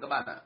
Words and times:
các 0.00 0.08
bạn 0.08 0.26
ạ. 0.26 0.40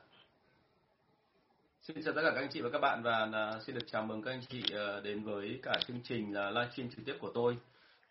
Xin 1.83 2.03
chào 2.05 2.15
tất 2.15 2.23
cả 2.25 2.31
các 2.35 2.41
anh 2.41 2.49
chị 2.53 2.61
và 2.61 2.71
các 2.71 2.79
bạn 2.79 3.03
và 3.03 3.29
à, 3.33 3.61
xin 3.67 3.75
được 3.75 3.87
chào 3.93 4.03
mừng 4.03 4.23
các 4.23 4.31
anh 4.31 4.41
chị 4.49 4.63
à, 4.75 5.01
đến 5.01 5.23
với 5.23 5.61
cả 5.63 5.73
chương 5.87 6.01
trình 6.05 6.35
là 6.35 6.51
livestream 6.51 6.91
trực 6.91 7.05
tiếp 7.05 7.15
của 7.21 7.31
tôi 7.35 7.57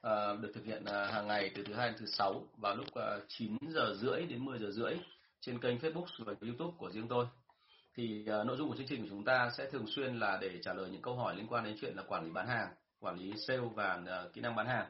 à, 0.01 0.33
được 0.41 0.51
thực 0.53 0.65
hiện 0.65 0.85
hàng 0.85 1.27
ngày 1.27 1.51
từ 1.55 1.63
thứ 1.63 1.73
hai 1.73 1.89
đến 1.89 1.97
thứ 1.99 2.05
sáu 2.05 2.43
vào 2.57 2.75
lúc 2.75 2.87
9 3.27 3.57
giờ 3.69 3.95
rưỡi 4.01 4.25
đến 4.25 4.45
10 4.45 4.59
giờ 4.59 4.71
rưỡi 4.71 4.93
trên 5.41 5.59
kênh 5.59 5.77
Facebook 5.77 6.05
và 6.19 6.33
YouTube 6.41 6.73
của 6.77 6.91
riêng 6.91 7.07
tôi. 7.07 7.25
Thì 7.95 8.23
nội 8.23 8.57
dung 8.57 8.69
của 8.69 8.75
chương 8.75 8.87
trình 8.87 9.01
của 9.01 9.09
chúng 9.09 9.23
ta 9.23 9.51
sẽ 9.57 9.69
thường 9.71 9.87
xuyên 9.87 10.19
là 10.19 10.37
để 10.41 10.59
trả 10.63 10.73
lời 10.73 10.89
những 10.91 11.01
câu 11.01 11.15
hỏi 11.15 11.35
liên 11.35 11.47
quan 11.47 11.63
đến 11.63 11.77
chuyện 11.81 11.95
là 11.95 12.03
quản 12.03 12.25
lý 12.25 12.31
bán 12.31 12.47
hàng, 12.47 12.67
quản 12.99 13.17
lý 13.17 13.33
sale 13.47 13.61
và 13.75 13.99
kỹ 14.33 14.41
năng 14.41 14.55
bán 14.55 14.67
hàng. 14.67 14.87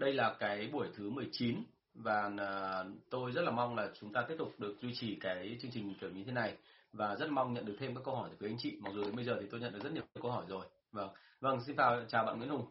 Đây 0.00 0.12
là 0.12 0.34
cái 0.38 0.68
buổi 0.72 0.88
thứ 0.96 1.10
19 1.10 1.62
và 1.94 2.30
ờ, 2.38 2.86
tôi 3.10 3.32
rất 3.32 3.42
là 3.42 3.50
mong 3.50 3.76
là 3.76 3.88
chúng 4.00 4.12
ta 4.12 4.24
tiếp 4.28 4.34
tục 4.38 4.54
được 4.58 4.74
duy 4.82 4.94
trì 4.94 5.18
cái 5.20 5.58
chương 5.62 5.70
trình 5.70 5.94
kiểu 6.00 6.10
như 6.10 6.24
thế 6.24 6.32
này. 6.32 6.56
Và 6.92 7.16
rất 7.16 7.30
mong 7.30 7.54
nhận 7.54 7.64
được 7.66 7.76
thêm 7.78 7.94
các 7.94 8.00
câu 8.04 8.16
hỏi 8.16 8.28
từ 8.30 8.36
quý 8.40 8.52
anh 8.52 8.58
chị. 8.58 8.78
Mặc 8.80 8.90
dù 8.94 9.04
đến 9.04 9.16
bây 9.16 9.24
giờ 9.24 9.38
thì 9.40 9.46
tôi 9.50 9.60
nhận 9.60 9.72
được 9.72 9.82
rất 9.82 9.92
nhiều 9.92 10.02
câu 10.22 10.30
hỏi 10.30 10.44
rồi. 10.48 10.66
Vâng. 10.92 11.08
Vâng 11.40 11.60
xin 11.66 11.76
chào 11.76 12.04
chào 12.08 12.24
bạn 12.24 12.38
Nguyễn 12.38 12.50
Hùng. 12.50 12.66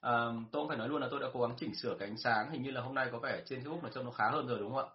À, 0.00 0.12
tôi 0.52 0.62
cũng 0.62 0.68
phải 0.68 0.78
nói 0.78 0.88
luôn 0.88 1.00
là 1.00 1.08
tôi 1.10 1.20
đã 1.20 1.26
cố 1.32 1.40
gắng 1.40 1.56
chỉnh 1.58 1.74
sửa 1.74 1.96
cái 1.98 2.08
ánh 2.08 2.18
sáng. 2.18 2.50
Hình 2.50 2.62
như 2.62 2.70
là 2.70 2.80
hôm 2.80 2.94
nay 2.94 3.08
có 3.12 3.18
vẻ 3.18 3.42
trên 3.46 3.60
Facebook 3.60 3.82
là 3.82 3.90
trông 3.94 4.04
nó 4.04 4.10
khá 4.10 4.30
hơn 4.30 4.46
rồi 4.46 4.58
đúng 4.58 4.74
không 4.74 4.88
ạ? 4.88 4.94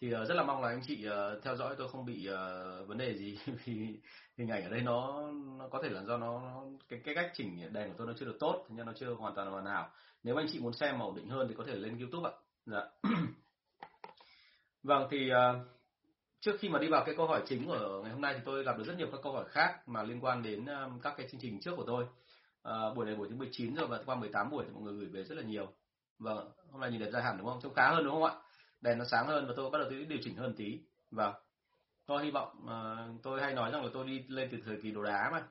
Thì 0.00 0.14
uh, 0.14 0.28
rất 0.28 0.34
là 0.34 0.42
mong 0.42 0.62
là 0.62 0.68
anh 0.68 0.80
chị 0.86 1.06
uh, 1.08 1.42
theo 1.44 1.56
dõi 1.56 1.74
tôi 1.78 1.88
không 1.88 2.04
bị 2.04 2.28
uh, 2.30 2.88
vấn 2.88 2.98
đề 2.98 3.14
gì. 3.14 3.38
Vì 3.64 4.00
hình 4.36 4.48
ảnh 4.48 4.64
ở 4.64 4.70
đây 4.70 4.80
nó, 4.80 5.30
nó 5.58 5.68
có 5.68 5.82
thể 5.82 5.88
là 5.88 6.02
do 6.04 6.16
nó 6.16 6.62
cái 6.88 7.00
cái 7.04 7.14
cách 7.14 7.30
chỉnh 7.34 7.72
đèn 7.72 7.88
của 7.88 7.94
tôi 7.98 8.06
nó 8.06 8.12
chưa 8.18 8.26
được 8.26 8.36
tốt 8.40 8.66
nên 8.68 8.86
nó 8.86 8.92
chưa 8.92 9.14
hoàn 9.14 9.34
toàn 9.34 9.50
hoàn 9.50 9.66
hảo. 9.66 9.90
Nếu 10.22 10.36
anh 10.36 10.46
chị 10.52 10.58
muốn 10.58 10.72
xem 10.72 10.98
màu 10.98 11.14
định 11.16 11.28
hơn 11.28 11.48
thì 11.48 11.54
có 11.58 11.64
thể 11.66 11.74
lên 11.74 11.98
YouTube 11.98 12.30
ạ 12.30 12.32
dạ 12.66 12.82
vâng 14.82 15.08
thì 15.10 15.30
uh, 15.32 15.76
trước 16.40 16.56
khi 16.60 16.68
mà 16.68 16.78
đi 16.78 16.88
vào 16.88 17.04
cái 17.06 17.14
câu 17.16 17.26
hỏi 17.26 17.42
chính 17.46 17.66
của 17.66 18.00
ngày 18.02 18.12
hôm 18.12 18.20
nay 18.20 18.34
thì 18.34 18.40
tôi 18.44 18.64
gặp 18.64 18.78
được 18.78 18.84
rất 18.86 18.94
nhiều 18.98 19.08
các 19.12 19.20
câu 19.22 19.32
hỏi 19.32 19.44
khác 19.48 19.88
mà 19.88 20.02
liên 20.02 20.24
quan 20.24 20.42
đến 20.42 20.66
um, 20.66 21.00
các 21.00 21.14
cái 21.16 21.28
chương 21.30 21.40
trình 21.40 21.60
trước 21.60 21.76
của 21.76 21.84
tôi. 21.86 22.06
À, 22.62 22.72
buổi 22.96 23.06
này 23.06 23.14
buổi 23.14 23.28
thứ 23.28 23.36
19 23.36 23.74
rồi 23.74 23.86
và 23.86 24.00
qua 24.06 24.14
18 24.14 24.50
buổi 24.50 24.64
thì 24.64 24.70
mọi 24.74 24.82
người 24.82 24.94
gửi 24.94 25.08
về 25.08 25.24
rất 25.24 25.34
là 25.34 25.42
nhiều. 25.42 25.72
Vâng, 26.18 26.50
hôm 26.70 26.80
nay 26.80 26.90
nhìn 26.90 27.00
đẹp 27.00 27.10
ra 27.12 27.20
hẳn 27.20 27.38
đúng 27.38 27.46
không? 27.46 27.60
Trông 27.62 27.74
khá 27.74 27.90
hơn 27.90 28.04
đúng 28.04 28.14
không 28.14 28.24
ạ? 28.24 28.32
Đèn 28.80 28.98
nó 28.98 29.04
sáng 29.04 29.26
hơn 29.26 29.46
và 29.46 29.54
tôi 29.56 29.70
bắt 29.70 29.78
đầu 29.78 29.90
tôi 29.90 30.04
điều 30.04 30.18
chỉnh 30.22 30.36
hơn 30.36 30.54
tí. 30.56 30.80
Vâng. 31.10 31.34
Tôi 32.06 32.24
hy 32.24 32.30
vọng 32.30 32.48
uh, 32.64 33.22
tôi 33.22 33.40
hay 33.40 33.54
nói 33.54 33.70
rằng 33.70 33.84
là 33.84 33.90
tôi 33.92 34.06
đi 34.06 34.24
lên 34.28 34.48
từ 34.52 34.58
thời 34.64 34.78
kỳ 34.82 34.90
đồ 34.90 35.02
đá 35.02 35.30
mà. 35.32 35.42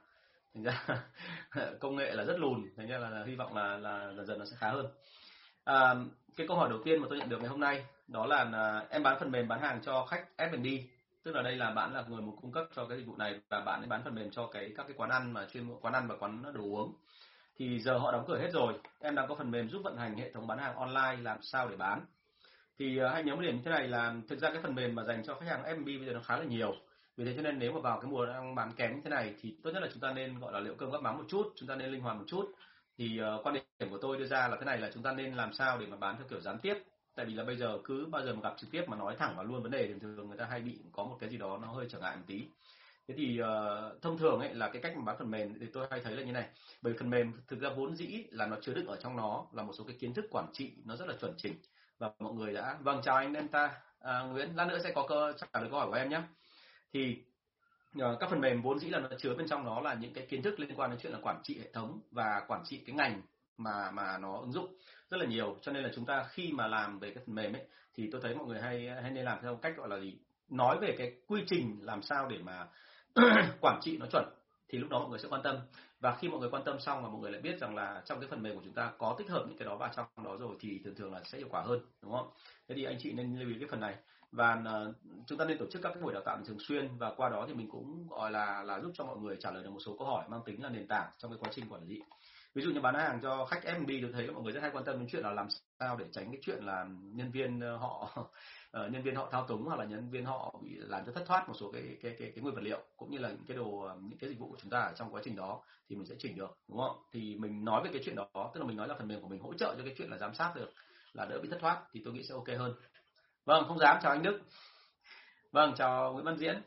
Thành 0.54 0.64
ra 0.64 1.06
công 1.80 1.96
nghệ 1.96 2.14
là 2.14 2.24
rất 2.24 2.40
lùn, 2.40 2.70
thành 2.78 2.88
ra 2.88 2.98
là, 2.98 3.10
là 3.10 3.24
hy 3.26 3.36
vọng 3.36 3.56
là 3.56 3.78
là 3.78 4.14
dần 4.18 4.26
dần 4.26 4.40
nó 4.40 4.46
sẽ 4.46 4.56
khá 4.60 4.70
hơn. 4.70 4.86
À, 5.64 5.96
cái 6.36 6.48
câu 6.48 6.58
hỏi 6.58 6.70
đầu 6.70 6.80
tiên 6.86 7.02
mà 7.02 7.08
tôi 7.10 7.20
nhận 7.20 7.30
được 7.30 7.40
ngày 7.40 7.50
hôm 7.50 7.60
nay 7.60 7.86
đó 8.08 8.26
là, 8.26 8.50
à, 8.54 8.86
em 8.90 9.04
bán 9.04 9.20
phần 9.20 9.32
mềm 9.32 9.48
bán 9.48 9.62
hàng 9.62 9.80
cho 9.86 10.06
khách 10.06 10.26
F&B 10.38 10.66
tức 11.24 11.36
là 11.36 11.42
đây 11.42 11.56
là 11.56 11.72
bạn 11.72 11.94
là 11.94 12.04
người 12.08 12.22
một 12.22 12.34
cung 12.42 12.52
cấp 12.52 12.66
cho 12.76 12.86
cái 12.86 12.98
dịch 12.98 13.08
vụ 13.08 13.16
này 13.16 13.40
và 13.50 13.60
bạn 13.60 13.82
ấy 13.82 13.88
bán 13.88 14.02
phần 14.04 14.16
mềm 14.16 14.32
cho 14.32 14.48
cái 14.48 14.74
các 14.78 14.84
cái 14.88 14.96
quán 14.98 15.10
ăn 15.10 15.34
mà 15.34 15.46
chuyên 15.54 15.70
quán 15.82 15.94
ăn 15.94 16.08
và 16.08 16.16
quán 16.20 16.44
đồ 16.54 16.64
uống. 16.64 16.94
Thì 17.58 17.80
giờ 17.80 17.98
họ 17.98 18.12
đóng 18.12 18.26
cửa 18.28 18.38
hết 18.38 18.50
rồi. 18.54 18.74
Em 19.00 19.16
đang 19.16 19.28
có 19.28 19.36
phần 19.36 19.52
mềm 19.52 19.70
giúp 19.70 19.82
vận 19.84 19.98
hành 19.98 20.18
hệ 20.18 20.32
thống 20.32 20.48
bán 20.48 20.58
hàng 20.58 20.76
online 20.76 21.18
làm 21.22 21.38
sao 21.42 21.68
để 21.68 21.76
bán. 21.76 22.02
Thì 22.80 22.98
à, 22.98 23.10
hãy 23.14 23.24
nhớ 23.24 23.36
một 23.36 23.42
điểm 23.42 23.56
như 23.56 23.62
thế 23.66 23.72
này 23.72 23.88
là 23.88 24.16
thực 24.30 24.40
ra 24.40 24.52
cái 24.52 24.62
phần 24.62 24.76
mềm 24.76 24.96
mà 24.96 25.04
dành 25.04 25.24
cho 25.26 25.36
khách 25.36 25.48
hàng 25.50 25.64
F&B 25.64 25.86
bây 25.86 26.06
giờ 26.06 26.14
nó 26.14 26.22
khá 26.22 26.38
là 26.38 26.44
nhiều. 26.44 26.76
Vì 27.18 27.26
thế 27.26 27.34
cho 27.36 27.42
nên 27.42 27.60
nếu 27.60 27.72
mà 27.72 27.80
vào 27.80 28.00
cái 28.02 28.12
mùa 28.12 28.26
đang 28.26 28.56
bán 28.56 28.72
kém 28.76 28.96
như 28.96 29.02
thế 29.04 29.10
này 29.10 29.34
thì 29.42 29.56
tốt 29.64 29.72
nhất 29.74 29.84
là 29.84 29.90
chúng 29.94 30.02
ta 30.02 30.12
nên 30.12 30.40
gọi 30.40 30.54
là 30.54 30.60
liệu 30.60 30.76
cơm 30.76 30.92
gắp 30.92 31.02
mắm 31.02 31.18
một 31.18 31.26
chút 31.28 31.54
chúng 31.56 31.70
ta 31.70 31.76
nên 31.76 31.92
linh 31.92 32.02
hoạt 32.02 32.18
một 32.18 32.26
chút 32.28 32.52
thì 32.98 33.22
uh, 33.22 33.46
quan 33.46 33.56
điểm 33.80 33.90
của 33.90 33.98
tôi 33.98 34.18
đưa 34.18 34.26
ra 34.26 34.48
là 34.48 34.58
thế 34.60 34.66
này 34.66 34.78
là 34.78 34.92
chúng 34.94 35.04
ta 35.04 35.12
nên 35.12 35.34
làm 35.34 35.54
sao 35.54 35.78
để 35.78 35.86
mà 35.86 35.98
bán 35.98 36.18
theo 36.18 36.28
kiểu 36.30 36.42
gián 36.42 36.60
tiếp. 36.60 36.78
Tại 37.16 37.26
vì 37.26 37.34
là 37.34 37.44
bây 37.44 37.58
giờ 37.58 37.78
cứ 37.84 38.06
bao 38.06 38.26
giờ 38.26 38.34
mà 38.34 38.42
gặp 38.42 38.56
trực 38.58 38.72
tiếp 38.72 38.84
mà 38.88 38.98
nói 38.98 39.16
thẳng 39.20 39.36
vào 39.36 39.46
luôn 39.46 39.64
vấn 39.64 39.72
đề 39.72 39.88
thì 39.88 39.94
thường 40.02 40.28
người 40.28 40.38
ta 40.38 40.46
hay 40.46 40.62
bị 40.62 40.80
có 40.92 41.04
một 41.04 41.18
cái 41.20 41.30
gì 41.30 41.38
đó 41.38 41.58
nó 41.62 41.68
hơi 41.68 41.86
trở 41.90 42.00
ngại 42.00 42.16
một 42.16 42.24
tí. 42.28 42.46
Thế 43.08 43.16
thì 43.18 43.42
uh, 43.42 44.02
thông 44.02 44.18
thường 44.18 44.40
ấy 44.40 44.54
là 44.54 44.70
cái 44.70 44.82
cách 44.82 44.98
mà 44.98 45.04
bán 45.06 45.16
phần 45.20 45.32
mềm 45.32 45.60
thì 45.60 45.66
tôi 45.74 45.88
hay 45.92 46.02
thấy 46.04 46.16
là 46.16 46.24
như 46.24 46.32
này. 46.32 46.50
Bởi 46.82 46.94
phần 47.00 47.10
mềm 47.10 47.34
thực 47.48 47.60
ra 47.60 47.70
vốn 47.70 47.96
dĩ 47.96 48.24
là 48.32 48.46
nó 48.46 48.58
chứa 48.62 48.74
đựng 48.74 48.88
ở 48.88 48.96
trong 48.96 49.18
nó 49.18 49.46
là 49.54 49.64
một 49.64 49.74
số 49.78 49.84
cái 49.84 49.96
kiến 50.00 50.14
thức 50.14 50.26
quản 50.32 50.48
trị 50.54 50.74
nó 50.86 50.96
rất 50.96 51.08
là 51.08 51.14
chuẩn 51.22 51.34
chỉnh. 51.38 51.56
Và 51.98 52.12
mọi 52.20 52.34
người 52.34 52.54
đã 52.54 52.78
vâng 52.82 53.02
chào 53.04 53.16
anh 53.16 53.34
em 53.34 53.48
ta. 53.48 53.72
À, 54.00 54.20
Nguyễn 54.20 54.56
lát 54.56 54.66
nữa 54.66 54.80
sẽ 54.84 54.92
có 54.92 55.06
cơ 55.08 55.34
trả 55.38 55.60
lời 55.60 55.70
câu 55.70 55.80
hỏi 55.80 55.88
của 55.88 55.96
em 55.96 56.10
nhé. 56.10 56.22
Thì 56.94 57.24
Ờ, 58.00 58.18
các 58.20 58.30
phần 58.30 58.42
mềm 58.42 58.62
vốn 58.62 58.80
dĩ 58.80 58.90
là 58.90 59.00
nó 59.00 59.08
chứa 59.18 59.36
bên 59.36 59.48
trong 59.48 59.66
nó 59.66 59.82
là 59.82 59.94
những 59.94 60.14
cái 60.14 60.26
kiến 60.26 60.42
thức 60.42 60.60
liên 60.60 60.76
quan 60.76 60.90
đến 60.90 61.00
chuyện 61.04 61.12
là 61.14 61.20
quản 61.22 61.42
trị 61.44 61.60
hệ 61.60 61.72
thống 61.74 62.00
và 62.12 62.42
quản 62.48 62.64
trị 62.66 62.84
cái 62.86 62.96
ngành 62.96 63.22
mà 63.58 63.92
mà 63.92 64.18
nó 64.18 64.38
ứng 64.38 64.52
dụng 64.52 64.76
rất 65.10 65.18
là 65.18 65.26
nhiều. 65.26 65.58
Cho 65.62 65.72
nên 65.72 65.84
là 65.84 65.90
chúng 65.96 66.06
ta 66.06 66.26
khi 66.30 66.52
mà 66.52 66.68
làm 66.68 67.00
về 67.00 67.10
cái 67.10 67.24
phần 67.26 67.36
mềm 67.36 67.54
ấy, 67.54 67.68
thì 67.96 68.10
tôi 68.12 68.22
thấy 68.22 68.36
mọi 68.36 68.48
người 68.48 68.62
hay 68.62 68.90
hay 69.02 69.12
nên 69.12 69.26
làm 69.26 69.40
theo 69.42 69.56
cách 69.56 69.74
gọi 69.78 69.90
là 69.90 70.00
gì? 70.00 70.18
Nói 70.50 70.78
về 70.82 70.96
cái 70.98 71.14
quy 71.28 71.44
trình 71.48 71.78
làm 71.82 72.02
sao 72.02 72.28
để 72.28 72.38
mà 72.44 72.68
quản 73.62 73.80
trị 73.82 73.98
nó 73.98 74.06
chuẩn, 74.12 74.26
thì 74.70 74.78
lúc 74.78 74.90
đó 74.90 75.00
mọi 75.00 75.10
người 75.10 75.20
sẽ 75.20 75.28
quan 75.30 75.44
tâm. 75.44 75.58
Và 76.00 76.16
khi 76.16 76.30
mọi 76.30 76.40
người 76.40 76.50
quan 76.50 76.64
tâm 76.64 76.80
xong 76.80 77.04
và 77.04 77.10
mọi 77.10 77.22
người 77.22 77.32
lại 77.32 77.42
biết 77.42 77.60
rằng 77.60 77.76
là 77.76 78.02
trong 78.06 78.20
cái 78.20 78.30
phần 78.30 78.44
mềm 78.44 78.56
của 78.56 78.62
chúng 78.66 78.74
ta 78.74 78.92
có 78.98 79.16
tích 79.18 79.30
hợp 79.30 79.46
những 79.48 79.58
cái 79.58 79.66
đó 79.66 79.76
vào 79.76 79.90
trong 79.96 80.06
đó 80.24 80.38
rồi, 80.40 80.56
thì 80.60 80.82
thường 80.84 80.96
thường 80.96 81.14
là 81.14 81.22
sẽ 81.24 81.38
hiệu 81.38 81.48
quả 81.52 81.62
hơn, 81.62 81.80
đúng 82.02 82.12
không? 82.12 82.30
Thế 82.68 82.76
thì 82.76 82.84
anh 82.84 82.98
chị 83.00 83.12
nên 83.14 83.40
lưu 83.40 83.50
ý 83.50 83.56
cái 83.60 83.68
phần 83.72 83.80
này 83.80 83.96
và 84.36 84.62
ờ, 84.66 84.94
chúng 85.28 85.38
ta 85.38 85.46
nên 85.46 85.58
tổ 85.58 85.66
chức 85.72 85.82
các 85.82 85.90
cái 85.94 86.04
buổi 86.04 86.14
đào 86.14 86.24
tạo 86.26 86.38
thường 86.46 86.60
xuyên 86.60 86.98
và 86.98 87.14
qua 87.18 87.30
đó 87.30 87.46
thì 87.48 87.54
mình 87.54 87.70
cũng, 87.72 88.08
gọi 88.10 88.32
là 88.32 88.64
là 88.64 88.80
giúp 88.80 88.92
cho 88.94 89.06
mọi 89.06 89.18
người 89.18 89.38
trả 89.40 89.52
lời 89.52 89.64
được 89.64 89.70
một 89.70 89.80
số 89.86 89.96
câu 90.00 90.08
hỏi 90.08 90.26
mang 90.30 90.42
tính 90.46 90.64
là 90.64 90.70
nền 90.70 90.88
tảng 90.88 91.12
trong 91.18 91.32
cái 91.32 91.38
quá 91.42 91.50
trình 91.56 91.66
quản 91.70 91.88
lý. 91.88 92.02
Ví 92.54 92.64
dụ 92.64 92.72
như 92.72 92.82
bán 92.82 92.96
hàng 92.96 93.20
cho 93.22 93.46
khách 93.46 93.64
F&B 93.64 93.90
tôi 94.02 94.12
thấy 94.14 94.32
mọi 94.32 94.44
người 94.44 94.54
rất 94.54 94.62
hay 94.62 94.72
quan 94.74 94.86
tâm 94.86 95.00
đến 95.00 95.08
chuyện 95.12 95.24
là 95.24 95.32
làm 95.32 95.48
sao 95.80 95.98
để 95.98 96.06
tránh 96.12 96.32
cái 96.32 96.40
chuyện 96.42 96.64
là 96.64 96.86
nhân 97.14 97.32
viên 97.32 97.60
ờ, 97.60 97.78
họ 97.78 98.10
ờ, 98.72 98.88
nhân 98.88 99.04
viên 99.04 99.16
họ 99.16 99.30
thao 99.32 99.48
túng 99.48 99.64
hoặc 99.66 99.80
là 99.80 99.86
nhân 99.86 100.10
viên 100.10 100.26
họ 100.26 100.60
bị 100.64 100.76
làm 100.76 101.06
cho 101.06 101.12
thất 101.12 101.24
thoát 101.28 101.48
một 101.48 101.54
số 101.60 101.72
cái 101.72 101.84
cái 102.02 102.16
cái 102.20 102.32
cái 102.36 102.44
nguyên 102.44 102.56
vật 102.56 102.62
liệu 102.64 102.80
cũng 102.98 103.12
như 103.12 103.18
là 103.18 103.30
những 103.30 103.46
cái 103.48 103.58
đồ 103.58 103.90
những 104.02 104.20
cái 104.20 104.30
dịch 104.30 104.40
vụ 104.40 104.50
của 104.50 104.58
chúng 104.62 104.72
ta 104.72 104.80
ở 104.80 104.94
trong 104.96 105.14
quá 105.14 105.22
trình 105.24 105.36
đó 105.36 105.62
thì 105.90 105.96
mình 105.96 106.06
sẽ 106.06 106.16
chỉnh 106.20 106.38
được, 106.38 106.58
đúng 106.68 106.80
không? 106.80 106.98
Thì 107.12 107.36
mình 107.36 107.66
nói 107.66 107.84
về 107.84 107.90
cái 107.94 108.02
chuyện 108.06 108.16
đó, 108.16 108.52
tức 108.54 108.60
là 108.60 108.68
mình 108.68 108.78
nói 108.78 108.88
là 108.88 108.96
phần 108.98 109.08
mềm 109.08 109.22
của 109.22 109.28
mình 109.28 109.40
hỗ 109.40 109.54
trợ 109.54 109.76
cho 109.78 109.84
cái 109.84 109.96
chuyện 109.98 110.10
là 110.10 110.18
giám 110.18 110.34
sát 110.34 110.54
được 110.56 110.72
là 111.14 111.26
đỡ 111.26 111.40
bị 111.42 111.50
thất 111.50 111.58
thoát 111.62 111.84
thì 111.94 112.02
tôi 112.06 112.14
nghĩ 112.14 112.24
sẽ 112.24 112.34
ok 112.34 112.48
hơn 112.58 112.74
vâng 113.46 113.66
không 113.68 113.80
dám 113.80 113.98
chào 114.02 114.12
anh 114.12 114.24
Đức. 114.24 114.42
Vâng 115.52 115.74
chào 115.78 116.14
Nguyễn 116.14 116.26
Văn 116.26 116.38
Diễn. 116.38 116.62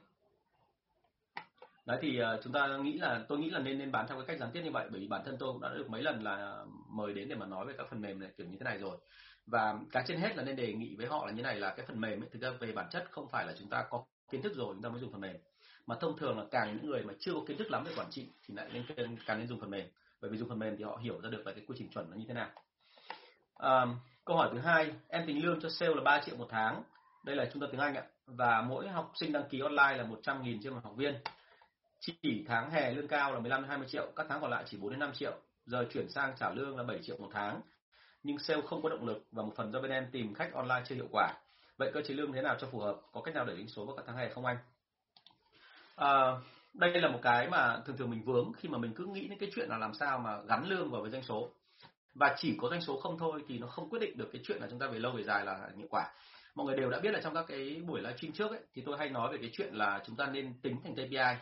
Đấy 1.87 1.99
thì 2.03 2.19
ờ, 2.19 2.41
chúng 2.45 2.53
ta 2.53 2.77
nghĩ 2.77 2.99
là 2.99 3.25
tôi 3.29 3.39
nghĩ 3.39 3.51
là 3.51 3.59
nên 3.59 3.79
nên 3.79 3.93
bán 3.93 4.07
theo 4.09 4.19
cái 4.19 4.27
cách 4.27 4.39
gián 4.41 4.51
tiếp 4.53 4.63
như 4.65 4.71
vậy 4.71 4.89
bởi 4.91 5.01
vì 5.01 5.09
bản 5.09 5.23
thân 5.25 5.37
tôi 5.39 5.53
cũng 5.53 5.63
đã 5.63 5.69
được 5.69 5.91
mấy 5.91 6.03
lần 6.03 6.23
là 6.23 6.65
mời 6.89 7.13
đến 7.13 7.29
để 7.29 7.35
mà 7.37 7.47
nói 7.47 7.67
về 7.67 7.75
các 7.79 7.87
phần 7.91 8.01
mềm 8.01 8.21
này 8.21 8.31
kiểu 8.37 8.47
như 8.47 8.57
thế 8.61 8.65
này 8.65 8.79
rồi. 8.79 8.99
Và 9.47 9.79
cái 9.93 10.05
trên 10.07 10.21
hết 10.21 10.37
là 10.37 10.43
nên 10.43 10.57
đề 10.57 10.73
nghị 10.73 10.97
với 10.97 11.07
họ 11.07 11.27
là 11.27 11.33
như 11.33 11.43
này 11.43 11.61
là 11.61 11.75
cái 11.75 11.87
phần 11.87 12.01
mềm 12.01 12.23
ấy, 12.23 12.29
thực 12.33 12.43
ra 12.43 12.51
về 12.51 12.73
bản 12.73 12.87
chất 12.91 13.09
không 13.11 13.29
phải 13.29 13.47
là 13.47 13.55
chúng 13.59 13.69
ta 13.69 13.85
có 13.91 14.05
kiến 14.31 14.43
thức 14.43 14.53
rồi 14.57 14.75
chúng 14.75 14.83
ta 14.83 14.89
mới 14.89 15.01
dùng 15.01 15.13
phần 15.13 15.21
mềm. 15.21 15.37
Mà 15.87 15.97
thông 16.01 16.19
thường 16.19 16.39
là 16.39 16.45
càng 16.51 16.77
những 16.77 16.87
người 16.87 17.03
mà 17.03 17.15
chưa 17.19 17.33
có 17.35 17.41
kiến 17.49 17.59
thức 17.59 17.71
lắm 17.71 17.85
về 17.85 17.93
quản 17.97 18.11
trị 18.11 18.33
thì 18.47 18.55
lại 18.55 18.71
nên 18.73 18.85
càng 19.27 19.39
nên 19.39 19.49
dùng 19.49 19.61
phần 19.61 19.71
mềm. 19.71 19.89
Bởi 20.21 20.31
vì 20.31 20.39
dùng 20.39 20.49
phần 20.49 20.59
mềm 20.59 20.77
thì 20.77 20.85
họ 20.85 20.97
hiểu 21.03 21.21
ra 21.21 21.31
được 21.31 21.47
là 21.47 21.53
cái 21.53 21.65
quy 21.67 21.75
trình 21.79 21.91
chuẩn 21.91 22.11
nó 22.11 22.17
như 22.17 22.25
thế 22.29 22.35
nào. 22.35 22.51
À, 23.57 23.87
câu 24.29 24.37
hỏi 24.37 24.49
thứ 24.53 24.59
hai 24.59 24.93
em 25.09 25.27
tính 25.27 25.45
lương 25.45 25.61
cho 25.61 25.69
sale 25.69 25.95
là 25.95 26.03
3 26.03 26.21
triệu 26.27 26.37
một 26.37 26.49
tháng 26.51 26.83
đây 27.25 27.37
là 27.37 27.45
trung 27.53 27.61
tâm 27.61 27.71
tiếng 27.73 27.81
Anh 27.81 27.95
ạ 27.95 28.03
và 28.27 28.63
mỗi 28.63 28.89
học 28.89 29.13
sinh 29.15 29.33
đăng 29.33 29.49
ký 29.51 29.61
online 29.61 29.97
là 29.97 30.05
100 30.05 30.43
nghìn 30.43 30.63
trên 30.63 30.75
một 30.75 30.81
học 30.85 30.93
viên 30.97 31.15
chỉ 32.01 32.45
tháng 32.49 32.71
hè 32.71 32.91
lương 32.91 33.09
cao 33.09 33.33
là 33.33 33.41
15 33.41 33.63
đến 33.63 33.69
20 33.69 33.87
triệu, 33.91 34.13
các 34.17 34.27
tháng 34.29 34.41
còn 34.41 34.51
lại 34.51 34.65
chỉ 34.67 34.77
4 34.77 34.91
đến 34.91 34.99
5 34.99 35.13
triệu. 35.15 35.33
Giờ 35.67 35.87
chuyển 35.93 36.09
sang 36.09 36.35
trả 36.39 36.51
lương 36.51 36.77
là 36.77 36.83
7 36.83 36.99
triệu 37.03 37.17
một 37.17 37.29
tháng. 37.33 37.61
Nhưng 38.23 38.39
sale 38.39 38.63
không 38.67 38.83
có 38.83 38.89
động 38.89 39.07
lực 39.07 39.27
và 39.33 39.43
một 39.43 39.53
phần 39.57 39.73
do 39.73 39.81
bên 39.81 39.91
em 39.91 40.07
tìm 40.13 40.35
khách 40.35 40.53
online 40.53 40.83
chưa 40.87 40.95
hiệu 40.95 41.09
quả. 41.11 41.35
Vậy 41.77 41.91
cơ 41.95 42.01
chế 42.03 42.15
lương 42.15 42.33
thế 42.33 42.43
nào 42.43 42.57
cho 42.61 42.67
phù 42.71 42.79
hợp? 42.79 42.97
Có 43.13 43.21
cách 43.21 43.35
nào 43.35 43.45
để 43.45 43.55
đánh 43.55 43.69
số 43.69 43.85
vào 43.85 43.97
các 43.97 44.05
tháng 44.07 44.17
hè 44.17 44.29
không 44.29 44.47
anh? 44.47 44.57
À, 45.97 46.33
đây 46.75 47.01
là 47.01 47.09
một 47.09 47.21
cái 47.23 47.49
mà 47.49 47.81
thường 47.87 47.97
thường 47.97 48.11
mình 48.11 48.23
vướng 48.25 48.53
khi 48.57 48.69
mà 48.69 48.79
mình 48.79 48.93
cứ 48.97 49.07
nghĩ 49.07 49.29
đến 49.29 49.39
cái 49.39 49.51
chuyện 49.55 49.69
là 49.69 49.79
làm 49.79 49.95
sao 49.95 50.19
mà 50.19 50.41
gắn 50.43 50.69
lương 50.69 50.91
vào 50.91 51.03
với 51.03 51.11
doanh 51.11 51.23
số 51.23 51.51
và 52.21 52.35
chỉ 52.39 52.57
có 52.59 52.69
doanh 52.71 52.81
số 52.81 53.01
không 53.01 53.19
thôi 53.19 53.43
thì 53.49 53.59
nó 53.59 53.67
không 53.67 53.91
quyết 53.91 53.99
định 53.99 54.19
được 54.19 54.29
cái 54.33 54.43
chuyện 54.45 54.59
là 54.61 54.67
chúng 54.71 54.79
ta 54.79 54.87
về 54.87 54.99
lâu 54.99 55.13
về 55.13 55.23
dài 55.23 55.45
là 55.45 55.71
hiệu 55.77 55.87
quả. 55.91 56.05
Mọi 56.55 56.67
người 56.67 56.77
đều 56.77 56.91
đã 56.91 57.01
biết 57.01 57.11
là 57.11 57.21
trong 57.23 57.35
các 57.35 57.45
cái 57.49 57.83
buổi 57.87 58.01
livestream 58.01 58.33
trước 58.33 58.51
ấy, 58.51 58.61
thì 58.75 58.83
tôi 58.87 58.99
hay 58.99 59.11
nói 59.11 59.33
về 59.33 59.39
cái 59.41 59.51
chuyện 59.53 59.75
là 59.75 60.03
chúng 60.07 60.17
ta 60.17 60.27
nên 60.27 60.61
tính 60.63 60.77
thành 60.85 60.95
KPI 60.95 61.39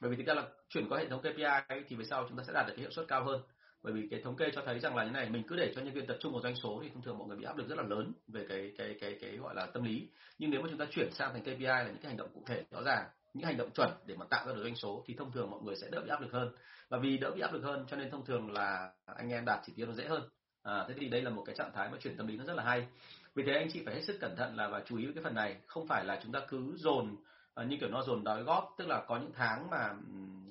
bởi 0.00 0.10
vì 0.10 0.16
thực 0.16 0.26
ra 0.26 0.34
là 0.34 0.42
chuyển 0.68 0.88
qua 0.88 0.98
hệ 0.98 1.08
thống 1.08 1.20
KPI 1.20 1.42
ấy, 1.68 1.84
thì 1.88 1.96
về 1.96 2.04
sau 2.04 2.26
chúng 2.28 2.38
ta 2.38 2.44
sẽ 2.46 2.52
đạt 2.52 2.66
được 2.66 2.72
cái 2.76 2.80
hiệu 2.80 2.90
suất 2.90 3.08
cao 3.08 3.24
hơn. 3.24 3.42
Bởi 3.82 3.92
vì 3.92 4.08
cái 4.10 4.20
thống 4.24 4.36
kê 4.36 4.50
cho 4.54 4.62
thấy 4.66 4.78
rằng 4.78 4.96
là 4.96 5.04
như 5.04 5.10
này 5.10 5.30
mình 5.30 5.42
cứ 5.48 5.56
để 5.56 5.72
cho 5.74 5.82
nhân 5.82 5.94
viên 5.94 6.06
tập 6.06 6.16
trung 6.20 6.32
vào 6.32 6.42
doanh 6.42 6.56
số 6.56 6.80
thì 6.82 6.90
thông 6.94 7.02
thường 7.02 7.18
mọi 7.18 7.28
người 7.28 7.36
bị 7.36 7.44
áp 7.44 7.56
lực 7.56 7.68
rất 7.68 7.78
là 7.78 7.84
lớn 7.84 8.12
về 8.28 8.46
cái 8.48 8.72
cái 8.78 8.96
cái 9.00 9.18
cái 9.20 9.36
gọi 9.36 9.54
là 9.54 9.66
tâm 9.66 9.82
lý. 9.82 10.08
Nhưng 10.38 10.50
nếu 10.50 10.62
mà 10.62 10.68
chúng 10.70 10.78
ta 10.78 10.86
chuyển 10.90 11.12
sang 11.12 11.32
thành 11.32 11.42
KPI 11.42 11.64
là 11.64 11.84
những 11.86 11.96
cái 12.02 12.08
hành 12.08 12.16
động 12.16 12.30
cụ 12.34 12.42
thể 12.46 12.62
rõ 12.70 12.82
ràng 12.82 13.04
những 13.36 13.46
hành 13.46 13.56
động 13.56 13.70
chuẩn 13.70 13.90
để 14.06 14.14
mà 14.18 14.26
tạo 14.30 14.46
ra 14.46 14.52
được 14.52 14.62
doanh 14.62 14.76
số 14.76 15.02
thì 15.06 15.14
thông 15.14 15.32
thường 15.32 15.50
mọi 15.50 15.60
người 15.62 15.76
sẽ 15.76 15.88
đỡ 15.90 16.00
bị 16.00 16.08
áp 16.08 16.20
lực 16.20 16.32
hơn. 16.32 16.50
Và 16.88 16.98
vì 16.98 17.18
đỡ 17.18 17.30
bị 17.34 17.40
áp 17.40 17.52
lực 17.52 17.62
hơn 17.64 17.84
cho 17.88 17.96
nên 17.96 18.10
thông 18.10 18.24
thường 18.24 18.52
là 18.52 18.90
anh 19.04 19.30
em 19.30 19.44
đạt 19.44 19.60
chỉ 19.66 19.72
tiêu 19.76 19.86
nó 19.86 19.92
dễ 19.92 20.04
hơn. 20.04 20.22
À, 20.62 20.84
thế 20.88 20.94
thì 21.00 21.08
đây 21.08 21.22
là 21.22 21.30
một 21.30 21.42
cái 21.46 21.54
trạng 21.56 21.72
thái 21.74 21.88
mà 21.90 21.98
chuyển 22.00 22.16
tâm 22.16 22.26
lý 22.26 22.36
nó 22.36 22.44
rất 22.44 22.54
là 22.56 22.62
hay. 22.62 22.86
Vì 23.34 23.42
thế 23.46 23.52
anh 23.52 23.68
chị 23.72 23.82
phải 23.84 23.94
hết 23.94 24.02
sức 24.04 24.16
cẩn 24.20 24.36
thận 24.36 24.56
là 24.56 24.68
và 24.68 24.82
chú 24.86 24.96
ý 24.96 25.04
với 25.04 25.14
cái 25.14 25.24
phần 25.24 25.34
này. 25.34 25.56
Không 25.66 25.88
phải 25.88 26.04
là 26.04 26.20
chúng 26.22 26.32
ta 26.32 26.40
cứ 26.48 26.76
dồn 26.76 27.16
à, 27.56 27.64
như 27.64 27.76
kiểu 27.80 27.88
nó 27.88 28.02
dồn 28.02 28.24
đói 28.24 28.42
góp 28.42 28.74
tức 28.78 28.88
là 28.88 29.04
có 29.06 29.18
những 29.18 29.32
tháng 29.34 29.70
mà 29.70 29.94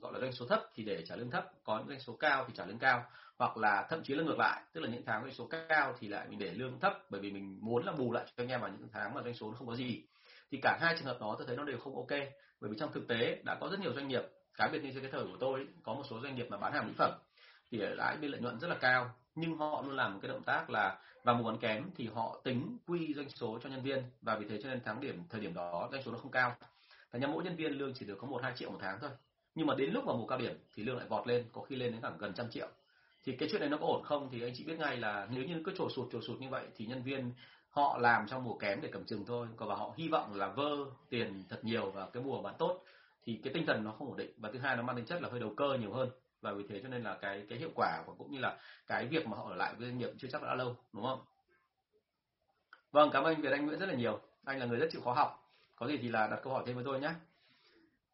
gọi 0.01 0.13
là 0.13 0.19
doanh 0.19 0.31
số 0.31 0.45
thấp 0.45 0.61
thì 0.75 0.83
để 0.83 1.03
trả 1.05 1.15
lương 1.15 1.31
thấp 1.31 1.51
có 1.63 1.77
những 1.77 1.87
doanh 1.87 1.99
số 1.99 2.13
cao 2.13 2.45
thì 2.47 2.53
trả 2.57 2.65
lương 2.65 2.79
cao 2.79 3.03
hoặc 3.37 3.57
là 3.57 3.87
thậm 3.89 4.03
chí 4.03 4.13
là 4.13 4.23
ngược 4.23 4.37
lại 4.37 4.61
tức 4.73 4.81
là 4.81 4.89
những 4.89 5.03
tháng 5.05 5.23
doanh 5.23 5.33
số 5.33 5.49
cao 5.69 5.95
thì 5.99 6.07
lại 6.07 6.27
mình 6.29 6.39
để 6.39 6.53
lương 6.53 6.79
thấp 6.79 6.93
bởi 7.09 7.21
vì 7.21 7.31
mình 7.31 7.57
muốn 7.61 7.85
là 7.85 7.91
bù 7.91 8.11
lại 8.11 8.25
cho 8.25 8.43
anh 8.43 8.47
em 8.47 8.61
vào 8.61 8.69
những 8.69 8.87
tháng 8.93 9.13
mà 9.13 9.21
doanh 9.21 9.33
số 9.33 9.51
nó 9.51 9.57
không 9.57 9.67
có 9.67 9.75
gì 9.75 10.03
thì 10.55 10.61
cả 10.61 10.77
hai 10.81 10.95
trường 10.97 11.05
hợp 11.07 11.17
đó 11.21 11.35
tôi 11.37 11.47
thấy 11.47 11.57
nó 11.57 11.63
đều 11.63 11.77
không 11.77 11.95
ok. 11.95 12.19
Bởi 12.61 12.71
vì 12.71 12.77
trong 12.79 12.91
thực 12.93 13.07
tế 13.07 13.41
đã 13.43 13.55
có 13.55 13.69
rất 13.69 13.79
nhiều 13.79 13.93
doanh 13.93 14.07
nghiệp, 14.07 14.23
cá 14.57 14.67
biệt 14.67 14.83
như 14.83 14.99
cái 15.01 15.11
thời 15.11 15.23
của 15.23 15.37
tôi, 15.39 15.67
có 15.83 15.93
một 15.93 16.03
số 16.09 16.19
doanh 16.21 16.35
nghiệp 16.35 16.47
mà 16.49 16.57
bán 16.57 16.73
hàng 16.73 16.87
mỹ 16.87 16.93
phẩm, 16.97 17.11
thì 17.71 17.77
lãi 17.77 18.17
biên 18.17 18.31
lợi 18.31 18.41
nhuận 18.41 18.59
rất 18.59 18.67
là 18.67 18.75
cao. 18.75 19.09
Nhưng 19.35 19.57
họ 19.57 19.81
luôn 19.81 19.95
làm 19.95 20.13
một 20.13 20.19
cái 20.21 20.29
động 20.29 20.43
tác 20.43 20.69
là 20.69 20.99
vào 21.23 21.35
mùa 21.35 21.43
bán 21.43 21.57
kém 21.57 21.89
thì 21.95 22.07
họ 22.07 22.41
tính 22.43 22.77
quy 22.87 23.13
doanh 23.13 23.29
số 23.29 23.59
cho 23.63 23.69
nhân 23.69 23.83
viên. 23.83 24.03
Và 24.21 24.35
vì 24.35 24.47
thế 24.49 24.59
cho 24.63 24.69
nên 24.69 24.81
tháng 24.85 25.01
điểm, 25.01 25.23
thời 25.29 25.41
điểm 25.41 25.53
đó 25.53 25.89
doanh 25.91 26.03
số 26.03 26.11
nó 26.11 26.17
không 26.17 26.31
cao. 26.31 26.55
Thành 27.11 27.21
ra 27.21 27.27
mỗi 27.27 27.43
nhân 27.43 27.55
viên 27.55 27.71
lương 27.71 27.93
chỉ 27.93 28.05
được 28.05 28.17
có 28.21 28.27
một, 28.27 28.43
hai 28.43 28.53
triệu 28.55 28.71
một 28.71 28.79
tháng 28.81 28.99
thôi. 29.01 29.09
Nhưng 29.55 29.67
mà 29.67 29.75
đến 29.75 29.91
lúc 29.93 30.05
vào 30.05 30.17
mùa 30.17 30.27
cao 30.27 30.37
điểm 30.37 30.57
thì 30.73 30.83
lương 30.83 30.97
lại 30.97 31.07
vọt 31.07 31.27
lên, 31.27 31.45
có 31.51 31.61
khi 31.61 31.75
lên 31.75 31.91
đến 31.91 32.01
khoảng 32.01 32.17
gần 32.17 32.33
trăm 32.33 32.49
triệu. 32.49 32.67
Thì 33.23 33.35
cái 33.35 33.49
chuyện 33.51 33.61
này 33.61 33.69
nó 33.69 33.77
có 33.77 33.85
ổn 33.85 34.03
không? 34.03 34.29
Thì 34.31 34.41
anh 34.41 34.53
chị 34.55 34.63
biết 34.63 34.79
ngay 34.79 34.97
là 34.97 35.27
nếu 35.31 35.43
như 35.43 35.61
cứ 35.65 35.73
trổ 35.77 35.89
sụt 35.89 36.07
trổ 36.11 36.21
sụt 36.21 36.39
như 36.39 36.49
vậy 36.49 36.65
thì 36.75 36.85
nhân 36.85 37.03
viên 37.03 37.31
họ 37.75 37.97
làm 37.97 38.27
trong 38.27 38.43
mùa 38.43 38.57
kém 38.57 38.81
để 38.81 38.89
cầm 38.91 39.05
chừng 39.05 39.25
thôi. 39.25 39.47
Còn 39.57 39.69
và 39.69 39.75
họ 39.75 39.93
hy 39.97 40.07
vọng 40.07 40.35
là 40.35 40.47
vơ 40.47 40.77
tiền 41.09 41.43
thật 41.49 41.59
nhiều 41.63 41.91
vào 41.91 42.09
cái 42.09 42.23
mùa 42.23 42.41
bán 42.41 42.55
tốt 42.59 42.83
thì 43.23 43.39
cái 43.43 43.53
tinh 43.53 43.65
thần 43.65 43.83
nó 43.83 43.91
không 43.91 44.07
ổn 44.07 44.17
định. 44.17 44.31
Và 44.37 44.49
thứ 44.53 44.59
hai 44.59 44.75
nó 44.75 44.83
mang 44.83 44.95
tính 44.95 45.05
chất 45.05 45.21
là 45.21 45.29
hơi 45.29 45.39
đầu 45.39 45.53
cơ 45.57 45.77
nhiều 45.79 45.93
hơn. 45.93 46.09
Và 46.41 46.53
vì 46.53 46.63
thế 46.69 46.79
cho 46.83 46.89
nên 46.89 47.03
là 47.03 47.17
cái 47.21 47.45
cái 47.49 47.59
hiệu 47.59 47.69
quả 47.75 48.03
và 48.07 48.13
cũng 48.17 48.31
như 48.31 48.39
là 48.39 48.57
cái 48.87 49.07
việc 49.07 49.27
mà 49.27 49.37
họ 49.37 49.49
ở 49.49 49.55
lại 49.55 49.73
với 49.77 49.87
doanh 49.87 49.97
nghiệp 49.97 50.09
chưa 50.17 50.27
chắc 50.31 50.43
đã 50.43 50.55
lâu 50.55 50.75
đúng 50.93 51.03
không? 51.03 51.19
Vâng 52.91 53.09
cảm 53.13 53.23
ơn 53.23 53.41
Việt 53.41 53.51
Anh 53.51 53.65
Nguyễn 53.65 53.79
rất 53.79 53.89
là 53.89 53.95
nhiều. 53.95 54.19
Anh 54.45 54.59
là 54.59 54.65
người 54.65 54.79
rất 54.79 54.87
chịu 54.91 55.01
khó 55.01 55.13
học. 55.13 55.51
Có 55.75 55.87
gì 55.87 55.97
thì 55.97 56.09
là 56.09 56.27
đặt 56.27 56.39
câu 56.43 56.53
hỏi 56.53 56.63
thêm 56.65 56.75
với 56.75 56.85
tôi 56.85 56.99
nhé 56.99 57.11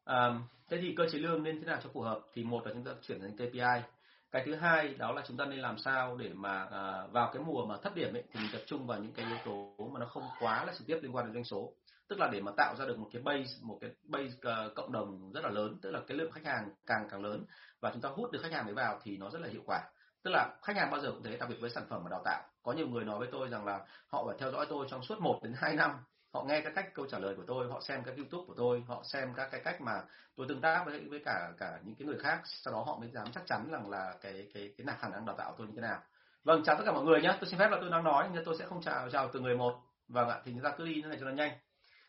à, 0.04 0.40
thế 0.68 0.78
thì 0.80 0.94
cơ 0.96 1.08
chế 1.12 1.18
lương 1.18 1.42
nên 1.42 1.60
thế 1.60 1.66
nào 1.66 1.78
cho 1.82 1.90
phù 1.92 2.00
hợp? 2.00 2.20
Thì 2.34 2.44
một 2.44 2.66
là 2.66 2.72
chúng 2.72 2.84
ta 2.84 2.92
chuyển 3.02 3.20
thành 3.20 3.36
KPI 3.36 3.88
cái 4.32 4.42
thứ 4.46 4.54
hai 4.54 4.94
đó 4.94 5.12
là 5.12 5.22
chúng 5.28 5.36
ta 5.36 5.44
nên 5.44 5.58
làm 5.58 5.78
sao 5.78 6.16
để 6.16 6.30
mà 6.34 6.64
à, 6.64 7.06
vào 7.12 7.30
cái 7.34 7.42
mùa 7.42 7.66
mà 7.66 7.76
thấp 7.82 7.94
điểm 7.94 8.16
ấy, 8.16 8.24
thì 8.32 8.40
mình 8.40 8.48
tập 8.52 8.62
trung 8.66 8.86
vào 8.86 8.98
những 8.98 9.12
cái 9.12 9.26
yếu 9.26 9.36
tố 9.44 9.88
mà 9.92 10.00
nó 10.00 10.06
không 10.06 10.22
quá 10.40 10.64
là 10.64 10.72
trực 10.78 10.86
tiếp 10.86 10.98
liên 11.02 11.16
quan 11.16 11.24
đến 11.26 11.34
doanh 11.34 11.44
số. 11.44 11.72
Tức 12.08 12.18
là 12.18 12.28
để 12.32 12.40
mà 12.40 12.52
tạo 12.56 12.74
ra 12.78 12.86
được 12.86 12.98
một 12.98 13.08
cái 13.12 13.22
base 13.22 13.52
một 13.62 13.78
cái 13.80 13.90
base 14.02 14.24
uh, 14.26 14.74
cộng 14.74 14.92
đồng 14.92 15.32
rất 15.32 15.44
là 15.44 15.50
lớn 15.50 15.78
tức 15.82 15.90
là 15.90 16.00
cái 16.06 16.16
lượng 16.16 16.32
khách 16.32 16.44
hàng 16.44 16.70
càng 16.86 17.08
càng 17.10 17.22
lớn 17.22 17.44
và 17.80 17.90
chúng 17.92 18.02
ta 18.02 18.08
hút 18.08 18.30
được 18.32 18.40
khách 18.42 18.52
hàng 18.52 18.66
đấy 18.66 18.74
vào 18.74 19.00
thì 19.02 19.16
nó 19.16 19.30
rất 19.30 19.40
là 19.40 19.48
hiệu 19.48 19.62
quả. 19.66 19.80
Tức 20.22 20.30
là 20.30 20.56
khách 20.62 20.76
hàng 20.76 20.90
bao 20.90 21.00
giờ 21.00 21.10
cũng 21.10 21.22
thế 21.22 21.36
đặc 21.36 21.48
biệt 21.48 21.56
với 21.60 21.70
sản 21.70 21.84
phẩm 21.88 22.04
mà 22.04 22.10
đào 22.10 22.22
tạo. 22.24 22.42
Có 22.62 22.72
nhiều 22.72 22.88
người 22.88 23.04
nói 23.04 23.18
với 23.18 23.28
tôi 23.32 23.48
rằng 23.48 23.64
là 23.64 23.80
họ 24.06 24.24
phải 24.26 24.36
theo 24.38 24.52
dõi 24.52 24.66
tôi 24.68 24.86
trong 24.90 25.02
suốt 25.02 25.20
1 25.20 25.40
đến 25.42 25.52
2 25.56 25.76
năm 25.76 25.90
họ 26.32 26.44
nghe 26.44 26.60
các 26.60 26.72
cách 26.74 26.94
câu 26.94 27.06
trả 27.06 27.18
lời 27.18 27.34
của 27.36 27.44
tôi 27.46 27.68
họ 27.68 27.80
xem 27.80 28.02
các 28.04 28.16
youtube 28.16 28.44
của 28.46 28.54
tôi 28.56 28.84
họ 28.86 29.02
xem 29.04 29.34
các 29.36 29.48
cái 29.52 29.60
cách 29.64 29.80
mà 29.80 30.02
tôi 30.36 30.46
tương 30.48 30.60
tác 30.60 30.82
với 30.86 31.00
với 31.10 31.22
cả 31.24 31.52
cả 31.58 31.78
những 31.84 31.94
cái 31.94 32.06
người 32.06 32.18
khác 32.18 32.40
sau 32.44 32.74
đó 32.74 32.82
họ 32.86 32.98
mới 32.98 33.08
dám 33.08 33.26
chắc 33.34 33.46
chắn 33.46 33.70
rằng 33.70 33.90
là 33.90 34.14
cái 34.20 34.48
cái 34.54 34.74
cái 34.78 34.84
nào 34.84 34.96
khả 35.00 35.08
năng 35.08 35.26
đào 35.26 35.36
tạo 35.36 35.54
tôi 35.58 35.66
như 35.66 35.72
thế 35.76 35.82
nào. 35.82 36.00
Vâng 36.44 36.62
chào 36.64 36.76
tất 36.76 36.82
cả 36.86 36.92
mọi 36.92 37.04
người 37.04 37.20
nhé 37.22 37.36
tôi 37.40 37.50
xin 37.50 37.58
phép 37.58 37.68
là 37.70 37.78
tôi 37.80 37.90
đang 37.90 38.04
nói 38.04 38.28
nhưng 38.32 38.44
tôi 38.44 38.56
sẽ 38.58 38.66
không 38.66 38.82
chào 38.82 39.10
chào 39.10 39.30
từ 39.32 39.40
người 39.40 39.56
một. 39.56 39.80
Vâng 40.08 40.28
ạ 40.28 40.40
thì 40.44 40.52
chúng 40.52 40.62
ta 40.62 40.74
cứ 40.78 40.84
đi 40.84 40.94
như 40.94 41.08
này 41.08 41.16
cho 41.20 41.26
nó 41.26 41.32
nhanh. 41.32 41.52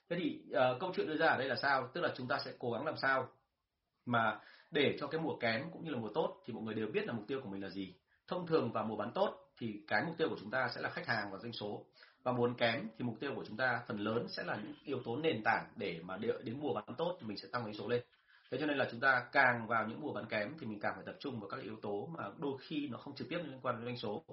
Thế 0.09 0.15
thì 0.19 0.43
uh, 0.49 0.79
câu 0.79 0.91
chuyện 0.95 1.07
đưa 1.07 1.17
ra 1.17 1.27
ở 1.27 1.37
đây 1.37 1.47
là 1.47 1.55
sao? 1.55 1.87
Tức 1.93 2.01
là 2.01 2.09
chúng 2.15 2.27
ta 2.27 2.39
sẽ 2.45 2.51
cố 2.59 2.71
gắng 2.71 2.85
làm 2.85 2.97
sao 2.97 3.27
mà 4.05 4.39
để 4.71 4.97
cho 4.99 5.07
cái 5.07 5.21
mùa 5.21 5.37
kém 5.37 5.71
cũng 5.71 5.83
như 5.83 5.91
là 5.91 5.97
mùa 5.97 6.09
tốt 6.13 6.41
thì 6.45 6.53
mọi 6.53 6.63
người 6.63 6.73
đều 6.73 6.87
biết 6.87 7.07
là 7.07 7.13
mục 7.13 7.25
tiêu 7.27 7.39
của 7.43 7.49
mình 7.49 7.63
là 7.63 7.69
gì. 7.69 7.95
Thông 8.27 8.47
thường 8.47 8.71
vào 8.71 8.83
mùa 8.83 8.95
bán 8.95 9.11
tốt 9.11 9.51
thì 9.57 9.83
cái 9.87 10.03
mục 10.05 10.17
tiêu 10.17 10.29
của 10.29 10.37
chúng 10.39 10.51
ta 10.51 10.69
sẽ 10.75 10.81
là 10.81 10.89
khách 10.89 11.07
hàng 11.07 11.31
và 11.31 11.37
doanh 11.37 11.53
số 11.53 11.85
và 12.23 12.31
muốn 12.31 12.53
kém 12.53 12.87
thì 12.97 13.05
mục 13.05 13.15
tiêu 13.19 13.31
của 13.35 13.43
chúng 13.47 13.57
ta 13.57 13.81
phần 13.87 13.99
lớn 13.99 14.27
sẽ 14.29 14.43
là 14.43 14.55
những 14.63 14.73
yếu 14.85 15.01
tố 15.05 15.17
nền 15.17 15.41
tảng 15.43 15.65
để 15.75 15.99
mà 16.03 16.17
đến 16.17 16.59
mùa 16.59 16.73
bán 16.73 16.95
tốt 16.97 17.17
thì 17.19 17.27
mình 17.27 17.37
sẽ 17.37 17.47
tăng 17.51 17.63
doanh 17.63 17.73
số 17.73 17.87
lên. 17.87 18.01
Thế 18.51 18.57
cho 18.59 18.65
nên 18.65 18.77
là 18.77 18.87
chúng 18.91 18.99
ta 18.99 19.25
càng 19.31 19.67
vào 19.67 19.87
những 19.87 20.01
mùa 20.01 20.13
bán 20.13 20.25
kém 20.25 20.53
thì 20.59 20.67
mình 20.67 20.79
càng 20.79 20.93
phải 20.95 21.03
tập 21.05 21.15
trung 21.19 21.39
vào 21.39 21.49
các 21.49 21.61
yếu 21.61 21.75
tố 21.81 22.09
mà 22.17 22.23
đôi 22.37 22.57
khi 22.61 22.87
nó 22.87 22.97
không 22.97 23.15
trực 23.15 23.29
tiếp 23.29 23.37
liên 23.37 23.59
quan 23.61 23.75
đến 23.75 23.85
doanh 23.85 23.97
số, 23.97 24.23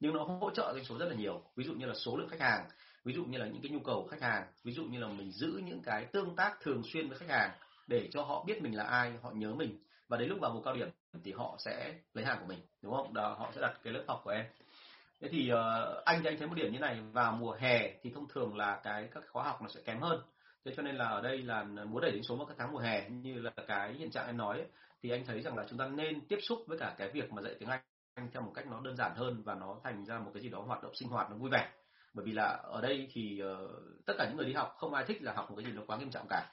nhưng 0.00 0.14
nó 0.14 0.24
hỗ 0.24 0.50
trợ 0.50 0.72
doanh 0.74 0.84
số 0.84 0.98
rất 0.98 1.06
là 1.08 1.14
nhiều. 1.14 1.42
Ví 1.56 1.64
dụ 1.64 1.72
như 1.72 1.86
là 1.86 1.94
số 1.94 2.16
lượng 2.16 2.28
khách 2.28 2.40
hàng, 2.40 2.68
ví 3.04 3.12
dụ 3.12 3.24
như 3.24 3.38
là 3.38 3.46
những 3.46 3.62
cái 3.62 3.70
nhu 3.70 3.78
cầu 3.78 4.08
khách 4.10 4.22
hàng, 4.22 4.46
ví 4.64 4.72
dụ 4.72 4.84
như 4.84 4.98
là 4.98 5.08
mình 5.08 5.32
giữ 5.32 5.60
những 5.64 5.82
cái 5.82 6.04
tương 6.04 6.36
tác 6.36 6.60
thường 6.60 6.82
xuyên 6.84 7.08
với 7.08 7.18
khách 7.18 7.28
hàng 7.28 7.50
để 7.86 8.08
cho 8.12 8.22
họ 8.22 8.44
biết 8.44 8.62
mình 8.62 8.76
là 8.76 8.84
ai, 8.84 9.12
họ 9.22 9.30
nhớ 9.30 9.54
mình. 9.54 9.78
Và 10.08 10.16
đến 10.16 10.28
lúc 10.28 10.38
vào 10.40 10.54
mùa 10.54 10.62
cao 10.62 10.74
điểm 10.74 10.88
thì 11.24 11.32
họ 11.32 11.56
sẽ 11.58 11.94
lấy 12.14 12.24
hàng 12.24 12.38
của 12.40 12.46
mình, 12.46 12.58
đúng 12.82 12.94
không? 12.94 13.14
Đó, 13.14 13.36
họ 13.38 13.50
sẽ 13.54 13.60
đặt 13.60 13.80
cái 13.84 13.92
lớp 13.92 14.04
học 14.08 14.20
của 14.24 14.30
em 14.30 14.44
thế 15.20 15.28
thì 15.28 15.50
uh, 15.52 16.04
anh 16.04 16.20
thì 16.22 16.28
anh 16.28 16.38
thấy 16.38 16.48
một 16.48 16.54
điểm 16.54 16.72
như 16.72 16.78
này 16.78 17.00
vào 17.12 17.32
mùa 17.32 17.52
hè 17.52 17.98
thì 18.02 18.10
thông 18.14 18.28
thường 18.28 18.56
là 18.56 18.80
cái 18.84 19.08
các 19.14 19.24
khóa 19.32 19.44
học 19.44 19.62
nó 19.62 19.68
sẽ 19.68 19.80
kém 19.84 20.00
hơn. 20.00 20.20
Thế 20.64 20.72
cho 20.76 20.82
nên 20.82 20.96
là 20.96 21.04
ở 21.04 21.20
đây 21.20 21.42
là 21.42 21.64
muốn 21.64 22.02
đẩy 22.02 22.10
đến 22.10 22.22
số 22.22 22.36
vào 22.36 22.46
các 22.46 22.54
tháng 22.58 22.72
mùa 22.72 22.78
hè 22.78 23.08
như 23.08 23.40
là 23.40 23.50
cái 23.66 23.92
hiện 23.92 24.10
trạng 24.10 24.26
em 24.26 24.36
nói 24.36 24.58
ấy, 24.58 24.68
thì 25.02 25.10
anh 25.10 25.24
thấy 25.26 25.40
rằng 25.40 25.56
là 25.56 25.64
chúng 25.68 25.78
ta 25.78 25.88
nên 25.88 26.26
tiếp 26.28 26.38
xúc 26.42 26.58
với 26.66 26.78
cả 26.78 26.94
cái 26.98 27.10
việc 27.10 27.32
mà 27.32 27.42
dạy 27.42 27.54
tiếng 27.58 27.68
Anh 27.68 28.30
theo 28.32 28.42
một 28.42 28.52
cách 28.54 28.66
nó 28.66 28.80
đơn 28.80 28.96
giản 28.96 29.12
hơn 29.16 29.42
và 29.42 29.54
nó 29.54 29.80
thành 29.84 30.04
ra 30.04 30.18
một 30.18 30.30
cái 30.34 30.42
gì 30.42 30.48
đó 30.48 30.60
hoạt 30.60 30.82
động 30.82 30.94
sinh 30.94 31.08
hoạt 31.08 31.30
nó 31.30 31.36
vui 31.36 31.50
vẻ. 31.50 31.68
Bởi 32.14 32.26
vì 32.26 32.32
là 32.32 32.44
ở 32.62 32.80
đây 32.80 33.08
thì 33.12 33.42
uh, 33.42 33.70
tất 34.06 34.14
cả 34.18 34.26
những 34.28 34.36
người 34.36 34.46
đi 34.46 34.52
học 34.52 34.74
không 34.78 34.94
ai 34.94 35.04
thích 35.04 35.22
là 35.22 35.32
học 35.32 35.50
một 35.50 35.56
cái 35.56 35.64
gì 35.64 35.72
nó 35.72 35.82
quá 35.86 35.98
nghiêm 35.98 36.10
trọng 36.10 36.26
cả. 36.30 36.46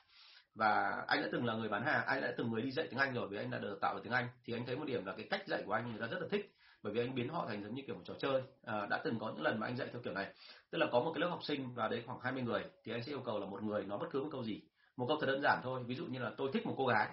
Và 0.56 1.04
anh 1.08 1.22
đã 1.22 1.28
từng 1.32 1.46
là 1.46 1.54
người 1.54 1.70
bán 1.70 1.86
hàng 1.86 2.06
anh 2.06 2.22
đã 2.22 2.34
từng 2.38 2.52
người 2.52 2.62
đi 2.62 2.72
dạy 2.72 2.88
tiếng 2.90 3.00
anh 3.00 3.14
rồi 3.14 3.28
vì 3.28 3.38
anh 3.38 3.52
đã 3.52 3.60
được 3.60 3.78
tạo 3.82 3.96
được 3.96 4.02
tiếng 4.04 4.14
anh 4.14 4.28
thì 4.44 4.54
anh 4.54 4.66
thấy 4.66 4.76
một 4.76 4.86
điểm 4.86 5.06
là 5.06 5.14
cái 5.18 5.28
cách 5.30 5.48
dạy 5.48 5.64
của 5.66 5.74
anh 5.74 5.92
người 5.92 6.02
ta 6.02 6.08
rất 6.08 6.20
là 6.22 6.28
thích 6.32 6.55
bởi 6.86 6.94
vì 6.94 7.00
anh 7.00 7.16
biến 7.16 7.30
họ 7.30 7.46
thành 7.48 7.64
giống 7.64 7.76
như 7.76 7.82
kiểu 7.88 7.96
một 7.96 8.02
trò 8.06 8.14
chơi. 8.20 8.42
À, 8.66 8.86
đã 8.90 9.02
từng 9.04 9.20
có 9.20 9.28
những 9.28 9.42
lần 9.42 9.60
mà 9.60 9.68
anh 9.68 9.78
dạy 9.78 9.88
theo 9.92 10.02
kiểu 10.02 10.14
này. 10.14 10.34
Tức 10.72 10.78
là 10.78 10.88
có 10.92 11.00
một 11.00 11.12
cái 11.16 11.22
lớp 11.22 11.28
học 11.28 11.44
sinh 11.44 11.74
và 11.74 11.88
đấy 11.88 12.04
khoảng 12.06 12.20
20 12.20 12.44
người 12.44 12.64
thì 12.84 12.92
anh 12.92 13.04
sẽ 13.04 13.12
yêu 13.12 13.22
cầu 13.26 13.40
là 13.40 13.46
một 13.46 13.64
người 13.64 13.86
nói 13.86 13.98
bất 13.98 14.08
cứ 14.12 14.24
một 14.24 14.30
câu 14.32 14.44
gì. 14.44 14.62
Một 14.98 15.06
câu 15.08 15.18
thật 15.20 15.28
đơn 15.28 15.42
giản 15.42 15.60
thôi. 15.64 15.84
Ví 15.84 15.96
dụ 15.96 16.06
như 16.06 16.20
là 16.20 16.32
tôi 16.38 16.50
thích 16.54 16.66
một 16.66 16.74
cô 16.78 16.88
gái. 16.88 17.08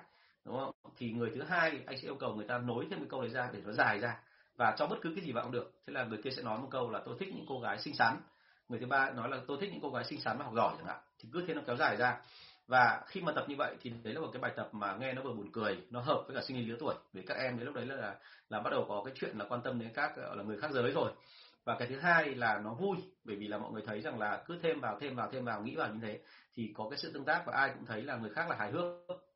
Đúng 0.45 0.57
không? 0.57 0.71
Thì 0.97 1.11
người 1.13 1.31
thứ 1.35 1.43
hai 1.43 1.81
anh 1.87 1.99
sẽ 1.99 2.09
yêu 2.09 2.15
cầu 2.15 2.35
người 2.35 2.47
ta 2.47 2.59
nối 2.59 2.87
thêm 2.91 2.99
cái 2.99 3.09
câu 3.11 3.21
đấy 3.21 3.31
ra 3.31 3.51
để 3.53 3.61
nó 3.65 3.73
dài 3.73 3.99
ra 3.99 4.21
và 4.57 4.75
cho 4.79 4.87
bất 4.87 4.97
cứ 5.03 5.13
cái 5.17 5.25
gì 5.25 5.33
vào 5.33 5.45
cũng 5.45 5.53
được. 5.53 5.73
Thế 5.87 5.93
là 5.93 6.05
người 6.05 6.19
kia 6.25 6.31
sẽ 6.31 6.43
nói 6.43 6.59
một 6.59 6.69
câu 6.71 6.91
là 6.91 7.03
tôi 7.05 7.17
thích 7.19 7.29
những 7.35 7.47
cô 7.49 7.61
gái 7.61 7.79
xinh 7.79 7.95
xắn. 7.95 8.17
Người 8.69 8.81
thứ 8.81 8.87
ba 8.87 9.11
nói 9.11 9.29
là 9.29 9.41
tôi 9.47 9.59
thích 9.61 9.71
những 9.73 9.81
cô 9.83 9.91
gái 9.91 10.05
xinh 10.05 10.21
xắn 10.21 10.39
và 10.39 10.45
học 10.45 10.55
giỏi 10.57 10.75
chẳng 10.79 10.87
hạn. 10.87 11.01
Thì 11.19 11.29
cứ 11.33 11.45
thế 11.47 11.55
nó 11.55 11.63
kéo 11.67 11.77
dài 11.77 11.97
ra 11.97 12.21
và 12.67 13.03
khi 13.07 13.21
mà 13.21 13.33
tập 13.33 13.45
như 13.49 13.55
vậy 13.59 13.77
thì 13.81 13.93
đấy 14.05 14.15
là 14.15 14.21
một 14.21 14.31
cái 14.33 14.43
bài 14.43 14.53
tập 14.57 14.69
mà 14.73 14.97
nghe 14.97 15.13
nó 15.13 15.23
vừa 15.23 15.33
buồn 15.33 15.53
cười, 15.53 15.77
nó 15.91 16.01
hợp 16.01 16.25
với 16.27 16.37
cả 16.37 16.43
sinh 16.43 16.57
lý 16.57 16.65
lứa 16.65 16.77
tuổi. 16.81 16.95
Vì 17.13 17.23
các 17.23 17.35
em 17.35 17.59
đến 17.59 17.67
lúc 17.67 17.75
đấy 17.75 17.87
là 17.87 18.17
là 18.49 18.61
bắt 18.61 18.71
đầu 18.71 18.85
có 18.89 19.03
cái 19.05 19.15
chuyện 19.17 19.39
là 19.39 19.45
quan 19.49 19.63
tâm 19.63 19.79
đến 19.79 19.91
các 19.95 20.19
là, 20.19 20.43
người 20.43 20.59
khác 20.59 20.71
giới 20.71 20.93
rồi. 20.93 21.13
Và 21.65 21.77
cái 21.79 21.89
thứ 21.89 21.99
hai 21.99 22.35
là 22.35 22.61
nó 22.65 22.75
vui, 22.75 22.97
bởi 23.25 23.37
vì 23.37 23.49
là 23.49 23.59
mọi 23.59 23.73
người 23.73 23.83
thấy 23.87 24.01
rằng 24.01 24.19
là 24.19 24.43
cứ 24.47 24.59
thêm 24.63 24.81
vào 24.81 24.99
thêm 25.01 25.17
vào 25.17 25.31
thêm 25.33 25.45
vào, 25.45 25.63
nghĩ 25.63 25.77
vào 25.77 25.95
như 25.95 26.01
thế 26.03 26.21
thì 26.55 26.73
có 26.75 26.89
cái 26.91 26.99
sự 26.99 27.13
tương 27.13 27.25
tác 27.25 27.43
và 27.47 27.53
ai 27.57 27.71
cũng 27.75 27.87
thấy 27.87 28.03
là 28.03 28.17
người 28.17 28.31
khác 28.31 28.49
là 28.49 28.57
hài 28.57 28.71
hước, 28.71 28.85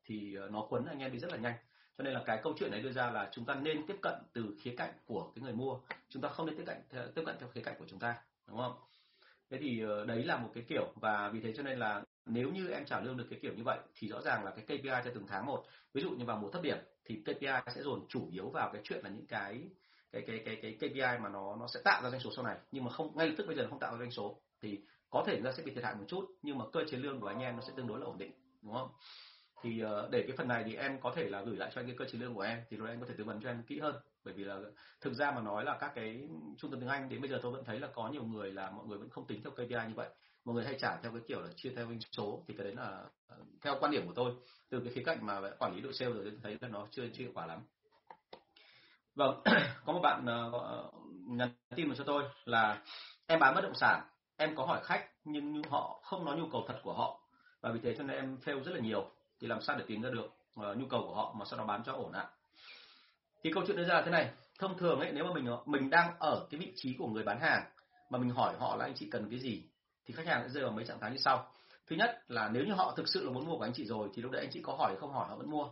thì 0.05 0.35
ờ, 0.35 0.49
nó 0.49 0.65
quấn 0.69 0.85
anh 0.85 0.99
em 0.99 1.11
đi 1.11 1.19
rất 1.19 1.31
là 1.31 1.37
nhanh. 1.37 1.53
Cho 1.97 2.03
nên 2.03 2.13
là 2.13 2.23
cái 2.25 2.39
câu 2.43 2.53
chuyện 2.59 2.71
này 2.71 2.81
đưa 2.81 2.91
ra 2.91 3.11
là 3.11 3.29
chúng 3.31 3.45
ta 3.45 3.55
nên 3.55 3.87
tiếp 3.87 3.95
cận 4.01 4.13
từ 4.33 4.55
khía 4.61 4.73
cạnh 4.77 4.93
của 5.05 5.31
cái 5.35 5.43
người 5.43 5.53
mua, 5.53 5.79
chúng 6.09 6.21
ta 6.21 6.29
không 6.29 6.45
nên 6.45 6.57
tiếp 6.57 6.63
cận 6.65 6.77
tiếp 7.15 7.21
cận 7.25 7.35
theo 7.39 7.49
khía 7.49 7.61
cạnh 7.61 7.75
của 7.79 7.85
chúng 7.87 7.99
ta, 7.99 8.15
đúng 8.47 8.57
không? 8.57 8.73
Thế 9.49 9.57
thì 9.61 9.81
ờ, 9.81 10.05
đấy 10.05 10.23
là 10.23 10.37
một 10.37 10.49
cái 10.53 10.63
kiểu 10.67 10.93
và 10.95 11.29
vì 11.33 11.39
thế 11.41 11.53
cho 11.57 11.63
nên 11.63 11.79
là 11.79 12.03
nếu 12.27 12.49
như 12.49 12.67
em 12.69 12.85
trả 12.85 12.99
lương 12.99 13.17
được 13.17 13.27
cái 13.29 13.39
kiểu 13.41 13.53
như 13.53 13.63
vậy, 13.63 13.79
thì 13.95 14.07
rõ 14.07 14.21
ràng 14.21 14.43
là 14.43 14.51
cái 14.51 14.65
KPI 14.65 14.89
cho 15.05 15.11
từng 15.13 15.27
tháng 15.27 15.45
một. 15.45 15.63
Ví 15.93 16.01
dụ 16.01 16.09
như 16.09 16.25
vào 16.25 16.37
mùa 16.37 16.51
thấp 16.51 16.61
điểm, 16.61 16.77
thì 17.05 17.21
KPI 17.25 17.73
sẽ 17.75 17.81
dồn 17.83 18.05
chủ 18.09 18.29
yếu 18.31 18.49
vào 18.49 18.69
cái 18.73 18.81
chuyện 18.83 19.03
là 19.03 19.09
những 19.09 19.27
cái 19.27 19.69
cái 20.11 20.23
cái 20.27 20.41
cái 20.45 20.55
cái 20.61 20.89
KPI 20.89 21.23
mà 21.23 21.29
nó 21.29 21.55
nó 21.55 21.67
sẽ 21.73 21.79
tạo 21.83 22.03
ra 22.03 22.09
doanh 22.09 22.21
số 22.21 22.31
sau 22.35 22.45
này. 22.45 22.57
Nhưng 22.71 22.83
mà 22.83 22.91
không, 22.91 23.17
ngay 23.17 23.27
lập 23.27 23.35
tức 23.37 23.47
bây 23.47 23.55
giờ 23.55 23.67
không 23.69 23.79
tạo 23.79 23.91
ra 23.91 23.99
doanh 23.99 24.11
số, 24.11 24.41
thì 24.61 24.79
có 25.09 25.23
thể 25.27 25.39
chúng 25.41 25.51
sẽ 25.51 25.63
bị 25.63 25.73
thiệt 25.73 25.83
hại 25.83 25.95
một 25.95 26.05
chút, 26.07 26.25
nhưng 26.41 26.57
mà 26.57 26.65
cơ 26.73 26.83
chế 26.91 26.97
lương 26.97 27.19
của 27.19 27.27
anh 27.27 27.39
em 27.39 27.55
nó 27.55 27.61
sẽ 27.61 27.73
tương 27.75 27.87
đối 27.87 27.99
là 27.99 28.05
ổn 28.05 28.17
định, 28.17 28.31
đúng 28.61 28.73
không? 28.73 28.89
Thì 29.63 29.79
ờ, 29.79 30.09
để 30.11 30.23
cái 30.27 30.37
phần 30.37 30.47
này 30.47 30.63
thì 30.65 30.75
em 30.75 31.01
có 31.01 31.13
thể 31.15 31.29
là 31.29 31.41
gửi 31.41 31.55
lại 31.55 31.71
cho 31.75 31.81
anh 31.81 31.87
cái 31.87 31.95
cơ 31.99 32.05
chế 32.05 32.17
lương 32.17 32.33
của 32.33 32.41
em, 32.41 32.61
thì 32.69 32.77
rồi 32.77 32.89
em 32.89 32.99
có 32.99 33.05
thể 33.05 33.13
tư 33.17 33.23
vấn 33.23 33.41
cho 33.41 33.49
em 33.49 33.63
kỹ 33.63 33.79
hơn. 33.79 33.95
Bởi 34.23 34.33
vì 34.33 34.43
là 34.43 34.59
thực 35.01 35.13
ra 35.13 35.31
mà 35.31 35.41
nói 35.41 35.63
là 35.65 35.77
các 35.79 35.91
cái 35.95 36.27
trung 36.57 36.71
tâm 36.71 36.79
tiếng 36.79 36.89
Anh 36.89 37.09
đến 37.09 37.21
bây 37.21 37.29
giờ 37.29 37.39
tôi 37.41 37.51
vẫn 37.51 37.63
thấy 37.65 37.79
là 37.79 37.87
có 37.93 38.09
nhiều 38.09 38.23
người 38.23 38.51
là 38.51 38.71
mọi 38.71 38.85
người 38.85 38.97
vẫn 38.97 39.09
không 39.09 39.27
tính 39.27 39.41
theo 39.43 39.51
KPI 39.51 39.87
như 39.87 39.93
vậy 39.95 40.09
mọi 40.47 40.55
người 40.55 40.65
hay 40.65 40.75
trả 40.79 40.97
theo 40.97 41.11
cái 41.11 41.21
kiểu 41.27 41.41
là 41.41 41.47
chia 41.55 41.71
theo 41.75 41.85
doanh 41.85 41.99
số 42.11 42.43
thì 42.47 42.53
cái 42.57 42.63
đấy 42.63 42.75
là 42.75 43.03
ờ, 43.27 43.37
theo 43.61 43.75
quan 43.79 43.91
điểm 43.91 44.07
của 44.07 44.13
tôi. 44.15 44.33
Từ 44.69 44.79
cái 44.79 44.93
khía 44.93 45.03
cạnh 45.05 45.25
mà 45.25 45.41
quản 45.59 45.75
lý 45.75 45.81
đội 45.81 45.93
sale 45.93 46.11
rồi 46.11 46.23
tôi 46.23 46.39
thấy 46.43 46.57
là 46.61 46.67
nó 46.67 46.87
chưa 46.91 47.03
chưa 47.13 47.23
hiệu 47.23 47.31
quả 47.33 47.45
lắm. 47.45 47.59
Vâng 49.15 49.41
có 49.85 49.93
một 49.93 49.99
bạn 50.03 50.25
uh, 50.25 50.93
nhắn 51.27 51.49
tin 51.75 51.95
cho 51.95 52.03
tôi 52.03 52.23
là 52.45 52.83
em 53.27 53.39
bán 53.39 53.55
bất 53.55 53.61
động 53.61 53.75
sản 53.75 54.01
em 54.37 54.55
có 54.55 54.65
hỏi 54.65 54.83
khách 54.83 55.09
nhưng, 55.23 55.51
như 55.51 55.61
họ 55.69 55.99
không 56.03 56.25
nói 56.25 56.37
nhu 56.37 56.45
cầu 56.51 56.65
thật 56.67 56.79
của 56.83 56.93
họ 56.93 57.19
và 57.61 57.71
vì 57.71 57.79
thế 57.83 57.95
cho 57.97 58.03
nên 58.03 58.17
em 58.17 58.37
fail 58.45 58.63
rất 58.63 58.71
là 58.71 58.79
nhiều 58.79 59.11
thì 59.41 59.47
làm 59.47 59.61
sao 59.61 59.77
để 59.77 59.85
tìm 59.87 60.01
ra 60.01 60.09
được 60.09 60.25
uh, 60.25 60.77
nhu 60.77 60.85
cầu 60.89 61.03
của 61.07 61.15
họ 61.15 61.33
mà 61.37 61.45
sau 61.45 61.59
đó 61.59 61.65
bán 61.65 61.83
cho 61.85 61.93
ổn 61.93 62.11
ạ? 62.11 62.29
Thì 63.43 63.51
câu 63.53 63.63
chuyện 63.67 63.77
đưa 63.77 63.85
ra 63.85 63.93
là 63.93 64.01
thế 64.01 64.11
này 64.11 64.31
thông 64.59 64.77
thường 64.77 64.99
ấy 64.99 65.11
nếu 65.11 65.23
mà 65.23 65.33
mình 65.33 65.47
mình 65.65 65.89
đang 65.89 66.19
ở 66.19 66.47
cái 66.49 66.59
vị 66.59 66.73
trí 66.75 66.95
của 66.99 67.07
người 67.07 67.23
bán 67.23 67.39
hàng 67.39 67.63
mà 68.09 68.17
mình 68.17 68.29
hỏi 68.29 68.55
họ 68.59 68.75
là 68.75 68.85
anh 68.85 68.93
chị 68.95 69.09
cần 69.11 69.29
cái 69.29 69.39
gì? 69.39 69.63
Thì 70.07 70.13
khách 70.13 70.25
hàng 70.25 70.43
sẽ 70.43 70.49
rơi 70.49 70.63
vào 70.63 70.73
mấy 70.73 70.85
trạng 70.85 70.99
thái 70.99 71.11
như 71.11 71.17
sau. 71.17 71.51
Thứ 71.87 71.95
nhất 71.95 72.23
là 72.27 72.49
nếu 72.53 72.63
như 72.63 72.73
họ 72.73 72.93
thực 72.97 73.07
sự 73.07 73.25
là 73.25 73.31
muốn 73.31 73.45
mua 73.45 73.57
của 73.57 73.65
anh 73.65 73.73
chị 73.73 73.85
rồi, 73.85 74.09
thì 74.13 74.21
lúc 74.21 74.31
đấy 74.31 74.41
anh 74.41 74.51
chị 74.53 74.61
có 74.63 74.73
hỏi 74.73 74.95
không 74.99 75.13
hỏi 75.13 75.27
họ 75.29 75.35
vẫn 75.35 75.51
mua. 75.51 75.67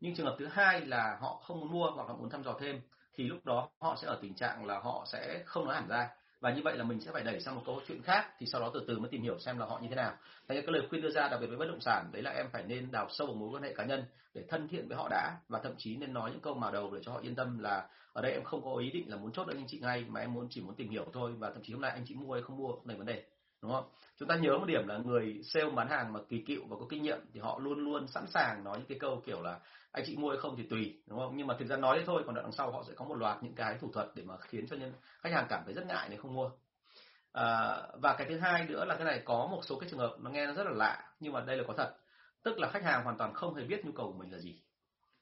Nhưng 0.00 0.14
trường 0.14 0.26
hợp 0.26 0.36
thứ 0.38 0.46
hai 0.46 0.80
là 0.80 1.18
họ 1.20 1.40
không 1.44 1.60
muốn 1.60 1.72
mua 1.72 1.90
hoặc 1.90 2.08
là 2.08 2.14
muốn 2.14 2.30
thăm 2.30 2.42
dò 2.42 2.54
thêm, 2.60 2.80
thì 3.14 3.24
lúc 3.24 3.38
đó 3.44 3.68
họ 3.80 3.96
sẽ 4.02 4.08
ở 4.08 4.18
tình 4.22 4.34
trạng 4.34 4.64
là 4.66 4.78
họ 4.78 5.06
sẽ 5.12 5.42
không 5.46 5.64
nói 5.64 5.74
hẳn 5.74 5.88
ra. 5.88 6.08
Và 6.40 6.50
như 6.50 6.60
vậy 6.64 6.76
là 6.76 6.84
mình 6.84 7.00
sẽ 7.00 7.12
phải 7.12 7.22
đẩy 7.22 7.40
sang 7.40 7.54
một 7.54 7.62
câu 7.66 7.80
chuyện 7.88 8.02
khác, 8.02 8.30
thì 8.38 8.46
sau 8.46 8.60
đó 8.60 8.70
từ 8.74 8.84
từ 8.88 8.98
mới 8.98 9.08
tìm 9.10 9.22
hiểu 9.22 9.38
xem 9.38 9.58
là 9.58 9.66
họ 9.66 9.78
như 9.82 9.88
thế 9.88 9.94
nào. 9.94 10.12
Thế 10.48 10.60
cái 10.60 10.72
lời 10.72 10.86
khuyên 10.88 11.02
đưa 11.02 11.10
ra 11.10 11.28
đặc 11.28 11.40
biệt 11.40 11.46
với 11.46 11.56
bất 11.56 11.66
động 11.68 11.80
sản, 11.80 12.10
đấy 12.12 12.22
là 12.22 12.30
em 12.30 12.46
phải 12.52 12.62
nên 12.62 12.90
đào 12.90 13.06
sâu 13.10 13.26
vào 13.26 13.36
mối 13.36 13.48
quan 13.52 13.62
hệ 13.62 13.74
cá 13.74 13.84
nhân 13.84 14.04
để 14.34 14.44
thân 14.48 14.68
thiện 14.68 14.88
với 14.88 14.96
họ 14.96 15.08
đã. 15.10 15.36
Và 15.48 15.60
thậm 15.62 15.74
chí 15.78 15.96
nên 15.96 16.12
nói 16.12 16.30
những 16.30 16.40
câu 16.40 16.54
mở 16.54 16.70
đầu 16.70 16.90
để 16.94 17.00
cho 17.02 17.12
họ 17.12 17.18
yên 17.18 17.34
tâm 17.34 17.58
là, 17.58 17.88
ở 18.12 18.22
đây 18.22 18.32
em 18.32 18.44
không 18.44 18.64
có 18.64 18.76
ý 18.76 18.90
định 18.90 19.10
là 19.10 19.16
muốn 19.16 19.32
chốt 19.32 19.44
được 19.44 19.54
anh 19.56 19.66
chị 19.68 19.78
ngay, 19.82 20.04
mà 20.08 20.20
em 20.20 20.34
muốn 20.34 20.46
chỉ 20.50 20.60
muốn 20.60 20.74
tìm 20.74 20.90
hiểu 20.90 21.06
thôi, 21.12 21.32
và 21.38 21.50
thậm 21.50 21.62
chí 21.62 21.72
hôm 21.72 21.82
nay 21.82 21.90
anh 21.90 22.04
chị 22.06 22.14
mua 22.14 22.32
hay 22.32 22.42
không 22.42 22.56
mua 22.56 22.72
này 22.84 22.96
vấn 22.96 23.06
đề 23.06 23.24
đúng 23.66 23.74
không? 23.74 23.88
Chúng 24.18 24.28
ta 24.28 24.36
nhớ 24.36 24.58
một 24.58 24.66
điểm 24.66 24.86
là 24.88 24.98
người 24.98 25.40
sale 25.44 25.70
bán 25.70 25.88
hàng 25.88 26.12
mà 26.12 26.20
kỳ 26.28 26.44
cựu 26.46 26.64
và 26.68 26.76
có 26.80 26.86
kinh 26.88 27.02
nghiệm 27.02 27.18
thì 27.34 27.40
họ 27.40 27.58
luôn 27.58 27.78
luôn 27.78 28.06
sẵn 28.06 28.26
sàng 28.26 28.64
nói 28.64 28.78
những 28.78 28.86
cái 28.86 28.98
câu 28.98 29.22
kiểu 29.26 29.42
là 29.42 29.60
anh 29.92 30.04
chị 30.06 30.16
mua 30.16 30.28
hay 30.28 30.38
không 30.38 30.56
thì 30.56 30.62
tùy 30.70 31.02
đúng 31.06 31.18
không? 31.18 31.36
Nhưng 31.36 31.46
mà 31.46 31.56
thực 31.58 31.68
ra 31.68 31.76
nói 31.76 31.98
thế 31.98 32.04
thôi 32.06 32.22
còn 32.26 32.34
đằng 32.34 32.52
sau 32.52 32.72
họ 32.72 32.84
sẽ 32.88 32.94
có 32.96 33.04
một 33.04 33.14
loạt 33.14 33.42
những 33.42 33.54
cái 33.54 33.78
thủ 33.80 33.90
thuật 33.92 34.08
để 34.14 34.22
mà 34.22 34.36
khiến 34.36 34.66
cho 34.66 34.76
nhân 34.76 34.92
khách 35.20 35.32
hàng 35.32 35.46
cảm 35.48 35.62
thấy 35.64 35.74
rất 35.74 35.86
ngại 35.86 36.08
nếu 36.10 36.22
không 36.22 36.34
mua. 36.34 36.50
À, 37.32 37.82
và 38.02 38.14
cái 38.18 38.26
thứ 38.30 38.38
hai 38.38 38.66
nữa 38.68 38.84
là 38.84 38.94
cái 38.94 39.04
này 39.04 39.22
có 39.24 39.46
một 39.50 39.60
số 39.62 39.78
cái 39.78 39.88
trường 39.90 40.00
hợp 40.00 40.16
nó 40.20 40.30
nghe 40.30 40.46
nó 40.46 40.52
rất 40.52 40.64
là 40.66 40.72
lạ 40.72 41.12
nhưng 41.20 41.32
mà 41.32 41.40
đây 41.40 41.56
là 41.56 41.64
có 41.66 41.74
thật. 41.76 41.96
Tức 42.42 42.58
là 42.58 42.68
khách 42.68 42.84
hàng 42.84 43.04
hoàn 43.04 43.16
toàn 43.18 43.34
không 43.34 43.54
hề 43.54 43.64
biết 43.64 43.84
nhu 43.84 43.92
cầu 43.92 44.06
của 44.06 44.18
mình 44.18 44.32
là 44.32 44.38
gì. 44.38 44.62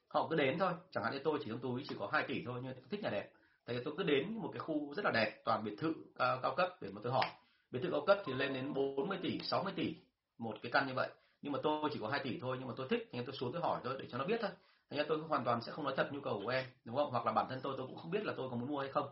Họ 0.09 0.27
cứ 0.31 0.37
đến 0.37 0.59
thôi 0.59 0.73
chẳng 0.91 1.05
hạn 1.05 1.13
như 1.13 1.21
tôi 1.25 1.39
chỉ 1.45 1.51
trong 1.51 1.59
túi 1.59 1.85
chỉ 1.89 1.97
có 1.99 2.09
2 2.13 2.25
tỷ 2.29 2.43
thôi 2.47 2.61
nhưng 2.65 2.75
tôi 2.75 2.85
thích 2.91 3.03
nhà 3.03 3.11
đẹp. 3.11 3.31
Thì 3.67 3.79
tôi 3.85 3.95
cứ 3.97 4.03
đến 4.03 4.35
một 4.35 4.51
cái 4.53 4.59
khu 4.59 4.95
rất 4.95 5.05
là 5.05 5.11
đẹp 5.11 5.43
toàn 5.45 5.65
biệt 5.65 5.75
thự 5.79 5.95
cao, 6.19 6.39
cao 6.43 6.55
cấp 6.57 6.69
để 6.81 6.89
mà 6.93 7.01
tôi 7.05 7.13
hỏi 7.13 7.27
biệt 7.75 7.81
thự 7.83 7.91
cao 7.91 8.05
cấp 8.07 8.19
thì 8.25 8.33
lên 8.33 8.55
đến 8.55 8.75
40 8.75 9.19
tỷ 9.23 9.39
60 9.39 9.73
tỷ 9.77 9.97
một 10.39 10.57
cái 10.63 10.73
căn 10.73 10.87
như 10.87 10.95
vậy. 10.95 11.09
Nhưng 11.43 11.53
mà 11.53 11.59
tôi 11.63 11.91
chỉ 11.93 11.99
có 12.01 12.09
2 12.09 12.21
tỷ 12.25 12.39
thôi, 12.41 12.57
nhưng 12.59 12.69
mà 12.69 12.75
tôi 12.77 12.87
thích, 12.91 13.09
thì 13.13 13.19
tôi 13.27 13.37
xuống 13.37 13.53
tôi 13.53 13.63
hỏi 13.63 13.81
thôi, 13.85 13.97
để 13.99 14.07
cho 14.11 14.19
nó 14.19 14.25
biết 14.25 14.41
thôi. 14.43 14.51
Thành 14.91 14.99
ra 14.99 15.05
tôi 15.09 15.19
hoàn 15.19 15.45
toàn 15.45 15.63
sẽ 15.63 15.73
không 15.73 15.85
nói 15.85 15.95
thật 15.97 16.09
nhu 16.13 16.21
cầu 16.21 16.41
của 16.45 16.51
em, 16.51 16.65
đúng 16.85 16.97
không? 16.97 17.11
Hoặc 17.11 17.27
là 17.27 17.33
bản 17.33 17.47
thân 17.49 17.61
tôi 17.63 17.75
tôi 17.77 17.87
cũng 17.87 17.97
không 17.97 18.11
biết 18.11 18.25
là 18.25 18.33
tôi 18.37 18.51
có 18.51 18.57
muốn 18.57 18.69
mua 18.69 18.81
hay 18.81 18.91
không. 18.91 19.07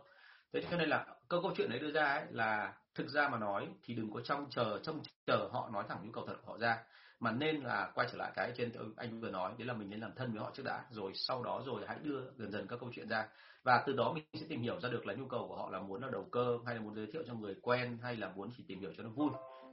Thế 0.53 0.63
cho 0.71 0.77
nên 0.77 0.89
là 0.89 1.05
câu 1.29 1.41
câu 1.41 1.51
chuyện 1.57 1.69
đấy 1.69 1.79
đưa 1.79 1.91
ra 1.91 2.05
ấy 2.05 2.23
là 2.29 2.73
thực 2.95 3.09
ra 3.09 3.29
mà 3.29 3.37
nói 3.37 3.67
thì 3.83 3.93
đừng 3.93 4.13
có 4.13 4.21
trông 4.21 4.49
chờ 4.49 4.79
trông 4.83 5.01
chờ 5.25 5.49
họ 5.51 5.69
nói 5.73 5.83
thẳng 5.89 6.05
nhu 6.05 6.11
cầu 6.11 6.25
thật 6.27 6.35
của 6.41 6.51
họ 6.51 6.57
ra. 6.57 6.83
Mà 7.19 7.31
nên 7.31 7.61
là 7.61 7.91
quay 7.95 8.07
trở 8.11 8.17
lại 8.17 8.31
cái 8.35 8.51
trên 8.57 8.71
anh 8.97 9.21
vừa 9.21 9.31
nói, 9.31 9.53
đấy 9.57 9.67
là 9.67 9.73
mình 9.73 9.89
nên 9.89 9.99
làm 9.99 10.11
thân 10.15 10.31
với 10.31 10.41
họ 10.41 10.51
trước 10.53 10.63
đã. 10.65 10.85
Rồi 10.91 11.11
sau 11.15 11.43
đó 11.43 11.63
rồi 11.65 11.81
hãy 11.87 11.97
đưa 12.03 12.21
dần 12.37 12.51
dần 12.51 12.67
các 12.67 12.79
câu 12.79 12.89
chuyện 12.95 13.09
ra 13.09 13.27
và 13.63 13.83
từ 13.85 13.93
đó 13.93 14.13
mình 14.13 14.23
sẽ 14.33 14.45
tìm 14.49 14.61
hiểu 14.61 14.79
ra 14.79 14.89
được 14.89 15.05
là 15.05 15.13
nhu 15.13 15.27
cầu 15.27 15.47
của 15.47 15.55
họ 15.55 15.69
là 15.69 15.79
muốn 15.79 16.01
là 16.01 16.09
đầu 16.11 16.27
cơ 16.31 16.57
hay 16.65 16.75
là 16.75 16.81
muốn 16.81 16.95
giới 16.95 17.07
thiệu 17.13 17.23
cho 17.27 17.33
người 17.33 17.55
quen 17.61 17.97
hay 18.01 18.15
là 18.15 18.31
muốn 18.35 18.49
chỉ 18.57 18.63
tìm 18.67 18.79
hiểu 18.79 18.91
cho 18.97 19.03
nó 19.03 19.09
vui. 19.09 19.29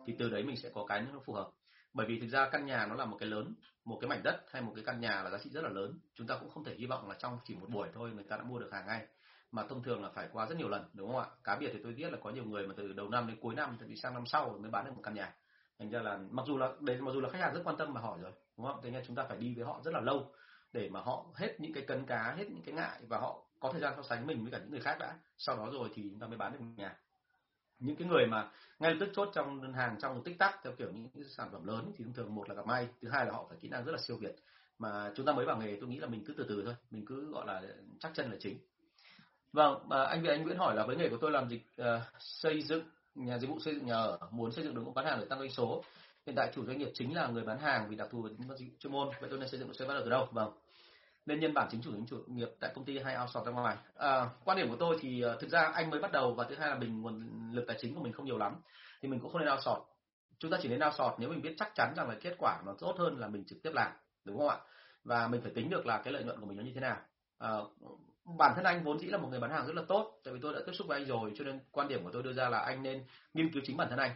Thì 0.07 0.15
từ 0.19 0.31
đấy 0.31 0.45
mình 0.45 0.57
sẽ 0.57 0.71
có 0.75 0.85
cái 0.89 1.03
nó 1.13 1.21
phù 1.25 1.33
hợp. 1.33 1.51
Bởi 1.93 2.07
vì 2.07 2.21
thực 2.21 2.29
ra 2.29 2.49
căn 2.49 2.67
nhà 2.67 2.87
nó 2.87 2.95
là 2.95 3.05
một 3.05 3.17
cái 3.21 3.29
lớn, 3.29 3.55
một 3.85 3.99
cái 4.01 4.09
mảnh 4.09 4.23
đất 4.23 4.45
hay 4.51 4.63
một 4.63 4.73
cái 4.75 4.85
căn 4.85 5.01
nhà 5.01 5.23
là 5.23 5.31
giá 5.31 5.39
trị 5.39 5.51
rất 5.51 5.65
là 5.65 5.71
lớn. 5.71 5.99
Chúng 6.15 6.27
ta 6.27 6.37
cũng 6.41 6.51
không 6.51 6.65
thể 6.65 6.75
hy 6.75 6.87
vọng 6.87 7.09
là 7.09 7.15
trong 7.19 7.39
chỉ 7.45 7.55
một 7.55 7.71
buổi 7.71 7.89
thôi 7.95 8.11
người 8.15 8.25
ta 8.25 8.37
đã 8.37 8.43
mua 8.43 8.59
được 8.59 8.73
hàng 8.73 8.87
ngay. 8.87 9.07
Mà 9.53 9.67
thông 9.69 9.83
thường 9.83 10.03
là 10.03 10.11
phải 10.15 10.29
qua 10.33 10.47
rất 10.47 10.59
nhiều 10.59 10.69
lần, 10.69 10.85
đúng 10.95 11.13
không 11.13 11.23
ạ? 11.23 11.27
Cá 11.45 11.57
biệt 11.57 11.71
thì 11.73 11.79
tôi 11.83 11.93
biết 11.93 12.13
là 12.13 12.19
có 12.23 12.31
nhiều 12.31 12.45
người 12.45 12.67
mà 12.67 12.75
từ 12.77 12.93
đầu 12.93 13.09
năm 13.09 13.27
đến 13.27 13.37
cuối 13.41 13.55
năm, 13.55 13.77
thậm 13.81 13.89
chí 13.89 13.97
sang 13.97 14.15
năm 14.15 14.27
sau 14.27 14.59
mới 14.61 14.71
bán 14.71 14.85
được 14.85 14.93
một 14.95 15.03
căn 15.03 15.15
nhà. 15.15 15.35
Thành 15.79 15.91
ra 15.91 16.03
là 16.03 16.19
mặc 16.31 16.47
dù 16.47 16.59
là, 16.59 16.73
đấy, 16.81 17.01
mặc 17.01 17.11
dù 17.15 17.21
là 17.21 17.29
khách 17.29 17.41
hàng 17.41 17.55
rất 17.55 17.61
quan 17.65 17.77
tâm 17.77 17.95
mà 17.95 18.01
hỏi 18.01 18.19
rồi, 18.23 18.33
đúng 18.57 18.67
không 18.67 18.81
thế 18.83 18.91
nên 18.91 19.05
chúng 19.07 19.17
ta 19.17 19.25
phải 19.29 19.39
đi 19.39 19.55
với 19.55 19.65
họ 19.65 19.81
rất 19.85 19.95
là 19.95 20.01
lâu 20.01 20.33
để 20.73 20.89
mà 20.89 21.01
họ 21.01 21.27
hết 21.35 21.61
những 21.61 21.73
cái 21.73 21.85
cấn 21.87 22.07
cá, 22.07 22.35
hết 22.39 22.51
những 22.51 22.63
cái 22.63 22.75
ngại 22.75 23.01
và 23.09 23.19
họ 23.19 23.50
có 23.61 23.73
thời 23.73 23.81
gian 23.81 23.93
so 23.97 24.03
sánh 24.03 24.27
mình 24.27 24.43
với 24.43 24.53
cả 24.53 24.59
những 24.59 24.71
người 24.71 24.81
khác 24.81 24.97
đã. 25.01 25.15
Sau 25.39 25.57
đó 25.57 25.71
rồi 25.73 25.89
thì 25.95 26.03
chúng 26.11 26.21
ta 26.21 26.27
mới 26.27 26.37
bán 26.37 26.53
được 26.53 26.59
nhà. 26.77 26.97
Những 27.79 27.97
cái 27.97 28.09
người 28.09 28.27
mà 28.27 28.51
ngay 28.79 28.91
lập 28.91 28.97
tức 29.01 29.13
chốt 29.15 29.29
trong 29.35 29.63
đơn 29.63 29.73
hàng 29.73 29.97
trong 30.01 30.15
một 30.15 30.23
tích 30.25 30.39
tắc 30.39 30.61
theo 30.65 30.73
kiểu 30.79 30.91
những 30.93 31.09
cái 31.15 31.25
sản 31.25 31.49
phẩm 31.53 31.67
lớn 31.67 31.93
thì 31.97 32.05
thường 32.05 32.13
thường 32.13 32.35
một 32.35 32.49
là 32.49 32.55
gặp 32.55 32.67
may 32.67 32.89
thứ 33.03 33.09
hai 33.09 33.27
là 33.27 33.33
họ 33.33 33.47
phải 33.49 33.59
kỹ 33.61 33.69
năng 33.69 33.85
rất 33.85 33.93
là 33.93 33.99
siêu 33.99 34.17
việt. 34.17 34.37
Mà 34.79 35.13
chúng 35.17 35.27
ta 35.27 35.33
mới 35.33 35.47
vào 35.47 35.57
nghề 35.57 35.77
tôi 35.81 35.89
nghĩ 35.89 35.99
là 35.99 36.07
mình 36.07 36.25
cứ 36.27 36.35
từ 36.39 36.45
từ 36.49 36.63
thôi 36.65 36.75
mình 36.91 37.05
cứ 37.07 37.33
gọi 37.33 37.47
là 37.47 37.63
chắc 38.01 38.13
chân 38.15 38.31
là 38.31 38.37
chính. 38.41 38.59
Vâng 39.53 39.89
mà 39.89 40.05
anh 40.05 40.23
Việt 40.23 40.29
anh 40.29 40.43
Nguyễn 40.43 40.59
hỏi 40.59 40.77
là 40.77 40.87
với 40.87 40.97
nghề 40.97 41.09
của 41.09 41.19
tôi 41.21 41.31
làm 41.31 41.49
dịch 41.49 41.67
uh, 41.83 41.87
xây 42.19 42.63
dựng 42.63 42.83
nhà 43.15 43.39
dịch 43.39 43.51
vụ 43.51 43.61
xây 43.61 43.75
dựng 43.75 43.87
nhà 43.87 43.95
ở 43.95 44.19
muốn 44.31 44.53
xây 44.53 44.65
dựng 44.65 44.75
đội 44.75 44.85
ngũ 44.85 44.93
bán 44.93 45.07
hàng 45.07 45.21
để 45.21 45.27
tăng 45.27 45.39
doanh 45.39 45.51
số. 45.51 45.85
Hiện 46.27 46.37
tại 46.37 46.53
chủ 46.55 46.67
doanh 46.67 46.79
nghiệp 46.79 46.91
chính 46.95 47.15
là 47.15 47.27
người 47.27 47.43
bán 47.43 47.59
hàng 47.59 47.89
vì 47.89 47.97
đặc 47.97 48.09
thù 48.11 48.23
về 48.23 48.31
chuyên 48.79 48.93
môn. 48.93 49.09
Vậy 49.21 49.31
tôi 49.31 49.39
nên 49.39 49.49
xây 49.49 49.59
dựng 49.59 49.69
đội 49.69 49.75
xe 49.75 49.87
bán 49.87 49.97
ở 49.97 50.03
từ 50.05 50.11
đâu? 50.11 50.29
Vâng 50.33 50.53
nên 51.27 51.41
nhân 51.41 51.55
bản 51.55 51.69
chính 51.71 51.83
chủ 51.83 51.93
chủ 52.11 52.17
nghiệp 52.27 52.49
tại 52.61 52.71
công 52.75 52.85
ty 52.85 52.99
hay 52.99 53.17
outsource 53.23 53.47
ra 53.47 53.53
ngoài. 53.53 53.77
À, 53.95 54.29
quan 54.45 54.59
điểm 54.59 54.69
của 54.69 54.77
tôi 54.77 54.97
thì 55.01 55.21
ờ, 55.21 55.37
thực 55.41 55.51
ra 55.51 55.63
anh 55.75 55.91
mới 55.91 56.01
bắt 56.01 56.13
đầu 56.13 56.35
và 56.35 56.45
thứ 56.49 56.55
hai 56.55 56.69
là 56.69 56.75
mình 56.75 57.03
nguồn 57.03 57.31
lực 57.53 57.65
tài 57.67 57.77
chính 57.81 57.95
của 57.95 58.03
mình 58.03 58.13
không 58.13 58.27
nhiều 58.27 58.39
lắm 58.39 58.57
thì 59.03 59.09
mình 59.09 59.21
cũng 59.21 59.33
không 59.33 59.41
nên 59.41 59.53
outsource. 59.53 59.83
Chúng 60.39 60.51
ta 60.51 60.59
chỉ 60.63 60.69
nên 60.69 60.81
outsource 60.85 61.15
nếu 61.19 61.29
mình 61.31 61.43
biết 61.43 61.55
chắc 61.59 61.73
chắn 61.75 61.95
rằng 61.97 62.09
là 62.09 62.15
kết 62.21 62.35
quả 62.39 62.63
nó 62.67 62.75
tốt 62.79 62.95
hơn 62.99 63.19
là 63.19 63.29
mình 63.29 63.45
trực 63.45 63.63
tiếp 63.63 63.71
làm 63.75 63.93
đúng 64.25 64.39
không 64.39 64.49
ạ? 64.49 64.59
Và 65.05 65.29
mình 65.29 65.41
phải 65.43 65.53
tính 65.55 65.71
được 65.71 65.87
là 65.87 65.99
cái 65.99 66.13
lợi 66.13 66.25
nhuận 66.25 66.41
của 66.41 66.47
mình 66.47 66.57
nó 66.57 66.65
như 66.65 66.73
thế 66.75 66.81
nào. 66.81 66.97
À, 67.39 67.51
bản 68.39 68.53
thân 68.57 68.65
anh 68.65 68.85
vốn 68.85 68.99
dĩ 68.99 69.07
là 69.07 69.19
một 69.19 69.29
người 69.29 69.41
bán 69.41 69.51
hàng 69.51 69.67
rất 69.67 69.77
là 69.77 69.83
tốt 69.89 70.21
tại 70.25 70.35
vì 70.35 70.41
tôi 70.43 70.55
đã 70.55 70.61
tiếp 70.67 70.73
xúc 70.73 70.87
với 70.87 70.99
anh 70.99 71.09
rồi 71.09 71.33
cho 71.37 71.45
nên 71.45 71.61
quan 71.71 71.89
điểm 71.89 72.05
của 72.05 72.11
tôi 72.13 72.23
đưa 72.23 72.33
ra 72.33 72.49
là 72.49 72.59
anh 72.59 72.83
nên 72.83 73.05
nghiên 73.35 73.53
cứu 73.53 73.63
chính 73.67 73.77
bản 73.77 73.89
thân 73.91 73.99
anh 73.99 74.11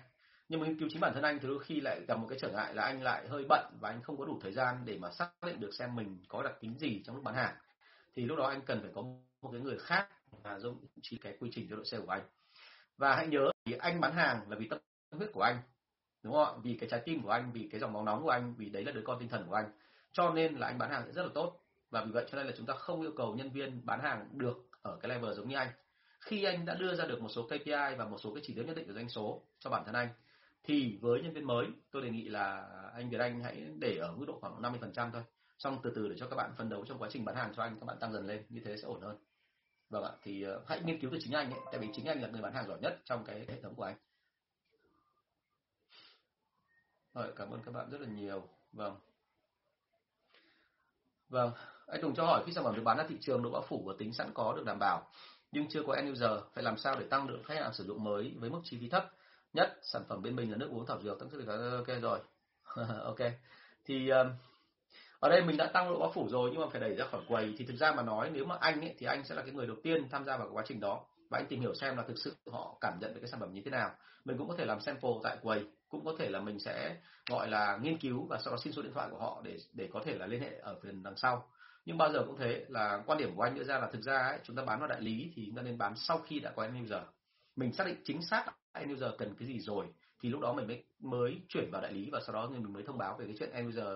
nhưng 0.48 0.60
mà 0.60 0.66
nghiên 0.66 0.78
cứu 0.78 0.88
chính 0.92 1.00
bản 1.00 1.14
thân 1.14 1.22
anh 1.22 1.38
thì 1.42 1.48
đôi 1.48 1.64
khi 1.64 1.80
lại 1.80 2.00
gặp 2.08 2.18
một 2.18 2.26
cái 2.30 2.38
trở 2.40 2.48
ngại 2.48 2.74
là 2.74 2.82
anh 2.82 3.02
lại 3.02 3.28
hơi 3.28 3.44
bận 3.48 3.76
và 3.80 3.88
anh 3.88 4.02
không 4.02 4.18
có 4.18 4.24
đủ 4.24 4.38
thời 4.42 4.52
gian 4.52 4.82
để 4.84 4.98
mà 4.98 5.10
xác 5.10 5.30
định 5.46 5.60
được 5.60 5.70
xem 5.78 5.96
mình 5.96 6.24
có 6.28 6.42
đặc 6.42 6.54
tính 6.60 6.78
gì 6.78 7.02
trong 7.04 7.16
lúc 7.16 7.24
bán 7.24 7.34
hàng. 7.34 7.54
Thì 8.16 8.24
lúc 8.24 8.38
đó 8.38 8.46
anh 8.46 8.60
cần 8.66 8.80
phải 8.82 8.90
có 8.94 9.02
một 9.42 9.50
cái 9.52 9.60
người 9.60 9.78
khác 9.78 10.08
mà 10.44 10.58
giống 10.58 10.84
chỉ 11.02 11.18
cái 11.18 11.36
quy 11.40 11.50
trình 11.52 11.66
cho 11.70 11.76
đội 11.76 11.84
xe 11.84 11.98
của 12.00 12.12
anh. 12.12 12.22
Và 12.96 13.16
hãy 13.16 13.26
nhớ 13.26 13.50
thì 13.64 13.72
anh 13.72 14.00
bán 14.00 14.12
hàng 14.12 14.50
là 14.50 14.56
vì 14.56 14.68
tâm 14.68 14.78
huyết 15.10 15.30
của 15.32 15.42
anh, 15.42 15.56
đúng 16.22 16.32
không 16.32 16.44
ạ? 16.44 16.60
Vì 16.62 16.76
cái 16.80 16.88
trái 16.88 17.00
tim 17.04 17.22
của 17.22 17.30
anh, 17.30 17.52
vì 17.52 17.68
cái 17.72 17.80
dòng 17.80 17.92
máu 17.92 18.04
nóng 18.04 18.22
của 18.22 18.30
anh, 18.30 18.54
vì 18.58 18.68
đấy 18.68 18.84
là 18.84 18.92
đứa 18.92 19.02
con 19.04 19.18
tinh 19.20 19.28
thần 19.28 19.46
của 19.48 19.54
anh. 19.54 19.72
Cho 20.12 20.30
nên 20.30 20.54
là 20.54 20.66
anh 20.66 20.78
bán 20.78 20.90
hàng 20.90 21.02
sẽ 21.06 21.12
rất 21.12 21.22
là 21.22 21.28
tốt. 21.34 21.60
Và 21.90 22.04
vì 22.04 22.10
vậy 22.12 22.26
cho 22.30 22.36
nên 22.36 22.46
là 22.46 22.52
chúng 22.56 22.66
ta 22.66 22.74
không 22.74 23.00
yêu 23.02 23.12
cầu 23.16 23.34
nhân 23.34 23.50
viên 23.50 23.86
bán 23.86 24.00
hàng 24.00 24.28
được 24.32 24.56
ở 24.82 24.98
cái 25.02 25.08
level 25.08 25.34
giống 25.34 25.48
như 25.48 25.56
anh. 25.56 25.68
Khi 26.20 26.44
anh 26.44 26.64
đã 26.64 26.74
đưa 26.74 26.94
ra 26.94 27.04
được 27.04 27.22
một 27.22 27.28
số 27.28 27.42
KPI 27.42 27.96
và 27.98 28.04
một 28.10 28.18
số 28.20 28.34
cái 28.34 28.42
chỉ 28.46 28.54
tiêu 28.54 28.64
nhất 28.64 28.76
định 28.76 28.86
của 28.86 28.92
doanh 28.92 29.08
số 29.08 29.42
cho 29.58 29.70
bản 29.70 29.82
thân 29.86 29.94
anh 29.94 30.08
thì 30.64 30.98
với 31.02 31.22
nhân 31.22 31.32
viên 31.32 31.46
mới 31.46 31.66
tôi 31.90 32.02
đề 32.02 32.10
nghị 32.10 32.28
là 32.28 32.66
anh 32.94 33.10
Việt 33.10 33.20
Anh 33.20 33.40
hãy 33.40 33.66
để 33.78 33.96
ở 33.96 34.12
mức 34.12 34.24
độ 34.26 34.38
khoảng 34.40 34.62
50% 34.62 35.10
thôi. 35.12 35.22
Xong 35.58 35.80
từ 35.82 35.92
từ 35.94 36.08
để 36.08 36.14
cho 36.18 36.28
các 36.28 36.36
bạn 36.36 36.52
phân 36.56 36.68
đấu 36.68 36.84
trong 36.84 36.98
quá 36.98 37.08
trình 37.12 37.24
bán 37.24 37.36
hàng 37.36 37.52
cho 37.56 37.62
anh 37.62 37.76
các 37.80 37.86
bạn 37.86 37.98
tăng 38.00 38.12
dần 38.12 38.26
lên 38.26 38.44
như 38.48 38.60
thế 38.64 38.76
sẽ 38.76 38.82
ổn 38.82 39.00
hơn. 39.00 39.16
Vâng 39.88 40.04
ạ 40.04 40.10
thì 40.22 40.46
uh, 40.48 40.68
hãy 40.68 40.82
nghiên 40.84 41.00
cứu 41.00 41.10
từ 41.12 41.18
chính 41.20 41.32
anh 41.32 41.50
ấy 41.50 41.60
tại 41.72 41.80
vì 41.80 41.88
chính 41.92 42.06
anh 42.06 42.22
là 42.22 42.28
người 42.28 42.42
bán 42.42 42.54
hàng 42.54 42.68
giỏi 42.68 42.78
nhất 42.82 43.00
trong 43.04 43.24
cái 43.24 43.44
hệ 43.48 43.60
thống 43.62 43.74
của 43.74 43.84
anh. 43.84 43.96
Rồi 47.14 47.32
cảm 47.36 47.50
ơn 47.50 47.60
các 47.64 47.72
bạn 47.72 47.90
rất 47.90 48.00
là 48.00 48.08
nhiều. 48.08 48.48
Vâng. 48.72 48.96
Vâng 51.28 51.52
anh 51.86 52.02
Tùng 52.02 52.14
cho 52.14 52.24
hỏi 52.24 52.42
khi 52.46 52.52
sản 52.52 52.64
phẩm 52.64 52.76
được 52.76 52.82
bán 52.84 52.96
ra 52.96 53.04
thị 53.08 53.16
trường 53.20 53.42
độ 53.42 53.50
bao 53.50 53.62
phủ 53.68 53.82
và 53.86 53.94
tính 53.98 54.12
sẵn 54.12 54.30
có 54.34 54.54
được 54.56 54.64
đảm 54.66 54.78
bảo 54.78 55.10
nhưng 55.52 55.68
chưa 55.68 55.82
có 55.86 55.94
end 55.94 56.12
user 56.12 56.30
phải 56.54 56.64
làm 56.64 56.78
sao 56.78 56.96
để 57.00 57.06
tăng 57.10 57.28
lượng 57.28 57.42
khách 57.44 57.54
hàng 57.54 57.74
sử 57.74 57.84
dụng 57.84 58.04
mới 58.04 58.34
với 58.36 58.50
mức 58.50 58.60
chi 58.64 58.78
phí 58.80 58.88
thấp? 58.88 59.10
Nhất 59.54 59.78
sản 59.82 60.02
phẩm 60.08 60.22
bên 60.22 60.36
mình 60.36 60.50
là 60.50 60.56
nước 60.56 60.70
uống 60.70 60.86
thảo 60.86 61.00
dược 61.02 61.18
tăng 61.18 61.30
sức 61.30 61.38
đề 61.38 61.44
kháng, 61.46 61.70
ok 61.70 62.02
rồi. 62.02 62.18
Ok. 63.04 63.18
Thì 63.84 64.08
um, 64.08 64.26
ở 65.20 65.28
đây 65.28 65.42
mình 65.42 65.56
đã 65.56 65.66
tăng 65.66 65.88
độ 65.88 65.98
bao 65.98 66.12
phủ 66.14 66.28
rồi 66.28 66.50
nhưng 66.52 66.60
mà 66.60 66.66
phải 66.72 66.80
đẩy 66.80 66.94
ra 66.94 67.04
khỏi 67.10 67.20
quầy. 67.28 67.54
Thì 67.58 67.64
thực 67.64 67.76
ra 67.76 67.92
mà 67.92 68.02
nói 68.02 68.30
nếu 68.32 68.44
mà 68.44 68.56
anh 68.60 68.80
ấy 68.80 68.94
thì 68.98 69.06
anh 69.06 69.24
sẽ 69.24 69.34
là 69.34 69.42
cái 69.42 69.52
người 69.52 69.66
đầu 69.66 69.76
tiên 69.82 70.08
tham 70.10 70.24
gia 70.24 70.36
vào 70.36 70.48
quá 70.52 70.64
trình 70.66 70.80
đó. 70.80 71.04
Và 71.30 71.38
anh 71.38 71.46
tìm 71.46 71.60
hiểu 71.60 71.74
xem 71.74 71.96
là 71.96 72.02
thực 72.02 72.18
sự 72.18 72.36
họ 72.52 72.78
cảm 72.80 72.98
nhận 73.00 73.14
được 73.14 73.20
cái 73.20 73.30
sản 73.30 73.40
phẩm 73.40 73.52
như 73.52 73.62
thế 73.64 73.70
nào. 73.70 73.90
Mình 74.24 74.38
cũng 74.38 74.48
có 74.48 74.54
thể 74.58 74.64
làm 74.64 74.80
sample 74.80 75.10
tại 75.22 75.36
quầy. 75.42 75.66
Cũng 75.88 76.04
có 76.04 76.14
thể 76.18 76.30
là 76.30 76.40
mình 76.40 76.58
sẽ 76.58 76.96
gọi 77.30 77.48
là 77.48 77.78
nghiên 77.82 77.98
cứu 77.98 78.26
và 78.26 78.38
sau 78.44 78.52
đó 78.52 78.58
xin 78.62 78.72
số 78.72 78.82
điện 78.82 78.92
thoại 78.94 79.08
của 79.10 79.18
họ 79.18 79.40
để 79.44 79.56
để 79.72 79.88
có 79.92 80.00
thể 80.04 80.18
là 80.18 80.26
liên 80.26 80.40
hệ 80.40 80.58
ở 80.62 80.76
phần 80.82 81.02
đằng 81.02 81.16
sau. 81.16 81.48
Nhưng 81.84 81.98
bao 81.98 82.12
giờ 82.12 82.22
cũng 82.26 82.36
thế 82.38 82.64
là 82.68 83.02
quan 83.06 83.18
điểm 83.18 83.36
của 83.36 83.42
anh 83.42 83.54
đưa 83.54 83.64
ra 83.64 83.78
là 83.78 83.90
thực 83.92 84.02
ra 84.02 84.18
ấy, 84.18 84.38
chúng 84.42 84.56
ta 84.56 84.64
bán 84.64 84.78
vào 84.78 84.88
đại 84.88 85.00
lý 85.00 85.32
thì 85.34 85.42
chúng 85.46 85.56
ta 85.56 85.62
nên 85.62 85.78
bán 85.78 85.94
sau 85.96 86.18
khi 86.18 86.40
đã 86.40 86.52
có 86.56 86.62
end 86.62 86.84
user. 86.84 87.02
Mình 87.56 87.72
xác 87.72 87.86
định 87.86 88.02
chính 88.04 88.22
xác 88.22 88.44
end 88.74 88.92
user 88.92 89.10
cần 89.18 89.34
cái 89.38 89.48
gì 89.48 89.60
rồi? 89.60 89.86
Thì 90.20 90.28
lúc 90.28 90.40
đó 90.40 90.52
mình 90.52 90.66
mới 90.66 90.84
mới 91.00 91.40
chuyển 91.48 91.70
vào 91.70 91.82
đại 91.82 91.92
lý 91.92 92.10
và 92.10 92.20
sau 92.26 92.34
đó 92.34 92.48
mình 92.48 92.72
mới 92.72 92.82
thông 92.82 92.98
báo 92.98 93.16
về 93.16 93.26
cái 93.26 93.34
chuyện 93.38 93.50
end 93.50 93.68
user 93.68 93.86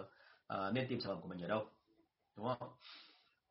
uh, 0.55 0.75
nên 0.75 0.87
tìm 0.89 1.01
sản 1.01 1.15
phẩm 1.15 1.23
của 1.23 1.29
mình 1.29 1.43
ở 1.43 1.49
đâu. 1.49 1.67
Đúng 2.37 2.47
không? 2.47 2.69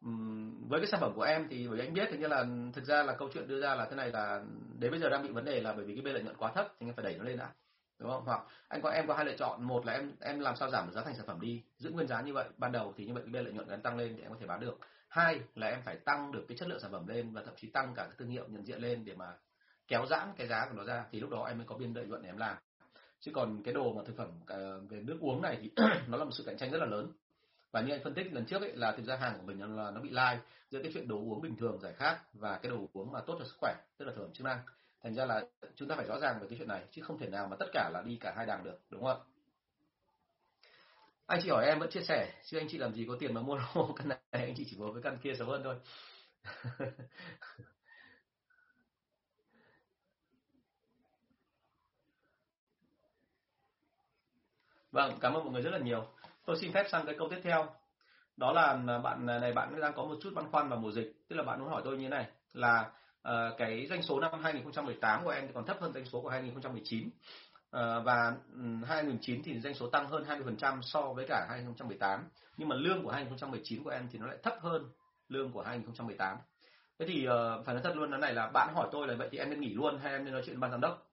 Uhm, 0.05 0.67
với 0.67 0.79
cái 0.79 0.87
sản 0.87 0.99
phẩm 0.99 1.13
của 1.15 1.21
em 1.21 1.47
thì 1.49 1.67
bởi 1.67 1.79
anh 1.79 1.93
biết 1.93 2.07
thì 2.11 2.17
như 2.17 2.27
là 2.27 2.45
thực 2.73 2.85
ra 2.85 3.03
là 3.03 3.15
câu 3.15 3.29
chuyện 3.33 3.47
đưa 3.47 3.61
ra 3.61 3.75
là 3.75 3.87
thế 3.89 3.95
này 3.95 4.11
là 4.11 4.43
đến 4.79 4.91
bây 4.91 4.99
giờ 4.99 5.09
đang 5.09 5.23
bị 5.23 5.29
vấn 5.29 5.45
đề 5.45 5.61
là 5.61 5.73
bởi 5.73 5.85
vì 5.85 5.95
cái 5.95 6.01
bên 6.01 6.13
lợi 6.13 6.23
nhuận 6.23 6.37
quá 6.37 6.51
thấp 6.55 6.73
thì 6.79 6.87
anh 6.87 6.95
phải 6.95 7.03
đẩy 7.03 7.17
nó 7.17 7.23
lên 7.23 7.37
đã. 7.37 7.49
Đúng 7.99 8.09
không? 8.09 8.23
Hoặc 8.25 8.41
anh 8.67 8.81
có 8.81 8.89
em 8.89 9.07
có 9.07 9.13
hai 9.13 9.25
lựa 9.25 9.35
chọn 9.37 9.63
một 9.63 9.85
là 9.85 9.93
em 9.93 10.11
em 10.19 10.39
làm 10.39 10.55
sao 10.55 10.69
giảm 10.69 10.91
giá 10.91 11.01
thành 11.03 11.15
sản 11.15 11.25
phẩm 11.27 11.41
đi 11.41 11.63
giữ 11.77 11.89
nguyên 11.89 12.07
giá 12.07 12.21
như 12.21 12.33
vậy. 12.33 12.49
Ban 12.57 12.71
đầu 12.71 12.93
thì 12.97 13.05
như 13.05 13.13
vậy 13.13 13.23
cái 13.23 13.31
bên 13.31 13.43
lợi 13.43 13.53
nhuận 13.53 13.69
em 13.69 13.81
tăng 13.81 13.97
lên 13.97 14.13
thì 14.17 14.21
em 14.21 14.31
có 14.31 14.37
thể 14.39 14.47
bán 14.47 14.59
được. 14.59 14.79
Hai 15.09 15.39
là 15.55 15.67
em 15.67 15.81
phải 15.85 15.95
tăng 15.95 16.31
được 16.31 16.45
cái 16.47 16.57
chất 16.57 16.69
lượng 16.69 16.79
sản 16.79 16.91
phẩm 16.91 17.07
lên 17.07 17.33
và 17.33 17.43
thậm 17.43 17.53
chí 17.57 17.69
tăng 17.69 17.93
cả 17.95 18.03
cái 18.03 18.15
thương 18.17 18.29
hiệu 18.29 18.43
nhận 18.47 18.65
diện 18.65 18.81
lên 18.81 19.05
để 19.05 19.15
mà 19.15 19.33
kéo 19.87 20.05
giãn 20.05 20.33
cái 20.37 20.47
giá 20.47 20.65
của 20.69 20.75
nó 20.75 20.83
ra 20.83 21.05
thì 21.11 21.19
lúc 21.19 21.29
đó 21.29 21.43
em 21.43 21.57
mới 21.57 21.67
có 21.67 21.75
biên 21.75 21.93
lợi 21.93 22.05
nhuận 22.05 22.21
để 22.21 22.29
em 22.29 22.37
làm. 22.37 22.57
Chứ 23.19 23.31
còn 23.35 23.63
cái 23.63 23.73
đồ 23.73 23.93
mà 23.93 24.01
thực 24.05 24.17
phẩm 24.17 24.31
ờ, 24.47 24.79
về 24.79 25.01
nước 25.01 25.17
uống 25.19 25.41
này 25.41 25.57
thì 25.61 25.71
nó 26.07 26.17
là 26.17 26.23
một 26.23 26.31
sự 26.33 26.43
cạnh 26.45 26.57
tranh 26.57 26.71
rất 26.71 26.77
là 26.77 26.85
lớn. 26.85 27.11
Và 27.71 27.81
như 27.81 27.93
anh 27.93 28.03
phân 28.03 28.13
tích 28.13 28.33
lần 28.33 28.45
trước 28.45 28.61
ấy, 28.61 28.75
là 28.75 28.91
thực 28.91 29.05
ra 29.05 29.15
hàng 29.15 29.37
của 29.37 29.45
mình 29.45 29.75
là 29.75 29.91
nó 29.91 30.01
bị 30.01 30.09
lai 30.09 30.39
giữa 30.69 30.81
cái 30.83 30.91
chuyện 30.93 31.07
đồ 31.07 31.15
uống 31.15 31.41
bình 31.41 31.55
thường 31.57 31.79
giải 31.79 31.93
khát 31.93 32.19
và 32.33 32.59
cái 32.61 32.71
đồ 32.71 32.89
uống 32.93 33.11
mà 33.11 33.21
tốt 33.27 33.35
cho 33.39 33.45
sức 33.45 33.55
khỏe, 33.59 33.75
tức 33.97 34.05
là 34.05 34.11
thực 34.15 34.21
phẩm 34.21 34.33
chức 34.33 34.45
năng. 34.45 34.59
Thành 35.03 35.15
ra 35.15 35.25
là 35.25 35.45
chúng 35.75 35.87
ta 35.87 35.95
phải 35.95 36.05
rõ 36.05 36.19
ràng 36.19 36.39
về 36.41 36.47
cái 36.49 36.57
chuyện 36.57 36.67
này, 36.67 36.85
chứ 36.91 37.01
không 37.01 37.17
thể 37.17 37.27
nào 37.27 37.47
mà 37.47 37.55
tất 37.59 37.65
cả 37.73 37.89
là 37.93 38.01
đi 38.05 38.17
cả 38.21 38.33
hai 38.37 38.45
đàng 38.45 38.63
được, 38.63 38.79
đúng 38.89 39.03
không 39.03 39.21
ạ? 39.21 39.25
Anh 41.25 41.39
chị 41.43 41.49
hỏi 41.49 41.65
em 41.65 41.79
vẫn 41.79 41.89
chia 41.89 42.03
sẻ, 42.07 42.33
chứ 42.45 42.57
anh 42.57 42.67
chị 42.69 42.77
làm 42.77 42.93
gì 42.93 43.05
có 43.07 43.15
tiền 43.19 43.33
mà 43.33 43.41
mua 43.41 43.55
lô 43.75 43.93
căn 43.95 44.07
này? 44.07 44.19
Anh 44.31 44.53
chị 44.57 44.65
chỉ 44.69 44.77
mua 44.77 44.93
cái 44.93 45.01
căn 45.03 45.17
kia 45.23 45.33
xấu 45.39 45.47
hơn 45.47 45.61
thôi. 45.63 45.75
Vâng, 54.91 55.13
cảm 55.21 55.33
ơn 55.33 55.43
mọi 55.43 55.53
người 55.53 55.61
rất 55.61 55.71
là 55.71 55.79
nhiều. 55.79 56.05
Tôi 56.45 56.57
xin 56.61 56.71
phép 56.71 56.87
sang 56.91 57.05
cái 57.05 57.15
câu 57.19 57.29
tiếp 57.29 57.39
theo. 57.43 57.67
Đó 58.37 58.51
là 58.51 58.79
à, 58.87 58.99
bạn 58.99 59.27
à, 59.29 59.39
này 59.39 59.53
bạn 59.53 59.81
đang 59.81 59.93
có 59.93 60.05
một 60.05 60.15
chút 60.21 60.29
băn 60.35 60.51
khoăn 60.51 60.69
vào 60.69 60.79
mùa 60.79 60.91
dịch, 60.91 61.13
tức 61.29 61.35
là 61.35 61.43
bạn 61.43 61.59
muốn 61.59 61.69
hỏi 61.69 61.81
tôi 61.85 61.97
như 61.97 62.03
thế 62.03 62.09
này 62.09 62.27
là 62.53 62.91
uh, 63.27 63.57
cái 63.57 63.87
doanh 63.89 64.03
số 64.03 64.19
năm 64.19 64.43
2018 64.43 65.23
của 65.23 65.29
em 65.29 65.53
còn 65.53 65.65
thấp 65.65 65.77
hơn 65.81 65.93
doanh 65.93 66.05
số 66.05 66.21
của 66.21 66.29
2019 66.29 67.09
Uh, 67.67 67.71
ờ, 67.71 68.01
và 68.01 68.35
2019 68.85 69.43
thì 69.43 69.59
doanh 69.59 69.73
số 69.73 69.89
tăng 69.89 70.07
hơn 70.07 70.23
20% 70.23 70.81
so 70.81 71.01
với 71.01 71.25
cả 71.27 71.45
2018 71.49 72.23
nhưng 72.57 72.69
mà 72.69 72.75
lương 72.75 73.03
của 73.03 73.11
2019 73.11 73.83
của 73.83 73.89
em 73.89 74.07
thì 74.11 74.19
nó 74.19 74.27
lại 74.27 74.37
thấp 74.43 74.53
hơn 74.61 74.89
lương 75.29 75.51
của 75.51 75.61
2018 75.61 76.37
thế 76.99 77.05
thì 77.07 77.27
uh, 77.27 77.65
phải 77.65 77.75
nói 77.75 77.83
thật 77.83 77.95
luôn 77.95 78.11
là 78.11 78.17
này 78.17 78.33
là 78.33 78.47
bạn 78.47 78.73
hỏi 78.75 78.89
tôi 78.91 79.07
là 79.07 79.15
vậy 79.15 79.29
thì 79.31 79.37
em 79.37 79.49
nên 79.49 79.61
nghỉ 79.61 79.73
luôn 79.73 79.99
hay 79.99 80.11
em 80.11 80.25
nên 80.25 80.33
nói 80.33 80.43
chuyện 80.45 80.59
ban 80.59 80.71
giám 80.71 80.81
đốc? 80.81 81.06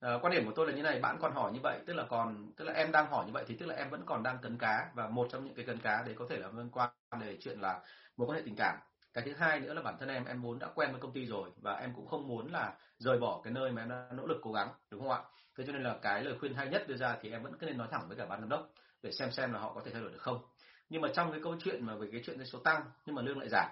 À, 0.00 0.18
quan 0.22 0.32
điểm 0.32 0.46
của 0.46 0.52
tôi 0.56 0.66
là 0.66 0.72
như 0.72 0.82
này 0.82 1.00
bạn 1.00 1.16
còn 1.20 1.32
hỏi 1.32 1.52
như 1.52 1.60
vậy 1.62 1.78
tức 1.86 1.92
là 1.92 2.04
còn 2.08 2.52
tức 2.56 2.64
là 2.64 2.72
em 2.72 2.92
đang 2.92 3.10
hỏi 3.10 3.26
như 3.26 3.32
vậy 3.32 3.44
thì 3.46 3.56
tức 3.56 3.66
là 3.66 3.74
em 3.74 3.90
vẫn 3.90 4.02
còn 4.06 4.22
đang 4.22 4.38
cấn 4.38 4.58
cá 4.58 4.90
và 4.94 5.08
một 5.08 5.28
trong 5.30 5.44
những 5.44 5.54
cái 5.54 5.64
cấn 5.64 5.78
cá 5.78 6.02
đấy 6.02 6.14
có 6.18 6.26
thể 6.30 6.36
là 6.36 6.48
liên 6.56 6.70
quan 6.70 6.90
đến 7.20 7.36
chuyện 7.40 7.60
là 7.60 7.80
mối 8.16 8.28
quan 8.28 8.38
hệ 8.38 8.42
tình 8.44 8.56
cảm. 8.56 8.78
Cái 9.14 9.24
thứ 9.24 9.34
hai 9.34 9.60
nữa 9.60 9.74
là 9.74 9.82
bản 9.82 9.96
thân 9.98 10.08
em 10.08 10.24
em 10.24 10.42
muốn 10.42 10.58
đã 10.58 10.68
quen 10.74 10.90
với 10.92 11.00
công 11.00 11.12
ty 11.12 11.26
rồi 11.26 11.50
và 11.62 11.72
em 11.72 11.92
cũng 11.96 12.06
không 12.06 12.28
muốn 12.28 12.52
là 12.52 12.74
rời 12.98 13.18
bỏ 13.18 13.40
cái 13.44 13.52
nơi 13.52 13.72
mà 13.72 13.82
em 13.82 13.88
đã 13.88 14.08
nỗ 14.12 14.26
lực 14.26 14.38
cố 14.42 14.52
gắng 14.52 14.68
đúng 14.90 15.00
không 15.00 15.10
ạ? 15.10 15.22
Thế 15.58 15.64
cho 15.66 15.72
nên 15.72 15.82
là 15.82 15.96
cái 16.02 16.24
lời 16.24 16.34
khuyên 16.40 16.54
hay 16.54 16.68
nhất 16.68 16.88
đưa 16.88 16.96
ra 16.96 17.16
thì 17.22 17.30
em 17.30 17.42
vẫn 17.42 17.58
cứ 17.58 17.66
nên 17.66 17.78
nói 17.78 17.88
thẳng 17.90 18.08
với 18.08 18.16
cả 18.16 18.26
ban 18.26 18.40
giám 18.40 18.48
đốc 18.48 18.70
để 19.02 19.12
xem 19.12 19.30
xem 19.30 19.52
là 19.52 19.60
họ 19.60 19.72
có 19.74 19.80
thể 19.84 19.90
thay 19.92 20.02
đổi 20.02 20.10
được 20.10 20.22
không. 20.22 20.40
Nhưng 20.88 21.02
mà 21.02 21.08
trong 21.14 21.30
cái 21.30 21.40
câu 21.42 21.56
chuyện 21.64 21.86
mà 21.86 21.94
về 21.94 22.08
cái 22.12 22.20
chuyện 22.24 22.44
số 22.44 22.58
tăng 22.58 22.82
nhưng 23.06 23.14
mà 23.14 23.22
lương 23.22 23.38
lại 23.38 23.48
giảm 23.48 23.70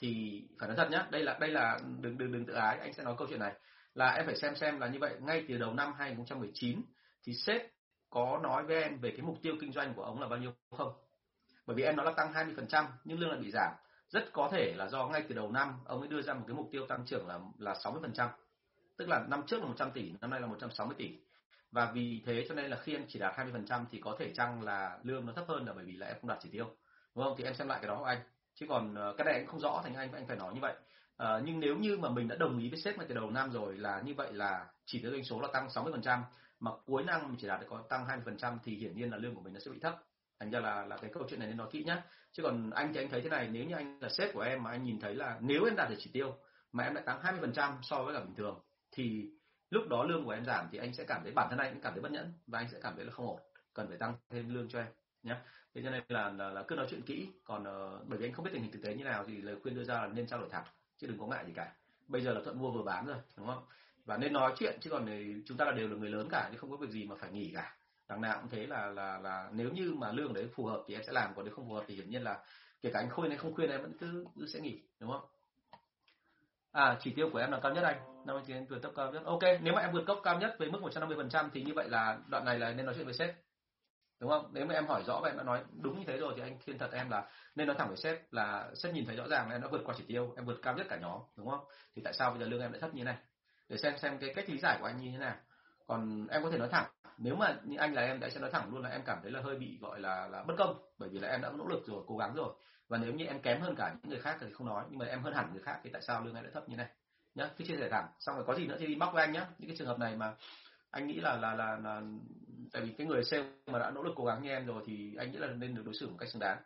thì 0.00 0.42
phải 0.58 0.68
nói 0.68 0.76
thật 0.76 0.88
nhá 0.90 1.06
đây 1.10 1.22
là 1.22 1.38
đây 1.40 1.50
là 1.50 1.78
đừng 2.00 2.18
đừng 2.18 2.32
đừng 2.32 2.46
tự 2.46 2.52
ái 2.52 2.78
anh 2.78 2.92
sẽ 2.92 3.04
nói 3.04 3.14
câu 3.18 3.28
chuyện 3.30 3.40
này 3.40 3.52
là 3.94 4.10
em 4.10 4.26
phải 4.26 4.36
xem 4.36 4.56
xem 4.56 4.80
là 4.80 4.88
như 4.88 4.98
vậy 4.98 5.16
ngay 5.20 5.44
từ 5.48 5.56
đầu 5.58 5.72
năm 5.72 5.92
2019 5.98 6.82
thì 7.24 7.34
sếp 7.34 7.62
có 8.10 8.40
nói 8.42 8.64
với 8.64 8.82
em 8.82 8.98
về 8.98 9.10
cái 9.10 9.22
mục 9.22 9.36
tiêu 9.42 9.54
kinh 9.60 9.72
doanh 9.72 9.94
của 9.94 10.02
ông 10.02 10.20
là 10.20 10.28
bao 10.28 10.38
nhiêu 10.38 10.52
không 10.70 10.92
bởi 11.66 11.76
vì 11.76 11.82
em 11.82 11.96
nói 11.96 12.06
là 12.06 12.12
tăng 12.16 12.32
20% 12.32 12.86
nhưng 13.04 13.20
lương 13.20 13.30
lại 13.30 13.38
bị 13.38 13.50
giảm 13.50 13.74
rất 14.12 14.32
có 14.32 14.48
thể 14.52 14.74
là 14.76 14.88
do 14.88 15.06
ngay 15.06 15.24
từ 15.28 15.34
đầu 15.34 15.50
năm 15.50 15.74
ông 15.84 16.00
ấy 16.00 16.08
đưa 16.08 16.22
ra 16.22 16.34
một 16.34 16.44
cái 16.46 16.56
mục 16.56 16.68
tiêu 16.72 16.86
tăng 16.86 17.06
trưởng 17.06 17.28
là 17.28 17.38
là 17.58 17.72
60%. 17.72 18.28
Tức 18.96 19.08
là 19.08 19.24
năm 19.28 19.42
trước 19.46 19.60
là 19.60 19.66
100 19.66 19.90
tỷ, 19.90 20.12
năm 20.20 20.30
nay 20.30 20.40
là 20.40 20.46
160 20.46 20.94
tỷ. 20.98 21.18
Và 21.70 21.90
vì 21.94 22.22
thế 22.26 22.46
cho 22.48 22.54
nên 22.54 22.70
là 22.70 22.76
khi 22.76 22.94
em 22.94 23.04
chỉ 23.08 23.18
đạt 23.18 23.36
20% 23.36 23.84
thì 23.90 24.00
có 24.00 24.16
thể 24.18 24.32
chăng 24.34 24.62
là 24.62 24.98
lương 25.02 25.26
nó 25.26 25.32
thấp 25.32 25.44
hơn 25.48 25.66
là 25.66 25.72
bởi 25.72 25.84
vì 25.84 25.96
là 25.96 26.06
em 26.06 26.16
không 26.20 26.28
đạt 26.28 26.38
chỉ 26.42 26.48
tiêu. 26.52 26.64
Đúng 27.14 27.24
không? 27.24 27.34
Thì 27.38 27.44
em 27.44 27.54
xem 27.54 27.68
lại 27.68 27.78
cái 27.82 27.88
đó 27.88 27.98
của 27.98 28.04
anh. 28.04 28.18
Chứ 28.54 28.66
còn 28.68 28.94
ờ, 28.94 29.14
cái 29.18 29.24
này 29.24 29.34
anh 29.34 29.46
không 29.46 29.60
rõ 29.60 29.80
thành 29.84 29.94
anh 29.94 30.12
anh 30.12 30.26
phải 30.26 30.36
nói 30.36 30.54
như 30.54 30.60
vậy. 30.60 30.74
À, 31.16 31.40
nhưng 31.44 31.60
nếu 31.60 31.76
như 31.76 31.98
mà 31.98 32.10
mình 32.10 32.28
đã 32.28 32.36
đồng 32.36 32.58
ý 32.58 32.70
với 32.70 32.80
sếp 32.80 32.98
ngay 32.98 33.06
từ 33.08 33.14
đầu 33.14 33.30
năm 33.30 33.50
rồi 33.50 33.76
là 33.76 34.00
như 34.00 34.14
vậy 34.14 34.32
là 34.32 34.66
chỉ 34.86 35.02
tiêu 35.02 35.10
doanh 35.10 35.24
số 35.24 35.40
là 35.40 35.48
tăng 35.52 35.68
60% 35.68 36.22
mà 36.60 36.70
cuối 36.86 37.04
năm 37.04 37.20
mình 37.28 37.36
chỉ 37.40 37.46
đạt 37.46 37.60
được 37.60 37.66
có 37.70 37.82
tăng 37.88 38.06
20% 38.06 38.58
thì 38.64 38.76
hiển 38.76 38.96
nhiên 38.96 39.10
là 39.10 39.16
lương 39.16 39.34
của 39.34 39.40
mình 39.40 39.52
nó 39.52 39.60
sẽ 39.60 39.70
bị 39.70 39.78
thấp. 39.78 39.96
Thành 40.40 40.50
ra 40.50 40.60
là 40.60 40.86
là 40.86 40.96
cái 40.96 41.10
câu 41.14 41.26
chuyện 41.28 41.40
này 41.40 41.48
nên 41.48 41.56
nói 41.56 41.68
kỹ 41.72 41.84
nhá. 41.84 42.02
Chứ 42.32 42.42
còn 42.42 42.70
anh 42.70 42.92
thì 42.92 43.00
anh 43.00 43.08
thấy 43.10 43.20
thế 43.20 43.28
này 43.28 43.48
nếu 43.52 43.64
như 43.64 43.74
anh 43.74 43.98
là 44.00 44.08
sếp 44.08 44.34
của 44.34 44.40
em 44.40 44.62
mà 44.62 44.70
anh 44.70 44.84
nhìn 44.84 45.00
thấy 45.00 45.14
là 45.14 45.38
nếu 45.40 45.64
em 45.64 45.76
đạt 45.76 45.90
được 45.90 45.96
chỉ 45.98 46.10
tiêu 46.12 46.36
mà 46.72 46.84
em 46.84 46.94
lại 46.94 47.04
tăng 47.06 47.20
20% 47.20 47.72
so 47.82 48.02
với 48.02 48.14
cả 48.14 48.20
bình 48.20 48.34
thường 48.34 48.60
thì 48.92 49.30
lúc 49.70 49.88
đó 49.88 50.04
lương 50.04 50.24
của 50.24 50.30
em 50.30 50.44
giảm 50.44 50.68
thì 50.72 50.78
anh 50.78 50.94
sẽ 50.94 51.04
cảm 51.04 51.20
thấy 51.22 51.32
bản 51.32 51.46
thân 51.50 51.58
anh 51.58 51.72
cũng 51.72 51.82
cảm 51.82 51.92
thấy 51.92 52.02
bất 52.02 52.12
nhẫn 52.12 52.32
và 52.46 52.58
anh 52.58 52.68
sẽ 52.72 52.78
cảm 52.82 52.96
thấy 52.96 53.04
là 53.04 53.12
không 53.12 53.26
ổn 53.26 53.40
cần 53.74 53.88
phải 53.88 53.98
tăng 53.98 54.14
thêm 54.30 54.54
lương 54.54 54.68
cho 54.68 54.78
em 54.78 54.88
nhé 55.22 55.36
thế 55.74 55.82
cho 55.84 55.90
nên 55.90 56.02
là, 56.08 56.30
là, 56.30 56.50
là 56.50 56.62
cứ 56.68 56.74
nói 56.74 56.86
chuyện 56.90 57.02
kỹ. 57.02 57.28
Còn 57.44 57.62
uh, 57.62 58.08
bởi 58.08 58.18
vì 58.18 58.26
anh 58.26 58.32
không 58.32 58.44
biết 58.44 58.50
tình 58.54 58.62
hình 58.62 58.72
thực 58.72 58.82
tế 58.82 58.94
như 58.94 59.04
nào 59.04 59.24
thì 59.26 59.36
lời 59.36 59.56
khuyên 59.62 59.74
đưa 59.74 59.84
ra 59.84 59.94
là 59.94 60.06
nên 60.06 60.26
trao 60.26 60.40
đổi 60.40 60.48
thẳng 60.50 60.64
chứ 61.02 61.08
đừng 61.08 61.18
có 61.18 61.26
ngại 61.26 61.44
gì 61.46 61.52
cả. 61.56 61.72
Bây 62.08 62.22
giờ 62.22 62.34
là 62.34 62.40
thuận 62.44 62.58
mua 62.58 62.70
vừa 62.70 62.82
bán 62.82 63.06
rồi 63.06 63.16
đúng 63.36 63.46
không? 63.46 63.64
Và 64.04 64.16
nên 64.16 64.32
nói 64.32 64.52
chuyện 64.58 64.78
chứ 64.80 64.90
còn 64.90 65.06
chúng 65.46 65.56
ta 65.56 65.64
là 65.64 65.72
đều 65.72 65.88
là 65.88 65.96
người 65.96 66.10
lớn 66.10 66.28
cả 66.30 66.48
chứ 66.52 66.58
không 66.58 66.70
có 66.70 66.76
việc 66.76 66.90
gì 66.90 67.04
mà 67.04 67.16
phải 67.16 67.30
nghỉ 67.32 67.52
cả. 67.54 67.76
Đằng 68.08 68.20
nào 68.20 68.38
cũng 68.40 68.50
thế 68.50 68.66
là 68.66 68.86
là 68.86 69.18
là 69.18 69.50
nếu 69.52 69.70
như 69.70 69.94
mà 69.94 70.12
lương 70.12 70.34
đấy 70.34 70.48
phù 70.54 70.64
hợp 70.64 70.82
thì 70.88 70.94
em 70.94 71.02
sẽ 71.06 71.12
làm 71.12 71.34
còn 71.34 71.44
nếu 71.44 71.54
không 71.54 71.68
phù 71.68 71.74
hợp 71.74 71.84
thì 71.88 71.94
hiển 71.94 72.10
nhiên 72.10 72.22
là 72.22 72.44
kể 72.82 72.90
cả 72.92 73.00
anh 73.00 73.10
khuyên 73.10 73.30
hay 73.30 73.38
không 73.38 73.54
khuyên 73.54 73.70
em 73.70 73.82
vẫn 73.82 73.92
cứ, 74.00 74.24
cứ 74.36 74.46
sẽ 74.46 74.60
nghỉ 74.60 74.82
đúng 75.00 75.10
không? 75.10 75.24
À 76.72 76.98
chỉ 77.00 77.12
tiêu 77.16 77.30
của 77.32 77.38
em 77.38 77.50
là 77.50 77.60
cao 77.60 77.74
nhất 77.74 77.84
anh. 77.84 78.26
Năm 78.26 78.36
chín 78.46 78.66
vượt 78.66 78.78
cấp 78.82 78.92
cao 78.96 79.12
nhất. 79.12 79.22
Ok 79.24 79.42
nếu 79.62 79.74
mà 79.74 79.80
em 79.80 79.92
vượt 79.92 80.04
cấp 80.06 80.16
cao 80.22 80.38
nhất 80.38 80.56
với 80.58 80.70
mức 80.70 80.80
150% 80.82 81.48
thì 81.52 81.62
như 81.62 81.72
vậy 81.74 81.88
là 81.88 82.18
đoạn 82.28 82.44
này 82.44 82.58
là 82.58 82.72
nên 82.72 82.86
nói 82.86 82.94
chuyện 82.94 83.06
với 83.06 83.14
sếp 83.14 83.34
đúng 84.22 84.30
không? 84.30 84.50
Nếu 84.52 84.66
mà 84.66 84.74
em 84.74 84.86
hỏi 84.86 85.02
rõ 85.06 85.20
và 85.22 85.28
em 85.28 85.36
đã 85.36 85.42
nói 85.42 85.64
đúng 85.80 85.98
như 85.98 86.04
thế 86.06 86.16
rồi 86.16 86.32
thì 86.36 86.42
anh 86.42 86.58
khuyên 86.64 86.78
thật 86.78 86.92
em 86.92 87.10
là 87.10 87.28
nên 87.54 87.66
nói 87.66 87.76
thẳng 87.78 87.88
với 87.88 87.96
sếp 87.96 88.32
là 88.32 88.70
sếp 88.74 88.94
nhìn 88.94 89.06
thấy 89.06 89.16
rõ 89.16 89.28
ràng 89.28 89.48
là 89.48 89.54
em 89.54 89.62
đã 89.62 89.68
vượt 89.68 89.82
qua 89.84 89.94
chỉ 89.98 90.04
tiêu 90.08 90.32
em 90.36 90.44
vượt 90.44 90.58
cao 90.62 90.74
nhất 90.74 90.86
cả 90.90 90.96
nhóm 90.96 91.20
đúng 91.36 91.48
không? 91.50 91.64
Thì 91.96 92.02
tại 92.04 92.12
sao 92.12 92.30
bây 92.30 92.40
giờ 92.40 92.46
lương 92.46 92.60
em 92.60 92.72
lại 92.72 92.80
thấp 92.80 92.94
như 92.94 93.00
thế 93.00 93.04
này? 93.04 93.16
Để 93.68 93.76
xem 93.76 93.98
xem 93.98 94.18
cái 94.18 94.34
cách 94.34 94.50
lý 94.50 94.58
giải 94.58 94.76
của 94.80 94.86
anh 94.86 94.96
như 94.96 95.10
thế 95.12 95.18
nào. 95.18 95.34
Còn 95.86 96.26
em 96.30 96.42
có 96.42 96.50
thể 96.50 96.58
nói 96.58 96.68
thẳng 96.68 96.90
nếu 97.18 97.36
mà 97.36 97.56
như 97.64 97.76
anh 97.76 97.94
là 97.94 98.02
em 98.02 98.20
đã 98.20 98.28
sẽ 98.30 98.40
nói 98.40 98.50
thẳng 98.50 98.70
luôn 98.72 98.82
là 98.82 98.90
em 98.90 99.02
cảm 99.06 99.18
thấy 99.22 99.30
là 99.30 99.40
hơi 99.40 99.58
bị 99.58 99.78
gọi 99.80 100.00
là 100.00 100.28
là 100.28 100.42
bất 100.42 100.54
công 100.58 100.76
bởi 100.98 101.08
vì 101.08 101.18
là 101.18 101.28
em 101.28 101.42
đã 101.42 101.50
nỗ 101.58 101.66
lực 101.66 101.86
rồi 101.86 102.04
cố 102.06 102.16
gắng 102.16 102.34
rồi. 102.34 102.54
Và 102.88 102.98
nếu 102.98 103.12
như 103.12 103.24
em 103.24 103.42
kém 103.42 103.60
hơn 103.60 103.74
cả 103.76 103.94
những 104.02 104.10
người 104.10 104.20
khác 104.20 104.36
thì 104.40 104.46
không 104.52 104.66
nói 104.66 104.84
nhưng 104.90 104.98
mà 104.98 105.06
em 105.06 105.22
hơn 105.22 105.34
hẳn 105.34 105.52
người 105.52 105.62
khác 105.62 105.80
thì 105.84 105.90
tại 105.92 106.02
sao 106.02 106.24
lương 106.24 106.34
em 106.34 106.44
lại 106.44 106.52
thấp 106.54 106.68
như 106.68 106.76
này? 106.76 106.88
Nhá 107.34 107.50
cứ 107.56 107.64
chia 107.64 107.76
sẻ 107.76 107.88
thẳng. 107.90 108.06
Xong 108.18 108.36
rồi 108.36 108.44
có 108.46 108.54
gì 108.54 108.66
nữa 108.66 108.76
thì 108.78 108.86
đi 108.86 108.94
bóc 108.94 109.10
với 109.14 109.24
anh 109.24 109.32
nhá. 109.32 109.46
Những 109.58 109.68
cái 109.68 109.76
trường 109.78 109.88
hợp 109.88 109.98
này 109.98 110.16
mà 110.16 110.34
anh 110.90 111.06
nghĩ 111.06 111.20
là 111.20 111.36
là 111.36 111.54
là, 111.54 111.76
là 111.76 112.02
tại 112.72 112.82
vì 112.82 112.92
cái 112.98 113.06
người 113.06 113.24
sale 113.24 113.44
mà 113.66 113.78
đã 113.78 113.90
nỗ 113.90 114.02
lực 114.02 114.12
cố 114.16 114.24
gắng 114.24 114.42
như 114.42 114.50
em 114.50 114.66
rồi 114.66 114.82
thì 114.86 115.14
anh 115.18 115.32
nghĩ 115.32 115.38
là 115.38 115.46
nên 115.46 115.74
được 115.74 115.82
đối 115.84 115.94
xử 115.94 116.08
một 116.08 116.16
cách 116.18 116.28
xứng 116.28 116.40
đáng. 116.40 116.58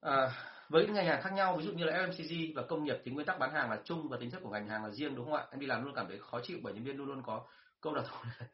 À, 0.00 0.30
với 0.68 0.86
những 0.86 0.94
ngành 0.94 1.06
hàng 1.06 1.22
khác 1.22 1.32
nhau 1.32 1.56
ví 1.56 1.64
dụ 1.64 1.72
như 1.72 1.84
là 1.84 1.92
FMCG 1.92 2.52
và 2.54 2.62
công 2.62 2.84
nghiệp 2.84 2.96
thì 3.04 3.10
nguyên 3.10 3.26
tắc 3.26 3.38
bán 3.38 3.52
hàng 3.52 3.70
là 3.70 3.78
chung 3.84 4.08
và 4.08 4.16
tính 4.20 4.30
chất 4.30 4.40
của 4.42 4.50
ngành 4.50 4.68
hàng 4.68 4.84
là 4.84 4.90
riêng 4.90 5.14
đúng 5.14 5.24
không 5.24 5.34
ạ? 5.34 5.46
Em 5.50 5.60
đi 5.60 5.66
làm 5.66 5.84
luôn 5.84 5.94
cảm 5.94 6.08
thấy 6.08 6.18
khó 6.18 6.40
chịu 6.42 6.58
bởi 6.62 6.74
nhân 6.74 6.84
viên 6.84 6.96
luôn 6.96 7.06
luôn 7.06 7.22
có 7.22 7.46
câu 7.80 7.94
đặc 7.94 8.04
thù 8.08 8.16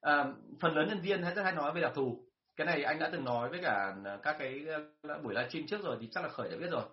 à, 0.00 0.24
phần 0.60 0.74
lớn 0.74 0.88
nhân 0.88 1.00
viên 1.00 1.22
hay 1.22 1.34
rất 1.34 1.42
hay 1.42 1.52
nói 1.52 1.72
về 1.74 1.80
đặc 1.80 1.92
thù. 1.94 2.24
Cái 2.56 2.66
này 2.66 2.82
anh 2.82 2.98
đã 2.98 3.08
từng 3.12 3.24
nói 3.24 3.48
với 3.48 3.60
cả 3.62 3.94
à, 4.04 4.18
các 4.22 4.36
cái 4.38 4.66
à, 5.02 5.18
buổi 5.22 5.34
livestream 5.34 5.66
trước 5.66 5.84
rồi 5.84 5.96
thì 6.00 6.08
chắc 6.12 6.24
là 6.24 6.28
khởi 6.28 6.50
đã 6.50 6.56
biết 6.56 6.70
rồi. 6.70 6.84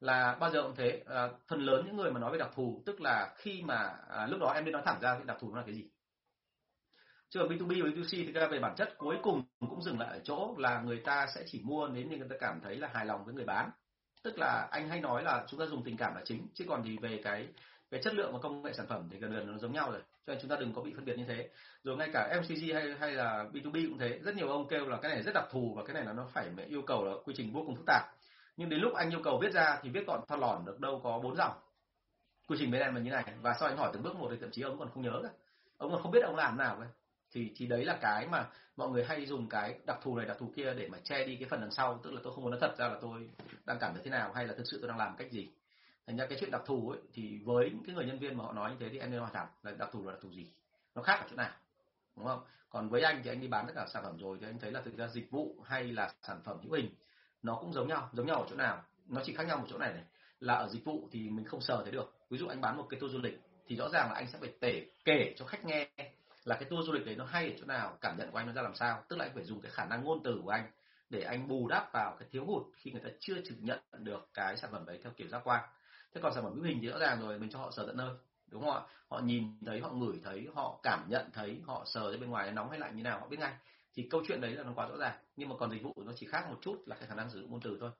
Là 0.00 0.36
bao 0.40 0.50
giờ 0.50 0.62
cũng 0.62 0.74
thế. 0.76 1.02
À, 1.06 1.28
phần 1.48 1.60
lớn 1.60 1.82
những 1.86 1.96
người 1.96 2.10
mà 2.10 2.20
nói 2.20 2.32
về 2.32 2.38
đặc 2.38 2.50
thù 2.54 2.82
tức 2.86 3.00
là 3.00 3.34
khi 3.36 3.62
mà 3.62 3.94
à, 4.08 4.26
lúc 4.26 4.40
đó 4.40 4.52
em 4.54 4.64
nên 4.64 4.72
nói 4.72 4.82
thẳng 4.84 4.98
ra 5.00 5.16
thì 5.18 5.24
đặc 5.26 5.36
thù 5.40 5.50
nó 5.50 5.56
là 5.56 5.66
cái 5.66 5.74
gì 5.74 5.90
chứ 7.30 7.40
còn 7.40 7.48
B2B 7.48 7.84
và 7.84 7.90
B2C 7.90 8.26
thì 8.26 8.32
ra 8.32 8.46
về 8.46 8.58
bản 8.58 8.74
chất 8.76 8.94
cuối 8.98 9.16
cùng 9.22 9.42
cũng 9.60 9.82
dừng 9.82 9.98
lại 9.98 10.08
ở 10.08 10.20
chỗ 10.24 10.54
là 10.58 10.80
người 10.80 11.00
ta 11.04 11.26
sẽ 11.34 11.42
chỉ 11.46 11.60
mua 11.64 11.88
nếu 11.88 12.04
như 12.04 12.16
người 12.16 12.28
ta 12.30 12.36
cảm 12.40 12.60
thấy 12.60 12.76
là 12.76 12.88
hài 12.92 13.06
lòng 13.06 13.24
với 13.24 13.34
người 13.34 13.44
bán. 13.44 13.70
Tức 14.22 14.38
là 14.38 14.68
anh 14.70 14.88
hay 14.88 15.00
nói 15.00 15.22
là 15.22 15.44
chúng 15.48 15.60
ta 15.60 15.66
dùng 15.66 15.84
tình 15.84 15.96
cảm 15.96 16.14
là 16.14 16.20
chính, 16.24 16.46
chứ 16.54 16.64
còn 16.68 16.82
thì 16.84 16.96
về 17.02 17.20
cái, 17.24 17.48
về 17.90 18.02
chất 18.02 18.14
lượng 18.14 18.32
và 18.32 18.38
công 18.38 18.62
nghệ 18.62 18.72
sản 18.72 18.86
phẩm 18.86 19.08
thì 19.10 19.18
gần 19.18 19.32
gần 19.32 19.52
nó 19.52 19.58
giống 19.58 19.72
nhau 19.72 19.90
rồi. 19.90 20.00
Cho 20.26 20.32
nên 20.32 20.38
chúng 20.42 20.50
ta 20.50 20.56
đừng 20.60 20.72
có 20.74 20.82
bị 20.82 20.92
phân 20.94 21.04
biệt 21.04 21.18
như 21.18 21.24
thế. 21.28 21.48
Rồi 21.82 21.96
ngay 21.96 22.10
cả 22.12 22.40
MCG 22.40 22.74
hay 22.74 22.94
hay 23.00 23.12
là 23.12 23.44
B2B 23.52 23.88
cũng 23.88 23.98
thế. 23.98 24.18
Rất 24.22 24.34
nhiều 24.34 24.48
ông 24.48 24.68
kêu 24.68 24.88
là 24.88 24.98
cái 25.02 25.10
này 25.10 25.22
rất 25.22 25.32
đặc 25.34 25.44
thù 25.50 25.74
và 25.76 25.84
cái 25.84 25.94
này 25.94 26.04
là 26.04 26.12
nó 26.12 26.26
phải 26.32 26.50
yêu 26.68 26.82
cầu 26.82 27.04
là 27.04 27.12
quy 27.24 27.34
trình 27.36 27.52
vô 27.52 27.62
cùng 27.66 27.76
phức 27.76 27.86
tạp. 27.86 28.02
Nhưng 28.56 28.68
đến 28.68 28.80
lúc 28.80 28.94
anh 28.94 29.10
yêu 29.10 29.20
cầu 29.24 29.38
viết 29.42 29.52
ra 29.52 29.78
thì 29.82 29.90
viết 29.90 30.06
gọn, 30.06 30.20
thon 30.28 30.40
lỏn 30.40 30.64
được 30.64 30.80
đâu 30.80 31.00
có 31.04 31.18
bốn 31.18 31.36
dòng. 31.36 31.52
Quy 32.48 32.56
trình 32.60 32.70
bên 32.70 32.80
em 32.80 32.94
là 32.94 33.00
như 33.00 33.10
này. 33.10 33.24
Và 33.42 33.54
sau 33.60 33.68
anh 33.68 33.76
hỏi 33.76 33.90
từng 33.92 34.02
bước 34.02 34.16
một 34.16 34.28
thì 34.30 34.36
thậm 34.40 34.50
chí 34.50 34.62
ông 34.62 34.78
còn 34.78 34.88
không 34.94 35.02
nhớ 35.02 35.20
cả. 35.22 35.28
Ông 35.76 35.92
còn 35.92 36.02
không 36.02 36.12
biết 36.12 36.24
ông 36.24 36.36
làm 36.36 36.58
nào 36.58 36.76
cơ 36.80 36.86
thì 37.32 37.52
thì 37.56 37.66
đấy 37.66 37.84
là 37.84 37.98
cái 38.00 38.26
mà 38.26 38.48
mọi 38.76 38.88
người 38.88 39.04
hay 39.04 39.26
dùng 39.26 39.48
cái 39.48 39.78
đặc 39.86 39.98
thù 40.02 40.16
này, 40.16 40.26
đặc 40.26 40.36
thù 40.40 40.52
kia 40.56 40.74
để 40.74 40.88
mà 40.88 40.98
che 41.04 41.24
đi 41.24 41.36
cái 41.36 41.48
phần 41.48 41.60
đằng 41.60 41.70
sau. 41.70 42.00
Tức 42.04 42.12
là 42.12 42.20
tôi 42.24 42.32
không 42.34 42.42
muốn 42.44 42.50
nói 42.50 42.60
thật 42.60 42.74
ra 42.78 42.88
là 42.88 42.98
tôi 43.00 43.28
đang 43.66 43.78
cảm 43.80 43.94
thấy 43.94 44.02
thế 44.04 44.10
nào, 44.10 44.32
hay 44.32 44.46
là 44.46 44.54
thực 44.54 44.64
sự 44.70 44.78
tôi 44.80 44.88
đang 44.88 44.98
làm 44.98 45.16
cách 45.16 45.30
gì. 45.30 45.48
Thành 46.06 46.16
ra 46.16 46.26
cái 46.26 46.38
chuyện 46.40 46.50
đặc 46.50 46.62
thù 46.66 46.90
ấy, 46.90 47.00
thì 47.12 47.38
với 47.44 47.72
cái 47.86 47.94
người 47.94 48.04
nhân 48.04 48.18
viên 48.18 48.36
mà 48.36 48.44
họ 48.44 48.52
nói 48.52 48.70
như 48.70 48.76
thế 48.80 48.88
thì 48.92 48.98
em 48.98 49.10
nên 49.10 49.20
hỏi 49.20 49.30
thẳng 49.32 49.48
là 49.62 49.72
đặc 49.72 49.88
thù 49.92 50.06
là 50.06 50.12
đặc 50.12 50.20
thù 50.22 50.32
gì? 50.32 50.46
Nó 50.94 51.02
khác 51.02 51.20
ở 51.20 51.26
chỗ 51.30 51.36
nào? 51.36 51.50
Đúng 52.16 52.26
không? 52.26 52.40
Còn 52.70 52.88
với 52.88 53.02
anh 53.02 53.20
thì 53.24 53.30
anh 53.30 53.40
đi 53.40 53.48
bán 53.48 53.66
tất 53.66 53.72
cả 53.76 53.86
sản 53.92 54.02
phẩm 54.02 54.18
rồi 54.18 54.38
thì 54.40 54.46
anh 54.46 54.58
thấy 54.58 54.72
là 54.72 54.80
thực 54.80 54.96
ra 54.96 55.08
dịch 55.08 55.30
vụ 55.30 55.56
hay 55.64 55.84
là 55.84 56.12
sản 56.22 56.40
phẩm 56.44 56.58
hữu 56.62 56.72
hình 56.72 56.90
nó 57.42 57.54
cũng 57.54 57.72
giống 57.72 57.88
nhau 57.88 58.08
giống 58.12 58.26
nhau 58.26 58.36
ở 58.36 58.46
chỗ 58.50 58.56
nào. 58.56 58.82
Nó 59.06 59.20
chỉ 59.24 59.34
khác 59.34 59.46
nhau 59.46 59.58
một 59.58 59.66
chỗ 59.70 59.78
này 59.78 59.92
này. 59.92 60.04
Là 60.40 60.54
ở 60.54 60.68
dịch 60.68 60.84
vụ 60.84 61.08
thì 61.12 61.28
mình 61.30 61.44
không 61.44 61.60
sờ 61.60 61.82
thấy 61.82 61.92
được. 61.92 62.14
Ví 62.30 62.38
dụ 62.38 62.46
anh 62.46 62.60
bán 62.60 62.76
một 62.76 62.86
cái 62.90 63.00
tour 63.00 63.12
du 63.12 63.18
lịch 63.18 63.40
thì 63.66 63.76
rõ 63.76 63.88
ràng 63.88 64.08
là 64.08 64.14
anh 64.14 64.26
sẽ 64.26 64.38
phải 64.38 64.52
tể, 64.60 64.86
kể 65.04 65.34
cho 65.36 65.44
khách 65.44 65.64
nghe 65.64 65.88
là 66.48 66.56
cái 66.56 66.68
tour 66.70 66.86
du 66.86 66.92
lịch 66.92 67.06
đấy 67.06 67.16
nó 67.16 67.24
hay 67.24 67.50
ở 67.50 67.56
chỗ 67.60 67.66
nào, 67.66 67.98
cảm 68.00 68.16
nhận 68.18 68.30
của 68.30 68.38
anh 68.38 68.46
nó 68.46 68.52
ra 68.52 68.62
làm 68.62 68.74
sao? 68.74 69.04
Tức 69.08 69.16
là 69.16 69.24
anh 69.24 69.34
phải 69.34 69.44
dùng 69.44 69.60
cái 69.60 69.72
khả 69.72 69.84
năng 69.84 70.04
ngôn 70.04 70.20
từ 70.24 70.40
của 70.44 70.50
anh 70.50 70.70
để 71.10 71.22
anh 71.22 71.48
bù 71.48 71.68
đắp 71.68 71.92
vào 71.92 72.16
cái 72.18 72.28
thiếu 72.32 72.44
hụt 72.44 72.62
khi 72.76 72.90
người 72.90 73.00
ta 73.00 73.08
chưa 73.20 73.34
thực 73.34 73.56
nhận 73.60 73.78
được 73.98 74.28
cái 74.34 74.56
sản 74.56 74.70
phẩm 74.72 74.86
đấy 74.86 75.00
theo 75.02 75.12
kiểu 75.16 75.28
giác 75.28 75.40
quan. 75.44 75.64
Thế 76.14 76.20
còn 76.20 76.34
sản 76.34 76.44
phẩm 76.44 76.54
hữu 76.54 76.64
hình 76.64 76.78
thì 76.82 76.88
rõ 76.88 76.98
ràng 76.98 77.20
rồi, 77.20 77.38
mình 77.38 77.50
cho 77.50 77.58
họ 77.58 77.70
sờ 77.70 77.86
tận 77.86 77.96
nơi, 77.96 78.10
đúng 78.46 78.62
không 78.62 78.74
ạ? 78.74 78.80
Họ 79.08 79.20
nhìn 79.20 79.44
thấy, 79.66 79.80
họ 79.80 79.90
ngửi 79.90 80.20
thấy, 80.24 80.48
họ 80.54 80.80
cảm 80.82 81.06
nhận 81.08 81.30
thấy, 81.32 81.60
họ 81.66 81.84
sờ 81.86 82.12
ra 82.12 82.16
bên 82.20 82.30
ngoài 82.30 82.52
nóng 82.52 82.70
hay 82.70 82.78
lạnh 82.78 82.96
như 82.96 83.02
nào, 83.02 83.20
họ 83.20 83.28
biết 83.28 83.38
ngay. 83.40 83.54
Thì 83.94 84.08
câu 84.10 84.22
chuyện 84.28 84.40
đấy 84.40 84.50
là 84.50 84.62
nó 84.62 84.72
quá 84.74 84.86
rõ 84.88 84.96
ràng, 84.96 85.18
nhưng 85.36 85.48
mà 85.48 85.54
còn 85.58 85.70
dịch 85.70 85.82
vụ 85.82 85.92
nó 85.96 86.12
chỉ 86.16 86.26
khác 86.26 86.44
một 86.50 86.56
chút 86.60 86.82
là 86.86 86.96
cái 86.96 87.08
khả 87.08 87.14
năng 87.14 87.30
sử 87.30 87.40
dụng 87.40 87.50
ngôn 87.50 87.60
từ 87.60 87.78
thôi 87.80 87.90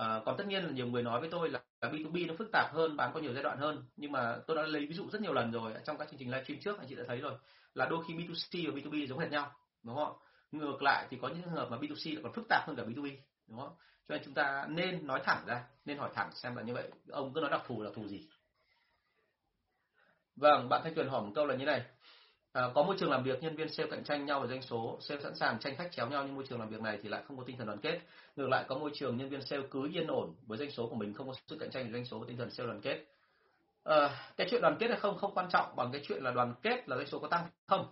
à, 0.00 0.20
còn 0.24 0.36
tất 0.38 0.46
nhiên 0.46 0.64
là 0.64 0.70
nhiều 0.70 0.86
người 0.86 1.02
nói 1.02 1.20
với 1.20 1.28
tôi 1.30 1.50
là 1.50 1.60
B2B 1.80 2.26
nó 2.26 2.34
phức 2.38 2.48
tạp 2.52 2.72
hơn 2.72 2.96
bán 2.96 3.10
có 3.14 3.20
nhiều 3.20 3.32
giai 3.32 3.42
đoạn 3.42 3.58
hơn. 3.58 3.84
Nhưng 3.96 4.12
mà 4.12 4.38
tôi 4.46 4.56
đã 4.56 4.62
lấy 4.62 4.86
ví 4.86 4.94
dụ 4.94 5.10
rất 5.10 5.22
nhiều 5.22 5.32
lần 5.32 5.52
rồi 5.52 5.74
trong 5.84 5.98
các 5.98 6.10
chương 6.10 6.18
trình 6.18 6.30
livestream 6.30 6.60
trước 6.60 6.78
anh 6.78 6.86
chị 6.88 6.94
đã 6.94 7.04
thấy 7.06 7.20
rồi. 7.20 7.32
Là 7.74 7.86
đôi 7.86 8.04
khi 8.08 8.14
B2C 8.14 8.72
và 8.72 8.80
B2B 8.80 9.06
giống 9.06 9.18
hệt 9.18 9.30
nhau 9.30 9.52
đúng 9.82 9.96
không 9.96 10.16
ngược 10.50 10.82
lại 10.82 11.06
thì 11.10 11.18
có 11.22 11.28
những 11.28 11.42
trường 11.42 11.52
hợp 11.52 11.68
mà 11.70 11.76
B2C 11.76 12.14
lại 12.14 12.22
còn 12.22 12.32
phức 12.32 12.48
tạp 12.48 12.66
hơn 12.66 12.76
cả 12.76 12.82
B2B 12.82 13.16
đúng 13.46 13.58
không 13.58 13.76
cho 14.08 14.14
nên 14.14 14.22
chúng 14.24 14.34
ta 14.34 14.66
nên 14.68 15.06
nói 15.06 15.20
thẳng 15.24 15.44
ra 15.46 15.64
nên 15.84 15.98
hỏi 15.98 16.10
thẳng 16.14 16.30
xem 16.34 16.56
là 16.56 16.62
như 16.62 16.74
vậy. 16.74 16.90
Ông 17.08 17.32
cứ 17.32 17.40
nói 17.40 17.50
đặc 17.50 17.62
thù 17.66 17.82
là 17.82 17.90
thù 17.94 18.08
gì. 18.08 18.28
Vâng 20.36 20.68
bạn 20.68 20.80
thanh 20.84 20.94
tuyền 20.94 21.08
hỏi 21.08 21.22
một 21.22 21.32
câu 21.34 21.46
là 21.46 21.54
như 21.54 21.64
này 21.64 21.84
à, 22.52 22.70
có 22.74 22.82
môi 22.82 22.96
trường 22.98 23.10
làm 23.10 23.22
việc 23.22 23.42
nhân 23.42 23.56
viên 23.56 23.68
sale 23.68 23.90
cạnh 23.90 24.04
tranh 24.04 24.26
nhau 24.26 24.40
về 24.40 24.48
doanh 24.48 24.62
số 24.62 24.98
sale 25.00 25.20
sẵn 25.20 25.34
sàng 25.34 25.58
tranh 25.58 25.76
khách 25.76 25.92
chéo 25.92 26.08
nhau 26.08 26.24
nhưng 26.26 26.34
môi 26.34 26.44
trường 26.48 26.60
làm 26.60 26.68
việc 26.68 26.80
này 26.80 26.98
thì 27.02 27.08
lại 27.08 27.22
không 27.28 27.36
có 27.36 27.44
tinh 27.46 27.56
thần 27.56 27.66
đoàn 27.66 27.78
kết. 27.78 28.00
Ngược 28.36 28.48
lại 28.48 28.64
có 28.68 28.78
môi 28.78 28.90
trường 28.94 29.16
nhân 29.16 29.28
viên 29.28 29.42
sale 29.42 29.62
cứ 29.70 29.88
yên 29.92 30.06
ổn 30.06 30.34
với 30.46 30.58
doanh 30.58 30.70
số 30.70 30.86
của 30.86 30.96
mình 30.96 31.14
không 31.14 31.26
có 31.26 31.34
sự 31.46 31.56
cạnh 31.60 31.70
tranh 31.70 31.84
về 31.86 31.92
doanh 31.92 32.04
số 32.04 32.18
và 32.18 32.24
tinh 32.28 32.36
thần 32.36 32.50
sale 32.50 32.66
đoàn 32.66 32.80
kết. 32.80 33.04
À, 33.84 34.10
cái 34.36 34.46
chuyện 34.50 34.62
đoàn 34.62 34.76
kết 34.78 34.90
hay 34.90 35.00
không 35.00 35.18
không 35.18 35.34
quan 35.34 35.48
trọng 35.50 35.76
bằng 35.76 35.92
cái 35.92 36.00
chuyện 36.04 36.22
là 36.22 36.30
đoàn 36.30 36.54
kết 36.62 36.88
là 36.88 36.96
doanh 36.96 37.06
số 37.06 37.18
có 37.18 37.28
tăng 37.28 37.46
không? 37.66 37.86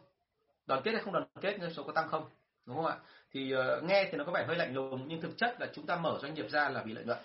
Đoàn 0.66 0.80
kết 0.84 0.92
hay 0.92 1.02
không 1.02 1.12
đoàn 1.12 1.26
kết 1.40 1.56
doanh 1.60 1.72
số 1.72 1.82
có 1.82 1.92
tăng 1.92 2.08
không? 2.08 2.24
Đúng 2.66 2.76
không 2.76 2.86
ạ? 2.86 2.96
Thì 3.32 3.54
uh, 3.54 3.84
nghe 3.84 4.08
thì 4.10 4.18
nó 4.18 4.24
có 4.24 4.32
vẻ 4.32 4.44
hơi 4.46 4.56
lạnh 4.56 4.74
lùng 4.74 5.08
nhưng 5.08 5.20
thực 5.20 5.36
chất 5.36 5.60
là 5.60 5.66
chúng 5.74 5.86
ta 5.86 5.96
mở 5.96 6.18
doanh 6.22 6.34
nghiệp 6.34 6.46
ra 6.50 6.68
là 6.68 6.82
vì 6.82 6.92
lợi 6.92 7.04
nhuận. 7.04 7.18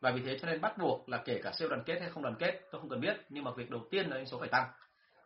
Và 0.00 0.10
vì 0.10 0.22
thế 0.22 0.38
cho 0.38 0.46
nên 0.46 0.60
bắt 0.60 0.78
buộc 0.78 1.08
là 1.08 1.16
kể 1.16 1.40
cả 1.42 1.52
sale 1.52 1.68
đoàn 1.68 1.82
kết 1.86 2.00
hay 2.00 2.10
không 2.10 2.22
đoàn 2.22 2.34
kết 2.38 2.60
tôi 2.70 2.80
không 2.80 2.90
cần 2.90 3.00
biết 3.00 3.16
nhưng 3.28 3.44
mà 3.44 3.50
việc 3.50 3.70
đầu 3.70 3.80
tiên 3.90 4.06
là 4.06 4.16
doanh 4.16 4.26
số 4.26 4.38
phải 4.38 4.48
tăng 4.48 4.66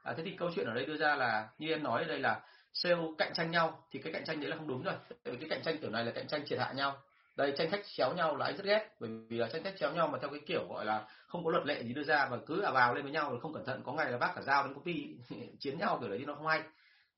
à, 0.06 0.14
thế 0.16 0.22
thì 0.24 0.36
câu 0.38 0.50
chuyện 0.54 0.66
ở 0.66 0.74
đây 0.74 0.86
đưa 0.86 0.96
ra 0.96 1.16
là 1.16 1.48
như 1.58 1.68
em 1.68 1.82
nói 1.82 2.02
ở 2.02 2.08
đây 2.08 2.18
là 2.18 2.40
sale 2.72 2.96
cạnh 3.18 3.32
tranh 3.34 3.50
nhau 3.50 3.84
thì 3.90 4.00
cái 4.02 4.12
cạnh 4.12 4.24
tranh 4.24 4.40
đấy 4.40 4.50
là 4.50 4.56
không 4.56 4.68
đúng 4.68 4.82
rồi. 4.82 4.94
Tại 5.24 5.36
cái 5.40 5.48
cạnh 5.48 5.62
tranh 5.64 5.78
kiểu 5.80 5.90
này 5.90 6.04
là 6.04 6.12
cạnh 6.12 6.28
tranh 6.28 6.42
triệt 6.46 6.58
hạ 6.58 6.72
nhau. 6.72 6.96
Đây 7.36 7.54
tranh 7.56 7.70
khách 7.70 7.80
chéo 7.96 8.14
nhau 8.14 8.36
là 8.36 8.46
anh 8.46 8.56
rất 8.56 8.64
ghét 8.64 8.88
bởi 9.00 9.10
vì 9.28 9.38
là 9.38 9.48
tranh 9.52 9.64
khách 9.64 9.76
chéo 9.78 9.92
nhau 9.92 10.08
mà 10.08 10.18
theo 10.18 10.30
cái 10.30 10.40
kiểu 10.46 10.66
gọi 10.68 10.84
là 10.84 11.08
không 11.26 11.44
có 11.44 11.50
luật 11.50 11.66
lệ 11.66 11.82
gì 11.82 11.94
đưa 11.94 12.02
ra 12.02 12.28
và 12.30 12.38
cứ 12.46 12.60
à 12.62 12.70
vào 12.70 12.94
lên 12.94 13.02
với 13.02 13.12
nhau 13.12 13.30
rồi 13.30 13.40
không 13.40 13.52
cẩn 13.54 13.64
thận 13.64 13.82
có 13.84 13.92
ngày 13.92 14.10
là 14.10 14.18
bác 14.18 14.32
cả 14.34 14.42
dao 14.42 14.64
đến 14.64 14.74
copy 14.74 15.16
chiến 15.60 15.78
nhau 15.78 15.98
kiểu 16.00 16.08
đấy 16.08 16.18
thì 16.18 16.24
nó 16.24 16.34
không 16.34 16.46
hay. 16.46 16.62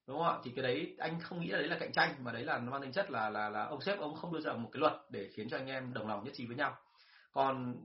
Đúng 0.06 0.18
không 0.18 0.26
ạ? 0.26 0.38
Thì 0.44 0.52
cái 0.56 0.62
đấy 0.62 0.96
anh 0.98 1.20
không 1.20 1.40
nghĩ 1.40 1.48
là 1.48 1.58
đấy 1.58 1.68
là 1.68 1.76
cạnh 1.80 1.92
tranh 1.92 2.14
mà 2.24 2.32
đấy 2.32 2.44
là 2.44 2.58
nó 2.58 2.72
mang 2.72 2.82
tính 2.82 2.92
chất 2.92 3.10
là 3.10 3.30
là 3.30 3.48
là 3.48 3.64
ông 3.64 3.80
sếp 3.80 3.98
ông 3.98 4.14
không 4.14 4.32
đưa 4.32 4.40
ra 4.40 4.52
một 4.52 4.68
cái 4.72 4.80
luật 4.80 4.94
để 5.10 5.28
khiến 5.34 5.48
cho 5.48 5.56
anh 5.56 5.66
em 5.66 5.92
đồng 5.94 6.08
lòng 6.08 6.24
nhất 6.24 6.34
trí 6.36 6.46
với 6.46 6.56
nhau. 6.56 6.76
Còn 7.32 7.76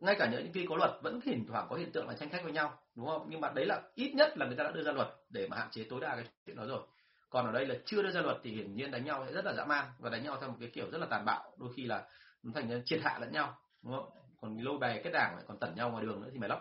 ngay 0.00 0.14
cả 0.18 0.28
những 0.32 0.52
khi 0.54 0.66
có 0.68 0.76
luật 0.76 0.90
vẫn 1.02 1.20
thỉnh 1.20 1.44
thoảng 1.48 1.66
có 1.70 1.76
hiện 1.76 1.92
tượng 1.92 2.08
là 2.08 2.14
tranh 2.14 2.30
khách 2.30 2.44
với 2.44 2.52
nhau 2.52 2.78
đúng 2.96 3.06
không? 3.06 3.26
Nhưng 3.30 3.40
mà 3.40 3.52
đấy 3.54 3.66
là 3.66 3.82
ít 3.94 4.14
nhất 4.14 4.38
là 4.38 4.46
người 4.46 4.56
ta 4.56 4.64
đã 4.64 4.70
đưa 4.70 4.82
ra 4.82 4.92
luật 4.92 5.08
để 5.30 5.48
mà 5.48 5.56
hạn 5.56 5.68
chế 5.70 5.84
tối 5.90 6.00
đa 6.00 6.16
cái 6.16 6.24
chuyện 6.46 6.56
đó 6.56 6.66
rồi. 6.66 6.82
Còn 7.30 7.46
ở 7.46 7.52
đây 7.52 7.66
là 7.66 7.74
chưa 7.84 8.02
đưa 8.02 8.10
ra 8.10 8.20
luật 8.20 8.36
thì 8.42 8.50
hiển 8.50 8.74
nhiên 8.74 8.90
đánh 8.90 9.04
nhau 9.04 9.24
sẽ 9.26 9.32
rất 9.32 9.44
là 9.44 9.52
dã 9.56 9.64
man 9.64 9.86
và 9.98 10.10
đánh 10.10 10.22
nhau 10.22 10.36
theo 10.40 10.48
một 10.48 10.56
cái 10.60 10.70
kiểu 10.72 10.90
rất 10.90 10.98
là 10.98 11.06
tàn 11.10 11.24
bạo, 11.24 11.52
đôi 11.58 11.72
khi 11.76 11.86
là 11.86 12.04
nó 12.42 12.52
thành 12.54 12.82
triệt 12.84 13.00
hạ 13.02 13.18
lẫn 13.20 13.32
nhau, 13.32 13.58
đúng 13.82 13.92
không? 13.92 14.10
Còn 14.40 14.58
lôi 14.58 14.78
bè 14.78 15.00
kết 15.02 15.10
đảng 15.10 15.34
lại 15.34 15.44
còn 15.48 15.58
tẩn 15.58 15.74
nhau 15.74 15.90
ngoài 15.90 16.04
đường 16.04 16.20
nữa 16.22 16.28
thì 16.32 16.38
mày 16.38 16.48
lắm. 16.48 16.58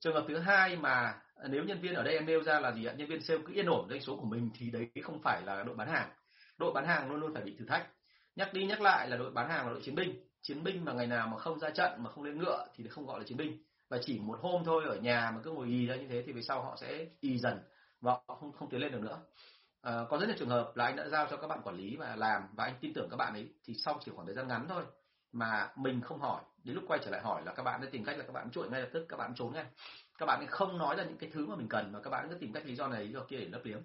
Trường 0.00 0.14
hợp 0.14 0.24
thứ 0.28 0.38
hai 0.38 0.76
mà 0.76 0.90
à, 1.34 1.48
nếu 1.48 1.64
nhân 1.64 1.80
viên 1.80 1.94
ở 1.94 2.02
đây 2.02 2.14
em 2.14 2.26
nêu 2.26 2.42
ra 2.42 2.60
là 2.60 2.72
gì 2.72 2.84
ạ? 2.84 2.94
Nhân 2.96 3.08
viên 3.08 3.22
sale 3.22 3.40
cứ 3.46 3.52
yên 3.52 3.66
ổn 3.66 3.86
doanh 3.88 4.00
số 4.00 4.16
của 4.16 4.26
mình 4.26 4.50
thì 4.54 4.70
đấy 4.70 4.90
không 5.02 5.22
phải 5.22 5.42
là 5.42 5.62
đội 5.62 5.76
bán 5.76 5.88
hàng. 5.88 6.10
Đội 6.58 6.72
bán 6.72 6.86
hàng 6.86 7.10
luôn 7.10 7.20
luôn 7.20 7.34
phải 7.34 7.42
bị 7.42 7.56
thử 7.58 7.64
thách. 7.66 7.88
Nhắc 8.36 8.52
đi 8.52 8.64
nhắc 8.64 8.80
lại 8.80 9.08
là 9.08 9.16
đội 9.16 9.30
bán 9.30 9.48
hàng 9.48 9.66
là 9.66 9.72
đội 9.72 9.82
chiến 9.82 9.94
binh. 9.94 10.28
Chiến 10.42 10.64
binh 10.64 10.84
mà 10.84 10.92
ngày 10.92 11.06
nào 11.06 11.28
mà 11.28 11.38
không 11.38 11.58
ra 11.58 11.70
trận, 11.70 12.02
mà 12.02 12.10
không 12.10 12.24
lên 12.24 12.38
ngựa 12.38 12.66
thì 12.74 12.88
không 12.88 13.06
gọi 13.06 13.18
là 13.18 13.24
chiến 13.24 13.38
binh 13.38 13.62
và 13.92 13.98
chỉ 14.02 14.18
một 14.18 14.38
hôm 14.42 14.62
thôi 14.64 14.84
ở 14.88 14.96
nhà 14.96 15.30
mà 15.34 15.40
cứ 15.44 15.50
ngồi 15.50 15.66
ì 15.66 15.86
ra 15.86 15.96
như 15.96 16.06
thế 16.08 16.22
thì 16.26 16.32
về 16.32 16.42
sau 16.42 16.62
họ 16.62 16.76
sẽ 16.80 17.06
ì 17.20 17.38
dần 17.38 17.58
và 18.00 18.12
họ 18.12 18.34
không 18.34 18.52
không 18.52 18.68
tiến 18.70 18.80
lên 18.80 18.92
được 18.92 19.00
nữa. 19.00 19.18
À, 19.82 20.04
có 20.08 20.18
rất 20.18 20.26
nhiều 20.26 20.36
trường 20.38 20.48
hợp 20.48 20.72
là 20.74 20.84
anh 20.84 20.96
đã 20.96 21.08
giao 21.08 21.26
cho 21.30 21.36
các 21.36 21.46
bạn 21.46 21.60
quản 21.64 21.76
lý 21.76 21.96
và 21.96 22.16
làm 22.16 22.42
và 22.56 22.64
anh 22.64 22.74
tin 22.80 22.92
tưởng 22.94 23.08
các 23.10 23.16
bạn 23.16 23.32
ấy 23.32 23.48
thì 23.64 23.74
sau 23.74 23.98
chỉ 24.04 24.12
khoảng 24.14 24.26
thời 24.26 24.34
gian 24.34 24.48
ngắn 24.48 24.66
thôi 24.68 24.84
mà 25.32 25.70
mình 25.76 26.00
không 26.00 26.20
hỏi. 26.20 26.42
Đến 26.64 26.74
lúc 26.74 26.84
quay 26.88 27.00
trở 27.04 27.10
lại 27.10 27.20
hỏi 27.20 27.42
là 27.44 27.52
các 27.52 27.62
bạn 27.62 27.80
đã 27.80 27.88
tìm 27.90 28.04
cách 28.04 28.18
là 28.18 28.24
các 28.24 28.32
bạn 28.32 28.50
chuội 28.50 28.70
ngay 28.70 28.80
lập 28.80 28.88
tức 28.92 29.06
các 29.08 29.16
bạn 29.16 29.34
trốn 29.34 29.52
ngay. 29.52 29.64
Các 30.18 30.26
bạn 30.26 30.40
ấy 30.40 30.46
không 30.46 30.78
nói 30.78 30.96
ra 30.96 31.04
những 31.04 31.18
cái 31.18 31.30
thứ 31.32 31.46
mà 31.46 31.56
mình 31.56 31.68
cần 31.68 31.92
mà 31.92 32.00
các 32.00 32.10
bạn 32.10 32.26
cứ 32.28 32.34
tìm 32.34 32.52
cách 32.52 32.66
lý 32.66 32.74
do 32.74 32.88
này 32.88 33.04
lý 33.04 33.12
do 33.12 33.20
kia 33.20 33.36
để 33.36 33.46
lấp 33.46 33.60
liếm. 33.64 33.80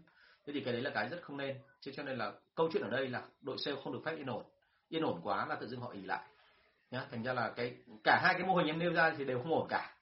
Thế 0.46 0.54
thì 0.54 0.60
cái 0.60 0.74
đấy 0.74 0.82
là 0.82 0.92
cái 0.94 1.10
rất 1.10 1.22
không 1.22 1.38
nên. 1.38 1.58
Chứ 1.82 1.92
cho 1.96 2.04
nên 2.04 2.18
là 2.18 2.32
câu 2.56 2.70
chuyện 2.74 2.84
ở 2.84 2.90
đây 2.90 3.08
là 3.08 3.22
đội 3.42 3.58
sale 3.60 3.78
không 3.84 3.94
được 3.94 4.02
phép 4.06 4.16
yên 4.16 4.28
ổn. 4.28 4.44
Yên 4.90 5.04
ổn 5.04 5.20
quá 5.24 5.46
là 5.46 5.56
tự 5.56 5.68
dưng 5.68 5.82
họ 5.82 5.90
ỉ 5.90 6.02
lại. 6.02 6.28
Nhá 6.92 7.06
thành 7.12 7.24
ra 7.24 7.34
là 7.34 7.54
cái 7.56 7.78
cả 8.04 8.20
hai 8.24 8.34
cái 8.34 8.44
mô 8.48 8.56
hình 8.56 8.68
em 8.68 8.80
nêu 8.80 8.94
ra 8.94 9.14
thì 9.18 9.26
đều 9.26 9.40
không 9.40 9.54
ổn 9.54 9.68
cả 9.70 9.97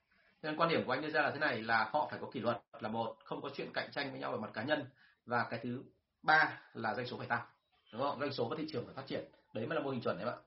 nên 0.45 0.55
quan 0.55 0.69
điểm 0.69 0.85
của 0.85 0.91
anh 0.91 1.01
đưa 1.01 1.09
ra 1.09 1.21
là 1.21 1.31
thế 1.31 1.39
này, 1.39 1.61
là 1.61 1.89
họ 1.93 2.07
phải 2.11 2.19
có 2.21 2.27
kỷ 2.31 2.39
luật 2.39 2.61
là 2.79 2.89
một, 2.89 3.17
không 3.23 3.41
có 3.41 3.49
chuyện 3.55 3.73
cạnh 3.73 3.89
tranh 3.91 4.11
với 4.11 4.19
nhau 4.19 4.31
về 4.31 4.37
mặt 4.37 4.49
cá 4.53 4.63
nhân. 4.63 4.85
Và 5.25 5.47
cái 5.49 5.59
thứ 5.63 5.83
ba 6.23 6.61
là 6.73 6.95
doanh 6.95 7.07
số 7.07 7.17
phải 7.17 7.27
tăng, 7.27 7.45
đúng 7.93 8.01
không? 8.01 8.19
Doanh 8.19 8.33
số 8.33 8.47
và 8.49 8.55
thị 8.59 8.67
trường 8.71 8.85
phải 8.85 8.93
phát 8.95 9.07
triển. 9.07 9.25
Đấy 9.53 9.67
mới 9.67 9.75
là 9.75 9.83
mô 9.83 9.89
hình 9.89 10.01
chuẩn 10.01 10.17
đấy 10.17 10.27
ạ 10.29 10.37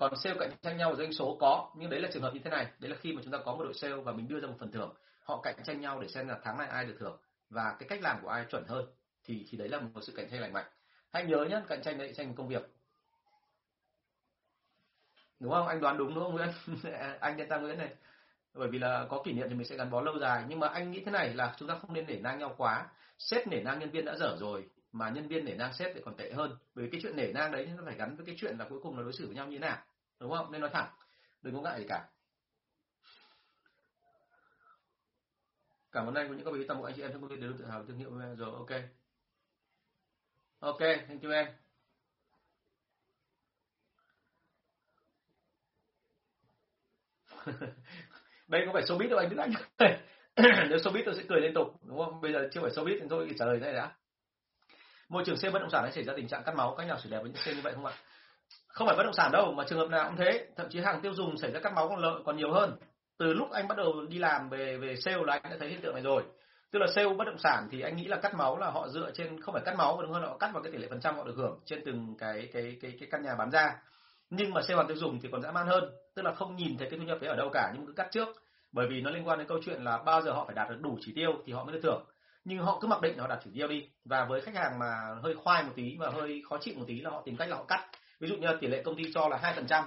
còn 0.00 0.16
sale 0.16 0.36
cạnh 0.38 0.50
tranh 0.62 0.76
nhau, 0.76 0.96
doanh 0.96 1.12
số 1.12 1.36
có, 1.40 1.70
nhưng 1.76 1.90
đấy 1.90 2.00
là 2.00 2.08
trường 2.12 2.22
hợp 2.22 2.34
như 2.34 2.40
thế 2.44 2.50
này. 2.50 2.66
Đấy 2.78 2.90
là 2.90 2.96
khi 3.00 3.12
mà 3.12 3.22
chúng 3.24 3.32
ta 3.32 3.38
có 3.44 3.54
một 3.54 3.64
đội 3.64 3.74
sale 3.74 3.94
và 3.94 4.12
mình 4.12 4.28
đưa 4.28 4.40
ra 4.40 4.48
một 4.48 4.54
phần 4.58 4.72
thưởng, 4.72 4.94
họ 5.22 5.40
cạnh 5.42 5.56
tranh 5.64 5.80
nhau 5.80 6.00
để 6.00 6.08
xem 6.08 6.28
là 6.28 6.38
tháng 6.42 6.58
này 6.58 6.68
ai 6.68 6.86
được 6.86 6.96
thưởng 7.00 7.20
và 7.50 7.76
cái 7.78 7.88
cách 7.88 8.00
làm 8.02 8.18
của 8.22 8.28
ai 8.28 8.44
chuẩn 8.50 8.64
hơn, 8.68 8.86
thì 9.24 9.46
thì 9.50 9.58
đấy 9.58 9.68
là 9.68 9.80
một 9.80 10.00
sự 10.02 10.12
cạnh 10.16 10.30
tranh 10.30 10.40
lành 10.40 10.52
mạnh. 10.52 10.66
Hãy 11.12 11.24
nhớ 11.24 11.44
nhé 11.44 11.62
cạnh 11.68 11.82
tranh 11.82 11.98
đấy 11.98 12.08
cạnh 12.08 12.16
tranh 12.16 12.34
công 12.34 12.48
việc. 12.48 12.62
Đúng 15.40 15.52
không? 15.52 15.66
Anh 15.66 15.80
đoán 15.80 15.98
đúng 15.98 16.14
đúng 16.14 16.24
không 16.24 16.34
Nguyễn? 16.34 16.48
Anh 17.20 17.36
nhân 17.36 17.48
ta 17.48 17.58
Nguyễn 17.58 17.78
này 17.78 17.94
bởi 18.54 18.68
vì 18.68 18.78
là 18.78 19.06
có 19.10 19.22
kỷ 19.24 19.32
niệm 19.32 19.46
thì 19.48 19.54
mình 19.54 19.66
sẽ 19.66 19.76
gắn 19.76 19.90
bó 19.90 20.00
lâu 20.00 20.18
dài. 20.18 20.44
Nhưng 20.48 20.60
mà 20.60 20.68
anh 20.68 20.90
nghĩ 20.90 21.02
thế 21.04 21.12
này 21.12 21.34
là 21.34 21.54
chúng 21.58 21.68
ta 21.68 21.78
không 21.78 21.92
nên 21.92 22.06
nể 22.06 22.18
nang 22.18 22.38
nhau 22.38 22.54
quá. 22.58 22.88
Sếp 23.18 23.46
nể 23.46 23.60
nang 23.62 23.78
nhân 23.78 23.90
viên 23.90 24.04
đã 24.04 24.16
dở 24.16 24.36
rồi, 24.40 24.68
mà 24.92 25.10
nhân 25.10 25.28
viên 25.28 25.44
nể 25.44 25.54
nang 25.54 25.72
sếp 25.72 25.92
thì 25.94 26.00
còn 26.04 26.16
tệ 26.16 26.32
hơn. 26.32 26.56
Bởi 26.74 26.84
vì 26.84 26.90
cái 26.90 27.00
chuyện 27.02 27.16
nể 27.16 27.32
nang 27.32 27.52
đấy 27.52 27.68
nó 27.76 27.82
phải 27.86 27.94
gắn 27.96 28.16
với 28.16 28.26
cái 28.26 28.34
chuyện 28.38 28.56
là 28.58 28.66
cuối 28.68 28.80
cùng 28.82 28.96
là 28.96 29.02
đối 29.02 29.12
xử 29.12 29.26
với 29.26 29.36
nhau 29.36 29.46
như 29.46 29.58
thế 29.58 29.60
nào. 29.60 29.78
Đúng 30.20 30.30
không? 30.30 30.52
Nên 30.52 30.60
nói 30.60 30.70
thẳng, 30.72 30.90
đừng 31.42 31.54
có 31.54 31.60
ngại 31.60 31.80
gì 31.80 31.86
cả. 31.88 32.08
Cảm 35.92 36.06
ơn 36.06 36.14
anh 36.14 36.28
của 36.28 36.34
những 36.34 36.44
các 36.44 36.54
ý 36.54 36.64
tâm 36.68 36.78
bộ 36.78 36.84
anh 36.84 36.94
chị 36.96 37.02
em. 37.02 37.12
Trong 37.12 37.20
công 37.20 37.30
ty 37.30 37.36
đều 37.36 37.52
tự 37.58 37.66
hào 37.66 37.84
thương 37.84 37.98
hiệu 37.98 38.10
rồi. 38.36 38.52
Ok. 38.52 38.70
Ok, 40.60 40.80
thank 41.08 41.22
you 41.22 41.30
em. 41.30 41.46
đây 48.50 48.62
có 48.66 48.72
phải 48.72 48.82
showbiz 48.82 49.08
đâu, 49.08 49.18
anh 49.18 49.28
biết 49.28 49.36
anh 49.38 49.52
nếu 50.68 50.78
showbiz 50.78 51.02
tôi 51.06 51.14
sẽ 51.14 51.22
cười 51.28 51.40
liên 51.40 51.54
tục, 51.54 51.66
đúng 51.82 51.98
không? 51.98 52.20
Bây 52.20 52.32
giờ 52.32 52.48
chưa 52.52 52.60
phải 52.60 52.70
showbiz 52.70 52.96
thì 53.00 53.06
tôi 53.10 53.30
trả 53.38 53.44
lời 53.44 53.60
đây 53.60 53.72
đã. 53.72 53.90
Môi 55.08 55.22
trường 55.26 55.36
xe 55.36 55.50
bất 55.50 55.58
động 55.58 55.70
sản 55.70 55.84
đã 55.84 55.90
xảy 55.90 56.04
ra 56.04 56.12
tình 56.16 56.28
trạng 56.28 56.42
cắt 56.44 56.54
máu, 56.54 56.74
các 56.78 56.86
nhà 56.86 56.96
xử 57.02 57.10
đẹp 57.10 57.18
với 57.22 57.30
những 57.30 57.42
xe 57.42 57.54
như 57.54 57.60
vậy 57.62 57.72
không 57.74 57.86
ạ? 57.86 57.92
Không 58.68 58.86
phải 58.86 58.96
bất 58.96 59.02
động 59.02 59.14
sản 59.14 59.32
đâu, 59.32 59.52
mà 59.52 59.64
trường 59.68 59.78
hợp 59.78 59.90
nào 59.90 60.08
cũng 60.08 60.16
thế. 60.16 60.46
Thậm 60.56 60.66
chí 60.70 60.80
hàng 60.80 61.00
tiêu 61.00 61.14
dùng 61.14 61.38
xảy 61.38 61.50
ra 61.50 61.60
cắt 61.60 61.72
máu 61.74 61.88
còn 61.88 61.98
lợi 61.98 62.22
còn 62.24 62.36
nhiều 62.36 62.52
hơn. 62.52 62.76
Từ 63.18 63.32
lúc 63.32 63.50
anh 63.50 63.68
bắt 63.68 63.78
đầu 63.78 64.06
đi 64.08 64.18
làm 64.18 64.48
về 64.48 64.76
về 64.76 64.96
sale 64.96 65.24
là 65.26 65.32
anh 65.32 65.52
đã 65.52 65.56
thấy 65.60 65.68
hiện 65.68 65.80
tượng 65.80 65.94
này 65.94 66.02
rồi. 66.02 66.22
Tức 66.70 66.78
là 66.78 66.86
sale 66.94 67.14
bất 67.18 67.24
động 67.24 67.38
sản 67.38 67.68
thì 67.70 67.80
anh 67.80 67.96
nghĩ 67.96 68.04
là 68.04 68.16
cắt 68.16 68.34
máu 68.34 68.58
là 68.58 68.70
họ 68.70 68.88
dựa 68.88 69.10
trên, 69.14 69.40
không 69.40 69.52
phải 69.52 69.62
cắt 69.64 69.74
máu 69.78 69.96
mà 69.96 70.02
đúng 70.02 70.12
hơn, 70.12 70.22
họ 70.22 70.36
cắt 70.36 70.50
vào 70.52 70.62
cái 70.62 70.72
tỷ 70.72 70.78
lệ 70.78 70.86
phần 70.90 71.00
trăm 71.00 71.16
họ 71.16 71.24
được 71.24 71.34
hưởng 71.36 71.60
trên 71.64 71.82
từng 71.86 72.14
cái 72.18 72.48
cái 72.52 72.76
cái 72.82 72.96
cái 73.00 73.08
căn 73.10 73.22
nhà 73.22 73.34
bán 73.38 73.50
ra 73.50 73.76
nhưng 74.30 74.54
mà 74.54 74.62
sale 74.62 74.76
hàng 74.76 74.86
tiêu 74.86 74.96
dùng 74.96 75.20
thì 75.20 75.28
còn 75.32 75.42
dã 75.42 75.52
man 75.52 75.66
hơn, 75.66 75.84
tức 76.14 76.22
là 76.22 76.34
không 76.34 76.56
nhìn 76.56 76.78
thấy 76.78 76.90
cái 76.90 76.98
thu 76.98 77.04
nhập 77.04 77.18
đấy 77.20 77.30
ở 77.30 77.36
đâu 77.36 77.50
cả, 77.52 77.72
nhưng 77.74 77.86
cứ 77.86 77.92
cắt 77.92 78.08
trước. 78.10 78.28
Bởi 78.72 78.86
vì 78.86 79.00
nó 79.00 79.10
liên 79.10 79.28
quan 79.28 79.38
đến 79.38 79.48
câu 79.48 79.58
chuyện 79.64 79.84
là 79.84 79.98
bao 79.98 80.22
giờ 80.22 80.32
họ 80.32 80.44
phải 80.44 80.54
đạt 80.54 80.70
được 80.70 80.80
đủ 80.80 80.98
chỉ 81.00 81.12
tiêu 81.14 81.32
thì 81.46 81.52
họ 81.52 81.64
mới 81.64 81.72
được 81.72 81.80
thưởng. 81.82 82.04
Nhưng 82.44 82.58
họ 82.58 82.78
cứ 82.80 82.88
mặc 82.88 83.00
định 83.00 83.16
là 83.16 83.22
họ 83.22 83.28
đạt 83.28 83.38
chỉ 83.44 83.50
tiêu 83.54 83.68
đi. 83.68 83.88
Và 84.04 84.24
với 84.24 84.40
khách 84.40 84.54
hàng 84.54 84.78
mà 84.78 85.14
hơi 85.22 85.34
khoai 85.34 85.62
một 85.62 85.72
tí 85.76 85.96
và 85.98 86.10
hơi 86.10 86.42
khó 86.48 86.58
chịu 86.60 86.74
một 86.76 86.84
tí 86.88 87.00
là 87.00 87.10
họ 87.10 87.22
tìm 87.24 87.36
cách 87.36 87.48
là 87.48 87.56
họ 87.56 87.64
cắt. 87.64 87.86
Ví 88.20 88.28
dụ 88.28 88.36
như 88.36 88.46
là 88.46 88.54
tỷ 88.60 88.66
lệ 88.66 88.82
công 88.82 88.96
ty 88.96 89.12
cho 89.14 89.28
là 89.28 89.36
hai 89.36 89.52
phần 89.54 89.66
trăm. 89.66 89.84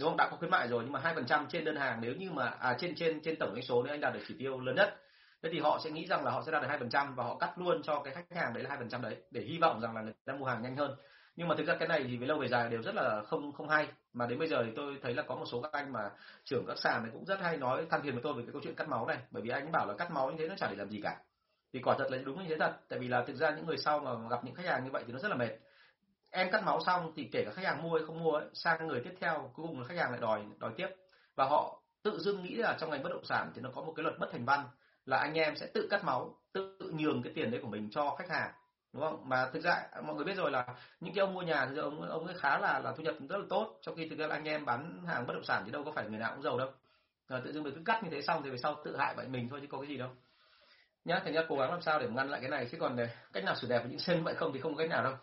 Đúng 0.00 0.08
không? 0.08 0.16
Đã 0.16 0.28
có 0.30 0.36
khuyến 0.36 0.50
mại 0.50 0.68
rồi 0.68 0.82
nhưng 0.84 0.92
mà 0.92 1.00
hai 1.00 1.14
phần 1.14 1.26
trăm 1.26 1.46
trên 1.48 1.64
đơn 1.64 1.76
hàng 1.76 1.98
nếu 2.00 2.14
như 2.14 2.30
mà 2.30 2.46
à 2.46 2.76
trên 2.80 2.94
trên 2.96 3.20
trên 3.22 3.36
tổng 3.36 3.50
doanh 3.52 3.62
số 3.62 3.82
nếu 3.82 3.94
anh 3.94 4.00
đạt 4.00 4.14
được 4.14 4.20
chỉ 4.28 4.34
tiêu 4.38 4.60
lớn 4.60 4.74
nhất. 4.76 4.96
Thế 5.42 5.48
thì 5.52 5.58
họ 5.58 5.80
sẽ 5.84 5.90
nghĩ 5.90 6.06
rằng 6.06 6.24
là 6.24 6.30
họ 6.30 6.42
sẽ 6.46 6.52
đạt 6.52 6.62
được 6.62 6.68
hai 6.68 6.78
phần 6.78 6.90
trăm 6.90 7.14
và 7.14 7.24
họ 7.24 7.36
cắt 7.36 7.58
luôn 7.58 7.82
cho 7.82 8.00
cái 8.04 8.14
khách 8.14 8.36
hàng 8.36 8.54
đấy 8.54 8.62
là 8.62 8.68
hai 8.68 8.78
phần 8.78 8.88
trăm 8.88 9.02
đấy 9.02 9.16
để 9.30 9.42
hy 9.42 9.58
vọng 9.58 9.80
rằng 9.80 9.94
là 9.94 10.02
người 10.02 10.12
ta 10.24 10.32
mua 10.32 10.46
hàng 10.46 10.62
nhanh 10.62 10.76
hơn 10.76 10.96
nhưng 11.36 11.48
mà 11.48 11.54
thực 11.58 11.66
ra 11.66 11.76
cái 11.78 11.88
này 11.88 12.04
thì 12.08 12.16
về 12.16 12.26
lâu 12.26 12.38
về 12.38 12.48
dài 12.48 12.68
đều 12.68 12.82
rất 12.82 12.94
là 12.94 13.22
không 13.26 13.52
không 13.52 13.68
hay. 13.68 13.88
Mà 14.12 14.26
đến 14.26 14.38
bây 14.38 14.48
giờ 14.48 14.62
thì 14.66 14.72
tôi 14.76 14.98
thấy 15.02 15.14
là 15.14 15.22
có 15.22 15.34
một 15.34 15.44
số 15.52 15.62
các 15.62 15.72
anh 15.72 15.92
mà 15.92 16.10
trưởng 16.44 16.64
các 16.66 16.78
sàn 16.78 17.02
này 17.02 17.10
cũng 17.12 17.24
rất 17.24 17.40
hay 17.40 17.56
nói 17.56 17.86
than 17.90 18.02
phiền 18.02 18.12
với 18.12 18.22
tôi 18.22 18.34
về 18.34 18.42
cái 18.42 18.52
câu 18.52 18.60
chuyện 18.64 18.74
cắt 18.74 18.88
máu 18.88 19.06
này. 19.06 19.18
Bởi 19.30 19.42
vì 19.42 19.50
anh 19.50 19.72
bảo 19.72 19.86
là 19.86 19.94
cắt 19.94 20.10
máu 20.10 20.30
như 20.30 20.36
thế 20.38 20.48
nó 20.48 20.54
chả 20.58 20.70
để 20.70 20.76
làm 20.76 20.90
gì 20.90 21.00
cả. 21.02 21.16
Thì 21.72 21.80
quả 21.80 21.94
thật 21.98 22.06
là 22.10 22.18
đúng 22.18 22.42
như 22.42 22.48
thế 22.48 22.56
thật. 22.58 22.76
Tại 22.88 22.98
vì 22.98 23.08
là 23.08 23.24
thực 23.26 23.36
ra 23.36 23.50
những 23.50 23.66
người 23.66 23.78
sau 23.78 24.00
mà 24.00 24.10
gặp 24.30 24.44
những 24.44 24.54
khách 24.54 24.66
hàng 24.66 24.84
như 24.84 24.90
vậy 24.90 25.04
thì 25.06 25.12
nó 25.12 25.18
rất 25.18 25.28
là 25.28 25.36
mệt. 25.36 25.50
Em 26.30 26.50
cắt 26.50 26.64
máu 26.64 26.80
xong 26.86 27.12
thì 27.16 27.28
kể 27.32 27.44
cả 27.44 27.50
khách 27.54 27.64
hàng 27.64 27.82
mua 27.82 27.94
hay 27.94 28.06
không 28.06 28.22
mua 28.22 28.32
ấy, 28.32 28.46
sang 28.54 28.86
người 28.86 29.00
tiếp 29.04 29.14
theo 29.20 29.50
cuối 29.54 29.66
cùng 29.68 29.80
là 29.80 29.86
khách 29.86 29.98
hàng 29.98 30.10
lại 30.10 30.20
đòi 30.20 30.42
đòi 30.58 30.72
tiếp. 30.76 30.88
Và 31.34 31.44
họ 31.44 31.82
tự 32.02 32.18
dưng 32.18 32.42
nghĩ 32.42 32.54
là 32.54 32.76
trong 32.80 32.90
ngành 32.90 33.02
bất 33.02 33.10
động 33.12 33.24
sản 33.24 33.52
thì 33.54 33.62
nó 33.62 33.70
có 33.74 33.82
một 33.82 33.92
cái 33.96 34.02
luật 34.02 34.18
bất 34.18 34.28
thành 34.32 34.44
văn 34.44 34.64
là 35.04 35.18
anh 35.18 35.34
em 35.34 35.56
sẽ 35.56 35.66
tự 35.74 35.88
cắt 35.90 36.04
máu 36.04 36.36
tự 36.52 36.92
nhường 36.92 37.22
cái 37.22 37.32
tiền 37.34 37.50
đấy 37.50 37.60
của 37.62 37.68
mình 37.68 37.88
cho 37.90 38.16
khách 38.18 38.30
hàng 38.30 38.52
đúng 38.92 39.02
không? 39.02 39.28
Mà 39.28 39.50
thực 39.52 39.62
ra, 39.62 39.82
mọi 40.02 40.16
người 40.16 40.24
biết 40.24 40.36
rồi 40.36 40.50
là 40.50 40.66
những 41.00 41.14
cái 41.14 41.20
ông 41.20 41.34
mua 41.34 41.42
nhà 41.42 41.68
thì 41.70 41.76
ông 41.76 42.02
ông 42.02 42.26
ấy 42.26 42.34
khá 42.38 42.58
là 42.58 42.78
là 42.78 42.92
thu 42.96 43.02
nhập 43.02 43.14
rất 43.28 43.38
là 43.38 43.44
tốt. 43.48 43.78
Trong 43.82 43.96
khi 43.96 44.08
thực 44.08 44.18
ra 44.18 44.26
anh 44.30 44.44
em 44.44 44.64
bán 44.64 45.02
hàng 45.06 45.26
bất 45.26 45.34
động 45.34 45.44
sản 45.44 45.62
thì 45.66 45.72
đâu 45.72 45.84
có 45.84 45.92
phải 45.92 46.08
người 46.08 46.18
nào 46.18 46.32
cũng 46.34 46.42
giàu 46.42 46.58
đâu. 46.58 46.70
Rồi 47.28 47.40
tự 47.44 47.52
dưng 47.52 47.62
mình 47.62 47.74
cứ 47.74 47.82
cắt 47.84 48.04
như 48.04 48.10
thế 48.10 48.22
xong 48.22 48.42
thì 48.44 48.50
về 48.50 48.58
sau 48.58 48.76
tự 48.84 48.96
hại 48.96 49.14
bệnh 49.14 49.32
mình 49.32 49.48
thôi 49.48 49.58
chứ 49.62 49.66
có 49.70 49.78
cái 49.78 49.88
gì 49.88 49.96
đâu. 49.96 50.08
Nhá, 51.04 51.20
thành 51.24 51.32
ra 51.32 51.42
cố 51.48 51.56
gắng 51.56 51.70
làm 51.70 51.82
sao 51.82 51.98
để 51.98 52.08
ngăn 52.08 52.28
lại 52.30 52.40
cái 52.40 52.50
này. 52.50 52.68
Chứ 52.72 52.78
còn 52.80 52.96
để 52.96 53.08
cách 53.32 53.44
nào 53.44 53.54
xử 53.54 53.68
đẹp 53.68 53.78
với 53.78 53.90
những 53.90 53.98
sân 53.98 54.24
vậy 54.24 54.34
không 54.34 54.52
thì 54.52 54.60
không 54.60 54.74
có 54.74 54.78
cách 54.78 54.90
nào 54.90 55.04
đâu. 55.04 55.14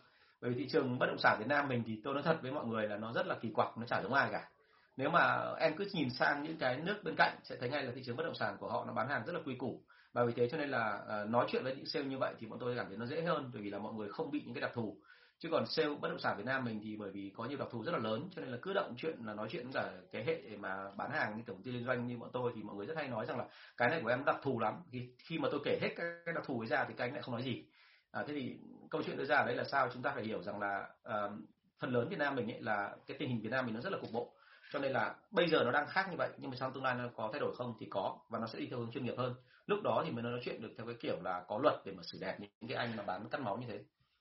Bởi 0.41 0.51
vì 0.51 0.57
thị 0.59 0.69
trường 0.69 0.99
bất 0.99 1.05
động 1.05 1.19
sản 1.19 1.37
Việt 1.39 1.47
Nam 1.47 1.67
mình 1.67 1.83
thì 1.87 2.01
tôi 2.03 2.13
nói 2.13 2.23
thật 2.23 2.37
với 2.41 2.51
mọi 2.51 2.65
người 2.65 2.87
là 2.87 2.97
nó 2.97 3.13
rất 3.13 3.27
là 3.27 3.35
kỳ 3.41 3.49
quặc, 3.55 3.77
nó 3.77 3.85
chả 3.85 4.01
giống 4.01 4.13
ai 4.13 4.29
cả. 4.31 4.49
Nếu 4.97 5.09
mà 5.09 5.53
em 5.59 5.77
cứ 5.77 5.87
nhìn 5.93 6.09
sang 6.09 6.43
những 6.43 6.57
cái 6.57 6.77
nước 6.77 7.01
bên 7.03 7.15
cạnh 7.17 7.37
sẽ 7.43 7.55
thấy 7.59 7.69
ngay 7.69 7.83
là 7.83 7.91
thị 7.95 8.03
trường 8.05 8.15
bất 8.15 8.23
động 8.23 8.35
sản 8.35 8.57
của 8.59 8.69
họ 8.69 8.85
nó 8.85 8.93
bán 8.93 9.09
hàng 9.09 9.25
rất 9.25 9.33
là 9.33 9.39
quy 9.45 9.55
củ 9.55 9.81
và 10.17 10.25
vì 10.25 10.33
thế 10.35 10.47
cho 10.51 10.57
nên 10.57 10.69
là 10.69 11.01
uh, 11.23 11.29
nói 11.29 11.45
chuyện 11.49 11.63
với 11.63 11.75
những 11.75 11.85
sale 11.85 12.05
như 12.05 12.17
vậy 12.17 12.33
thì 12.39 12.47
bọn 12.47 12.59
tôi 12.59 12.75
cảm 12.75 12.87
thấy 12.87 12.97
nó 12.97 13.05
dễ 13.05 13.21
hơn 13.21 13.49
bởi 13.53 13.61
vì 13.61 13.69
là 13.69 13.79
mọi 13.79 13.93
người 13.93 14.09
không 14.09 14.31
bị 14.31 14.41
những 14.45 14.53
cái 14.53 14.61
đặc 14.61 14.71
thù. 14.73 14.97
Chứ 15.39 15.49
còn 15.51 15.65
sale 15.65 15.95
bất 16.01 16.09
động 16.09 16.19
sản 16.19 16.37
Việt 16.37 16.45
Nam 16.45 16.65
mình 16.65 16.79
thì 16.83 16.95
bởi 16.95 17.11
vì 17.11 17.31
có 17.35 17.45
nhiều 17.45 17.57
đặc 17.57 17.67
thù 17.71 17.83
rất 17.83 17.91
là 17.91 17.97
lớn 17.97 18.29
cho 18.35 18.41
nên 18.41 18.51
là 18.51 18.57
cứ 18.61 18.73
động 18.73 18.93
chuyện 18.97 19.15
là 19.25 19.33
nói 19.33 19.47
chuyện 19.51 19.69
với 19.69 19.83
cả 19.83 19.91
cái 20.11 20.23
hệ 20.25 20.57
mà 20.57 20.91
bán 20.97 21.11
hàng 21.11 21.37
như 21.37 21.43
tổng 21.45 21.63
ty 21.63 21.71
liên 21.71 21.85
doanh 21.85 22.07
như 22.07 22.17
bọn 22.17 22.29
tôi 22.33 22.51
thì 22.55 22.63
mọi 22.63 22.75
người 22.75 22.85
rất 22.85 22.97
hay 22.97 23.07
nói 23.07 23.25
rằng 23.25 23.37
là 23.37 23.45
cái 23.77 23.89
này 23.89 23.99
của 24.03 24.09
em 24.09 24.25
đặc 24.25 24.35
thù 24.43 24.59
lắm. 24.59 24.73
Khi 24.91 25.09
khi 25.17 25.39
mà 25.39 25.49
tôi 25.51 25.59
kể 25.65 25.79
hết 25.81 25.89
cái 25.97 26.33
đặc 26.35 26.43
thù 26.45 26.59
ấy 26.59 26.67
ra 26.67 26.85
thì 26.87 26.93
các 26.97 27.05
anh 27.05 27.13
lại 27.13 27.21
không 27.21 27.33
nói 27.35 27.43
gì. 27.43 27.65
À, 28.11 28.23
thế 28.27 28.33
thì 28.33 28.57
câu 28.89 29.01
chuyện 29.05 29.17
đưa 29.17 29.25
ra 29.25 29.37
ở 29.37 29.45
đây 29.45 29.55
là 29.55 29.63
sao? 29.63 29.89
Chúng 29.93 30.01
ta 30.03 30.11
phải 30.15 30.23
hiểu 30.23 30.43
rằng 30.43 30.59
là 30.59 30.87
uh, 31.09 31.31
phần 31.79 31.91
lớn 31.91 32.09
Việt 32.09 32.19
Nam 32.19 32.35
mình 32.35 32.51
ấy 32.51 32.61
là 32.61 32.95
cái 33.07 33.17
tình 33.19 33.29
hình 33.29 33.41
Việt 33.41 33.51
Nam 33.51 33.65
mình 33.65 33.75
nó 33.75 33.81
rất 33.81 33.93
là 33.93 33.97
cục 34.01 34.11
bộ. 34.13 34.33
Cho 34.73 34.79
nên 34.79 34.91
là 34.91 35.15
bây 35.31 35.47
giờ 35.49 35.63
nó 35.63 35.71
đang 35.71 35.87
khác 35.87 36.07
như 36.11 36.17
vậy 36.17 36.29
nhưng 36.37 36.51
mà 36.51 36.57
trong 36.59 36.73
tương 36.73 36.83
lai 36.83 36.95
nó 36.95 37.09
có 37.15 37.29
thay 37.31 37.39
đổi 37.39 37.55
không 37.55 37.73
thì 37.79 37.87
có 37.89 38.17
và 38.29 38.39
nó 38.39 38.47
sẽ 38.47 38.59
đi 38.59 38.67
theo 38.67 38.79
hướng 38.79 38.91
chuyên 38.91 39.05
nghiệp 39.05 39.15
hơn 39.17 39.35
lúc 39.67 39.81
đó 39.83 40.03
thì 40.05 40.11
mới 40.11 40.23
nói 40.23 40.39
chuyện 40.43 40.61
được 40.61 40.69
theo 40.77 40.85
cái 40.85 40.95
kiểu 40.99 41.21
là 41.21 41.43
có 41.47 41.59
luật 41.63 41.75
để 41.85 41.91
mà 41.91 42.03
xử 42.03 42.17
đẹp 42.21 42.35
những 42.39 42.69
cái 42.69 42.77
anh 42.77 42.95
mà 42.95 43.03
bán 43.03 43.29
cắt 43.29 43.41
máu 43.41 43.57
như 43.57 43.67
thế. 43.67 43.79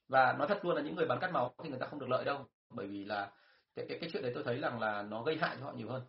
Và 0.08 0.32
nói 0.32 0.48
thật 0.48 0.64
luôn 0.64 0.76
là 0.76 0.82
những 0.82 0.96
người 0.96 1.06
bán 1.06 1.20
cắt 1.20 1.32
máu 1.32 1.54
thì 1.62 1.68
người 1.68 1.78
ta 1.78 1.86
không 1.86 1.98
được 1.98 2.08
lợi 2.08 2.24
đâu 2.24 2.46
bởi 2.70 2.86
vì 2.86 3.04
là 3.04 3.30
cái 3.76 3.86
cái, 3.88 3.98
cái 4.00 4.10
chuyện 4.12 4.22
đấy 4.22 4.32
tôi 4.34 4.44
thấy 4.44 4.58
rằng 4.58 4.80
là 4.80 5.02
nó 5.02 5.22
gây 5.22 5.36
hại 5.36 5.56
cho 5.58 5.64
họ 5.64 5.72
nhiều 5.72 5.88
hơn. 5.88 6.02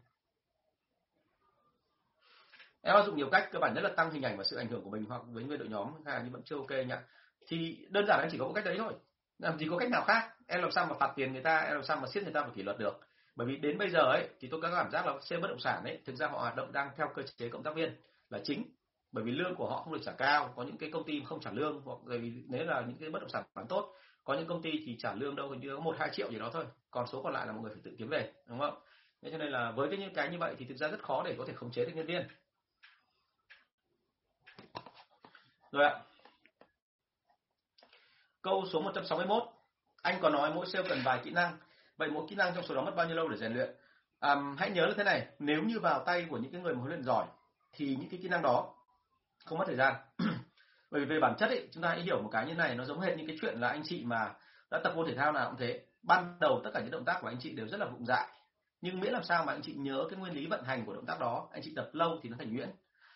Em 2.81 2.95
áp 2.95 3.05
dụng 3.05 3.17
nhiều 3.17 3.29
cách 3.31 3.49
cơ 3.51 3.59
bản 3.59 3.73
nhất 3.73 3.81
là 3.81 3.89
tăng 3.95 4.11
hình 4.11 4.23
ảnh 4.23 4.37
và 4.37 4.43
sự 4.43 4.57
ảnh 4.57 4.67
hưởng 4.67 4.83
của 4.83 4.89
mình 4.89 5.05
hoặc 5.09 5.21
với 5.27 5.43
người 5.43 5.57
đội 5.57 5.67
nhóm 5.67 5.93
hay 6.05 6.21
nhưng 6.23 6.33
vẫn 6.33 6.43
chưa 6.45 6.55
ok 6.55 6.71
nhá. 6.87 7.01
Thì 7.47 7.87
đơn 7.89 8.05
giản 8.07 8.19
anh 8.19 8.29
chỉ 8.31 8.37
có 8.37 8.45
một 8.45 8.53
cách 8.55 8.65
đấy 8.65 8.75
thôi. 8.77 8.93
Làm 9.39 9.57
gì 9.59 9.67
có 9.69 9.77
cách 9.77 9.89
nào 9.89 10.03
khác. 10.07 10.33
Em 10.47 10.61
làm 10.61 10.71
sao 10.71 10.85
mà 10.85 10.95
phạt 10.99 11.13
tiền 11.15 11.33
người 11.33 11.41
ta 11.41 11.57
em 11.57 11.73
làm 11.73 11.83
sao 11.83 11.97
mà 11.97 12.07
siết 12.07 12.23
người 12.23 12.33
ta 12.33 12.41
vào 12.41 12.51
kỷ 12.55 12.63
luật 12.63 12.77
được. 12.77 12.99
Bởi 13.35 13.47
vì 13.47 13.57
đến 13.57 13.77
bây 13.77 13.89
giờ 13.89 13.99
ấy 13.99 14.29
thì 14.39 14.47
tôi 14.51 14.61
có 14.61 14.71
cảm 14.71 14.91
giác 14.91 15.05
là 15.05 15.13
xe 15.21 15.37
bất 15.37 15.47
động 15.47 15.59
sản 15.59 15.83
ấy 15.83 16.01
thực 16.05 16.15
ra 16.15 16.27
họ 16.27 16.39
hoạt 16.39 16.55
động 16.55 16.71
đang 16.71 16.89
theo 16.97 17.11
cơ 17.15 17.21
chế 17.37 17.49
cộng 17.49 17.63
tác 17.63 17.75
viên 17.75 17.95
là 18.29 18.39
chính 18.43 18.76
bởi 19.17 19.23
vì 19.23 19.31
lương 19.31 19.55
của 19.55 19.69
họ 19.69 19.81
không 19.81 19.93
được 19.93 19.99
trả 20.05 20.11
cao 20.11 20.53
có 20.55 20.63
những 20.63 20.77
cái 20.77 20.91
công 20.91 21.03
ty 21.03 21.21
không 21.25 21.39
trả 21.39 21.51
lương 21.51 21.81
hoặc 21.85 21.97
bởi 22.03 22.17
vì 22.17 22.31
nếu 22.47 22.65
là 22.65 22.81
những 22.81 22.97
cái 22.97 23.09
bất 23.09 23.19
động 23.19 23.29
sản 23.29 23.43
bán 23.55 23.67
tốt 23.67 23.93
có 24.23 24.33
những 24.33 24.47
công 24.47 24.61
ty 24.61 24.71
thì 24.85 24.97
trả 24.99 25.13
lương 25.13 25.35
đâu 25.35 25.49
hình 25.49 25.59
như 25.59 25.75
có 25.75 25.81
một 25.81 25.95
hai 25.99 26.09
triệu 26.13 26.31
gì 26.31 26.39
đó 26.39 26.49
thôi 26.53 26.65
còn 26.91 27.07
số 27.07 27.21
còn 27.23 27.33
lại 27.33 27.47
là 27.47 27.53
mọi 27.53 27.61
người 27.61 27.71
phải 27.73 27.81
tự 27.83 27.95
kiếm 27.97 28.09
về 28.09 28.33
đúng 28.45 28.59
không? 28.59 28.79
Thế 29.21 29.31
cho 29.31 29.37
nên 29.37 29.51
là 29.51 29.71
với 29.71 29.89
cái 29.89 29.99
những 29.99 30.13
cái 30.13 30.29
như 30.29 30.37
vậy 30.37 30.55
thì 30.57 30.65
thực 30.65 30.77
ra 30.77 30.87
rất 30.87 31.03
khó 31.03 31.23
để 31.25 31.35
có 31.37 31.45
thể 31.47 31.53
khống 31.53 31.71
chế 31.71 31.85
được 31.85 31.91
nhân 31.95 32.05
viên. 32.05 32.27
Rồi 35.71 35.85
ạ. 35.85 36.01
Câu 38.41 38.65
số 38.73 38.81
161 38.81 39.43
anh 40.01 40.19
có 40.21 40.29
nói 40.29 40.53
mỗi 40.53 40.65
sale 40.65 40.89
cần 40.89 40.99
vài 41.05 41.21
kỹ 41.23 41.31
năng. 41.31 41.57
Vậy 41.97 42.09
mỗi 42.11 42.25
kỹ 42.29 42.35
năng 42.35 42.55
trong 42.55 42.63
số 42.63 42.75
đó 42.75 42.81
mất 42.81 42.95
bao 42.95 43.07
nhiêu 43.07 43.15
lâu 43.15 43.27
để 43.27 43.37
rèn 43.37 43.53
luyện? 43.53 43.69
À, 44.19 44.35
hãy 44.57 44.69
nhớ 44.69 44.85
là 44.85 44.93
thế 44.97 45.03
này 45.03 45.27
nếu 45.39 45.63
như 45.63 45.79
vào 45.79 46.03
tay 46.05 46.25
của 46.29 46.37
những 46.37 46.51
cái 46.51 46.61
người 46.61 46.73
mà 46.73 46.79
huấn 46.79 46.91
luyện 46.91 47.03
giỏi 47.03 47.27
thì 47.71 47.95
những 47.99 48.09
cái 48.09 48.19
kỹ 48.23 48.29
năng 48.29 48.41
đó 48.41 48.73
không 49.47 49.57
mất 49.57 49.65
thời 49.67 49.75
gian. 49.75 49.95
Bởi 50.91 51.01
vì 51.01 51.05
về 51.05 51.19
bản 51.19 51.35
chất 51.39 51.49
ấy, 51.49 51.69
chúng 51.73 51.83
ta 51.83 51.89
hãy 51.89 52.01
hiểu 52.01 52.21
một 52.21 52.29
cái 52.31 52.45
như 52.45 52.53
này, 52.53 52.75
nó 52.75 52.85
giống 52.85 52.99
hệt 52.99 53.17
như 53.17 53.23
cái 53.27 53.37
chuyện 53.41 53.59
là 53.59 53.67
anh 53.67 53.81
chị 53.85 54.03
mà 54.05 54.33
đã 54.71 54.79
tập 54.83 54.93
môn 54.95 55.07
thể 55.07 55.15
thao 55.15 55.31
nào 55.31 55.49
cũng 55.49 55.59
thế. 55.59 55.81
Ban 56.03 56.37
đầu 56.39 56.61
tất 56.63 56.69
cả 56.73 56.79
những 56.79 56.91
động 56.91 57.05
tác 57.05 57.17
của 57.21 57.27
anh 57.27 57.37
chị 57.39 57.51
đều 57.51 57.67
rất 57.67 57.79
là 57.79 57.85
vụng 57.85 58.05
dại. 58.05 58.27
Nhưng 58.81 58.99
miễn 58.99 59.13
làm 59.13 59.23
sao 59.23 59.45
mà 59.45 59.53
anh 59.53 59.61
chị 59.61 59.73
nhớ 59.73 60.05
cái 60.09 60.19
nguyên 60.19 60.33
lý 60.33 60.47
vận 60.47 60.63
hành 60.63 60.85
của 60.85 60.93
động 60.93 61.05
tác 61.05 61.19
đó, 61.19 61.49
anh 61.51 61.61
chị 61.63 61.73
tập 61.75 61.89
lâu 61.93 62.19
thì 62.23 62.29
nó 62.29 62.37
thành 62.39 62.55
nhuyễn. 62.55 62.69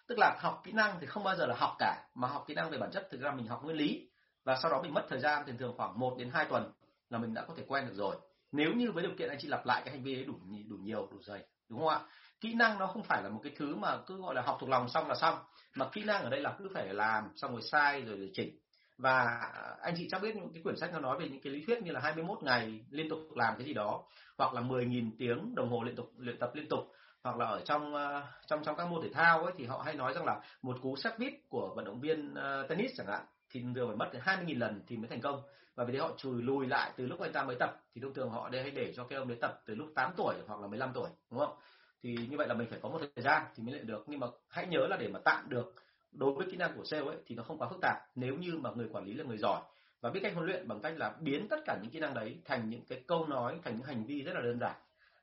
Tức 0.07 0.19
là 0.19 0.37
học 0.39 0.61
kỹ 0.63 0.71
năng 0.71 0.97
thì 0.99 1.07
không 1.07 1.23
bao 1.23 1.35
giờ 1.35 1.45
là 1.45 1.55
học 1.57 1.75
cả, 1.79 2.07
mà 2.15 2.27
học 2.27 2.43
kỹ 2.47 2.53
năng 2.53 2.69
về 2.69 2.77
bản 2.77 2.91
chất 2.91 3.07
thực 3.11 3.21
ra 3.21 3.31
mình 3.31 3.47
học 3.47 3.63
nguyên 3.63 3.77
lý. 3.77 4.09
Và 4.43 4.57
sau 4.61 4.71
đó 4.71 4.81
mình 4.81 4.93
mất 4.93 5.05
thời 5.09 5.19
gian, 5.19 5.45
thường 5.45 5.57
thường 5.57 5.73
khoảng 5.77 5.99
1 5.99 6.15
đến 6.17 6.29
2 6.33 6.45
tuần 6.45 6.71
là 7.09 7.17
mình 7.17 7.33
đã 7.33 7.45
có 7.47 7.53
thể 7.57 7.63
quen 7.67 7.87
được 7.87 7.93
rồi. 7.95 8.15
Nếu 8.51 8.73
như 8.73 8.91
với 8.91 9.03
điều 9.03 9.15
kiện 9.17 9.29
anh 9.29 9.37
chị 9.41 9.47
lặp 9.47 9.65
lại 9.65 9.81
cái 9.85 9.93
hành 9.93 10.03
vi 10.03 10.15
ấy 10.15 10.25
đủ 10.25 10.33
đủ 10.69 10.75
nhiều, 10.75 11.07
đủ 11.11 11.17
dày, 11.21 11.45
đúng 11.69 11.79
không 11.79 11.87
ạ? 11.87 11.99
Kỹ 12.41 12.53
năng 12.53 12.79
nó 12.79 12.87
không 12.87 13.03
phải 13.03 13.23
là 13.23 13.29
một 13.29 13.39
cái 13.43 13.53
thứ 13.57 13.75
mà 13.75 13.97
cứ, 14.07 14.21
gọi 14.21 14.35
là, 14.35 14.41
học 14.41 14.57
thuộc 14.59 14.69
lòng 14.69 14.89
xong 14.89 15.07
là 15.07 15.15
xong. 15.15 15.39
Mà 15.75 15.85
kỹ 15.91 16.03
năng 16.03 16.23
ở 16.23 16.29
đây 16.29 16.41
là 16.41 16.55
cứ 16.59 16.69
phải 16.73 16.93
làm, 16.93 17.29
xong 17.35 17.51
rồi 17.51 17.61
sai, 17.61 18.01
rồi 18.01 18.17
rồi 18.17 18.29
chỉnh. 18.33 18.57
Và 18.97 19.41
anh 19.81 19.93
chị 19.97 20.07
chắc 20.11 20.21
biết 20.21 20.35
những 20.35 20.53
cái 20.53 20.63
quyển 20.63 20.77
sách 20.77 20.93
nó 20.93 20.99
nói 20.99 21.19
về 21.19 21.29
những 21.29 21.41
cái 21.41 21.53
lý 21.53 21.65
thuyết 21.65 21.81
như 21.83 21.91
là 21.91 21.99
21 21.99 22.43
ngày 22.43 22.85
liên 22.89 23.09
tục 23.09 23.19
làm 23.35 23.53
cái 23.57 23.67
gì 23.67 23.73
đó, 23.73 24.03
hoặc 24.37 24.53
là 24.53 24.61
10.000 24.61 25.11
tiếng 25.17 25.55
đồng 25.55 25.69
hồ 25.69 25.83
liên 25.83 25.95
tục, 25.95 26.11
luyện 26.17 26.39
tập 26.39 26.51
liên 26.53 26.69
tục, 26.69 26.79
hoặc 27.23 27.37
là 27.37 27.45
ở 27.45 27.61
trong 27.65 27.95
ờ, 27.95 28.23
trong 28.47 28.63
trong 28.63 28.75
các 28.75 28.87
môn 28.87 29.01
thể 29.03 29.09
thao 29.13 29.43
ấy, 29.43 29.53
thì 29.57 29.65
họ 29.65 29.81
hay 29.85 29.95
nói 29.95 30.13
rằng 30.13 30.25
là 30.25 30.41
một 30.61 30.77
cú 30.81 30.95
set 30.95 31.13
vít 31.17 31.33
của 31.49 31.73
vận 31.75 31.85
động 31.85 31.99
viên 31.99 32.33
ờ, 32.35 32.67
tennis 32.67 32.91
chẳng 32.97 33.07
hạn, 33.07 33.25
thì 33.49 33.63
thường 33.75 33.87
phải 33.87 33.97
mất 33.97 34.09
tới 34.13 34.21
20.000 34.21 34.59
lần 34.59 34.81
thì 34.87 34.97
mới 34.97 35.07
thành 35.07 35.21
công. 35.21 35.41
Và 35.75 35.83
vì 35.83 35.93
thế 35.93 35.99
họ 35.99 36.11
chùi 36.17 36.41
lùi 36.41 36.67
lại 36.67 36.91
từ 36.97 37.05
lúc 37.05 37.19
anh 37.19 37.33
ta 37.33 37.43
mới 37.43 37.55
tập, 37.59 37.81
thì 37.95 38.01
thông 38.01 38.13
thường 38.13 38.29
họ 38.29 38.49
đây 38.49 38.61
hay 38.61 38.71
để 38.71 38.93
cho 38.95 39.03
cái 39.03 39.19
ông 39.19 39.27
đấy 39.27 39.37
tập 39.41 39.61
từ 39.65 39.75
lúc 39.75 39.87
8 39.95 40.11
tuổi 40.17 40.35
hoặc 40.47 40.59
là 40.59 40.67
15 40.67 40.91
tuổi, 40.93 41.09
đúng 41.31 41.39
không? 41.39 41.57
Thì 42.01 42.15
như 42.29 42.37
vậy 42.37 42.47
là 42.47 42.53
mình 42.53 42.67
phải 42.69 42.79
có 42.81 42.89
một 42.89 42.99
thời 43.15 43.23
gian 43.23 43.43
thì 43.55 43.63
mới 43.63 43.73
luyện 43.73 43.87
được. 43.87 44.03
Nhưng 44.07 44.19
mà 44.19 44.27
hãy 44.49 44.67
nhớ 44.67 44.87
là 44.87 44.97
để 44.97 45.07
mà 45.07 45.19
tạm 45.25 45.49
được 45.49 45.73
đối 46.11 46.33
với 46.33 46.47
kỹ 46.51 46.57
năng 46.57 46.77
của 46.77 46.83
sale 46.85 47.05
ấy, 47.05 47.17
thì 47.25 47.35
nó 47.35 47.43
không 47.43 47.57
quá 47.57 47.69
phức 47.69 47.81
tạp. 47.81 47.97
Nếu 48.15 48.35
như 48.35 48.57
mà 48.61 48.69
người 48.75 48.87
quản 48.91 49.05
lý 49.05 49.13
là 49.13 49.23
người 49.23 49.37
giỏi 49.37 49.61
và 50.01 50.09
biết 50.09 50.19
cách 50.23 50.33
huấn 50.33 50.45
luyện 50.45 50.67
bằng 50.67 50.79
cách 50.81 50.93
là 50.97 51.13
biến 51.19 51.47
tất 51.49 51.57
cả 51.65 51.77
những 51.81 51.91
kỹ 51.91 51.99
năng 51.99 52.13
đấy 52.13 52.37
thành 52.45 52.69
những 52.69 52.85
cái 52.89 53.03
câu 53.07 53.27
nói, 53.27 53.59
thành 53.63 53.75
những 53.75 53.85
hành 53.85 54.05
vi 54.05 54.21
rất 54.21 54.33
là 54.35 54.41
đơn 54.41 54.59
giản. 54.59 54.75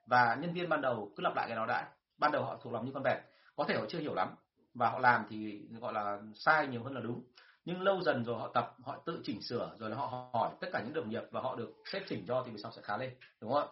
Và 0.06 0.38
nhân 0.40 0.52
viên 0.52 0.68
ban 0.68 0.80
đầu 0.80 1.12
cứ 1.16 1.22
lặp 1.22 1.36
lại 1.36 1.46
cái 1.48 1.56
đó 1.56 1.66
đã. 1.66 1.88
Ban 2.18 2.32
đầu 2.32 2.44
họ 2.44 2.58
thuộc 2.62 2.72
lòng 2.72 2.86
như 2.86 2.92
con 2.94 3.02
vẹt, 3.02 3.18
có 3.56 3.64
thể 3.68 3.74
họ 3.74 3.84
chưa 3.88 3.98
hiểu 3.98 4.14
lắm 4.14 4.34
và 4.74 4.90
họ 4.90 4.98
làm 4.98 5.24
thì 5.30 5.60
gọi 5.80 5.92
là 5.92 6.18
sai 6.34 6.66
nhiều 6.66 6.82
hơn 6.82 6.94
là 6.94 7.00
đúng. 7.00 7.22
Nhưng 7.64 7.82
lâu 7.82 8.00
dần 8.02 8.24
rồi 8.24 8.38
họ 8.38 8.50
tập, 8.54 8.74
họ 8.84 9.02
tự 9.06 9.20
chỉnh 9.24 9.42
sửa 9.42 9.70
rồi 9.78 9.90
là 9.90 9.96
họ 9.96 10.28
hỏi 10.32 10.50
tất 10.60 10.68
cả 10.72 10.82
những 10.84 10.94
đồng 10.94 11.10
nghiệp 11.10 11.22
và 11.30 11.40
họ 11.40 11.56
được 11.56 11.70
xếp 11.92 12.02
chỉnh 12.08 12.24
cho 12.28 12.42
thì 12.46 12.52
về 12.52 12.58
sau 12.62 12.72
sẽ 12.72 12.82
khá 12.82 12.96
lên, 12.96 13.14
đúng 13.40 13.52
không 13.52 13.68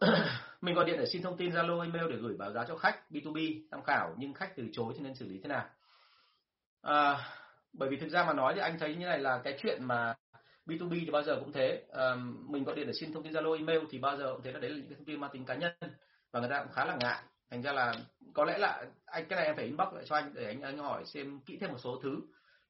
ạ? 0.00 0.08
mình 0.60 0.74
gọi 0.74 0.84
điện 0.84 0.96
để 0.98 1.06
xin 1.06 1.22
thông 1.22 1.36
tin 1.36 1.50
zalo 1.50 1.80
email 1.80 2.10
để 2.10 2.16
gửi 2.16 2.36
báo 2.38 2.52
giá 2.52 2.64
cho 2.68 2.76
khách 2.76 3.00
b2b 3.10 3.60
tham 3.70 3.82
khảo 3.82 4.14
nhưng 4.18 4.34
khách 4.34 4.56
từ 4.56 4.68
chối 4.72 4.92
thì 4.96 5.00
nên 5.04 5.14
xử 5.14 5.28
lý 5.28 5.40
thế 5.42 5.48
nào? 5.48 5.68
À, 6.82 7.16
bởi 7.72 7.88
vì 7.88 7.96
thực 7.96 8.08
ra 8.08 8.24
mà 8.24 8.32
nói 8.32 8.52
thì 8.54 8.60
anh 8.60 8.78
thấy 8.78 8.94
như 8.94 9.06
này 9.06 9.18
là 9.18 9.40
cái 9.44 9.58
chuyện 9.62 9.84
mà 9.84 10.14
B2B 10.66 10.90
thì 11.04 11.10
bao 11.10 11.22
giờ 11.22 11.36
cũng 11.40 11.52
thế. 11.52 11.82
À, 11.92 12.14
mình 12.48 12.64
gọi 12.64 12.76
điện 12.76 12.86
để 12.86 12.92
xin 12.92 13.12
thông 13.12 13.22
tin 13.22 13.32
Zalo 13.32 13.52
email 13.52 13.80
thì 13.90 13.98
bao 13.98 14.16
giờ 14.16 14.32
cũng 14.32 14.42
thế 14.42 14.52
là 14.52 14.60
đấy 14.60 14.70
là 14.70 14.76
những 14.76 14.88
cái 14.88 14.96
thông 14.96 15.04
tin 15.04 15.20
mang 15.20 15.30
tính 15.32 15.44
cá 15.44 15.54
nhân 15.54 15.72
và 16.32 16.40
người 16.40 16.48
ta 16.48 16.62
cũng 16.62 16.72
khá 16.72 16.84
là 16.84 16.96
ngại. 17.00 17.22
Thành 17.50 17.62
ra 17.62 17.72
là 17.72 17.94
có 18.34 18.44
lẽ 18.44 18.58
là 18.58 18.84
anh 19.06 19.24
cái 19.28 19.36
này 19.36 19.46
em 19.46 19.56
phải 19.56 19.64
inbox 19.64 19.94
lại 19.94 20.04
cho 20.06 20.16
anh 20.16 20.34
để 20.34 20.46
anh 20.46 20.62
anh 20.62 20.78
hỏi 20.78 21.04
xem 21.04 21.40
kỹ 21.46 21.58
thêm 21.60 21.70
một 21.70 21.78
số 21.78 22.00
thứ. 22.02 22.20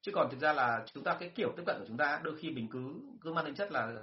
Chứ 0.01 0.11
còn 0.15 0.29
thực 0.31 0.39
ra 0.39 0.53
là 0.53 0.83
chúng 0.93 1.03
ta 1.03 1.17
cái 1.19 1.31
kiểu 1.35 1.53
tiếp 1.57 1.63
cận 1.65 1.75
của 1.79 1.85
chúng 1.87 1.97
ta 1.97 2.19
đôi 2.23 2.37
khi 2.37 2.51
mình 2.51 2.67
cứ 2.71 2.79
cứ 3.21 3.33
mang 3.33 3.45
tính 3.45 3.55
chất 3.55 3.71
là 3.71 3.93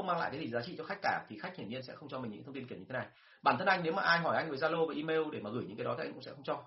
không 0.00 0.06
mang 0.06 0.18
lại 0.18 0.30
cái 0.30 0.40
gì 0.40 0.50
giá 0.50 0.60
trị 0.62 0.74
cho 0.78 0.84
khách 0.84 0.98
cả, 1.02 1.24
thì 1.28 1.38
khách 1.38 1.56
hiển 1.56 1.68
nhiên 1.68 1.82
sẽ 1.82 1.94
không 1.94 2.08
cho 2.08 2.18
mình 2.18 2.32
những 2.32 2.44
thông 2.44 2.54
tin 2.54 2.66
kiểu 2.66 2.78
như 2.78 2.84
thế 2.88 2.92
này. 2.92 3.06
Bản 3.42 3.58
thân 3.58 3.68
anh, 3.68 3.80
nếu 3.82 3.92
mà 3.92 4.02
ai 4.02 4.18
hỏi 4.18 4.36
anh 4.36 4.50
về 4.50 4.56
zalo 4.56 4.86
và 4.86 4.94
email 4.94 5.20
để 5.32 5.40
mà 5.40 5.50
gửi 5.50 5.64
những 5.64 5.76
cái 5.76 5.84
đó 5.84 5.94
thì 5.98 6.04
anh 6.04 6.12
cũng 6.12 6.22
sẽ 6.22 6.30
không 6.30 6.44
cho. 6.44 6.64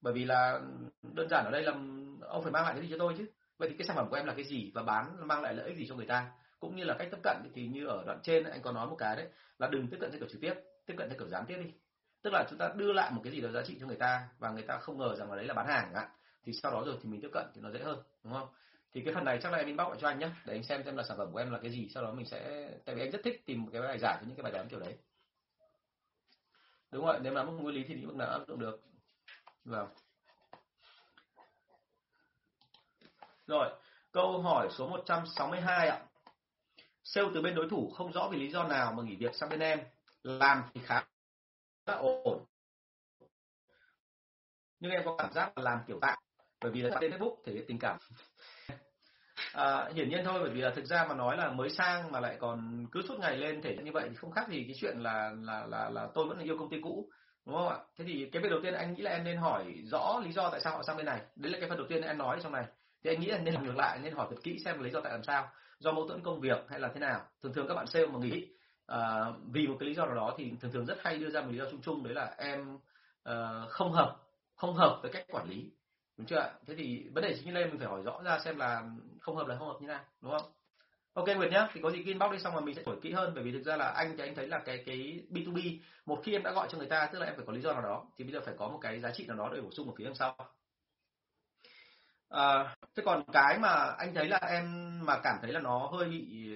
Bởi 0.00 0.12
vì 0.12 0.24
là 0.24 0.52
ừ, 0.52 1.08
đơn 1.14 1.28
giản 1.28 1.44
ở 1.44 1.50
đây 1.50 1.62
là 1.62 1.72
ừ, 1.72 1.78
ông 2.28 2.42
phải 2.42 2.52
mang 2.52 2.64
lại 2.64 2.74
cái 2.74 2.82
gì 2.82 2.88
cho 2.90 2.96
tôi 2.98 3.14
chứ. 3.18 3.26
Vậy 3.58 3.68
thì 3.68 3.76
cái 3.78 3.86
sản 3.86 3.96
phẩm 3.96 4.08
của 4.10 4.16
em 4.16 4.26
là 4.26 4.34
cái 4.34 4.44
gì 4.44 4.72
và 4.74 4.82
bán 4.82 5.28
mang 5.28 5.42
lại 5.42 5.54
lợi 5.54 5.66
ích 5.66 5.76
gì 5.76 5.86
cho 5.88 5.94
người 5.94 6.06
ta? 6.06 6.30
Cũng 6.60 6.76
như 6.76 6.84
là 6.84 6.94
cách 6.98 7.08
tiếp 7.10 7.18
cận 7.22 7.36
thì 7.54 7.66
như 7.66 7.86
ở 7.86 8.04
đoạn 8.06 8.18
trên, 8.22 8.44
anh 8.44 8.62
có 8.62 8.72
nói 8.72 8.86
một 8.86 8.96
cái 8.98 9.16
đấy, 9.16 9.28
là 9.58 9.68
đừng 9.68 9.88
tiếp 9.88 9.96
cận 10.00 10.10
theo 10.10 10.20
kiểu 10.20 10.28
trực 10.28 10.40
tiếp 10.40 10.54
tiếp 10.86 10.94
cận 10.96 11.08
theo 11.08 11.18
kiểu 11.18 11.28
gián 11.28 11.44
tiếp 11.46 11.56
đi. 11.64 11.70
Tức 12.22 12.30
là 12.32 12.44
chúng 12.50 12.58
ta 12.58 12.72
đưa 12.76 12.92
lại 12.92 13.10
một 13.10 13.20
cái 13.24 13.32
gì 13.32 13.40
đó 13.40 13.50
giá 13.50 13.62
trị 13.66 13.76
cho 13.80 13.86
người 13.86 13.96
ta 13.96 14.28
và 14.38 14.50
người 14.50 14.62
ta 14.62 14.78
không 14.78 14.98
ngờ 14.98 15.16
rằng 15.18 15.30
là 15.30 15.36
đấy 15.36 15.46
là 15.46 15.54
bán 15.54 15.66
hàng 15.66 15.94
ạ 15.94 16.08
thì 16.46 16.52
sau 16.52 16.72
đó 16.72 16.82
rồi 16.86 16.96
thì 17.02 17.08
mình 17.08 17.20
tiếp 17.20 17.30
cận 17.32 17.46
thì 17.54 17.60
nó 17.60 17.70
dễ 17.70 17.80
hơn, 17.80 18.02
đúng 18.24 18.32
không? 18.32 18.48
Thì 18.92 19.02
cái 19.04 19.14
phần 19.14 19.24
này 19.24 19.38
chắc 19.42 19.52
là 19.52 19.58
em 19.58 19.66
inbox 19.66 19.88
lại 19.88 19.98
cho 20.00 20.08
anh 20.08 20.18
nhé 20.18 20.30
để 20.44 20.54
anh 20.54 20.64
xem 20.64 20.84
xem 20.84 20.96
là 20.96 21.02
sản 21.02 21.18
phẩm 21.18 21.32
của 21.32 21.38
em 21.38 21.50
là 21.50 21.58
cái 21.62 21.70
gì, 21.70 21.88
sau 21.94 22.02
đó 22.02 22.12
mình 22.12 22.26
sẽ, 22.26 22.70
tại 22.84 22.94
vì 22.94 23.02
anh 23.02 23.10
rất 23.10 23.20
thích 23.24 23.42
tìm 23.46 23.62
một 23.62 23.68
cái 23.72 23.82
bài 23.82 23.98
giải 23.98 24.18
cho 24.20 24.26
những 24.26 24.36
cái 24.36 24.42
bài 24.42 24.52
toán 24.52 24.68
kiểu 24.68 24.80
đấy. 24.80 24.96
Đúng 26.90 27.06
rồi, 27.06 27.18
nếu 27.22 27.32
mà 27.32 27.44
mức 27.44 27.52
nguyên 27.52 27.74
lý 27.74 27.84
thì 27.88 27.94
lĩnh 27.94 28.06
vực 28.06 28.16
nào 28.16 28.28
áp 28.28 28.46
dụng 28.48 28.58
được. 28.58 28.80
Vâng. 29.64 29.88
Rồi, 33.46 33.70
câu 34.12 34.42
hỏi 34.42 34.68
số 34.70 34.88
162 34.88 35.88
ạ. 35.88 36.06
Sale 37.04 37.28
từ 37.34 37.42
bên 37.42 37.54
đối 37.54 37.68
thủ 37.70 37.90
không 37.90 38.12
rõ 38.12 38.28
vì 38.32 38.38
lý 38.38 38.50
do 38.50 38.68
nào 38.68 38.92
mà 38.92 39.02
nghỉ 39.02 39.16
việc 39.16 39.34
sang 39.34 39.48
bên 39.48 39.60
em, 39.60 39.80
làm 40.22 40.62
thì 40.74 40.80
khá 40.84 41.06
là 41.86 41.94
ổn. 41.94 42.44
Nhưng 44.80 44.90
em 44.92 45.02
có 45.04 45.14
cảm 45.18 45.32
giác 45.32 45.58
là 45.58 45.64
làm 45.64 45.78
kiểu 45.86 45.98
tạm 46.02 46.18
bởi 46.60 46.72
vì 46.72 46.82
là 46.82 46.98
trên 47.00 47.10
Facebook 47.10 47.36
thể 47.44 47.52
hiện 47.52 47.64
tình 47.68 47.78
cảm 47.78 47.98
à, 49.52 49.88
hiển 49.94 50.08
nhiên 50.08 50.24
thôi 50.24 50.40
bởi 50.42 50.50
vì 50.50 50.60
là 50.60 50.70
thực 50.70 50.84
ra 50.84 51.06
mà 51.08 51.14
nói 51.14 51.36
là 51.36 51.50
mới 51.50 51.70
sang 51.70 52.12
mà 52.12 52.20
lại 52.20 52.36
còn 52.40 52.86
cứ 52.92 53.02
suốt 53.08 53.20
ngày 53.20 53.36
lên 53.36 53.62
thể 53.62 53.76
như 53.84 53.92
vậy 53.92 54.06
thì 54.08 54.14
không 54.14 54.32
khác 54.32 54.48
gì 54.48 54.64
cái 54.64 54.74
chuyện 54.80 54.98
là 54.98 55.32
là 55.42 55.66
là 55.66 55.90
là 55.90 56.08
tôi 56.14 56.26
vẫn 56.28 56.38
là 56.38 56.44
yêu 56.44 56.58
công 56.58 56.70
ty 56.70 56.80
cũ 56.82 57.10
đúng 57.46 57.56
không 57.56 57.68
ạ? 57.68 57.78
Thế 57.98 58.04
thì 58.08 58.28
cái 58.32 58.42
việc 58.42 58.48
đầu 58.50 58.60
tiên 58.62 58.74
anh 58.74 58.94
nghĩ 58.94 59.02
là 59.02 59.10
em 59.10 59.24
nên 59.24 59.36
hỏi 59.36 59.64
rõ 59.84 60.20
lý 60.24 60.32
do 60.32 60.50
tại 60.50 60.60
sao 60.60 60.72
họ 60.72 60.82
sang 60.82 60.96
bên 60.96 61.06
này. 61.06 61.20
Đấy 61.36 61.52
là 61.52 61.58
cái 61.60 61.68
phần 61.68 61.78
đầu 61.78 61.86
tiên 61.88 62.02
em 62.02 62.18
nói 62.18 62.38
trong 62.42 62.52
này. 62.52 62.64
Thì 63.04 63.10
anh 63.10 63.20
nghĩ 63.20 63.26
là 63.26 63.38
nên 63.38 63.54
làm 63.54 63.64
ngược 63.64 63.76
lại 63.76 63.98
nên 64.02 64.14
hỏi 64.14 64.26
thật 64.30 64.36
kỹ 64.42 64.58
xem 64.64 64.82
lý 64.82 64.90
do 64.90 65.00
tại 65.00 65.12
làm 65.12 65.22
sao 65.22 65.48
do 65.78 65.92
mâu 65.92 66.08
thuẫn 66.08 66.22
công 66.22 66.40
việc 66.40 66.64
hay 66.68 66.80
là 66.80 66.90
thế 66.94 67.00
nào. 67.00 67.20
Thường 67.42 67.52
thường 67.52 67.68
các 67.68 67.74
bạn 67.74 67.86
sale 67.86 68.06
mà 68.06 68.18
nghĩ 68.18 68.46
à, 68.86 69.24
vì 69.52 69.66
một 69.66 69.76
cái 69.80 69.88
lý 69.88 69.94
do 69.94 70.06
nào 70.06 70.14
đó 70.14 70.34
thì 70.38 70.52
thường 70.60 70.72
thường 70.72 70.86
rất 70.86 70.98
hay 71.00 71.18
đưa 71.18 71.30
ra 71.30 71.40
một 71.40 71.48
lý 71.50 71.58
do 71.58 71.64
chung 71.70 71.82
chung 71.82 72.04
đấy 72.04 72.14
là 72.14 72.34
em 72.38 72.74
uh, 73.28 73.70
không 73.70 73.92
hợp 73.92 74.16
không 74.56 74.74
hợp 74.74 74.98
với 75.02 75.12
cách 75.12 75.26
quản 75.30 75.48
lý 75.48 75.70
đúng 76.16 76.26
chưa 76.26 76.36
ạ? 76.36 76.50
Thế 76.66 76.74
thì 76.78 77.08
vấn 77.14 77.24
đề 77.24 77.36
chính 77.44 77.54
đây 77.54 77.64
mình 77.64 77.78
phải 77.78 77.88
hỏi 77.88 78.02
rõ 78.02 78.22
ra 78.24 78.38
xem 78.38 78.56
là 78.56 78.82
không 79.20 79.36
hợp 79.36 79.46
là 79.46 79.56
không 79.58 79.68
hợp 79.68 79.76
như 79.80 79.86
nào 79.86 80.04
đúng 80.20 80.32
không? 80.32 80.50
Ok 81.12 81.26
nguyệt 81.36 81.52
nhá 81.52 81.68
thì 81.72 81.80
có 81.82 81.90
gì 81.90 82.02
inbox 82.04 82.32
đi 82.32 82.38
xong 82.38 82.52
rồi 82.52 82.62
mình 82.62 82.74
sẽ 82.74 82.82
hỏi 82.86 82.96
kỹ 83.02 83.12
hơn 83.12 83.32
bởi 83.34 83.44
vì 83.44 83.52
thực 83.52 83.62
ra 83.62 83.76
là 83.76 83.88
anh 83.88 84.16
thì 84.16 84.24
anh 84.24 84.34
thấy 84.34 84.46
là 84.46 84.58
cái 84.58 84.82
cái 84.86 85.20
b2b 85.30 85.78
một 86.06 86.20
khi 86.24 86.32
em 86.32 86.42
đã 86.42 86.52
gọi 86.52 86.68
cho 86.70 86.78
người 86.78 86.86
ta 86.86 87.08
tức 87.12 87.18
là 87.18 87.26
em 87.26 87.36
phải 87.36 87.44
có 87.46 87.52
lý 87.52 87.60
do 87.60 87.72
nào 87.72 87.82
đó 87.82 88.06
thì 88.16 88.24
bây 88.24 88.32
giờ 88.32 88.40
phải 88.44 88.54
có 88.58 88.68
một 88.68 88.78
cái 88.82 89.00
giá 89.00 89.10
trị 89.10 89.26
nào 89.26 89.36
đó 89.36 89.50
để 89.54 89.60
bổ 89.60 89.70
sung 89.70 89.88
ở 89.88 89.94
phía 89.98 90.04
đằng 90.04 90.14
sau. 90.14 90.36
À, 92.28 92.76
thế 92.96 93.02
còn 93.06 93.24
cái 93.32 93.58
mà 93.58 93.94
anh 93.98 94.14
thấy 94.14 94.28
là 94.28 94.36
em 94.36 94.64
mà 95.06 95.20
cảm 95.22 95.38
thấy 95.42 95.52
là 95.52 95.60
nó 95.60 95.90
hơi 95.92 96.08
bị 96.08 96.50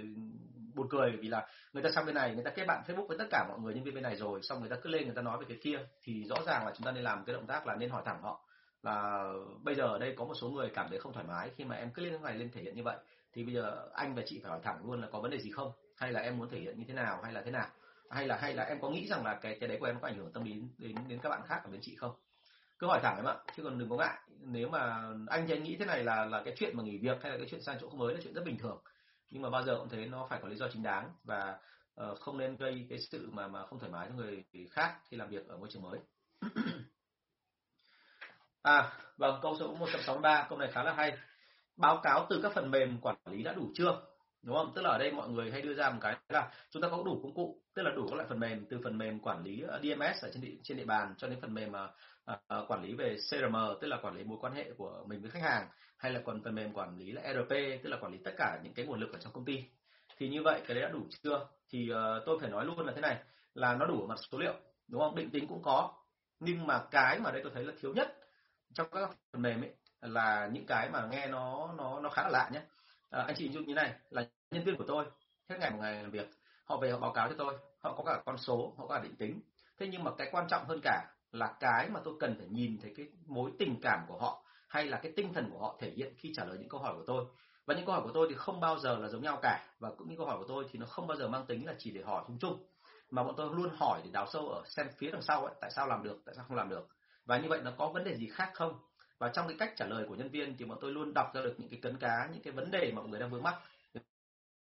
buồn 0.75 0.87
cười 0.91 1.13
vì 1.21 1.29
là 1.29 1.47
người 1.73 1.83
ta 1.83 1.91
sang 1.95 2.07
bên 2.07 2.15
này 2.15 2.35
người 2.35 2.45
ta 2.45 2.51
kết 2.51 2.65
bạn 2.67 2.83
Facebook 2.87 3.07
với 3.07 3.19
tất 3.19 3.27
cả 3.31 3.47
mọi 3.49 3.59
người 3.59 3.75
nhân 3.75 3.85
viên 3.85 3.95
bên 3.95 4.03
này 4.03 4.17
rồi 4.17 4.43
xong 4.43 4.61
người 4.61 4.71
ta 4.71 4.77
cứ 4.83 4.91
lên 4.91 5.05
người 5.05 5.15
ta 5.15 5.23
nói 5.23 5.39
về 5.39 5.45
cái 5.49 5.59
kia 5.63 5.79
thì 6.03 6.25
rõ 6.25 6.37
ràng 6.47 6.67
là 6.67 6.73
chúng 6.77 6.85
ta 6.85 6.93
nên 6.93 7.05
làm 7.05 7.25
cái 7.25 7.35
động 7.35 7.47
tác 7.47 7.67
là 7.67 7.75
nên 7.75 7.91
hỏi 7.91 8.03
thẳng 8.07 8.23
họ 8.23 8.45
là 8.83 9.33
bây 9.63 9.75
giờ 9.75 9.85
ở 9.85 9.99
đây 9.99 10.15
có 10.17 10.25
một 10.25 10.35
số 10.35 10.49
người 10.49 10.71
cảm 10.75 10.87
thấy 10.91 10.99
không 10.99 11.13
thoải 11.13 11.27
mái 11.27 11.51
khi 11.57 11.65
mà 11.65 11.77
em 11.77 11.91
cứ 11.91 12.03
lên 12.03 12.23
này 12.23 12.39
lên 12.39 12.51
thể 12.51 12.63
hiện 12.63 12.77
như 12.77 12.83
vậy. 12.83 12.97
Thì 13.33 13.45
bây 13.45 13.55
giờ 13.55 13.89
anh 13.95 14.15
và 14.15 14.23
chị 14.27 14.41
phải 14.43 14.51
hỏi 14.51 14.61
thẳng 14.63 14.87
luôn 14.87 15.01
là 15.01 15.09
có 15.13 15.21
vấn 15.21 15.31
đề 15.31 15.39
gì 15.39 15.51
không? 15.51 15.73
Hay 15.97 16.13
là 16.13 16.21
em 16.21 16.39
muốn 16.39 16.49
thể 16.49 16.61
hiện 16.61 16.79
như 16.79 16.85
thế 16.89 16.95
nào 16.95 17.21
hay 17.23 17.33
là 17.33 17.43
thế 17.43 17.51
nào? 17.51 17.69
Hay 18.11 18.27
là 18.27 18.37
hay 18.37 18.55
là 18.55 18.63
em 18.63 18.81
có 18.81 18.91
nghĩ 18.91 19.07
rằng 19.07 19.25
là 19.25 19.39
cái 19.43 19.57
cái 19.61 19.69
đấy 19.69 19.79
của 19.81 19.87
em 19.87 20.01
có 20.01 20.09
ảnh 20.09 20.17
hưởng 20.17 20.33
tâm 20.33 20.45
lý 20.45 20.63
đến 20.79 20.95
đến 21.09 21.19
các 21.23 21.29
bạn 21.29 21.43
khác 21.47 21.61
ở 21.65 21.71
bên 21.71 21.81
chị 21.83 21.97
không? 21.97 22.13
Cứ 22.79 22.87
hỏi 22.87 23.01
thẳng 23.03 23.17
em 23.17 23.25
ạ 23.25 23.37
chứ 23.57 23.63
còn 23.63 23.79
đừng 23.79 23.91
có 23.91 23.97
ngại. 23.97 24.19
Nếu 24.41 24.69
mà 24.69 25.13
anh 25.27 25.47
thì 25.47 25.55
anh 25.55 25.63
nghĩ 25.63 25.77
thế 25.77 25.85
này 25.85 26.05
là 26.05 26.25
là 26.25 26.43
cái 26.45 26.55
chuyện 26.57 26.77
mà 26.77 26.83
nghỉ 26.83 26.99
việc 26.99 27.23
hay 27.23 27.33
là 27.33 27.39
cái 27.39 27.47
chuyện 27.51 27.63
sang 27.63 27.77
chỗ 27.81 27.91
mới 27.91 28.15
là 28.15 28.21
chuyện 28.25 28.35
rất 28.35 28.45
bình 28.45 28.59
thường. 28.59 28.83
Nhưng 29.31 29.43
mà 29.43 29.51
bao 29.51 29.63
giờ 29.63 29.77
cũng 29.79 29.89
thế 29.89 30.07
nó 30.07 30.27
phải 30.31 30.41
có 30.43 30.49
lý 30.49 30.57
do 30.57 30.69
chính 30.73 30.83
đáng 30.83 31.11
và 31.25 31.59
uh, 32.03 32.19
không 32.19 32.39
nên 32.39 32.57
gây 32.57 32.87
cái 32.91 32.99
sự 32.99 33.31
mà 33.33 33.49
mà 33.49 33.67
không 33.67 33.79
thoải 33.79 33.93
mái 33.93 34.07
cho 34.09 34.15
người 34.15 34.45
khác 34.71 34.97
khi 35.09 35.17
làm 35.17 35.29
việc 35.29 35.49
ở 35.49 35.57
môi 35.57 35.69
trường 35.73 35.83
mới. 35.83 35.99
à 38.63 38.93
vâng 39.17 39.39
câu 39.43 39.57
số 39.61 39.75
163 39.75 40.47
câu 40.49 40.59
này 40.59 40.71
khá 40.73 40.83
là 40.83 40.93
hay. 40.93 41.17
Báo 41.77 42.01
cáo 42.03 42.27
từ 42.31 42.41
các 42.43 42.53
phần 42.55 42.71
mềm 42.71 43.01
quản 43.01 43.17
lý 43.31 43.43
đã 43.43 43.53
đủ 43.53 43.71
chưa? 43.75 44.03
Đúng 44.43 44.57
không? 44.57 44.73
Tức 44.75 44.83
là 44.83 44.91
ở 44.91 44.99
đây 44.99 45.13
mọi 45.13 45.29
người 45.29 45.51
hay 45.51 45.63
đưa 45.63 45.75
ra 45.75 45.91
một 45.91 45.99
cái 46.01 46.17
là 46.29 46.51
chúng 46.71 46.83
ta 46.83 46.89
có 46.89 47.03
đủ 47.05 47.21
công 47.23 47.35
cụ 47.35 47.63
tức 47.75 47.83
là 47.83 47.91
đủ 47.91 48.07
các 48.09 48.17
loại 48.17 48.29
phần 48.29 48.41
mềm 48.41 48.67
từ 48.71 48.81
phần 48.85 48.99
mềm 48.99 49.21
quản 49.21 49.45
lý 49.45 49.61
ờ, 49.61 49.81
DMS 49.83 50.25
ở 50.25 50.31
trên 50.33 50.43
địa, 50.43 50.57
trên 50.63 50.77
địa 50.77 50.85
bàn 50.85 51.15
cho 51.19 51.29
đến 51.29 51.39
phần 51.41 51.55
mềm 51.55 51.73
mà 51.73 51.85
uh, 52.33 52.71
quản 52.71 52.83
lý 52.83 52.95
về 52.95 53.17
CRM 53.31 53.57
tức 53.81 53.89
là 53.89 53.99
quản 54.03 54.17
lý 54.17 54.25
mối 54.25 54.39
quan 54.41 54.53
hệ 54.53 54.71
của 54.77 55.05
mình 55.07 55.21
với 55.23 55.31
khách 55.31 55.43
hàng 55.43 55.69
hay 55.97 56.13
là 56.13 56.21
còn 56.25 56.43
phần 56.45 56.55
mềm 56.55 56.73
quản 56.73 56.99
lý 56.99 57.13
là 57.13 57.23
ERP 57.23 57.49
tức 57.83 57.91
là 57.91 57.97
quản 58.01 58.13
lý 58.13 58.19
tất 58.25 58.35
cả 58.37 58.61
những 58.63 58.75
cái 58.75 58.87
nguồn 58.87 59.01
lực 59.01 59.13
ở 59.13 59.19
trong 59.19 59.33
công 59.33 59.45
ty. 59.45 59.65
Thì 60.19 60.29
như 60.29 60.43
vậy 60.43 60.61
cái 60.67 60.75
đấy 60.75 60.83
đã 60.83 60.89
đủ 60.89 61.07
chưa? 61.23 61.49
Thì 61.71 61.91
uh, 61.93 62.23
tôi 62.27 62.39
phải 62.41 62.51
nói 62.51 62.65
luôn 62.65 62.87
là 62.87 62.93
thế 62.95 63.01
này 63.01 63.19
là 63.55 63.75
nó 63.75 63.87
đủ 63.87 64.01
ở 64.01 64.07
mặt 64.07 64.19
số 64.31 64.39
liệu 64.39 64.55
đúng 64.89 65.01
không? 65.01 65.17
Định 65.17 65.31
tính 65.31 65.47
cũng 65.47 65.63
có 65.63 65.93
nhưng 66.41 66.67
mà 66.67 66.83
cái 66.91 67.19
mà 67.19 67.31
đây 67.31 67.41
tôi 67.43 67.53
thấy 67.55 67.65
là 67.65 67.73
thiếu 67.81 67.95
nhất 67.95 68.20
trong 68.75 68.87
các 68.93 69.11
phần 69.33 69.43
mềm 69.43 69.63
ấy 69.63 69.75
là 70.01 70.49
những 70.53 70.67
cái 70.67 70.91
mà 70.91 71.07
nghe 71.11 71.27
nó 71.27 71.73
nó 71.79 72.01
nó 72.01 72.11
khá 72.11 72.23
là 72.23 72.29
lạ 72.29 72.51
nhé. 72.53 72.63
À, 73.11 73.25
anh 73.27 73.35
chị 73.39 73.45
hình 73.45 73.53
dung 73.53 73.65
như 73.65 73.75
này 73.75 73.95
là 74.11 74.25
nhân 74.51 74.65
viên 74.65 74.77
của 74.77 74.85
tôi 74.89 75.05
hết 75.49 75.57
ngày 75.61 75.71
một 75.71 75.79
ngày 75.81 76.03
làm 76.03 76.11
việc 76.11 76.31
họ 76.65 76.77
về 76.77 76.91
họ 76.91 76.99
báo 76.99 77.13
cáo 77.13 77.29
cho 77.29 77.35
tôi 77.39 77.59
họ 77.79 77.95
có 77.97 78.05
cả 78.05 78.23
con 78.27 78.39
số 78.39 78.75
họ 78.79 78.87
có 78.87 78.95
cả 78.95 79.03
định 79.03 79.17
tính. 79.17 79.41
Thế 79.79 79.87
nhưng 79.87 80.05
mà 80.05 80.11
cái 80.19 80.29
quan 80.33 80.47
trọng 80.49 80.65
hơn 80.65 80.81
cả 80.83 81.07
là 81.33 81.55
cái 81.61 81.89
mà 81.89 82.01
tôi 82.05 82.15
cần 82.21 82.35
phải 82.39 82.47
nhìn 82.49 82.79
thấy 82.83 82.95
cái 82.97 83.07
mối 83.27 83.51
tình 83.59 83.81
cảm 83.83 84.05
của 84.09 84.19
họ 84.19 84.45
hay 84.69 84.87
là 84.87 84.99
cái 85.03 85.13
tinh 85.17 85.33
thần 85.33 85.51
của 85.53 85.59
họ 85.59 85.77
thể 85.81 85.91
hiện 85.91 86.15
khi 86.17 86.33
trả 86.37 86.45
lời 86.45 86.59
những 86.59 86.69
câu 86.69 86.81
hỏi 86.81 86.95
của 86.97 87.05
tôi. 87.07 87.25
Và 87.67 87.75
những 87.75 87.87
câu 87.87 87.95
hỏi 87.95 88.03
của 88.05 88.13
tôi 88.15 88.27
thì 88.31 88.35
không 88.35 88.61
bao 88.61 88.79
giờ 88.79 88.99
là 88.99 89.09
giống 89.09 89.23
nhau 89.23 89.39
cả 89.43 89.67
và 89.79 89.91
cũng 89.99 90.09
những 90.09 90.19
câu 90.19 90.27
hỏi 90.27 90.39
của 90.39 90.45
tôi 90.49 90.67
thì 90.71 90.79
nó 90.79 90.87
không 90.87 91.07
bao 91.07 91.17
giờ 91.17 91.29
mang 91.29 91.47
tính 91.47 91.67
là 91.67 91.75
chỉ 91.79 91.91
để 91.91 92.03
hỏi 92.03 92.25
chung 92.27 92.39
chung. 92.39 92.67
Mà 93.11 93.23
bọn 93.23 93.35
tôi 93.37 93.51
luôn 93.55 93.71
hỏi 93.77 94.01
để 94.05 94.11
đào 94.13 94.27
sâu 94.33 94.49
ở 94.49 94.63
xem 94.67 94.87
phía 94.99 95.11
đằng 95.11 95.23
sau 95.23 95.45
ấy 95.45 95.55
tại 95.61 95.71
sao 95.71 95.87
làm 95.87 96.03
được 96.03 96.23
tại 96.27 96.35
sao 96.35 96.45
không 96.49 96.57
làm 96.57 96.69
được 96.69 96.89
và 97.31 97.39
như 97.39 97.49
vậy 97.49 97.61
nó 97.65 97.71
có 97.79 97.89
vấn 97.89 98.05
đề 98.05 98.17
gì 98.17 98.29
khác 98.29 98.51
không? 98.55 98.79
Và 99.19 99.29
trong 99.29 99.49
cái 99.49 99.57
cách 99.59 99.73
trả 99.77 99.87
lời 99.87 100.05
của 100.09 100.15
nhân 100.15 100.29
viên 100.29 100.57
thì 100.57 100.65
bọn 100.65 100.79
tôi 100.81 100.93
luôn 100.93 101.15
đọc 101.15 101.35
ra 101.35 101.43
được 101.43 101.55
những 101.59 101.69
cái 101.69 101.81
cấn 101.83 101.97
cá, 101.97 102.29
những 102.33 102.43
cái 102.43 102.53
vấn 102.53 102.71
đề 102.71 102.93
mà 102.93 103.01
mọi 103.01 103.09
người 103.09 103.21
đang 103.21 103.31
vướng 103.31 103.43
mắc, 103.43 103.55
về 103.95 104.01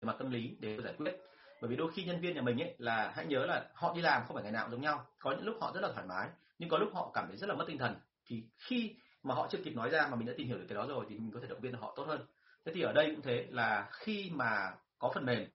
mặt 0.02 0.16
tâm 0.18 0.30
lý 0.30 0.56
để 0.60 0.78
giải 0.84 0.94
quyết. 0.98 1.16
Bởi 1.60 1.70
vì 1.70 1.76
đôi 1.76 1.92
khi 1.92 2.04
nhân 2.04 2.20
viên 2.20 2.34
nhà 2.34 2.42
mình 2.42 2.62
ấy 2.62 2.74
là, 2.78 3.12
hãy 3.14 3.26
nhớ 3.26 3.46
là 3.46 3.70
họ 3.74 3.92
đi 3.94 4.00
làm 4.02 4.22
không 4.26 4.34
phải 4.34 4.42
ngày 4.42 4.52
nào 4.52 4.64
cũng 4.64 4.72
giống 4.72 4.80
nhau. 4.80 5.06
Có 5.18 5.30
những 5.30 5.46
lúc 5.46 5.56
họ 5.60 5.72
rất 5.74 5.80
là 5.80 5.92
thoải 5.92 6.06
mái, 6.06 6.28
nhưng 6.58 6.68
có 6.68 6.78
lúc 6.78 6.90
họ 6.94 7.10
cảm 7.14 7.26
thấy 7.28 7.36
rất 7.36 7.46
là 7.46 7.54
mất 7.54 7.64
tinh 7.68 7.78
thần. 7.78 7.94
Thì 8.26 8.44
khi 8.58 8.94
mà 9.22 9.34
họ 9.34 9.48
chưa 9.50 9.58
kịp 9.64 9.74
nói 9.74 9.90
ra 9.90 10.08
mà 10.10 10.16
mình 10.16 10.26
đã 10.26 10.32
tìm 10.36 10.46
hiểu 10.46 10.58
được 10.58 10.66
cái 10.68 10.76
đó 10.76 10.86
rồi 10.86 11.06
thì 11.08 11.18
mình 11.18 11.30
có 11.34 11.40
thể 11.42 11.48
động 11.48 11.60
viên 11.60 11.74
họ 11.74 11.92
tốt 11.96 12.04
hơn. 12.06 12.26
Thế 12.64 12.72
thì 12.74 12.82
ở 12.82 12.92
đây 12.92 13.10
cũng 13.14 13.22
thế, 13.22 13.46
là 13.50 13.88
khi 13.92 14.30
mà 14.34 14.74
có 14.98 15.10
phần 15.14 15.26
mềm 15.26 15.48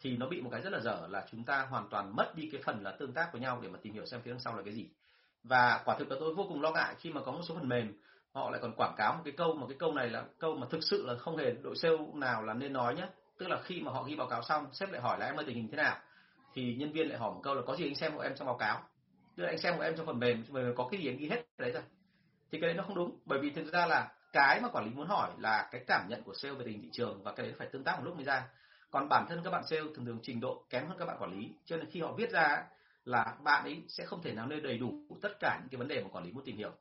thì 0.00 0.16
nó 0.16 0.28
bị 0.28 0.40
một 0.40 0.50
cái 0.52 0.60
rất 0.60 0.72
là 0.72 0.80
dở 0.80 1.06
là 1.10 1.26
chúng 1.30 1.44
ta 1.44 1.66
hoàn 1.70 1.88
toàn 1.88 2.16
mất 2.16 2.32
đi 2.36 2.48
cái 2.52 2.60
phần 2.64 2.82
là 2.82 2.96
tương 2.98 3.12
tác 3.12 3.28
với 3.32 3.40
nhau 3.40 3.60
để 3.62 3.68
mà 3.68 3.78
tìm 3.82 3.94
hiểu 3.94 4.06
xem 4.06 4.20
phía 4.24 4.30
đằng 4.30 4.40
sau 4.40 4.56
là 4.56 4.62
cái 4.62 4.74
gì 4.74 4.88
và 5.44 5.82
quả 5.84 5.96
thực 5.98 6.10
là 6.10 6.16
tôi 6.20 6.34
vô 6.34 6.44
cùng 6.48 6.62
lo 6.62 6.70
ngại 6.70 6.94
khi 6.98 7.12
mà 7.12 7.20
có 7.24 7.32
một 7.32 7.40
số 7.48 7.54
phần 7.54 7.68
mềm, 7.68 7.92
họ 8.32 8.50
lại 8.50 8.60
còn 8.62 8.74
quảng 8.76 8.94
cáo 8.96 9.14
một 9.14 9.22
cái 9.24 9.34
câu 9.36 9.54
mà 9.54 9.66
cái 9.68 9.76
câu 9.78 9.92
này 9.92 10.08
là 10.08 10.24
câu 10.38 10.54
mà 10.54 10.66
thực 10.70 10.80
sự 10.82 11.06
là 11.06 11.14
không 11.18 11.36
hề 11.36 11.50
đội 11.62 11.76
sale 11.76 11.96
nào 12.14 12.42
là 12.42 12.54
nên 12.54 12.72
nói 12.72 12.94
nhé 12.94 13.06
tức 13.42 13.48
là 13.48 13.60
khi 13.64 13.80
mà 13.80 13.92
họ 13.92 14.02
ghi 14.02 14.16
báo 14.16 14.26
cáo 14.26 14.42
xong, 14.42 14.66
sếp 14.72 14.90
lại 14.90 15.00
hỏi 15.00 15.18
là 15.18 15.26
em 15.26 15.36
ơi 15.36 15.44
tình 15.46 15.56
hình 15.56 15.68
thế 15.70 15.76
nào? 15.76 15.96
Thì 16.54 16.74
nhân 16.74 16.92
viên 16.92 17.08
lại 17.08 17.18
hỏi 17.18 17.34
một 17.34 17.40
câu 17.42 17.54
là 17.54 17.62
có 17.66 17.76
gì 17.76 17.84
anh 17.84 17.94
xem 17.94 18.12
của 18.16 18.20
em 18.20 18.34
trong 18.36 18.46
báo 18.46 18.56
cáo? 18.56 18.82
Tức 19.36 19.42
là 19.42 19.48
anh 19.48 19.58
xem 19.58 19.76
của 19.76 19.82
em 19.82 19.96
trong 19.96 20.06
phần 20.06 20.18
mềm 20.18 20.44
phần 20.44 20.52
mềm 20.52 20.74
có 20.76 20.88
cái 20.90 21.00
gì 21.00 21.08
anh 21.10 21.16
ghi 21.16 21.28
hết 21.28 21.42
đấy 21.58 21.72
rồi. 21.72 21.82
Thì 22.52 22.60
cái 22.60 22.68
đấy 22.68 22.74
nó 22.74 22.82
không 22.82 22.94
đúng, 22.94 23.18
bởi 23.24 23.38
vì 23.38 23.50
thực 23.50 23.72
ra 23.72 23.86
là 23.86 24.12
cái 24.32 24.60
mà 24.60 24.68
quản 24.68 24.84
lý 24.84 24.90
muốn 24.94 25.06
hỏi 25.06 25.30
là 25.38 25.68
cái 25.70 25.84
cảm 25.86 26.06
nhận 26.08 26.22
của 26.22 26.34
sale 26.34 26.54
về 26.54 26.64
tình 26.64 26.82
thị 26.82 26.88
trường 26.92 27.22
và 27.22 27.32
cái 27.32 27.46
đấy 27.46 27.54
phải 27.58 27.68
tương 27.72 27.84
tác 27.84 27.96
một 27.96 28.04
lúc 28.04 28.14
mới 28.14 28.24
ra. 28.24 28.48
Còn 28.90 29.08
bản 29.08 29.26
thân 29.28 29.40
các 29.44 29.50
bạn 29.50 29.66
sale 29.66 29.82
thường 29.82 30.04
thường 30.04 30.18
trình 30.22 30.40
độ 30.40 30.64
kém 30.70 30.86
hơn 30.86 30.98
các 30.98 31.04
bạn 31.04 31.16
quản 31.20 31.32
lý. 31.32 31.50
Cho 31.64 31.76
nên 31.76 31.90
khi 31.90 32.00
họ 32.00 32.12
viết 32.12 32.30
ra 32.30 32.64
là 33.04 33.36
bạn 33.44 33.64
ấy 33.64 33.82
sẽ 33.88 34.04
không 34.04 34.22
thể 34.22 34.32
nào 34.34 34.46
nêu 34.46 34.60
đầy 34.60 34.78
đủ 34.78 34.92
tất 35.22 35.36
cả 35.40 35.58
những 35.60 35.68
cái 35.68 35.78
vấn 35.78 35.88
đề 35.88 36.02
mà 36.02 36.08
quản 36.08 36.24
lý 36.24 36.32
muốn 36.32 36.44
tìm 36.44 36.56
hiểu. 36.56 36.72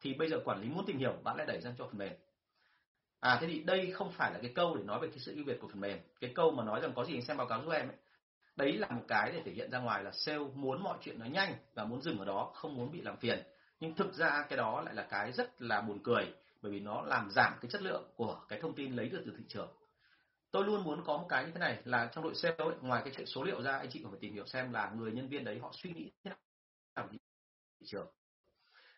Thì 0.00 0.14
bây 0.14 0.28
giờ 0.28 0.40
quản 0.44 0.60
lý 0.60 0.68
muốn 0.68 0.86
tìm 0.86 0.98
hiểu, 0.98 1.12
bạn 1.22 1.36
lại 1.36 1.46
đẩy 1.46 1.60
sang 1.60 1.74
cho 1.78 1.86
phần 1.86 1.98
mềm. 1.98 2.12
À 3.20 3.38
thế 3.40 3.46
thì 3.46 3.60
đây 3.60 3.92
không 3.92 4.12
phải 4.12 4.32
là 4.32 4.38
cái 4.42 4.52
câu 4.54 4.76
để 4.76 4.82
nói 4.82 5.00
về 5.00 5.08
cái 5.08 5.18
sự 5.18 5.34
ưu 5.34 5.44
việt 5.44 5.58
của 5.60 5.68
phần 5.68 5.80
mềm. 5.80 5.98
Cái 6.20 6.32
câu 6.34 6.50
mà 6.50 6.64
nói 6.64 6.80
rằng 6.80 6.92
có 6.94 7.04
gì 7.04 7.14
anh 7.14 7.22
xem 7.22 7.36
báo 7.36 7.46
cáo 7.46 7.62
giúp 7.62 7.70
em 7.70 7.88
ấy. 7.88 7.96
Đấy 8.56 8.72
là 8.72 8.88
một 8.90 9.02
cái 9.08 9.32
để 9.32 9.42
thể 9.44 9.52
hiện 9.52 9.70
ra 9.70 9.78
ngoài 9.78 10.04
là 10.04 10.10
sale 10.10 10.38
muốn 10.54 10.82
mọi 10.82 10.98
chuyện 11.02 11.18
nó 11.18 11.26
nhanh 11.26 11.54
và 11.74 11.84
muốn 11.84 12.02
dừng 12.02 12.18
ở 12.18 12.24
đó, 12.24 12.52
không 12.54 12.76
muốn 12.76 12.92
bị 12.92 13.00
làm 13.00 13.16
phiền. 13.16 13.42
Nhưng 13.80 13.94
thực 13.94 14.14
ra 14.14 14.46
cái 14.48 14.56
đó 14.56 14.80
lại 14.80 14.94
là 14.94 15.06
cái 15.10 15.32
rất 15.32 15.62
là 15.62 15.80
buồn 15.80 15.98
cười, 16.04 16.34
bởi 16.62 16.72
vì 16.72 16.80
nó 16.80 17.02
làm 17.02 17.30
giảm 17.30 17.52
cái 17.60 17.70
chất 17.70 17.82
lượng 17.82 18.04
của 18.16 18.40
cái 18.48 18.60
thông 18.60 18.74
tin 18.74 18.96
lấy 18.96 19.08
được 19.08 19.22
từ 19.26 19.32
thị 19.38 19.44
trường 19.48 19.68
tôi 20.54 20.64
luôn 20.64 20.84
muốn 20.84 21.02
có 21.04 21.16
một 21.18 21.26
cái 21.28 21.44
như 21.44 21.50
thế 21.50 21.58
này 21.58 21.78
là 21.84 22.10
trong 22.12 22.24
đội 22.24 22.34
sale 22.34 22.54
ấy, 22.58 22.74
ngoài 22.80 23.02
cái 23.04 23.14
chuyện 23.16 23.26
số 23.26 23.42
liệu 23.42 23.62
ra 23.62 23.76
anh 23.76 23.88
chị 23.90 24.00
còn 24.02 24.12
phải 24.12 24.20
tìm 24.20 24.34
hiểu 24.34 24.46
xem 24.46 24.72
là 24.72 24.92
người 24.96 25.12
nhân 25.12 25.28
viên 25.28 25.44
đấy 25.44 25.58
họ 25.58 25.70
suy 25.72 25.90
nghĩ 25.90 26.10
thế 26.24 26.30
nào 26.96 27.08
thị 27.10 27.18
trường. 27.86 28.06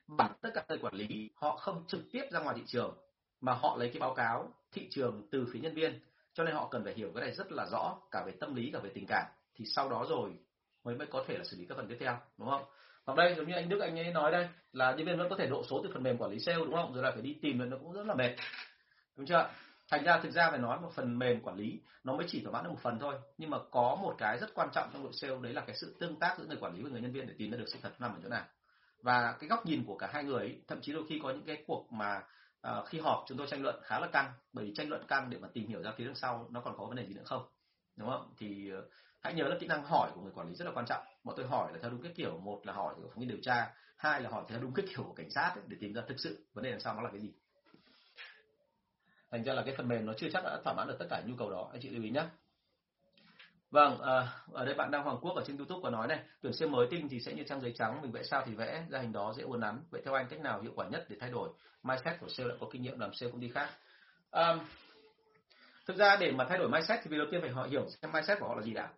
Bản 0.07 0.33
tất 0.43 0.51
cả 0.55 0.65
người 0.69 0.79
quản 0.79 0.95
lý 0.95 1.31
họ 1.35 1.57
không 1.57 1.85
trực 1.89 2.01
tiếp 2.13 2.25
ra 2.31 2.41
ngoài 2.41 2.57
thị 2.59 2.63
trường 2.67 2.97
mà 3.41 3.53
họ 3.53 3.77
lấy 3.79 3.89
cái 3.89 4.01
báo 4.01 4.15
cáo 4.15 4.55
thị 4.73 4.89
trường 4.91 5.29
từ 5.31 5.47
phía 5.53 5.61
nhân 5.61 5.75
viên. 5.75 6.01
Cho 6.33 6.45
nên 6.45 6.55
họ 6.55 6.69
cần 6.71 6.85
phải 6.85 6.95
hiểu 6.95 7.13
cái 7.15 7.25
này 7.25 7.35
rất 7.35 7.53
là 7.53 7.67
rõ 7.73 7.99
cả 8.11 8.23
về 8.27 8.33
tâm 8.41 8.55
lý 8.55 8.71
cả 8.73 8.79
về 8.79 8.91
tình 8.95 9.07
cảm. 9.09 9.27
Thì 9.55 9.65
sau 9.67 9.89
đó 9.89 10.07
rồi 10.09 10.31
mới 10.85 10.97
mới 10.97 11.07
có 11.07 11.25
thể 11.29 11.39
là 11.39 11.45
xử 11.45 11.57
lý 11.57 11.67
các 11.69 11.75
phần 11.75 11.89
tiếp 11.89 11.97
theo 12.01 12.19
đúng 12.39 12.49
không? 12.49 12.65
Hoặc 13.05 13.19
đây 13.19 13.35
giống 13.35 13.49
như 13.49 13.55
anh 13.55 13.69
Đức 13.69 13.81
anh 13.81 13.99
ấy 13.99 14.13
nói 14.13 14.33
đây 14.33 14.49
là 14.73 14.95
nhân 14.95 15.07
viên 15.07 15.19
vẫn 15.19 15.29
có 15.31 15.37
thể 15.37 15.47
độ 15.47 15.65
số 15.71 15.81
từ 15.85 15.91
phần 15.95 16.03
mềm 16.03 16.19
quản 16.19 16.31
lý 16.31 16.39
sale 16.39 16.59
đúng 16.59 16.75
không? 16.75 16.95
Rồi 16.95 17.03
là 17.03 17.11
phải 17.11 17.23
đi 17.23 17.37
tìm 17.43 17.71
nó 17.71 17.77
cũng 17.83 17.93
rất 17.93 18.07
là 18.07 18.15
mệt. 18.15 18.37
Đúng 19.17 19.27
chưa 19.27 19.51
thành 19.91 20.05
ra 20.05 20.21
thực 20.23 20.31
ra 20.31 20.51
phải 20.51 20.59
nói 20.59 20.81
một 20.81 20.93
phần 20.95 21.19
mềm 21.19 21.41
quản 21.41 21.57
lý 21.57 21.81
nó 22.05 22.17
mới 22.17 22.27
chỉ 22.29 22.43
thỏa 22.43 22.53
mãn 22.53 22.65
được 22.65 22.71
một 22.71 22.81
phần 22.83 22.99
thôi. 22.99 23.15
Nhưng 23.39 23.51
mà 23.51 23.59
có 23.71 23.99
một 24.03 24.15
cái 24.19 24.39
rất 24.39 24.55
quan 24.55 24.69
trọng 24.73 24.91
trong 24.93 25.03
đội 25.03 25.13
sale 25.13 25.35
đấy 25.43 25.53
là 25.53 25.61
cái 25.67 25.77
sự 25.77 25.97
tương 26.01 26.19
tác 26.19 26.37
giữa 26.39 26.45
người 26.47 26.57
quản 26.61 26.75
lý 26.75 26.83
và 26.83 26.91
người 26.91 27.01
nhân 27.01 27.13
viên 27.13 27.27
để 27.27 27.35
tìm 27.39 27.51
ra 27.51 27.59
được 27.59 27.69
sự 27.69 27.79
thật 27.83 27.93
nằm 27.99 28.15
ở 28.15 28.19
chỗ 28.23 28.29
nào. 28.29 28.45
Và 29.03 29.37
cái 29.41 29.49
góc 29.49 29.67
nhìn 29.67 29.85
của 29.87 29.99
cả 29.99 30.11
hai 30.13 30.25
người 30.25 30.39
ấy, 30.39 30.61
thậm 30.69 30.81
chí 30.83 30.93
đôi 30.93 31.05
khi 31.09 31.21
có 31.23 31.31
những 31.31 31.47
cái 31.47 31.65
cuộc 31.67 31.93
mà 31.93 32.23
uh, 32.69 32.87
khi 32.87 33.01
họp 33.01 33.25
chúng 33.29 33.39
tôi 33.39 33.47
tranh 33.51 33.63
luận 33.63 33.81
khá 33.83 34.01
là 34.01 34.07
căng. 34.07 34.33
Bởi 34.53 34.65
vì 34.65 34.73
tranh 34.75 34.89
luận 34.89 35.07
căng 35.09 35.31
để 35.31 35.39
mà 35.39 35.49
tìm 35.53 35.69
hiểu 35.69 35.83
ra 35.83 35.93
phía 35.97 36.05
đằng 36.05 36.15
sau 36.15 36.49
nó 36.51 36.61
còn 36.61 36.77
có 36.79 36.85
vấn 36.85 36.97
đề 36.97 37.07
gì 37.07 37.15
nữa 37.15 37.25
không? 37.25 37.43
Đúng 37.97 38.11
không? 38.11 38.35
Thì 38.39 38.73
uh, 38.79 38.85
hãy 39.21 39.35
nhớ 39.35 39.45
là 39.45 39.57
kỹ 39.61 39.67
năng 39.67 39.85
hỏi 39.85 40.11
của 40.15 40.21
người 40.21 40.33
quản 40.35 40.49
lý 40.49 40.55
rất 40.55 40.65
là 40.65 40.71
quan 40.75 40.87
trọng. 40.87 41.05
Bọn 41.25 41.35
tôi 41.37 41.47
hỏi 41.47 41.73
là 41.73 41.79
theo 41.83 41.91
đúng 41.91 42.03
cái 42.03 42.13
kiểu 42.17 42.39
một 42.39 42.61
là 42.65 42.73
hỏi 42.73 42.95
của 42.97 43.09
phóng 43.09 43.21
viên 43.21 43.29
điều 43.29 43.39
tra 43.43 43.75
hai 43.97 44.21
là 44.21 44.31
hỏi 44.31 44.45
theo 44.49 44.61
đúng 44.61 44.75
cái 44.75 44.87
kiểu 44.89 45.05
của 45.05 45.15
cảnh 45.15 45.31
sát 45.31 45.53
ấy, 45.55 45.65
để 45.67 45.77
tìm 45.81 45.93
ra 45.93 46.03
thực 46.09 46.21
sự 46.21 46.47
vấn 46.55 46.65
đề 46.65 46.71
đằng 46.71 46.81
sau 46.81 46.95
nó 46.95 47.03
là 47.03 47.11
cái 47.11 47.21
gì 47.21 47.33
thành 49.31 49.45
ra 49.45 49.55
là 49.55 49.63
cái 49.63 49.75
phần 49.77 49.89
mềm 49.89 50.07
nó 50.07 50.13
chưa 50.17 50.29
chắc 50.33 50.45
đã 50.45 50.61
thỏa 50.65 50.75
mãn 50.75 50.89
được 50.89 50.97
tất 50.99 51.07
cả 51.11 51.23
nhu 51.27 51.37
cầu 51.39 51.51
đó 51.51 51.69
anh 51.73 51.81
chị 51.81 51.91
lưu 51.91 52.03
ý 52.03 52.11
nhé 52.11 52.25
Vâng, 53.71 54.01
à, 54.01 54.29
ở 54.53 54.65
đây 54.65 54.75
bạn 54.75 54.91
đang 54.91 55.05
Hoàng 55.05 55.19
Quốc 55.21 55.37
ở 55.37 55.45
trên 55.47 55.57
YouTube 55.57 55.81
có 55.83 55.91
nói 55.91 56.07
này, 56.07 56.19
tuyển 56.43 56.53
sinh 56.53 56.73
mới 56.73 56.87
tinh 56.91 57.09
thì 57.09 57.21
sẽ 57.21 57.33
như 57.33 57.43
trang 57.43 57.61
giấy 57.61 57.73
trắng, 57.79 58.03
mình 58.03 58.13
vẽ 58.13 58.23
sao 58.23 58.43
thì 58.47 58.55
vẽ, 58.55 58.85
ra 58.91 58.99
hình 58.99 59.13
đó 59.13 59.33
dễ 59.37 59.43
uốn 59.43 59.61
nắn. 59.61 59.81
Vậy 59.91 60.03
theo 60.05 60.15
anh 60.15 60.27
cách 60.31 60.41
nào 60.41 60.61
hiệu 60.63 60.73
quả 60.77 60.89
nhất 60.89 61.07
để 61.09 61.17
thay 61.21 61.31
đổi 61.31 61.49
mindset 61.83 62.21
của 62.21 62.29
sale 62.29 62.49
đã 62.49 62.55
có 62.61 62.67
kinh 62.73 62.83
nghiệm 62.83 62.99
làm 62.99 63.15
sale 63.15 63.33
công 63.33 63.41
ty 63.41 63.49
khác? 63.49 63.69
À, 64.31 64.59
thực 65.87 65.97
ra 65.97 66.17
để 66.21 66.33
mà 66.33 66.45
thay 66.49 66.59
đổi 66.59 66.69
mindset 66.69 67.01
thì 67.03 67.11
việc 67.11 67.17
đầu 67.19 67.27
tiên 67.31 67.41
phải 67.41 67.51
họ 67.51 67.67
hiểu 67.71 67.87
xem 67.89 68.13
mindset 68.13 68.39
của 68.41 68.49
họ 68.49 68.55
là 68.55 68.63
gì 68.63 68.75
đã. 68.75 68.89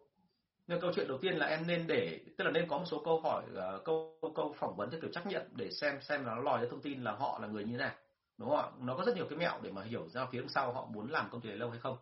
Nhưng 0.66 0.80
câu 0.80 0.92
chuyện 0.94 1.08
đầu 1.08 1.18
tiên 1.18 1.36
là 1.36 1.46
em 1.46 1.66
nên 1.66 1.86
để, 1.86 2.20
tức 2.38 2.44
là 2.44 2.50
nên 2.50 2.68
có 2.68 2.78
một 2.78 2.84
số 2.86 3.02
câu 3.04 3.20
hỏi, 3.20 3.44
uh, 3.52 3.84
câu 3.84 4.18
câu 4.34 4.54
phỏng 4.58 4.76
vấn 4.76 4.90
theo 4.90 5.00
kiểu 5.00 5.10
trắc 5.12 5.26
nghiệm 5.26 5.42
để 5.52 5.70
xem 5.70 6.00
xem 6.00 6.24
nó 6.24 6.34
lòi 6.34 6.60
ra 6.60 6.66
thông 6.70 6.82
tin 6.82 7.02
là 7.02 7.12
họ 7.12 7.38
là 7.42 7.48
người 7.48 7.64
như 7.64 7.72
thế 7.72 7.78
nào, 7.78 7.94
đúng 8.38 8.48
không 8.48 8.58
ạ? 8.58 8.68
Nó 8.80 8.96
có 8.96 9.04
rất 9.04 9.16
nhiều 9.16 9.26
cái 9.30 9.38
mẹo 9.38 9.60
để 9.62 9.70
mà 9.70 9.82
hiểu 9.82 10.08
ra 10.08 10.26
phía 10.32 10.42
sau 10.48 10.72
họ 10.72 10.86
muốn 10.92 11.10
làm 11.10 11.28
công 11.30 11.40
ty 11.40 11.48
này 11.48 11.58
lâu 11.58 11.70
hay 11.70 11.80
không. 11.80 11.96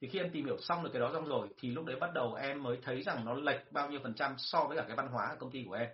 Thì 0.00 0.08
khi 0.08 0.18
em 0.18 0.30
tìm 0.30 0.44
hiểu 0.44 0.58
xong 0.60 0.84
được 0.84 0.90
cái 0.92 1.00
đó 1.00 1.10
xong 1.12 1.28
rồi 1.28 1.48
thì 1.58 1.70
lúc 1.70 1.84
đấy 1.84 1.96
bắt 2.00 2.10
đầu 2.14 2.34
em 2.34 2.62
mới 2.62 2.78
thấy 2.82 3.02
rằng 3.02 3.24
nó 3.24 3.34
lệch 3.34 3.72
bao 3.72 3.90
nhiêu 3.90 4.00
phần 4.02 4.14
trăm 4.14 4.34
so 4.38 4.64
với 4.64 4.76
cả 4.76 4.84
cái 4.86 4.96
văn 4.96 5.08
hóa 5.08 5.26
ở 5.26 5.36
công 5.38 5.50
ty 5.50 5.64
của 5.68 5.74
em. 5.74 5.88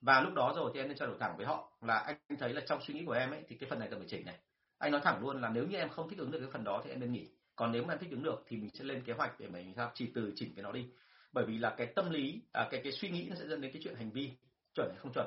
Và 0.00 0.20
lúc 0.20 0.34
đó 0.34 0.52
rồi 0.56 0.70
thì 0.74 0.80
em 0.80 0.88
nên 0.88 0.98
trao 0.98 1.08
đổi 1.08 1.16
thẳng 1.20 1.36
với 1.36 1.46
họ 1.46 1.72
là 1.80 1.98
anh 1.98 2.16
thấy 2.38 2.52
là 2.52 2.60
trong 2.66 2.80
suy 2.82 2.94
nghĩ 2.94 3.04
của 3.06 3.12
em 3.12 3.30
ấy 3.30 3.42
thì 3.48 3.56
cái 3.56 3.70
phần 3.70 3.78
này 3.78 3.88
cần 3.90 3.98
phải 3.98 4.08
chỉnh 4.08 4.24
này. 4.26 4.38
Anh 4.78 4.92
nói 4.92 5.00
thẳng 5.04 5.20
luôn 5.20 5.40
là 5.40 5.48
nếu 5.48 5.66
như 5.66 5.76
em 5.76 5.88
không 5.88 6.08
thích 6.08 6.18
ứng 6.18 6.30
được 6.30 6.38
cái 6.40 6.50
phần 6.52 6.64
đó 6.64 6.82
thì 6.84 6.90
em 6.90 7.00
nên 7.00 7.12
nghỉ. 7.12 7.28
Còn 7.56 7.72
nếu 7.72 7.84
mà 7.84 7.94
em 7.94 7.98
thích 7.98 8.10
ứng 8.10 8.22
được 8.22 8.44
thì 8.46 8.56
mình 8.56 8.70
sẽ 8.74 8.84
lên 8.84 9.02
kế 9.04 9.12
hoạch 9.12 9.40
để 9.40 9.48
mình 9.48 9.72
sao 9.76 9.90
chỉ 9.94 10.10
từ 10.14 10.32
chỉnh 10.36 10.52
cái 10.56 10.62
nó 10.62 10.72
đi. 10.72 10.86
Bởi 11.32 11.44
vì 11.44 11.58
là 11.58 11.74
cái 11.78 11.86
tâm 11.86 12.10
lý 12.10 12.42
à, 12.52 12.68
cái 12.70 12.80
cái 12.84 12.92
suy 12.92 13.08
nghĩ 13.08 13.26
nó 13.30 13.36
sẽ 13.36 13.46
dẫn 13.48 13.60
đến 13.60 13.72
cái 13.72 13.82
chuyện 13.84 13.94
hành 13.94 14.10
vi 14.10 14.32
chuẩn 14.74 14.88
hay 14.88 14.98
không 14.98 15.12
chuẩn 15.12 15.26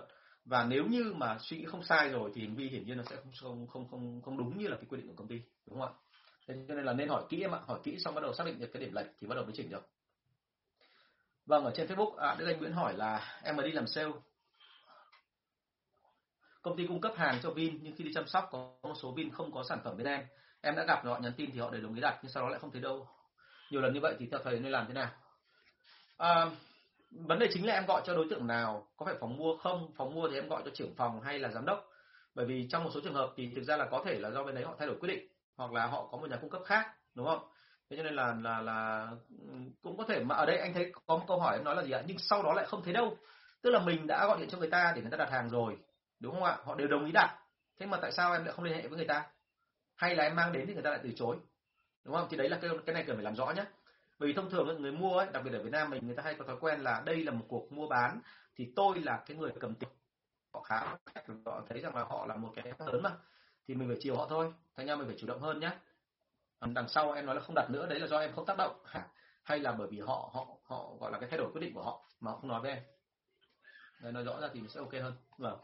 và 0.49 0.65
nếu 0.65 0.85
như 0.85 1.13
mà 1.15 1.37
suy 1.41 1.57
nghĩ 1.57 1.65
không 1.65 1.83
sai 1.83 2.09
rồi 2.09 2.31
thì 2.35 2.41
hành 2.41 2.55
vi 2.55 2.69
hiển 2.69 2.85
nhiên 2.85 2.97
nó 2.97 3.03
sẽ 3.09 3.15
không 3.41 3.67
không 3.67 3.87
không 3.91 4.21
không 4.21 4.37
đúng 4.37 4.57
như 4.57 4.67
là 4.67 4.75
cái 4.75 4.85
quy 4.89 4.97
định 4.97 5.07
của 5.07 5.15
công 5.15 5.27
ty 5.27 5.41
đúng 5.67 5.79
không 5.79 5.87
ạ 5.87 6.09
Thế 6.49 6.55
cho 6.67 6.73
nên 6.75 6.85
là 6.85 6.93
nên 6.93 7.09
hỏi 7.09 7.23
kỹ 7.29 7.41
em 7.41 7.55
ạ, 7.55 7.59
hỏi 7.65 7.79
kỹ 7.83 7.97
xong 7.99 8.15
bắt 8.15 8.21
đầu 8.21 8.33
xác 8.33 8.43
định 8.45 8.59
được 8.59 8.69
cái 8.73 8.81
điểm 8.81 8.93
lệch 8.93 9.05
thì 9.21 9.27
bắt 9.27 9.35
đầu 9.35 9.43
mới 9.43 9.53
chỉnh 9.55 9.69
được. 9.69 9.89
Vâng, 11.45 11.65
ở 11.65 11.71
trên 11.75 11.87
Facebook, 11.87 12.15
à, 12.15 12.35
Đức 12.39 12.45
Anh 12.45 12.57
Nguyễn 12.57 12.71
hỏi 12.71 12.93
là 12.97 13.39
em 13.43 13.55
mới 13.55 13.65
đi 13.65 13.71
làm 13.71 13.87
sale. 13.87 14.11
Công 16.61 16.77
ty 16.77 16.87
cung 16.87 17.01
cấp 17.01 17.13
hàng 17.15 17.39
cho 17.43 17.51
Vin 17.51 17.79
nhưng 17.81 17.95
khi 17.95 18.03
đi 18.03 18.11
chăm 18.13 18.27
sóc 18.27 18.49
có 18.51 18.73
một 18.83 18.93
số 19.01 19.11
Vin 19.11 19.31
không 19.31 19.51
có 19.51 19.63
sản 19.69 19.79
phẩm 19.83 19.97
bên 19.97 20.07
em. 20.07 20.25
Em 20.61 20.75
đã 20.75 20.83
gặp 20.83 21.05
họ 21.05 21.19
nhắn 21.19 21.33
tin 21.37 21.51
thì 21.51 21.59
họ 21.59 21.69
đều 21.69 21.81
đồng 21.81 21.95
ý 21.95 22.01
đặt 22.01 22.19
nhưng 22.23 22.31
sau 22.31 22.43
đó 22.43 22.49
lại 22.49 22.59
không 22.59 22.71
thấy 22.71 22.81
đâu. 22.81 23.07
Nhiều 23.71 23.81
lần 23.81 23.93
như 23.93 23.99
vậy 23.99 24.15
thì 24.19 24.27
theo 24.31 24.39
thầy 24.43 24.59
nên 24.59 24.71
làm 24.71 24.87
thế 24.87 24.93
nào? 24.93 25.11
À, 26.17 26.51
vấn 27.11 27.39
đề 27.39 27.47
chính 27.53 27.67
là 27.67 27.73
em 27.73 27.85
gọi 27.85 28.01
cho 28.05 28.15
đối 28.15 28.27
tượng 28.29 28.47
nào, 28.47 28.87
có 28.97 29.05
phải 29.05 29.15
phòng 29.19 29.37
mua 29.37 29.57
không? 29.57 29.91
Phòng 29.97 30.15
mua 30.15 30.29
thì 30.29 30.35
em 30.35 30.49
gọi 30.49 30.61
cho 30.65 30.71
trưởng 30.73 30.95
phòng 30.95 31.21
hay 31.21 31.39
là 31.39 31.49
giám 31.49 31.65
đốc. 31.65 31.89
Bởi 32.35 32.45
vì 32.45 32.67
trong 32.69 32.83
một 32.83 32.89
số 32.93 32.99
trường 33.03 33.13
hợp 33.13 33.33
thì 33.35 33.51
thực 33.55 33.63
ra 33.63 33.77
là 33.77 33.85
có 33.91 34.03
thể 34.05 34.19
là 34.19 34.31
do 34.31 34.43
bên 34.43 34.55
đấy 34.55 34.63
họ 34.63 34.75
thay 34.79 34.87
đổi 34.87 34.97
quyết 34.99 35.09
định, 35.09 35.27
hoặc 35.57 35.71
là 35.71 35.85
họ 35.85 36.07
có 36.11 36.17
một 36.17 36.29
nhà 36.29 36.37
cung 36.41 36.49
cấp 36.49 36.61
khác, 36.65 36.93
đúng 37.15 37.25
không? 37.25 37.49
Thế 37.89 37.97
cho 37.97 38.03
nên 38.03 38.13
là 38.13 38.35
là 38.41 38.61
là 38.61 39.09
cũng 39.81 39.97
có 39.97 40.03
thể 40.07 40.23
mà 40.23 40.35
ở 40.35 40.45
đây 40.45 40.57
anh 40.57 40.73
thấy 40.73 40.91
có 41.05 41.17
một 41.17 41.25
câu 41.27 41.39
hỏi 41.39 41.55
em 41.57 41.63
nói 41.63 41.75
là 41.75 41.83
gì 41.83 41.91
ạ? 41.91 42.03
Nhưng 42.05 42.17
sau 42.19 42.43
đó 42.43 42.53
lại 42.53 42.65
không 42.65 42.83
thấy 42.83 42.93
đâu. 42.93 43.17
Tức 43.61 43.69
là 43.69 43.79
mình 43.79 44.07
đã 44.07 44.27
gọi 44.27 44.39
điện 44.39 44.49
cho 44.49 44.57
người 44.57 44.69
ta 44.69 44.93
để 44.95 45.01
người 45.01 45.11
ta 45.11 45.17
đặt 45.17 45.31
hàng 45.31 45.49
rồi, 45.49 45.77
đúng 46.19 46.33
không 46.33 46.43
ạ? 46.43 46.57
Họ 46.63 46.75
đều 46.75 46.87
đồng 46.87 47.05
ý 47.05 47.11
đặt. 47.11 47.39
Thế 47.79 47.85
mà 47.85 47.97
tại 48.01 48.11
sao 48.11 48.33
em 48.33 48.45
lại 48.45 48.53
không 48.53 48.65
liên 48.65 48.73
hệ 48.73 48.87
với 48.87 48.97
người 48.97 49.07
ta? 49.07 49.27
Hay 49.95 50.15
là 50.15 50.23
em 50.23 50.35
mang 50.35 50.51
đến 50.51 50.67
thì 50.67 50.73
người 50.73 50.83
ta 50.83 50.89
lại 50.89 50.99
từ 51.03 51.09
chối? 51.15 51.37
Đúng 52.05 52.15
không? 52.15 52.27
Thì 52.29 52.37
đấy 52.37 52.49
là 52.49 52.57
cái 52.61 52.71
cái 52.85 52.93
này 52.93 53.03
cần 53.07 53.15
phải 53.15 53.23
làm 53.23 53.35
rõ 53.35 53.51
nhé 53.51 53.65
bởi 54.19 54.27
vì 54.27 54.33
thông 54.33 54.49
thường 54.49 54.81
người 54.81 54.91
mua 54.91 55.17
ấy, 55.17 55.27
đặc 55.33 55.43
biệt 55.45 55.51
ở 55.53 55.63
Việt 55.63 55.71
Nam 55.71 55.89
mình 55.89 56.07
người 56.07 56.15
ta 56.15 56.23
hay 56.23 56.35
có 56.35 56.45
thói 56.45 56.57
quen 56.59 56.79
là 56.79 57.03
đây 57.05 57.23
là 57.23 57.31
một 57.31 57.45
cuộc 57.47 57.71
mua 57.71 57.87
bán 57.87 58.21
thì 58.55 58.73
tôi 58.75 58.99
là 58.99 59.23
cái 59.25 59.37
người 59.37 59.51
cầm 59.59 59.75
tiền. 59.75 59.89
Họ 60.53 60.61
khá 60.61 60.97
họ 61.45 61.61
thấy 61.69 61.79
rằng 61.81 61.95
là 61.95 62.03
họ 62.03 62.25
là 62.25 62.35
một 62.35 62.51
cái 62.55 62.73
lớn 62.79 63.03
mà. 63.03 63.11
Thì 63.67 63.75
mình 63.75 63.87
phải 63.87 63.97
chiều 64.01 64.17
họ 64.17 64.27
thôi 64.29 64.53
thành 64.75 64.87
ra 64.87 64.95
mình 64.95 65.07
phải 65.07 65.15
chủ 65.19 65.27
động 65.27 65.41
hơn 65.41 65.59
nhé 65.59 65.71
đằng 66.67 66.89
sau 66.89 67.11
em 67.11 67.25
nói 67.25 67.35
là 67.35 67.41
không 67.41 67.55
đặt 67.55 67.69
nữa 67.69 67.87
đấy 67.89 67.99
là 67.99 68.07
do 68.07 68.17
em 68.19 68.31
không 68.35 68.45
tác 68.45 68.57
động. 68.57 68.83
Hay 69.43 69.59
là 69.59 69.71
bởi 69.71 69.87
vì 69.91 69.99
họ 69.99 70.29
họ 70.33 70.45
họ 70.63 70.95
gọi 70.99 71.11
là 71.11 71.19
cái 71.19 71.29
thay 71.29 71.37
đổi 71.37 71.51
quyết 71.51 71.61
định 71.61 71.73
của 71.73 71.83
họ 71.83 72.05
mà 72.19 72.31
họ 72.31 72.37
không 72.37 72.49
nói 72.49 72.61
với 72.61 72.71
em. 72.71 72.83
Đấy, 73.99 74.11
nói 74.11 74.23
rõ 74.23 74.39
ra 74.41 74.49
thì 74.53 74.59
mình 74.59 74.69
sẽ 74.69 74.79
ok 74.79 74.93
hơn. 74.93 75.13
Vâng. 75.37 75.59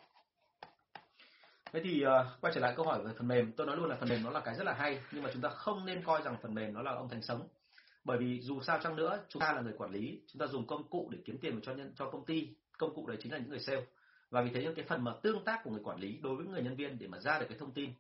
Thế 1.74 1.82
thì 1.84 2.04
uh, 2.06 2.42
quay 2.42 2.54
trở 2.54 2.62
lại 2.62 2.74
câu 2.78 2.86
hỏi 2.86 3.04
về 3.04 3.14
phần 3.18 3.28
mềm. 3.28 3.52
Tôi 3.52 3.68
nói 3.68 3.78
luôn 3.78 3.90
là 3.90 3.96
phần 4.00 4.10
mềm 4.10 4.24
nó 4.24 4.30
là 4.30 4.40
cái 4.40 4.56
rất 4.56 4.64
là 4.64 4.74
hay 4.74 5.02
nhưng 5.12 5.24
mà 5.24 5.30
chúng 5.34 5.42
ta 5.42 5.50
không 5.50 5.86
nên 5.86 6.04
coi 6.04 6.22
rằng 6.22 6.38
phần 6.42 6.54
mềm 6.54 6.74
nó 6.74 6.82
là 6.82 6.92
ông 6.92 7.10
thành 7.10 7.22
sống 7.22 7.48
bởi 8.06 8.18
vì 8.18 8.42
dù 8.42 8.62
sao 8.62 8.80
chăng 8.84 8.96
nữa, 8.96 9.24
chúng 9.30 9.40
ta 9.40 9.54
là 9.54 9.62
người 9.62 9.74
quản 9.78 9.92
lý, 9.92 10.22
chúng 10.28 10.40
ta 10.40 10.48
dùng 10.48 10.68
công 10.68 10.90
cụ 10.90 11.10
để 11.12 11.20
kiếm 11.26 11.38
tiền 11.38 11.60
cho 11.62 11.74
nhân, 11.74 11.94
cho 11.96 12.10
công 12.12 12.26
ty. 12.26 12.50
Công 12.78 12.96
cụ 12.96 13.08
đấy 13.08 13.18
chính 13.22 13.32
là 13.32 13.38
những 13.38 13.50
người 13.50 13.60
sale. 13.60 13.86
Và 14.30 14.42
vì 14.42 14.50
thế 14.54 14.64
những 14.64 14.76
cái 14.76 14.86
phần 14.86 15.04
mà 15.04 15.14
tương 15.24 15.44
tác 15.44 15.62
của 15.64 15.72
người 15.72 15.84
quản 15.84 16.00
lý 16.00 16.20
đối 16.24 16.36
với 16.36 16.46
người 16.46 16.62
nhân 16.62 16.76
viên 16.76 17.00
để 17.00 17.08
mà 17.08 17.20
ra 17.20 17.40
được 17.40 17.46
cái 17.50 17.58
thông 17.58 17.72
tin 17.72 17.94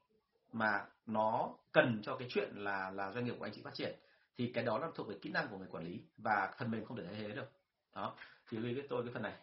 mà 0.51 0.85
nó 1.05 1.49
cần 1.71 1.99
cho 2.03 2.15
cái 2.15 2.27
chuyện 2.31 2.49
là 2.55 2.91
là 2.91 3.11
doanh 3.11 3.25
nghiệp 3.25 3.35
của 3.39 3.45
anh 3.45 3.53
chị 3.53 3.61
phát 3.61 3.73
triển, 3.73 3.95
thì 4.37 4.51
cái 4.53 4.63
đó 4.63 4.79
là 4.79 4.87
thuộc 4.95 5.07
về 5.07 5.15
kỹ 5.21 5.31
năng 5.31 5.47
của 5.47 5.57
người 5.57 5.67
quản 5.71 5.83
lý 5.83 6.01
và 6.17 6.53
phần 6.59 6.71
mềm 6.71 6.85
không 6.85 6.97
thể 6.97 7.03
thay 7.03 7.15
thế 7.15 7.27
được. 7.27 7.51
Đó, 7.95 8.15
thì 8.49 8.57
lưu 8.57 8.67
ý 8.67 8.73
với 8.73 8.87
tôi 8.89 9.03
cái 9.03 9.13
phần 9.13 9.23
này. 9.23 9.33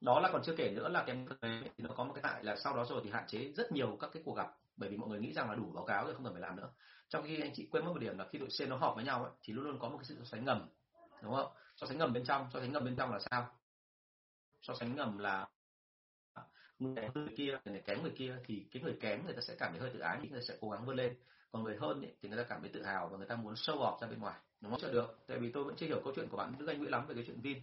Đó 0.00 0.20
là 0.20 0.30
còn 0.32 0.42
chưa 0.44 0.54
kể 0.56 0.70
nữa 0.70 0.88
là 0.88 1.04
cái 1.06 1.26
thì 1.42 1.84
nó 1.84 1.90
có 1.96 2.04
một 2.04 2.12
cái 2.12 2.32
hại 2.32 2.44
là 2.44 2.56
sau 2.56 2.76
đó 2.76 2.84
rồi 2.88 3.00
thì 3.04 3.10
hạn 3.10 3.24
chế 3.26 3.52
rất 3.56 3.72
nhiều 3.72 3.96
các 4.00 4.10
cái 4.12 4.22
cuộc 4.26 4.36
gặp, 4.36 4.56
bởi 4.76 4.90
vì 4.90 4.96
mọi 4.96 5.08
người 5.08 5.20
nghĩ 5.20 5.32
rằng 5.32 5.48
là 5.48 5.54
đủ 5.54 5.72
báo 5.74 5.84
cáo 5.84 6.04
rồi 6.04 6.14
không 6.14 6.24
cần 6.24 6.32
phải 6.32 6.42
làm 6.42 6.56
nữa 6.56 6.68
trong 7.08 7.24
khi 7.26 7.40
anh 7.40 7.50
chị 7.54 7.68
quên 7.70 7.84
mất 7.84 7.92
một 7.92 7.98
điểm 7.98 8.18
là 8.18 8.26
khi 8.30 8.38
đội 8.38 8.48
C 8.48 8.68
nó 8.68 8.76
họp 8.76 8.96
với 8.96 9.04
nhau 9.04 9.24
ấy, 9.24 9.32
thì 9.42 9.52
luôn 9.52 9.64
luôn 9.64 9.78
có 9.78 9.88
một 9.88 9.96
cái 9.98 10.04
sự 10.04 10.16
so 10.18 10.24
sánh 10.24 10.44
ngầm 10.44 10.68
đúng 11.22 11.34
không? 11.34 11.52
So 11.76 11.86
sánh 11.86 11.98
ngầm 11.98 12.12
bên 12.12 12.24
trong 12.24 12.48
so 12.52 12.60
sánh 12.60 12.72
ngầm 12.72 12.84
bên 12.84 12.96
trong 12.96 13.12
là 13.12 13.18
sao? 13.30 13.48
So 14.62 14.74
sánh 14.74 14.96
ngầm 14.96 15.18
là 15.18 15.48
người 16.78 17.08
người 17.14 17.34
kia 17.36 17.58
người 17.64 17.74
này 17.74 17.82
kém 17.86 18.02
người 18.02 18.12
kia 18.16 18.36
thì 18.44 18.66
cái 18.72 18.82
người 18.82 18.96
kém 19.00 19.24
người 19.24 19.34
ta 19.34 19.40
sẽ 19.40 19.54
cảm 19.58 19.72
thấy 19.72 19.80
hơi 19.80 19.90
tự 19.94 19.98
ái 19.98 20.18
người 20.30 20.42
sẽ 20.42 20.56
cố 20.60 20.70
gắng 20.70 20.86
vươn 20.86 20.96
lên. 20.96 21.16
Còn 21.52 21.62
người 21.62 21.76
hơn 21.76 22.02
ấy, 22.02 22.16
thì 22.22 22.28
người 22.28 22.38
ta 22.38 22.48
cảm 22.48 22.60
thấy 22.60 22.70
tự 22.72 22.82
hào 22.82 23.08
và 23.08 23.16
người 23.16 23.26
ta 23.26 23.36
muốn 23.36 23.54
show 23.54 23.78
off 23.78 24.00
ra 24.00 24.08
bên 24.08 24.18
ngoài 24.18 24.40
đúng 24.60 24.72
không? 24.72 24.80
Chưa 24.80 24.92
được 24.92 25.18
tại 25.26 25.38
vì 25.38 25.52
tôi 25.52 25.64
vẫn 25.64 25.76
chưa 25.76 25.86
hiểu 25.86 26.00
câu 26.04 26.12
chuyện 26.16 26.28
của 26.28 26.36
bạn 26.36 26.54
Đức 26.58 26.66
Anh 26.66 26.78
Nguyễn 26.78 26.90
lắm 26.90 27.06
về 27.06 27.14
cái 27.14 27.24
chuyện 27.26 27.40
Vin. 27.40 27.62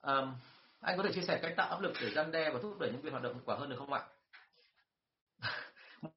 Um, 0.00 0.34
anh 0.80 0.96
có 0.96 1.02
thể 1.02 1.12
chia 1.14 1.22
sẻ 1.22 1.38
cách 1.42 1.54
tạo 1.56 1.68
áp 1.68 1.80
lực 1.80 1.92
để 2.02 2.10
gian 2.14 2.30
đe 2.32 2.50
và 2.50 2.60
thúc 2.62 2.78
đẩy 2.78 2.90
nhân 2.92 3.00
viên 3.00 3.12
hoạt 3.12 3.22
động 3.22 3.34
hiệu 3.34 3.42
quả 3.46 3.56
hơn 3.56 3.70
được 3.70 3.76
không 3.78 3.92
ạ? 3.92 4.06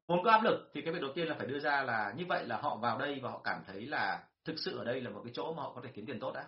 Muốn 0.08 0.24
có 0.24 0.30
áp 0.30 0.42
lực 0.42 0.70
thì 0.74 0.82
cái 0.82 0.92
việc 0.92 1.02
đầu 1.02 1.12
tiên 1.14 1.28
là 1.28 1.34
phải 1.38 1.46
đưa 1.46 1.58
ra 1.58 1.82
là 1.82 2.14
như 2.16 2.24
vậy 2.28 2.46
là 2.46 2.56
họ 2.56 2.76
vào 2.76 2.98
đây 2.98 3.20
và 3.22 3.30
họ 3.30 3.40
cảm 3.44 3.62
thấy 3.66 3.86
là 3.86 4.22
thực 4.44 4.58
sự 4.58 4.78
ở 4.78 4.84
đây 4.84 5.00
là 5.00 5.10
một 5.10 5.20
cái 5.24 5.32
chỗ 5.34 5.52
mà 5.52 5.62
họ 5.62 5.72
có 5.74 5.80
thể 5.84 5.90
kiếm 5.94 6.06
tiền 6.06 6.20
tốt 6.20 6.32
đã. 6.34 6.46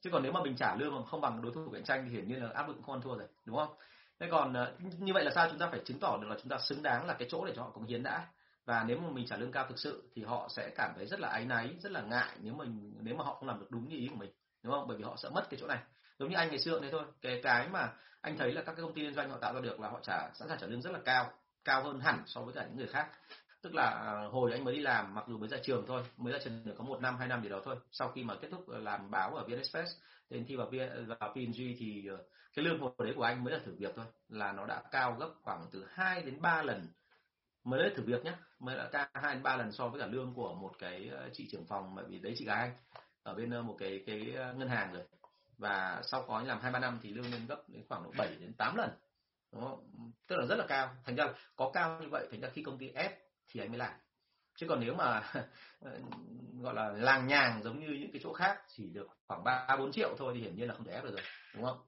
Chứ 0.00 0.10
còn 0.10 0.22
nếu 0.22 0.32
mà 0.32 0.42
mình 0.42 0.56
trả 0.56 0.74
lương 0.76 0.94
mà 0.94 1.04
không 1.04 1.20
bằng 1.20 1.42
đối 1.42 1.52
thủ 1.52 1.70
cạnh 1.72 1.84
tranh 1.84 2.04
thì 2.04 2.14
hiển 2.14 2.28
nhiên 2.28 2.42
là 2.42 2.50
áp 2.54 2.68
lực 2.68 2.76
không 2.86 2.94
ăn 2.94 3.02
thua 3.02 3.16
rồi, 3.16 3.28
đúng 3.44 3.56
không? 3.56 3.74
Thế 4.20 4.28
còn 4.30 4.52
ờ, 4.52 4.74
như 4.98 5.12
vậy 5.12 5.24
là 5.24 5.30
sao 5.34 5.48
chúng 5.50 5.58
ta 5.58 5.68
phải 5.70 5.80
chứng 5.84 5.98
tỏ 5.98 6.18
được 6.22 6.28
là 6.28 6.36
chúng 6.42 6.48
ta 6.48 6.58
xứng 6.58 6.82
đáng 6.82 7.06
là 7.06 7.14
cái 7.14 7.28
chỗ 7.30 7.44
để 7.44 7.52
cho 7.56 7.62
họ 7.62 7.70
cống 7.70 7.84
hiến 7.84 8.02
đã? 8.02 8.26
Và 8.64 8.84
nếu 8.84 8.98
mà 8.98 9.10
mình 9.10 9.26
trả 9.26 9.36
lương 9.36 9.52
cao 9.52 9.66
thực 9.68 9.78
sự 9.78 10.10
thì 10.14 10.24
họ 10.24 10.48
sẽ 10.50 10.70
cảm 10.76 10.92
thấy 10.96 11.06
rất 11.06 11.20
là 11.20 11.28
áy 11.28 11.44
náy, 11.44 11.74
rất 11.80 11.92
là 11.92 12.00
ngại 12.00 12.36
nếu 12.40 12.54
mình, 12.54 12.94
nếu 13.00 13.14
mà 13.14 13.24
họ 13.24 13.34
không 13.34 13.48
làm 13.48 13.60
được 13.60 13.70
đúng 13.70 13.88
như 13.88 13.96
ý 13.96 14.08
của 14.08 14.16
mình, 14.16 14.30
đúng 14.62 14.72
không? 14.72 14.88
Bởi 14.88 14.96
vì 14.96 15.04
họ 15.04 15.16
sợ 15.16 15.30
mất 15.30 15.46
cái 15.50 15.60
chỗ 15.60 15.66
này. 15.66 15.78
Giống 16.18 16.28
như 16.28 16.36
anh 16.36 16.48
ngày 16.48 16.58
xưa 16.58 16.80
đấy 16.80 16.90
thôi, 16.92 17.02
cái 17.22 17.40
cái 17.42 17.68
mà 17.68 17.92
anh 18.20 18.38
thấy 18.38 18.52
là 18.52 18.62
các 18.62 18.72
cái 18.72 18.82
công 18.82 18.94
ty 18.94 19.02
liên 19.02 19.14
doanh 19.14 19.30
họ 19.30 19.38
tạo 19.38 19.54
ra 19.54 19.60
được 19.60 19.80
là 19.80 19.88
họ 19.88 20.00
trả, 20.02 20.30
sẵn 20.34 20.48
sàng 20.48 20.58
trả 20.58 20.66
lương 20.66 20.82
rất 20.82 20.92
là 20.92 21.00
cao 21.04 21.30
cao 21.64 21.82
hơn 21.82 22.00
hẳn 22.00 22.22
so 22.26 22.40
với 22.40 22.54
cả 22.54 22.66
những 22.66 22.76
người 22.76 22.86
khác. 22.86 23.08
Tức 23.62 23.74
là 23.74 23.90
à, 23.90 24.28
hồi 24.30 24.52
anh 24.52 24.64
mới 24.64 24.74
đi 24.74 24.80
làm, 24.80 25.14
mặc 25.14 25.24
dù 25.28 25.38
mới 25.38 25.48
ra 25.48 25.58
trường 25.62 25.84
thôi, 25.86 26.02
mới 26.16 26.32
ra 26.32 26.38
trường 26.44 26.64
được 26.64 26.74
có 26.78 26.84
một 26.84 27.00
năm, 27.00 27.16
hai 27.18 27.28
năm 27.28 27.42
gì 27.42 27.48
đó 27.48 27.60
thôi, 27.64 27.76
sau 27.92 28.08
khi 28.08 28.24
mà 28.24 28.34
kết 28.40 28.48
thúc 28.50 28.68
ờ, 28.68 28.78
làm 28.78 29.10
báo 29.10 29.34
ở 29.34 29.44
VnExpress 29.44 29.90
đến 30.30 30.44
thi 30.48 30.56
vào 30.56 30.70
vào 31.06 31.32
PNG 31.34 31.76
thì 31.78 32.06
ờ, 32.06 32.16
cái 32.54 32.64
lương 32.64 32.80
hồi 32.80 32.92
đấy 32.98 33.12
của 33.16 33.22
anh 33.22 33.44
mới 33.44 33.52
là 33.52 33.60
thử 33.64 33.74
việc 33.78 33.92
thôi, 33.96 34.04
là 34.28 34.52
nó 34.52 34.66
đã 34.66 34.82
cao 34.90 35.16
gấp 35.20 35.30
khoảng 35.42 35.66
từ 35.72 35.86
2 35.88 36.22
đến 36.22 36.40
3 36.40 36.62
lần 36.62 36.86
mới 37.64 37.82
là 37.82 37.90
thử 37.96 38.02
việc 38.02 38.24
nhé 38.24 38.32
mới 38.58 38.76
là 38.76 38.88
cao 38.92 39.06
hai 39.14 39.34
đến 39.34 39.42
ba 39.42 39.56
lần 39.56 39.72
so 39.72 39.88
với 39.88 40.00
cả 40.00 40.06
lương 40.06 40.34
của 40.34 40.54
một 40.54 40.72
cái 40.78 41.08
ờ, 41.08 41.28
chị 41.32 41.48
trưởng 41.52 41.66
phòng, 41.66 41.94
bởi 41.94 42.04
vì 42.08 42.18
đấy 42.18 42.34
chị 42.38 42.44
gái 42.44 42.58
anh, 42.60 42.72
ở 43.22 43.34
bên 43.34 43.66
một 43.66 43.76
cái 43.78 44.04
cái 44.06 44.34
ngân 44.56 44.68
hàng 44.68 44.92
rồi. 44.92 45.02
Và 45.58 46.02
sau 46.04 46.24
có 46.28 46.42
làm 46.42 46.60
hai 46.60 46.72
ba 46.72 46.78
năm 46.78 46.98
thì 47.02 47.10
lương 47.10 47.32
lên 47.32 47.46
gấp 47.46 47.62
đến 47.68 47.82
khoảng 47.88 48.02
độ 48.02 48.12
7 48.18 48.36
đến 48.40 48.52
8 48.52 48.76
lần 48.76 48.90
đúng 49.52 49.62
không? 49.62 50.12
tức 50.26 50.36
là 50.36 50.46
rất 50.46 50.56
là 50.56 50.66
cao. 50.68 50.96
Thành 51.04 51.16
ra 51.16 51.28
có 51.56 51.70
cao 51.74 51.98
như 52.00 52.08
vậy, 52.08 52.28
thành 52.30 52.40
ra 52.40 52.48
khi 52.48 52.62
công 52.62 52.78
ty 52.78 52.88
ép 52.88 53.18
thì 53.48 53.60
anh 53.60 53.68
mới 53.68 53.78
làm. 53.78 53.92
Chứ 54.56 54.66
còn 54.68 54.80
nếu 54.80 54.94
mà 54.94 55.32
gọi 56.60 56.74
là 56.74 56.88
làng 56.88 57.26
nhàng 57.26 57.62
giống 57.62 57.80
như 57.80 57.86
những 58.00 58.12
cái 58.12 58.20
chỗ 58.24 58.32
khác 58.32 58.62
chỉ 58.68 58.90
được 58.92 59.08
khoảng 59.28 59.44
ba, 59.44 59.76
bốn 59.78 59.92
triệu 59.92 60.14
thôi 60.18 60.32
thì 60.34 60.40
hiển 60.40 60.56
nhiên 60.56 60.68
là 60.68 60.74
không 60.74 60.84
thể 60.84 60.92
ép 60.92 61.04
được 61.04 61.10
rồi, 61.10 61.22
đúng 61.54 61.64
không? 61.64 61.78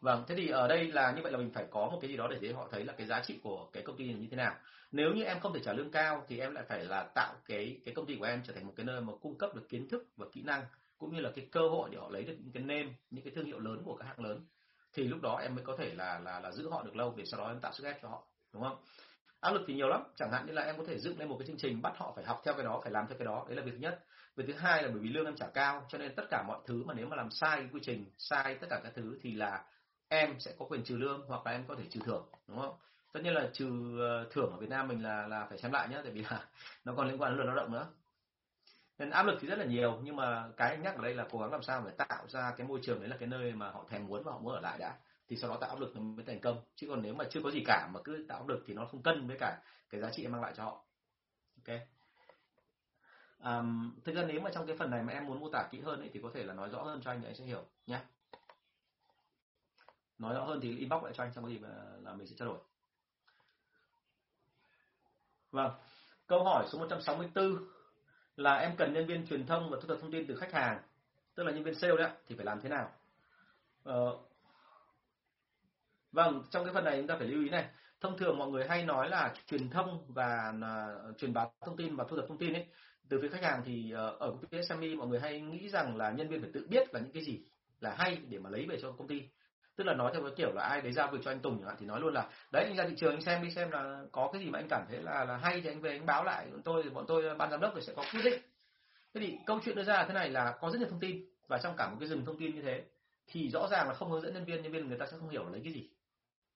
Vâng 0.00 0.24
thế 0.28 0.34
thì 0.34 0.48
ở 0.48 0.68
đây 0.68 0.92
là 0.92 1.12
như 1.12 1.22
vậy 1.22 1.32
là 1.32 1.38
mình 1.38 1.50
phải 1.54 1.66
có 1.70 1.88
một 1.90 1.98
cái 2.02 2.10
gì 2.10 2.16
đó 2.16 2.28
để 2.30 2.38
để 2.40 2.52
họ 2.52 2.68
thấy 2.70 2.84
là 2.84 2.92
cái 2.92 3.06
giá 3.06 3.22
trị 3.24 3.40
của 3.42 3.70
cái 3.72 3.82
công 3.82 3.96
ty 3.96 4.06
này 4.06 4.14
như 4.14 4.26
thế 4.30 4.36
nào. 4.36 4.54
Nếu 4.92 5.12
như 5.14 5.24
em 5.24 5.40
không 5.40 5.54
thể 5.54 5.60
trả 5.64 5.72
lương 5.72 5.90
cao 5.90 6.24
thì 6.28 6.40
em 6.40 6.54
lại 6.54 6.64
phải 6.68 6.84
là 6.84 7.02
tạo 7.14 7.34
cái 7.46 7.80
cái 7.84 7.94
công 7.94 8.06
ty 8.06 8.16
của 8.16 8.24
em 8.24 8.42
trở 8.46 8.52
thành 8.52 8.66
một 8.66 8.72
cái 8.76 8.86
nơi 8.86 9.00
mà 9.00 9.12
cung 9.20 9.38
cấp 9.38 9.54
được 9.54 9.68
kiến 9.68 9.88
thức 9.88 10.06
và 10.16 10.26
kỹ 10.32 10.42
năng, 10.42 10.64
cũng 10.98 11.14
như 11.14 11.20
là 11.20 11.30
cái 11.34 11.48
cơ 11.52 11.68
hội 11.68 11.88
để 11.92 11.98
họ 11.98 12.10
lấy 12.10 12.22
được 12.24 12.36
những 12.38 12.52
cái 12.52 12.62
name, 12.62 12.94
những 13.10 13.24
cái 13.24 13.32
thương 13.36 13.44
hiệu 13.44 13.58
lớn 13.58 13.82
của 13.84 13.96
các 13.96 14.04
hãng 14.06 14.20
lớn 14.20 14.46
thì 14.96 15.04
lúc 15.04 15.20
đó 15.22 15.38
em 15.42 15.54
mới 15.54 15.64
có 15.64 15.76
thể 15.78 15.94
là 15.94 16.18
là 16.18 16.40
là 16.40 16.52
giữ 16.52 16.70
họ 16.70 16.82
được 16.82 16.96
lâu 16.96 17.14
để 17.16 17.24
sau 17.26 17.40
đó 17.40 17.48
em 17.48 17.60
tạo 17.60 17.72
sức 17.72 17.84
ép 17.84 18.02
cho 18.02 18.08
họ, 18.08 18.22
đúng 18.52 18.62
không? 18.62 18.76
Áp 19.40 19.50
lực 19.50 19.62
thì 19.66 19.74
nhiều 19.74 19.88
lắm, 19.88 20.02
chẳng 20.16 20.32
hạn 20.32 20.46
như 20.46 20.52
là 20.52 20.62
em 20.62 20.76
có 20.78 20.84
thể 20.86 20.98
dựng 20.98 21.18
lên 21.18 21.28
một 21.28 21.36
cái 21.38 21.46
chương 21.46 21.58
trình 21.58 21.82
bắt 21.82 21.92
họ 21.96 22.12
phải 22.16 22.24
học 22.24 22.42
theo 22.44 22.54
cái 22.54 22.64
đó, 22.64 22.80
phải 22.82 22.92
làm 22.92 23.06
theo 23.08 23.18
cái 23.18 23.26
đó, 23.26 23.44
đấy 23.48 23.56
là 23.56 23.62
việc 23.62 23.72
thứ 23.72 23.78
nhất. 23.78 24.04
Việc 24.36 24.44
thứ 24.46 24.52
hai 24.52 24.82
là 24.82 24.88
bởi 24.88 24.98
vì 24.98 25.08
lương 25.08 25.24
em 25.24 25.36
trả 25.36 25.46
cao, 25.46 25.86
cho 25.88 25.98
nên 25.98 26.14
tất 26.14 26.24
cả 26.30 26.44
mọi 26.48 26.58
thứ 26.66 26.84
mà 26.84 26.94
nếu 26.94 27.06
mà 27.06 27.16
làm 27.16 27.30
sai 27.30 27.56
cái 27.56 27.68
quy 27.72 27.80
trình, 27.82 28.04
sai 28.18 28.54
tất 28.60 28.66
cả 28.70 28.80
các 28.84 28.92
thứ 28.96 29.18
thì 29.22 29.32
là 29.32 29.64
em 30.08 30.40
sẽ 30.40 30.54
có 30.58 30.66
quyền 30.68 30.84
trừ 30.84 30.96
lương 30.96 31.26
hoặc 31.28 31.46
là 31.46 31.52
em 31.52 31.64
có 31.68 31.74
thể 31.78 31.84
trừ 31.90 32.00
thưởng, 32.04 32.28
đúng 32.48 32.58
không? 32.60 32.74
Tất 33.12 33.20
nhiên 33.24 33.34
là 33.34 33.50
trừ 33.52 33.98
ờ, 34.00 34.26
thưởng 34.30 34.50
ở 34.50 34.56
Việt 34.58 34.70
Nam 34.70 34.88
mình 34.88 35.02
là 35.02 35.26
là 35.26 35.46
phải 35.48 35.58
xem 35.58 35.72
lại 35.72 35.88
nhé 35.88 36.00
tại 36.02 36.12
vì 36.12 36.22
là 36.22 36.44
nó 36.84 36.94
còn 36.96 37.08
liên 37.08 37.20
quan 37.20 37.30
đến 37.30 37.36
luật 37.36 37.46
lao 37.46 37.56
động 37.56 37.72
nữa 37.72 37.86
nên 38.98 39.10
áp 39.10 39.22
lực 39.22 39.38
thì 39.40 39.48
rất 39.48 39.58
là 39.58 39.64
nhiều 39.64 40.00
nhưng 40.02 40.16
mà 40.16 40.48
cái 40.56 40.70
anh 40.70 40.82
nhắc 40.82 40.96
ở 40.96 41.02
đây 41.02 41.14
là 41.14 41.26
cố 41.30 41.38
gắng 41.38 41.52
làm 41.52 41.62
sao 41.62 41.82
để 41.86 41.92
tạo 41.98 42.26
ra 42.28 42.54
cái 42.56 42.66
môi 42.66 42.80
trường 42.82 43.00
đấy 43.00 43.08
là 43.08 43.16
cái 43.16 43.28
nơi 43.28 43.52
mà 43.52 43.70
họ 43.70 43.84
thèm 43.88 44.06
muốn 44.06 44.22
và 44.24 44.32
họ 44.32 44.38
muốn 44.38 44.54
ở 44.54 44.60
lại 44.60 44.78
đã. 44.78 44.98
Thì 45.28 45.36
sau 45.36 45.50
đó 45.50 45.56
tạo 45.60 45.70
áp 45.70 45.80
lực 45.80 45.96
mới 45.96 46.24
thành 46.26 46.40
công. 46.40 46.60
Chứ 46.76 46.86
còn 46.90 47.02
nếu 47.02 47.14
mà 47.14 47.24
chưa 47.30 47.40
có 47.44 47.50
gì 47.50 47.62
cả 47.66 47.88
mà 47.92 48.00
cứ 48.04 48.24
tạo 48.28 48.38
áp 48.38 48.48
lực 48.48 48.64
thì 48.66 48.74
nó 48.74 48.86
không 48.86 49.02
cân 49.02 49.26
với 49.26 49.36
cả 49.40 49.58
cái 49.90 50.00
giá 50.00 50.10
trị 50.10 50.22
em 50.22 50.32
mang 50.32 50.42
lại 50.42 50.52
cho 50.56 50.64
họ. 50.64 50.84
Ok? 51.56 51.78
Um, 53.38 53.94
thực 54.04 54.14
ra 54.14 54.24
nếu 54.28 54.40
mà 54.40 54.50
trong 54.54 54.66
cái 54.66 54.76
phần 54.76 54.90
này 54.90 55.02
mà 55.02 55.12
em 55.12 55.26
muốn 55.26 55.40
mô 55.40 55.50
tả 55.50 55.68
kỹ 55.70 55.80
hơn 55.80 56.00
ấy, 56.00 56.10
thì 56.12 56.20
có 56.22 56.30
thể 56.34 56.44
là 56.44 56.54
nói 56.54 56.68
rõ 56.68 56.82
hơn 56.82 57.00
cho 57.04 57.10
anh 57.10 57.20
để 57.22 57.28
anh 57.28 57.34
sẽ 57.34 57.44
hiểu 57.44 57.64
nhé 57.86 58.00
nói 60.18 60.34
rõ 60.34 60.44
hơn 60.44 60.60
thì 60.62 60.76
inbox 60.76 61.02
lại 61.02 61.12
cho 61.16 61.24
anh 61.24 61.32
trong 61.34 61.44
cái 61.44 61.54
gì 61.54 61.58
mà 61.58 61.68
ờ, 61.68 62.00
là 62.02 62.14
mình 62.14 62.26
sẽ 62.26 62.36
trao 62.38 62.48
đổi. 62.48 62.58
Vâng. 65.50 65.72
Câu 66.26 66.44
hỏi 66.44 66.66
số 66.72 66.78
164 66.78 67.75
là 68.36 68.54
em 68.54 68.76
cần 68.76 68.92
nhân 68.92 69.06
viên 69.06 69.26
truyền 69.26 69.46
thông 69.46 69.70
và 69.70 69.78
thu 69.82 69.88
thập 69.88 70.00
thông 70.00 70.12
tin 70.12 70.26
từ 70.26 70.36
khách 70.36 70.52
hàng 70.52 70.82
tức 71.34 71.42
là 71.42 71.52
nhân 71.52 71.64
viên 71.64 71.74
sale 71.74 71.96
đấy 71.96 72.10
thì 72.28 72.34
phải 72.36 72.46
làm 72.46 72.60
thế 72.60 72.68
nào? 72.68 72.90
Ờ, 73.82 74.18
vâng 76.12 76.42
trong 76.50 76.64
cái 76.64 76.74
phần 76.74 76.84
này 76.84 76.96
chúng 76.96 77.06
ta 77.06 77.16
phải 77.18 77.28
lưu 77.28 77.42
ý 77.42 77.48
này. 77.48 77.68
Thông 78.00 78.18
thường 78.18 78.38
mọi 78.38 78.50
người 78.50 78.68
hay 78.68 78.84
nói 78.84 79.08
là 79.10 79.34
truyền 79.46 79.70
thông 79.70 80.04
và 80.08 80.52
uh, 81.10 81.18
truyền 81.18 81.32
bá 81.32 81.46
thông 81.60 81.76
tin 81.76 81.96
và 81.96 82.04
thu 82.08 82.16
thập 82.16 82.28
thông 82.28 82.38
tin 82.38 82.52
ấy 82.52 82.66
từ 83.08 83.18
phía 83.22 83.28
khách 83.28 83.42
hàng 83.42 83.62
thì 83.64 83.92
uh, 83.94 84.20
ở 84.20 84.30
công 84.30 84.46
ty 84.46 84.58
SME 84.68 84.94
mọi 84.94 85.08
người 85.08 85.20
hay 85.20 85.40
nghĩ 85.40 85.68
rằng 85.68 85.96
là 85.96 86.10
nhân 86.10 86.28
viên 86.28 86.40
phải 86.40 86.50
tự 86.52 86.66
biết 86.68 86.94
là 86.94 87.00
những 87.00 87.12
cái 87.12 87.24
gì 87.24 87.44
là 87.80 87.94
hay 87.98 88.16
để 88.16 88.38
mà 88.38 88.50
lấy 88.50 88.66
về 88.66 88.78
cho 88.82 88.92
công 88.92 89.08
ty 89.08 89.22
tức 89.76 89.84
là 89.84 89.94
nói 89.94 90.10
theo 90.14 90.22
cái 90.22 90.32
kiểu 90.36 90.52
là 90.54 90.62
ai 90.62 90.80
đấy 90.80 90.92
giao 90.92 91.10
việc 91.10 91.18
cho 91.24 91.30
anh 91.30 91.40
Tùng 91.40 91.58
chẳng 91.58 91.66
hạn 91.68 91.76
thì 91.80 91.86
nói 91.86 92.00
luôn 92.00 92.14
là, 92.14 92.28
đấy, 92.52 92.64
anh 92.64 92.76
ra 92.76 92.84
thị 92.88 92.94
trường 92.96 93.10
anh 93.10 93.22
xem 93.22 93.42
đi, 93.42 93.50
xem 93.50 93.70
là 93.70 94.02
có 94.12 94.30
cái 94.32 94.42
gì 94.42 94.50
mà 94.50 94.58
anh 94.58 94.68
cảm 94.68 94.84
thấy 94.88 95.02
là 95.02 95.24
là 95.24 95.36
hay 95.36 95.60
thì 95.60 95.70
anh 95.70 95.80
về 95.80 95.90
anh 95.90 96.06
báo 96.06 96.24
lại, 96.24 96.46
bọn 96.50 96.62
tôi 96.62 96.82
bọn 96.82 97.04
tôi, 97.08 97.34
ban 97.34 97.50
giám 97.50 97.60
đốc 97.60 97.72
thì 97.74 97.80
sẽ 97.80 97.92
có 97.96 98.04
quyết 98.12 98.22
định. 98.24 98.40
Thế 99.14 99.20
thì 99.20 99.38
câu 99.46 99.60
chuyện 99.64 99.76
đưa 99.76 99.82
ra 99.82 99.94
là 99.94 100.04
thế 100.04 100.14
này 100.14 100.30
là 100.30 100.56
có 100.60 100.70
rất 100.70 100.78
nhiều 100.78 100.88
thông 100.90 101.00
tin 101.00 101.24
và 101.48 101.58
trong 101.58 101.74
cả 101.76 101.88
một 101.90 101.96
cái 102.00 102.08
rừng 102.08 102.24
thông 102.24 102.38
tin 102.38 102.54
như 102.54 102.62
thế 102.62 102.84
thì 103.26 103.50
rõ 103.50 103.68
ràng 103.70 103.88
là 103.88 103.94
không 103.94 104.10
hướng 104.10 104.20
dẫn 104.20 104.34
nhân 104.34 104.44
viên 104.44 104.62
nhân 104.62 104.72
viên 104.72 104.88
người 104.88 104.98
ta 104.98 105.06
sẽ 105.06 105.16
không 105.20 105.28
hiểu 105.28 105.48
lấy 105.48 105.60
cái 105.64 105.72
gì, 105.72 105.90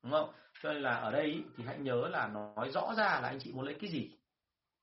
đúng 0.03 0.13
không? 0.13 0.33
Cho 0.63 0.73
nên 0.73 0.83
là 0.83 0.95
ở 0.95 1.11
đây 1.11 1.43
thì 1.57 1.65
hãy 1.67 1.79
nhớ 1.79 2.09
là 2.09 2.27
nói 2.27 2.71
rõ 2.71 2.95
ra 2.97 3.21
là 3.23 3.29
anh 3.29 3.39
chị 3.39 3.53
muốn 3.53 3.65
lấy 3.65 3.75
cái 3.81 3.91
gì, 3.91 4.11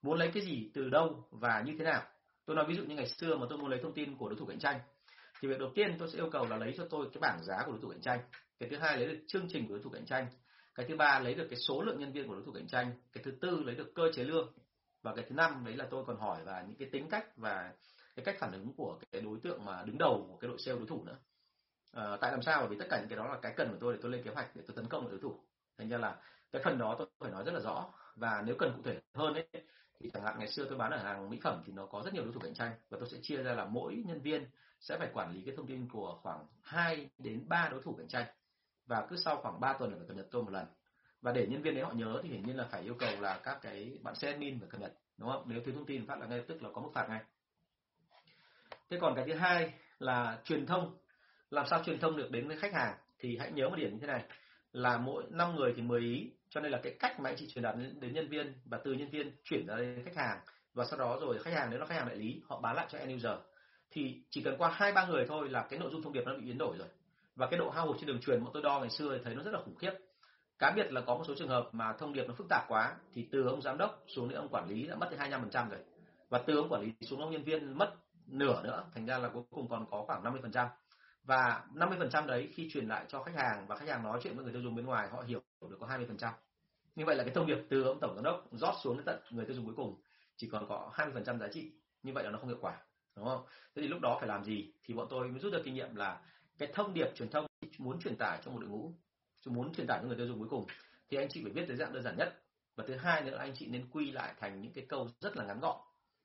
muốn 0.01 0.17
lấy 0.17 0.31
cái 0.33 0.43
gì, 0.43 0.71
từ 0.73 0.89
đâu 0.89 1.27
và 1.31 1.61
như 1.61 1.75
thế 1.79 1.85
nào. 1.85 2.01
Tôi 2.45 2.55
nói 2.55 2.65
ví 2.67 2.75
dụ 2.75 2.83
như 2.83 2.95
ngày 2.95 3.09
xưa 3.09 3.35
mà 3.35 3.45
tôi 3.49 3.57
muốn 3.57 3.69
lấy 3.69 3.79
thông 3.83 3.93
tin 3.93 4.17
của 4.17 4.29
đối 4.29 4.39
thủ 4.39 4.45
cạnh 4.45 4.59
tranh 4.59 4.79
thì 5.41 5.47
việc 5.47 5.59
đầu 5.59 5.71
tiên 5.75 5.95
tôi 5.99 6.09
sẽ 6.11 6.17
yêu 6.19 6.29
cầu 6.29 6.45
là 6.45 6.57
lấy 6.57 6.73
cho 6.77 6.87
tôi 6.89 7.09
cái 7.13 7.19
bảng 7.21 7.43
giá 7.43 7.63
của 7.65 7.71
đối 7.71 7.81
thủ 7.81 7.89
cạnh 7.89 8.01
tranh. 8.01 8.19
Cái 8.59 8.69
thứ 8.69 8.77
hai 8.77 8.97
lấy 8.97 9.07
được 9.07 9.19
chương 9.27 9.47
trình 9.49 9.67
của 9.67 9.73
đối 9.73 9.83
thủ 9.83 9.89
cạnh 9.89 10.05
tranh. 10.05 10.27
Cái 10.75 10.85
thứ 10.89 10.95
ba 10.95 11.19
lấy 11.19 11.33
được 11.33 11.47
cái 11.49 11.59
số 11.59 11.81
lượng 11.81 11.99
nhân 11.99 12.11
viên 12.11 12.27
của 12.27 12.33
đối 12.33 12.43
thủ 12.45 12.51
cạnh 12.51 12.67
tranh. 12.67 12.91
Cái 13.13 13.23
thứ 13.23 13.31
tư 13.41 13.63
lấy 13.63 13.75
được 13.75 13.95
cơ 13.95 14.11
chế 14.13 14.23
lương. 14.23 14.53
Và 15.01 15.15
cái 15.15 15.25
thứ 15.29 15.35
năm 15.35 15.65
đấy 15.65 15.75
là 15.75 15.87
tôi 15.91 16.03
còn 16.07 16.17
hỏi 16.17 16.39
và 16.45 16.61
những 16.67 16.77
cái 16.77 16.89
tính 16.91 17.09
cách 17.09 17.37
và 17.37 17.73
cái 18.15 18.25
cách 18.25 18.35
phản 18.39 18.51
ứng 18.51 18.73
của 18.77 18.99
cái 19.11 19.21
đối 19.21 19.39
tượng 19.43 19.65
mà 19.65 19.83
đứng 19.83 19.97
đầu 19.97 20.25
của 20.29 20.37
cái 20.37 20.47
đội 20.47 20.57
sale 20.59 20.77
đối 20.77 20.87
thủ 20.87 21.03
nữa. 21.03 21.17
À, 21.91 22.17
tại 22.21 22.31
làm 22.31 22.41
sao? 22.41 22.59
Bởi 22.59 22.69
vì 22.69 22.75
tất 22.79 22.85
cả 22.89 22.99
những 22.99 23.09
cái 23.09 23.17
đó 23.17 23.27
là 23.27 23.39
cái 23.41 23.53
cần 23.57 23.69
của 23.71 23.77
tôi 23.81 23.93
để 23.93 23.99
tôi 24.01 24.11
lên 24.11 24.23
kế 24.23 24.31
hoạch 24.31 24.55
để 24.55 24.63
tôi 24.67 24.75
tấn 24.75 24.87
công 24.87 25.09
đối 25.09 25.19
thủ. 25.19 25.39
Thành 25.77 25.89
ra 25.89 25.97
là 25.97 26.17
cái 26.51 26.61
phần 26.65 26.77
đó 26.77 26.95
tôi 26.97 27.07
phải 27.19 27.31
nói 27.31 27.43
rất 27.43 27.53
là 27.53 27.59
rõ. 27.59 27.85
Và 28.15 28.43
nếu 28.45 28.55
cần 28.59 28.73
cụ 28.75 28.81
thể 28.85 28.99
hơn 29.13 29.33
ấy 29.33 29.47
thì 29.99 30.09
chẳng 30.13 30.23
hạn 30.23 30.39
ngày 30.39 30.47
xưa 30.47 30.65
tôi 30.69 30.77
bán 30.77 30.91
ở 30.91 30.97
hàng 30.97 31.29
mỹ 31.29 31.39
phẩm 31.43 31.63
thì 31.65 31.73
nó 31.73 31.85
có 31.85 32.01
rất 32.05 32.13
nhiều 32.13 32.23
đối 32.23 32.33
thủ 32.33 32.39
cạnh 32.39 32.53
tranh. 32.53 32.71
Và 32.89 32.97
tôi 32.99 33.09
sẽ 33.09 33.17
chia 33.21 33.43
ra 33.43 33.53
là 33.53 33.65
mỗi 33.65 34.03
nhân 34.05 34.21
viên 34.21 34.45
sẽ 34.79 34.97
phải 34.97 35.09
quản 35.13 35.33
lý 35.33 35.41
cái 35.45 35.55
thông 35.57 35.67
tin 35.67 35.89
của 35.89 36.19
khoảng 36.21 36.45
2 36.61 37.09
đến 37.17 37.45
3 37.47 37.69
đối 37.71 37.81
thủ 37.81 37.95
cạnh 37.97 38.07
tranh. 38.07 38.25
Và 38.85 39.05
cứ 39.09 39.15
sau 39.25 39.41
khoảng 39.41 39.59
3 39.59 39.73
tuần 39.73 39.91
là 39.91 39.97
phải 39.97 40.07
cập 40.07 40.17
nhật 40.17 40.27
tôi 40.31 40.43
một 40.43 40.51
lần. 40.51 40.65
Và 41.21 41.31
để 41.31 41.47
nhân 41.47 41.61
viên 41.61 41.75
đấy 41.75 41.83
họ 41.83 41.91
nhớ 41.91 42.19
thì 42.23 42.29
hiển 42.29 42.43
nhiên 42.43 42.57
là 42.57 42.67
phải 42.71 42.81
yêu 42.81 42.95
cầu 42.99 43.21
là 43.21 43.39
các 43.43 43.59
cái 43.61 43.99
bạn 44.03 44.15
xe 44.15 44.27
admin 44.27 44.59
phải 44.59 44.69
cập 44.69 44.81
nhật, 44.81 44.93
đúng 45.17 45.29
không? 45.29 45.43
Nếu 45.45 45.61
thiếu 45.65 45.75
thông 45.75 45.85
tin 45.85 46.07
phát 46.07 46.19
là 46.19 46.25
ngay 46.25 46.43
tức 46.47 46.63
là 46.63 46.69
có 46.73 46.81
mức 46.81 46.89
phạt 46.93 47.09
ngay. 47.09 47.21
Thế 48.89 48.97
còn 49.01 49.15
cái 49.15 49.25
thứ 49.27 49.33
hai 49.33 49.73
là 49.99 50.41
truyền 50.43 50.65
thông. 50.65 50.97
Làm 51.49 51.65
sao 51.69 51.83
truyền 51.83 51.99
thông 51.99 52.17
được 52.17 52.31
đến 52.31 52.47
với 52.47 52.57
khách 52.57 52.73
hàng 52.73 52.97
thì 53.19 53.37
hãy 53.37 53.51
nhớ 53.51 53.69
một 53.69 53.75
điểm 53.75 53.91
như 53.91 53.99
thế 54.01 54.07
này 54.07 54.23
là 54.77 54.97
mỗi 54.97 55.23
năm 55.29 55.55
người 55.55 55.73
thì 55.75 55.81
10 55.81 56.01
ý. 56.01 56.31
Cho 56.49 56.61
nên 56.61 56.71
là 56.71 56.79
cái 56.83 56.95
cách 56.99 57.19
mà 57.19 57.29
anh 57.29 57.35
chị 57.37 57.47
truyền 57.47 57.63
đạt 57.63 57.75
đến 57.99 58.13
nhân 58.13 58.27
viên 58.27 58.53
và 58.65 58.79
từ 58.83 58.93
nhân 58.93 59.09
viên 59.09 59.31
chuyển 59.43 59.65
ra 59.67 59.75
đến 59.75 60.05
khách 60.05 60.15
hàng 60.15 60.39
và 60.73 60.85
sau 60.85 60.99
đó 60.99 61.17
rồi 61.21 61.39
khách 61.39 61.53
hàng, 61.53 61.69
nếu 61.69 61.79
là 61.79 61.85
khách 61.85 61.95
hàng 61.95 62.07
đại 62.07 62.15
lý, 62.15 62.41
họ 62.47 62.59
bán 62.61 62.75
lại 62.75 62.87
cho 62.89 62.97
end 62.97 63.15
user. 63.15 63.39
Thì 63.91 64.21
chỉ 64.29 64.41
cần 64.41 64.55
qua 64.57 64.69
hai 64.73 64.91
ba 64.91 65.05
người 65.05 65.25
thôi 65.27 65.49
là 65.49 65.67
cái 65.69 65.79
nội 65.79 65.89
dung 65.91 66.01
thông 66.01 66.13
điệp 66.13 66.23
nó 66.25 66.33
bị 66.33 66.45
biến 66.45 66.57
đổi 66.57 66.77
rồi. 66.77 66.87
Và 67.35 67.47
cái 67.47 67.59
độ 67.59 67.69
hao 67.69 67.87
hụt 67.87 67.97
trên 67.99 68.07
đường 68.07 68.19
truyền 68.21 68.43
bọn 68.43 68.53
tôi 68.53 68.63
đo 68.63 68.79
ngày 68.79 68.89
xưa 68.89 69.17
thì 69.17 69.23
thấy 69.23 69.35
nó 69.35 69.43
rất 69.43 69.51
là 69.53 69.59
khủng 69.65 69.75
khiếp. 69.75 69.91
Cá 70.59 70.71
biệt 70.75 70.93
là 70.93 71.01
có 71.01 71.15
một 71.15 71.23
số 71.27 71.35
trường 71.37 71.47
hợp 71.47 71.69
mà 71.71 71.93
thông 71.93 72.13
điệp 72.13 72.23
nó 72.27 72.33
phức 72.33 72.47
tạp 72.49 72.65
quá 72.67 72.95
thì 73.13 73.27
từ 73.31 73.47
ông 73.47 73.61
giám 73.61 73.77
đốc 73.77 74.03
xuống 74.07 74.29
đến 74.29 74.37
ông 74.37 74.49
quản 74.49 74.69
lý 74.69 74.87
đã 74.87 74.95
mất 74.95 75.07
tới 75.09 75.29
25% 75.29 75.69
rồi. 75.69 75.79
Và 76.29 76.37
từ 76.47 76.57
ông 76.57 76.69
quản 76.69 76.81
lý 76.81 76.93
xuống, 77.07 77.21
ông 77.21 77.31
nhân 77.31 77.43
viên 77.43 77.77
mất 77.77 77.93
nửa 78.27 78.61
nữa, 78.63 78.83
thành 78.93 79.05
ra 79.05 79.17
là 79.17 79.29
cuối 79.29 79.43
cùng 79.49 79.69
còn 79.69 79.85
có 79.91 80.03
khoảng 80.07 80.23
50% 80.23 80.67
và 81.27 81.65
50% 81.73 82.25
đấy 82.25 82.49
khi 82.53 82.69
truyền 82.73 82.87
lại 82.87 83.05
cho 83.07 83.23
khách 83.23 83.35
hàng 83.35 83.65
và 83.67 83.75
khách 83.75 83.89
hàng 83.89 84.03
nói 84.03 84.19
chuyện 84.23 84.35
với 84.35 84.43
người 84.43 84.53
tiêu 84.53 84.61
dùng 84.61 84.75
bên 84.75 84.85
ngoài 84.85 85.07
họ 85.11 85.23
hiểu 85.27 85.41
được 85.69 85.77
có 85.79 85.87
20%. 85.87 86.31
Như 86.95 87.05
vậy 87.05 87.15
là 87.15 87.23
cái 87.23 87.33
thông 87.33 87.47
điệp 87.47 87.57
từ 87.69 87.83
ông 87.83 87.97
tổng 88.01 88.15
giám 88.15 88.23
đốc 88.23 88.47
rót 88.51 88.73
xuống 88.83 88.97
đến 88.97 89.05
tận 89.05 89.19
người 89.29 89.45
tiêu 89.45 89.55
dùng 89.55 89.65
cuối 89.65 89.75
cùng 89.77 90.01
chỉ 90.37 90.49
còn 90.51 90.67
có 90.69 90.91
20% 90.95 91.39
giá 91.39 91.47
trị. 91.47 91.71
Như 92.03 92.13
vậy 92.13 92.23
là 92.23 92.29
nó 92.29 92.37
không 92.37 92.47
hiệu 92.47 92.57
quả, 92.61 92.77
đúng 93.15 93.25
không? 93.25 93.45
Thế 93.75 93.81
thì 93.81 93.87
lúc 93.87 93.99
đó 94.01 94.17
phải 94.19 94.27
làm 94.27 94.43
gì? 94.43 94.73
Thì 94.83 94.93
bọn 94.93 95.07
tôi 95.09 95.27
mới 95.27 95.39
rút 95.39 95.53
được 95.53 95.61
kinh 95.65 95.73
nghiệm 95.73 95.95
là 95.95 96.21
cái 96.57 96.69
thông 96.73 96.93
điệp 96.93 97.07
truyền 97.15 97.29
thông 97.29 97.45
muốn 97.77 97.99
truyền 97.99 98.15
tải 98.19 98.39
cho 98.45 98.51
một 98.51 98.59
đội 98.59 98.69
ngũ, 98.69 98.93
muốn 99.45 99.73
truyền 99.73 99.87
tải 99.87 99.99
cho 100.01 100.07
người 100.07 100.17
tiêu 100.17 100.27
dùng 100.27 100.39
cuối 100.39 100.47
cùng 100.49 100.65
thì 101.09 101.17
anh 101.17 101.27
chị 101.29 101.43
phải 101.43 101.51
viết 101.51 101.67
dưới 101.67 101.77
dạng 101.77 101.93
đơn 101.93 102.03
giản 102.03 102.17
nhất. 102.17 102.41
Và 102.75 102.83
thứ 102.87 102.95
hai 102.95 103.23
nữa 103.23 103.31
là 103.31 103.39
anh 103.43 103.53
chị 103.55 103.67
nên 103.67 103.89
quy 103.91 104.11
lại 104.11 104.33
thành 104.39 104.61
những 104.61 104.73
cái 104.73 104.85
câu 104.89 105.09
rất 105.21 105.37
là 105.37 105.45
ngắn 105.45 105.59
gọn. 105.59 105.77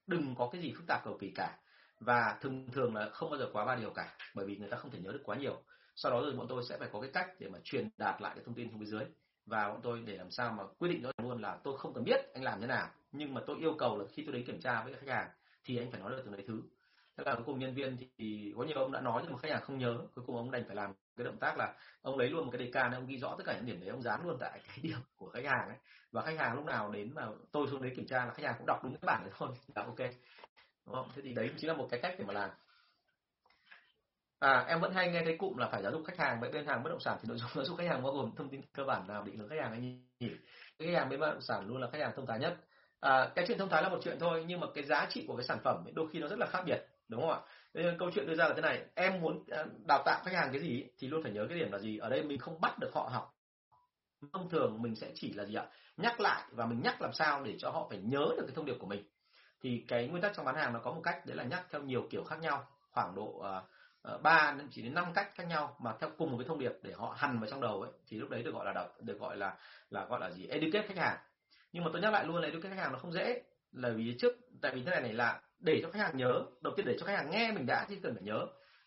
Đừng 0.06 0.34
có 0.38 0.48
cái 0.52 0.62
gì 0.62 0.72
phức 0.76 0.86
tạp 0.88 1.04
cầu 1.04 1.18
kỳ 1.20 1.32
cả 1.34 1.58
và 2.04 2.38
thường 2.40 2.68
thường 2.72 2.94
là 2.94 3.08
không 3.12 3.30
bao 3.30 3.38
giờ 3.38 3.48
quá 3.52 3.64
ba 3.64 3.76
điều 3.76 3.90
cả, 3.90 4.14
bởi 4.34 4.46
vì 4.46 4.56
người 4.56 4.68
ta 4.68 4.76
không 4.76 4.90
thể 4.90 4.98
nhớ 4.98 5.12
được 5.12 5.22
quá 5.24 5.36
nhiều. 5.36 5.62
Sau 5.96 6.12
đó 6.12 6.20
rồi 6.20 6.32
bọn 6.32 6.46
tôi 6.48 6.62
sẽ 6.68 6.78
phải 6.78 6.88
có 6.92 7.00
cái 7.00 7.10
cách 7.14 7.26
để 7.38 7.48
mà 7.48 7.58
truyền 7.64 7.88
đạt 7.98 8.22
lại 8.22 8.32
cái 8.34 8.44
thông 8.44 8.54
tin 8.54 8.70
xuống 8.70 8.80
phía 8.80 8.86
dưới. 8.86 9.04
Và 9.46 9.68
bọn 9.68 9.80
tôi 9.82 10.02
để 10.06 10.16
làm 10.16 10.30
sao 10.30 10.52
mà 10.52 10.64
quyết 10.78 10.88
định 10.88 11.04
luôn 11.22 11.42
là 11.42 11.58
tôi 11.64 11.78
không 11.78 11.94
cần 11.94 12.04
biết 12.04 12.20
anh 12.34 12.44
làm 12.44 12.60
thế 12.60 12.66
nào, 12.66 12.88
nhưng 13.12 13.34
mà 13.34 13.40
tôi 13.46 13.56
yêu 13.60 13.74
cầu 13.78 13.98
là 13.98 14.04
khi 14.12 14.22
tôi 14.26 14.34
đến 14.34 14.46
kiểm 14.46 14.60
tra 14.60 14.82
với 14.84 14.94
khách 14.94 15.08
hàng 15.08 15.28
thì 15.64 15.78
anh 15.78 15.90
phải 15.90 16.00
nói 16.00 16.10
được 16.10 16.22
từng 16.24 16.32
đấy 16.32 16.44
thứ. 16.48 16.62
Thế 17.16 17.24
là 17.26 17.34
cuối 17.34 17.44
cùng 17.46 17.58
nhân 17.58 17.74
viên 17.74 17.96
thì 18.18 18.52
có 18.56 18.64
nhiều 18.64 18.78
ông 18.78 18.92
đã 18.92 19.00
nói, 19.00 19.22
nhưng 19.24 19.32
mà 19.32 19.38
khách 19.38 19.50
hàng 19.50 19.62
không 19.62 19.78
nhớ. 19.78 19.98
Cuối 20.14 20.24
cùng 20.26 20.36
ông 20.36 20.50
đành 20.50 20.64
phải 20.66 20.76
làm 20.76 20.92
cái 21.16 21.24
động 21.24 21.38
tác 21.38 21.58
là 21.58 21.74
ông 22.02 22.18
lấy 22.18 22.30
luôn 22.30 22.44
một 22.44 22.50
cái 22.52 22.64
đề 22.64 22.70
can, 22.72 22.92
ông 22.92 23.06
ghi 23.06 23.18
rõ 23.18 23.34
tất 23.38 23.44
cả 23.46 23.54
những 23.56 23.66
điểm 23.66 23.80
đấy, 23.80 23.88
ông 23.88 24.02
dán 24.02 24.26
luôn 24.26 24.36
tại 24.40 24.60
cái 24.66 24.78
điểm 24.82 24.98
của 25.16 25.30
khách 25.30 25.44
hàng 25.44 25.68
ấy. 25.68 25.76
Và 26.12 26.22
khách 26.22 26.38
hàng 26.38 26.56
lúc 26.56 26.64
nào 26.64 26.90
đến 26.90 27.14
mà 27.14 27.26
tôi 27.52 27.66
xuống 27.70 27.82
đấy 27.82 27.92
kiểm 27.96 28.06
tra 28.06 28.26
là 28.26 28.32
khách 28.32 28.44
hàng 28.46 28.54
cũng 28.58 28.66
đọc 28.66 28.84
đúng 28.84 28.92
cái 28.92 29.06
bản 29.06 29.22
đấy 29.24 29.32
thôi. 29.38 29.48
Là 29.74 29.82
ok 29.82 30.10
đúng 30.86 30.94
không? 30.94 31.08
Thế 31.14 31.22
thì 31.24 31.34
đấy 31.34 31.50
chính 31.56 31.68
là 31.68 31.76
một 31.76 31.88
cái 31.90 32.00
cách 32.00 32.14
để 32.18 32.24
mà 32.24 32.32
làm. 32.32 32.50
À 34.38 34.64
em 34.68 34.80
vẫn 34.80 34.92
hay 34.92 35.10
nghe 35.10 35.22
thấy 35.24 35.36
cụm 35.36 35.56
là 35.56 35.68
phải 35.68 35.82
giáo 35.82 35.92
dục 35.92 36.02
khách 36.06 36.18
hàng 36.18 36.40
vậy 36.40 36.50
bên 36.52 36.66
hàng 36.66 36.82
bất 36.82 36.90
động 36.90 37.00
sản 37.00 37.18
thì 37.22 37.28
nội 37.28 37.38
dung 37.38 37.50
giáo 37.54 37.64
dục 37.64 37.78
khách 37.78 37.88
hàng 37.88 38.02
bao 38.02 38.12
gồm 38.12 38.30
thông 38.36 38.48
tin 38.48 38.60
cơ 38.72 38.84
bản 38.84 39.06
nào 39.06 39.22
định 39.22 39.36
hướng 39.36 39.48
khách 39.48 39.60
hàng 39.60 39.70
hay 39.70 39.80
nhỉ? 39.80 40.30
Cái 40.78 40.88
khách 40.88 40.94
hàng 40.98 41.08
bên 41.08 41.20
bất 41.20 41.30
động 41.30 41.40
sản 41.40 41.66
luôn 41.66 41.80
là 41.80 41.88
khách 41.92 42.00
hàng 42.00 42.12
thông 42.16 42.26
thái 42.26 42.38
nhất. 42.38 42.56
À, 43.00 43.30
cái 43.34 43.44
chuyện 43.48 43.58
thông 43.58 43.68
thái 43.68 43.82
là 43.82 43.88
một 43.88 43.98
chuyện 44.04 44.18
thôi 44.20 44.44
nhưng 44.46 44.60
mà 44.60 44.66
cái 44.74 44.84
giá 44.84 45.06
trị 45.10 45.24
của 45.28 45.36
cái 45.36 45.44
sản 45.44 45.58
phẩm 45.64 45.84
ấy, 45.86 45.92
đôi 45.92 46.08
khi 46.12 46.18
nó 46.18 46.28
rất 46.28 46.38
là 46.38 46.46
khác 46.46 46.62
biệt 46.66 46.86
đúng 47.08 47.20
không 47.20 47.30
ạ? 47.30 47.40
Nên 47.74 47.98
câu 47.98 48.10
chuyện 48.14 48.26
đưa 48.26 48.34
ra 48.34 48.48
là 48.48 48.54
thế 48.54 48.60
này 48.60 48.84
em 48.94 49.20
muốn 49.20 49.44
à, 49.50 49.64
đào 49.88 50.02
tạo 50.04 50.22
khách 50.24 50.34
hàng 50.34 50.48
cái 50.52 50.60
gì 50.60 50.84
thì 50.98 51.08
luôn 51.08 51.22
phải 51.22 51.32
nhớ 51.32 51.46
cái 51.48 51.58
điểm 51.58 51.72
là 51.72 51.78
gì? 51.78 51.98
Ở 51.98 52.08
đây 52.08 52.22
mình 52.22 52.38
không 52.38 52.60
bắt 52.60 52.78
được 52.78 52.90
họ 52.94 53.08
học. 53.12 53.34
Thông 54.32 54.50
thường 54.50 54.82
mình 54.82 54.94
sẽ 54.94 55.10
chỉ 55.14 55.32
là 55.32 55.44
gì 55.44 55.54
ạ? 55.54 55.66
Nhắc 55.96 56.20
lại 56.20 56.42
và 56.50 56.66
mình 56.66 56.80
nhắc 56.82 57.02
làm 57.02 57.12
sao 57.12 57.42
để 57.44 57.56
cho 57.58 57.70
họ 57.70 57.86
phải 57.90 57.98
nhớ 57.98 58.26
được 58.36 58.44
cái 58.46 58.54
thông 58.54 58.64
điệp 58.64 58.76
của 58.80 58.86
mình 58.86 59.04
thì 59.62 59.84
cái 59.88 60.08
nguyên 60.08 60.22
tắc 60.22 60.32
trong 60.36 60.44
bán 60.44 60.54
hàng 60.54 60.72
nó 60.72 60.80
có 60.80 60.92
một 60.92 61.00
cách 61.04 61.26
đấy 61.26 61.36
là 61.36 61.44
nhắc 61.44 61.66
theo 61.70 61.82
nhiều 61.82 62.06
kiểu 62.10 62.24
khác 62.24 62.40
nhau, 62.40 62.66
khoảng 62.90 63.14
độ 63.14 63.38
ờ, 63.38 63.62
ờ, 64.02 64.18
ba 64.18 64.54
đến, 64.58 64.68
chỉ 64.70 64.82
đến 64.82 64.94
năm 64.94 65.12
cách 65.14 65.30
khác 65.34 65.44
nhau 65.48 65.76
mà 65.78 65.94
theo 66.00 66.10
cùng 66.18 66.30
một 66.30 66.36
cái 66.38 66.48
thông 66.48 66.58
điệp 66.58 66.72
để 66.82 66.92
họ 66.92 67.14
hằn 67.18 67.38
vào 67.38 67.50
trong 67.50 67.60
đầu 67.60 67.82
ấy, 67.82 67.92
thì 68.08 68.18
lúc 68.18 68.30
đấy 68.30 68.42
được 68.42 68.54
gọi 68.54 68.66
là 68.66 68.72
đọc, 68.72 68.96
được 69.00 69.18
gọi 69.20 69.36
là 69.36 69.56
là 69.90 70.04
gọi 70.04 70.20
là 70.20 70.30
gì? 70.30 70.46
Educate 70.46 70.86
khách 70.86 70.96
hàng. 70.96 71.18
Nhưng 71.72 71.84
mà 71.84 71.90
tôi 71.92 72.02
nhắc 72.02 72.12
lại 72.12 72.24
luôn 72.24 72.36
là 72.36 72.48
educate 72.48 72.74
khách 72.74 72.82
hàng 72.82 72.92
nó 72.92 72.98
không 72.98 73.12
dễ, 73.12 73.42
là 73.72 73.90
vì 73.96 74.16
trước, 74.18 74.32
tại 74.62 74.72
vì 74.74 74.82
thế 74.84 74.90
này 74.90 75.00
này 75.00 75.12
là 75.12 75.40
để 75.58 75.80
cho 75.82 75.90
khách 75.90 76.00
hàng 76.00 76.16
nhớ, 76.16 76.42
đầu 76.60 76.74
tiên 76.76 76.86
để 76.86 76.96
cho 77.00 77.06
khách 77.06 77.16
hàng 77.16 77.30
nghe 77.30 77.52
mình 77.52 77.66
đã 77.66 77.86
chứ 77.88 77.96
cần 78.02 78.14
phải 78.14 78.22
nhớ. 78.22 78.46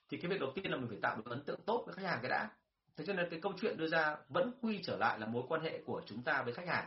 Thì 0.09 0.17
cái 0.17 0.32
việc 0.32 0.39
đầu 0.39 0.51
tiên 0.55 0.71
là 0.71 0.78
mình 0.78 0.88
phải 0.89 0.99
tạo 1.01 1.15
được 1.15 1.30
ấn 1.30 1.43
tượng 1.43 1.59
tốt 1.65 1.84
với 1.86 1.95
khách 1.95 2.05
hàng 2.05 2.19
cái 2.21 2.30
đã. 2.30 2.49
Thế 2.97 3.05
cho 3.07 3.13
nên 3.13 3.30
cái 3.30 3.39
câu 3.41 3.53
chuyện 3.61 3.78
đưa 3.78 3.88
ra 3.88 4.15
vẫn 4.30 4.51
quy 4.61 4.82
trở 4.84 4.97
lại 4.97 5.19
là 5.19 5.26
mối 5.26 5.43
quan 5.47 5.61
hệ 5.61 5.82
của 5.86 6.01
chúng 6.05 6.23
ta 6.23 6.41
với 6.41 6.53
khách 6.53 6.67
hàng. 6.67 6.86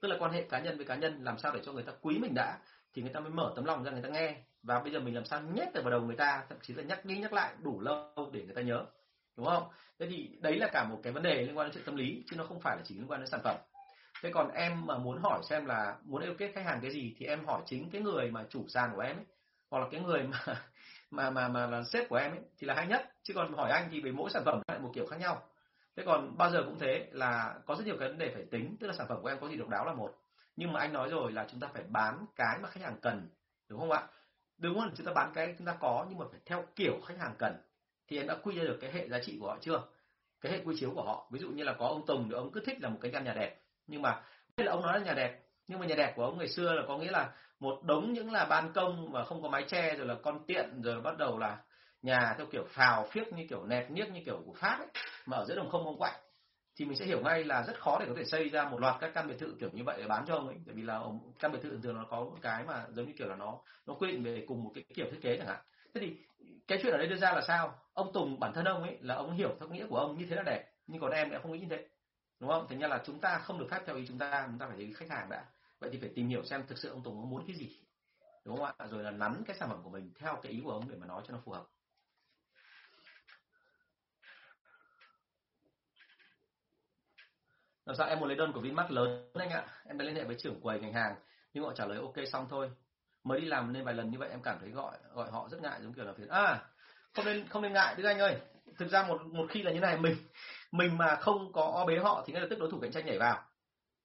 Tức 0.00 0.08
là 0.08 0.16
quan 0.18 0.32
hệ 0.32 0.42
cá 0.42 0.58
nhân 0.58 0.76
với 0.76 0.86
cá 0.86 0.94
nhân, 0.94 1.24
làm 1.24 1.38
sao 1.38 1.52
để 1.54 1.60
cho 1.64 1.72
người 1.72 1.82
ta 1.82 1.92
quý 2.00 2.18
mình 2.18 2.32
đã 2.34 2.58
thì 2.94 3.02
người 3.02 3.12
ta 3.12 3.20
mới 3.20 3.30
mở 3.30 3.52
tấm 3.56 3.64
lòng 3.64 3.84
ra 3.84 3.90
người 3.90 4.02
ta 4.02 4.08
nghe. 4.08 4.36
Và 4.62 4.80
bây 4.80 4.92
giờ 4.92 5.00
mình 5.00 5.14
làm 5.14 5.24
sao 5.24 5.40
nhét 5.40 5.74
được 5.74 5.80
vào 5.84 5.90
đầu 5.90 6.00
người 6.00 6.16
ta, 6.16 6.44
thậm 6.48 6.58
chí 6.62 6.74
là 6.74 6.82
nhắc 6.82 7.04
đi 7.04 7.16
nhắc 7.16 7.32
lại 7.32 7.54
đủ 7.62 7.80
lâu 7.80 8.30
để 8.32 8.42
người 8.42 8.54
ta 8.54 8.62
nhớ. 8.62 8.86
Đúng 9.36 9.46
không? 9.46 9.68
Thế 9.98 10.06
thì 10.10 10.38
đấy 10.40 10.58
là 10.58 10.68
cả 10.72 10.84
một 10.84 11.00
cái 11.02 11.12
vấn 11.12 11.22
đề 11.22 11.34
liên 11.34 11.58
quan 11.58 11.66
đến 11.66 11.74
chuyện 11.74 11.84
tâm 11.84 11.96
lý, 11.96 12.24
chứ 12.30 12.36
nó 12.36 12.44
không 12.44 12.60
phải 12.60 12.76
là 12.76 12.82
chỉ 12.84 12.94
liên 12.94 13.10
quan 13.10 13.20
đến 13.20 13.28
sản 13.30 13.40
phẩm. 13.44 13.56
Thế 14.22 14.30
còn 14.34 14.50
em 14.50 14.86
mà 14.86 14.98
muốn 14.98 15.18
hỏi 15.22 15.40
xem 15.42 15.66
là 15.66 15.96
muốn 16.04 16.22
yêu 16.22 16.34
kết 16.38 16.52
khách 16.54 16.64
hàng 16.64 16.78
cái 16.82 16.90
gì 16.90 17.14
thì 17.18 17.26
em 17.26 17.46
hỏi 17.46 17.62
chính 17.66 17.90
cái 17.90 18.02
người 18.02 18.30
mà 18.30 18.44
chủ 18.48 18.68
sàn 18.68 18.90
của 18.94 19.00
em 19.00 19.16
ấy, 19.16 19.24
hoặc 19.70 19.78
là 19.78 19.86
cái 19.90 20.00
người 20.00 20.22
mà 20.22 20.62
mà 21.10 21.30
mà 21.30 21.48
mà 21.48 21.66
là 21.66 21.82
sếp 21.82 22.08
của 22.08 22.16
em 22.16 22.30
ấy 22.30 22.40
thì 22.58 22.66
là 22.66 22.74
hay 22.74 22.86
nhất. 22.86 23.02
Chứ 23.22 23.34
còn 23.34 23.54
hỏi 23.54 23.70
anh 23.70 23.88
thì 23.92 24.00
về 24.00 24.12
mỗi 24.12 24.30
sản 24.30 24.42
phẩm 24.44 24.60
lại 24.68 24.78
một 24.78 24.90
kiểu 24.94 25.06
khác 25.06 25.16
nhau. 25.20 25.42
Thế 25.96 26.02
còn 26.06 26.36
bao 26.36 26.50
giờ 26.50 26.62
cũng 26.64 26.78
thế 26.78 27.08
là 27.12 27.54
có 27.66 27.74
rất 27.74 27.86
nhiều 27.86 27.96
cái 27.98 28.08
vấn 28.08 28.18
đề 28.18 28.30
phải 28.34 28.44
tính, 28.50 28.76
tức 28.80 28.86
là 28.86 28.92
sản 28.92 29.06
phẩm 29.08 29.18
của 29.22 29.28
em 29.28 29.40
có 29.40 29.48
gì 29.48 29.56
độc 29.56 29.68
đáo 29.68 29.84
là 29.84 29.92
một 29.92 30.14
nhưng 30.56 30.72
mà 30.72 30.80
anh 30.80 30.92
nói 30.92 31.08
rồi 31.08 31.32
là 31.32 31.46
chúng 31.50 31.60
ta 31.60 31.68
phải 31.74 31.82
bán 31.88 32.26
cái 32.36 32.58
mà 32.62 32.68
khách 32.68 32.82
hàng 32.82 32.96
cần, 33.02 33.28
đúng 33.68 33.80
không 33.80 33.90
ạ? 33.90 34.06
Đúng 34.58 34.80
không 34.80 34.90
chúng 34.96 35.06
ta 35.06 35.12
bán 35.12 35.32
cái 35.34 35.54
chúng 35.58 35.66
ta 35.66 35.76
có, 35.80 36.06
nhưng 36.08 36.18
mà 36.18 36.24
phải 36.30 36.40
theo 36.46 36.64
kiểu 36.76 37.00
khách 37.06 37.18
hàng 37.18 37.34
cần. 37.38 37.56
Thì 38.08 38.18
em 38.18 38.26
đã 38.26 38.36
quy 38.42 38.56
ra 38.56 38.64
được 38.64 38.78
cái 38.80 38.92
hệ 38.92 39.08
giá 39.08 39.18
trị 39.22 39.38
của 39.40 39.46
họ 39.48 39.58
chưa? 39.60 39.82
Cái 40.40 40.52
hệ 40.52 40.60
quy 40.64 40.76
chiếu 40.80 40.92
của 40.94 41.02
họ. 41.02 41.28
Ví 41.30 41.40
dụ 41.40 41.48
như 41.48 41.64
là 41.64 41.72
có 41.78 41.86
ông 41.86 42.06
Tùng 42.06 42.28
thì 42.28 42.34
ông 42.34 42.52
cứ 42.52 42.60
thích 42.66 42.78
là 42.80 42.88
một 42.88 42.98
cái 43.00 43.10
căn 43.12 43.24
nhà 43.24 43.32
đẹp. 43.32 43.60
Nhưng 43.86 44.02
mà 44.02 44.22
đây 44.56 44.66
là 44.66 44.72
ông 44.72 44.82
nói 44.82 44.98
là 44.98 45.04
nhà 45.04 45.12
đẹp, 45.12 45.40
nhưng 45.68 45.80
mà 45.80 45.86
nhà 45.86 45.94
đẹp 45.94 46.12
của 46.16 46.24
ông 46.24 46.38
ngày 46.38 46.48
xưa 46.48 46.72
là 46.72 46.82
có 46.88 46.98
nghĩa 46.98 47.10
là 47.10 47.32
một 47.60 47.82
đống 47.84 48.12
những 48.12 48.32
là 48.32 48.44
ban 48.44 48.72
công 48.72 49.12
và 49.12 49.24
không 49.24 49.42
có 49.42 49.48
mái 49.48 49.64
che, 49.68 49.94
rồi 49.94 50.06
là 50.06 50.14
con 50.22 50.46
tiện, 50.46 50.82
rồi 50.82 51.00
bắt 51.00 51.18
đầu 51.18 51.38
là 51.38 51.58
nhà 52.02 52.34
theo 52.38 52.46
kiểu 52.46 52.64
phào, 52.70 53.06
phiếc 53.10 53.32
như 53.32 53.46
kiểu 53.50 53.64
nẹt 53.66 53.90
niếc 53.90 54.10
như 54.12 54.20
kiểu 54.26 54.42
của 54.46 54.54
pháp 54.54 54.78
ấy, 54.78 54.88
mà 55.26 55.36
ở 55.36 55.44
giữa 55.44 55.54
đồng 55.54 55.70
không 55.70 55.84
ông 55.84 55.98
quạnh 55.98 56.20
thì 56.76 56.84
mình 56.84 56.96
sẽ 56.96 57.04
hiểu 57.04 57.20
ngay 57.20 57.44
là 57.44 57.62
rất 57.62 57.80
khó 57.80 57.98
để 58.00 58.06
có 58.08 58.14
thể 58.16 58.24
xây 58.24 58.48
ra 58.48 58.68
một 58.68 58.80
loạt 58.80 58.96
các 59.00 59.10
căn 59.14 59.28
biệt 59.28 59.38
thự 59.38 59.54
kiểu 59.60 59.70
như 59.72 59.82
vậy 59.84 59.96
để 59.98 60.06
bán 60.08 60.24
cho 60.26 60.34
ông 60.34 60.46
ấy. 60.46 60.56
Bởi 60.66 60.74
vì 60.74 60.82
là 60.82 61.00
căn 61.38 61.52
biệt 61.52 61.58
thự 61.62 61.78
thường 61.82 61.96
nó 61.96 62.06
có 62.10 62.20
một 62.20 62.36
cái 62.42 62.64
mà 62.64 62.86
giống 62.90 63.06
như 63.06 63.12
kiểu 63.18 63.28
là 63.28 63.36
nó 63.36 63.58
nó 63.86 63.94
quy 63.94 64.12
định 64.12 64.22
về 64.22 64.44
cùng 64.48 64.64
một 64.64 64.70
cái 64.74 64.84
kiểu 64.94 65.06
thiết 65.10 65.18
kế 65.22 65.36
chẳng 65.36 65.46
hạn. 65.46 65.60
Thế 65.94 66.00
thì 66.00 66.16
cái 66.66 66.78
chuyện 66.82 66.92
ở 66.92 66.98
đây 66.98 67.06
đưa 67.06 67.16
ra 67.16 67.32
là 67.32 67.40
sao? 67.46 67.78
Ông 67.92 68.12
Tùng, 68.12 68.40
bản 68.40 68.52
thân 68.54 68.64
ông 68.64 68.82
ấy 68.82 68.98
là 69.00 69.14
ông 69.14 69.32
hiểu 69.32 69.56
theo 69.60 69.68
nghĩa 69.68 69.86
của 69.86 69.96
ông 69.96 70.18
như 70.18 70.26
thế 70.30 70.36
là 70.36 70.42
đẹp, 70.42 70.70
nhưng 70.86 71.00
còn 71.00 71.10
em 71.10 71.30
lại 71.30 71.40
không 71.42 71.52
nghĩ 71.52 71.58
như 71.58 71.66
thế. 71.70 71.88
Đúng 72.40 72.50
không? 72.50 72.66
Thành 72.68 72.78
ra 72.78 72.88
là 72.88 73.02
chúng 73.06 73.20
ta 73.20 73.38
không 73.38 73.58
được 73.58 73.66
phép 73.70 73.80
theo 73.86 73.96
ý 73.96 74.04
chúng 74.08 74.18
ta 74.18 74.44
chúng 74.46 74.58
ta 74.58 74.66
phải 74.66 74.76
thấy 74.76 74.92
khách 74.96 75.10
hàng 75.10 75.28
đã. 75.28 75.44
Vậy 75.78 75.90
thì 75.92 75.98
phải 76.00 76.10
tìm 76.14 76.28
hiểu 76.28 76.44
xem 76.44 76.66
thực 76.66 76.78
sự 76.78 76.88
ông 76.88 77.02
Tùng 77.02 77.30
muốn 77.30 77.44
cái 77.46 77.56
gì. 77.56 77.78
Đúng 78.44 78.56
không 78.56 78.72
ạ? 78.78 78.86
Rồi 78.90 79.02
là 79.02 79.10
nắn 79.10 79.42
cái 79.46 79.56
sản 79.60 79.68
phẩm 79.68 79.80
của 79.84 79.90
mình 79.90 80.12
theo 80.18 80.38
cái 80.42 80.52
ý 80.52 80.60
của 80.64 80.72
ông 80.72 80.88
để 80.88 80.96
mà 80.96 81.06
nói 81.06 81.22
cho 81.26 81.32
nó 81.32 81.40
phù 81.44 81.52
hợp. 81.52 81.64
Làm 87.86 87.96
sao 87.96 88.08
em 88.08 88.18
muốn 88.20 88.28
lấy 88.28 88.36
đơn 88.36 88.52
của 88.52 88.60
Vinmart 88.60 88.90
lớn 88.90 89.30
anh 89.34 89.50
ạ. 89.50 89.64
Em 89.86 89.98
đã 89.98 90.04
liên 90.04 90.14
hệ 90.14 90.24
với 90.24 90.36
trưởng 90.38 90.60
quầy 90.60 90.80
ngành 90.80 90.92
hàng 90.92 91.14
nhưng 91.52 91.64
họ 91.64 91.72
trả 91.74 91.86
lời 91.86 91.98
ok 91.98 92.14
xong 92.32 92.46
thôi. 92.50 92.70
Mới 93.24 93.40
đi 93.40 93.46
làm 93.46 93.72
nên 93.72 93.84
vài 93.84 93.94
lần 93.94 94.10
như 94.10 94.18
vậy 94.18 94.28
em 94.30 94.42
cảm 94.42 94.58
thấy 94.60 94.70
gọi 94.70 94.92
gọi 95.14 95.30
họ 95.30 95.48
rất 95.50 95.62
ngại 95.62 95.80
giống 95.82 95.92
kiểu 95.92 96.04
là 96.04 96.12
phiền. 96.12 96.28
À 96.28 96.62
không 97.14 97.24
nên 97.24 97.48
không 97.48 97.62
nên 97.62 97.72
ngại 97.72 97.94
đức 97.96 98.04
anh 98.04 98.18
ơi. 98.18 98.36
Thực 98.78 98.88
ra 98.88 99.02
một 99.02 99.22
một 99.26 99.46
khi 99.50 99.62
là 99.62 99.72
như 99.72 99.80
này 99.80 99.96
mình 99.96 100.16
mình 100.72 100.98
mà 100.98 101.16
không 101.16 101.52
có 101.52 101.62
o 101.62 101.84
bế 101.84 101.98
họ 101.98 102.24
thì 102.26 102.32
ngay 102.32 102.42
lập 102.42 102.48
tức 102.50 102.58
đối 102.58 102.70
thủ 102.70 102.78
cạnh 102.82 102.92
tranh 102.92 103.06
nhảy 103.06 103.18
vào. 103.18 103.42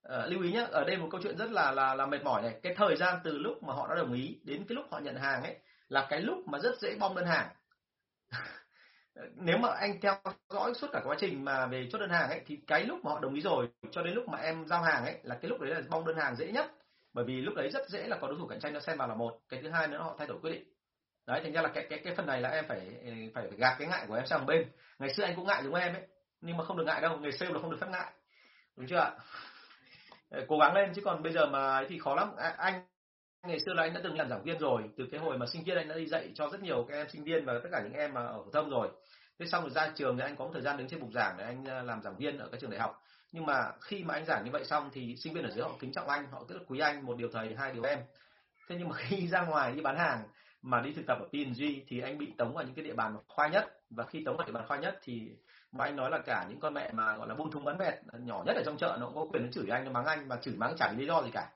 À, 0.03 0.25
lưu 0.25 0.43
ý 0.43 0.51
nhé 0.51 0.67
ở 0.71 0.83
đây 0.83 0.97
một 0.97 1.07
câu 1.11 1.21
chuyện 1.23 1.37
rất 1.37 1.51
là 1.51 1.71
là 1.71 1.95
là 1.95 2.05
mệt 2.05 2.23
mỏi 2.23 2.41
này. 2.41 2.59
Cái 2.63 2.75
thời 2.75 2.95
gian 2.95 3.19
từ 3.23 3.37
lúc 3.37 3.63
mà 3.63 3.73
họ 3.73 3.87
đã 3.87 3.95
đồng 3.95 4.13
ý 4.13 4.39
đến 4.43 4.65
cái 4.67 4.75
lúc 4.75 4.85
họ 4.91 4.99
nhận 4.99 5.15
hàng 5.15 5.43
ấy 5.43 5.55
là 5.87 6.07
cái 6.09 6.21
lúc 6.21 6.37
mà 6.47 6.59
rất 6.59 6.79
dễ 6.79 6.95
bom 6.99 7.15
đơn 7.15 7.25
hàng 7.25 7.47
nếu 9.35 9.57
mà 9.57 9.69
anh 9.69 10.01
theo 10.01 10.15
dõi 10.49 10.73
suốt 10.73 10.87
cả 10.91 11.01
quá 11.05 11.15
trình 11.19 11.45
mà 11.45 11.65
về 11.65 11.87
chốt 11.91 11.97
đơn 11.97 12.09
hàng 12.09 12.29
ấy 12.29 12.41
thì 12.45 12.59
cái 12.67 12.83
lúc 12.83 13.05
mà 13.05 13.11
họ 13.11 13.19
đồng 13.19 13.33
ý 13.33 13.41
rồi 13.41 13.69
cho 13.91 14.01
đến 14.01 14.13
lúc 14.13 14.27
mà 14.27 14.37
em 14.37 14.65
giao 14.67 14.81
hàng 14.81 15.05
ấy 15.05 15.19
là 15.23 15.35
cái 15.41 15.49
lúc 15.49 15.59
đấy 15.59 15.75
là 15.75 15.81
bong 15.89 16.05
đơn 16.05 16.17
hàng 16.17 16.35
dễ 16.35 16.51
nhất. 16.51 16.71
Bởi 17.13 17.25
vì 17.25 17.41
lúc 17.41 17.55
đấy 17.55 17.69
rất 17.69 17.89
dễ 17.89 18.07
là 18.07 18.17
có 18.21 18.27
đối 18.27 18.37
thủ 18.39 18.47
cạnh 18.47 18.59
tranh 18.59 18.73
nó 18.73 18.79
xen 18.79 18.97
vào 18.97 19.07
là 19.07 19.15
một. 19.15 19.39
Cái 19.49 19.59
thứ 19.63 19.69
hai 19.69 19.87
nữa 19.87 19.97
họ 19.97 20.15
thay 20.17 20.27
đổi 20.27 20.37
quyết 20.41 20.51
định. 20.51 20.63
Đấy 21.27 21.41
thành 21.43 21.53
ra 21.53 21.61
là 21.61 21.69
cái 21.73 21.87
cái 21.89 21.99
cái 22.03 22.15
phần 22.15 22.25
này 22.25 22.41
là 22.41 22.49
em 22.49 22.65
phải 22.67 22.91
phải 23.33 23.47
phải 23.49 23.57
gạt 23.57 23.75
cái 23.79 23.87
ngại 23.87 24.05
của 24.07 24.13
em 24.13 24.25
sang 24.25 24.45
bên. 24.45 24.67
Ngày 24.99 25.13
xưa 25.13 25.23
anh 25.23 25.35
cũng 25.35 25.47
ngại 25.47 25.63
giống 25.63 25.75
em 25.75 25.93
ấy 25.93 26.03
nhưng 26.41 26.57
mà 26.57 26.63
không 26.63 26.77
được 26.77 26.83
ngại 26.87 27.01
đâu. 27.01 27.17
Người 27.17 27.31
sale 27.31 27.51
là 27.51 27.59
không 27.61 27.71
được 27.71 27.77
phép 27.81 27.87
ngại. 27.91 28.11
Đúng 28.75 28.87
chưa 28.87 28.97
ạ? 28.97 29.11
Cố 30.47 30.57
gắng 30.57 30.73
lên 30.73 30.91
chứ 30.95 31.01
còn 31.05 31.23
bây 31.23 31.33
giờ 31.33 31.45
mà 31.45 31.85
thì 31.89 31.99
khó 31.99 32.15
lắm. 32.15 32.31
À, 32.37 32.55
anh 32.57 32.81
ngày 33.47 33.59
xưa 33.59 33.73
là 33.73 33.83
anh 33.83 33.93
đã 33.93 33.99
từng 34.03 34.17
làm 34.17 34.29
giảng 34.29 34.43
viên 34.43 34.59
rồi, 34.59 34.89
từ 34.97 35.07
cái 35.11 35.19
hồi 35.19 35.37
mà 35.37 35.45
sinh 35.45 35.63
viên 35.63 35.77
anh 35.77 35.87
đã 35.87 35.95
đi 35.95 36.05
dạy 36.05 36.31
cho 36.35 36.49
rất 36.49 36.61
nhiều 36.61 36.85
các 36.89 36.95
em 36.95 37.09
sinh 37.09 37.23
viên 37.23 37.45
và 37.45 37.53
tất 37.63 37.69
cả 37.71 37.81
những 37.83 37.93
em 37.93 38.13
mà 38.13 38.21
ở 38.21 38.43
phổ 38.43 38.51
thông 38.51 38.69
rồi. 38.69 38.89
Thế 39.39 39.45
xong 39.45 39.63
rồi 39.63 39.71
ra 39.71 39.91
trường 39.95 40.17
thì 40.17 40.23
anh 40.23 40.35
có 40.35 40.45
một 40.45 40.51
thời 40.53 40.61
gian 40.61 40.77
đứng 40.77 40.87
trên 40.87 40.99
bục 40.99 41.09
giảng 41.13 41.35
để 41.37 41.43
anh 41.43 41.65
à, 41.65 41.81
làm 41.81 42.01
giảng 42.01 42.17
viên 42.17 42.37
ở 42.37 42.49
các 42.51 42.61
trường 42.61 42.69
đại 42.69 42.79
học. 42.79 43.03
Nhưng 43.31 43.45
mà 43.45 43.71
khi 43.81 44.03
mà 44.03 44.13
anh 44.13 44.25
giảng 44.25 44.45
như 44.45 44.51
vậy 44.51 44.65
xong 44.65 44.89
thì 44.93 45.15
sinh 45.15 45.33
viên 45.33 45.43
ở 45.43 45.51
dưới 45.51 45.63
họ 45.63 45.71
kính 45.79 45.91
trọng 45.91 46.07
anh, 46.07 46.25
họ 46.31 46.43
rất 46.49 46.55
là 46.55 46.61
quý 46.67 46.79
anh, 46.79 47.05
một 47.05 47.17
điều 47.17 47.29
thầy, 47.31 47.55
hai 47.55 47.73
điều 47.73 47.83
em. 47.83 47.99
Thế 48.69 48.75
nhưng 48.79 48.89
mà 48.89 48.95
khi 48.95 49.27
ra 49.31 49.41
ngoài 49.41 49.71
đi 49.71 49.81
bán 49.81 49.97
hàng 49.97 50.23
mà 50.61 50.81
đi 50.81 50.93
thực 50.93 51.05
tập 51.07 51.17
ở 51.19 51.27
P&G 51.27 51.63
thì 51.87 51.99
anh 51.99 52.17
bị 52.17 52.33
tống 52.37 52.53
vào 52.53 52.63
những 52.63 52.75
cái 52.75 52.85
địa 52.85 52.93
bàn 52.93 53.17
khoai 53.27 53.49
nhất. 53.49 53.65
Và 53.89 54.03
khi 54.03 54.23
tống 54.25 54.37
vào 54.37 54.47
địa 54.47 54.53
bàn 54.53 54.67
khoai 54.67 54.79
nhất 54.79 54.99
thì 55.03 55.29
mà 55.71 55.85
anh 55.85 55.95
nói 55.95 56.09
là 56.09 56.17
cả 56.17 56.45
những 56.49 56.59
con 56.59 56.73
mẹ 56.73 56.91
mà, 56.93 57.17
gọi 57.17 57.27
là, 57.27 57.35
buôn 57.35 57.51
thúng 57.51 57.63
bán 57.63 57.77
vẹt 57.77 57.93
à, 57.93 58.19
nhỏ 58.19 58.43
nhất 58.45 58.55
ở 58.55 58.63
trong 58.65 58.77
chợ 58.77 58.97
nó 58.99 59.05
cũng 59.05 59.15
có 59.15 59.25
quyền 59.31 59.43
nó 59.45 59.51
chửi 59.51 59.69
anh, 59.69 59.85
nó 59.85 59.91
mắng 59.91 60.05
anh 60.05 60.27
mà 60.27 60.35
chửi 60.35 60.53
mắng 60.57 60.75
chẳng 60.77 60.97
lý 60.97 61.05
do 61.05 61.23
gì 61.23 61.29
cả 61.33 61.49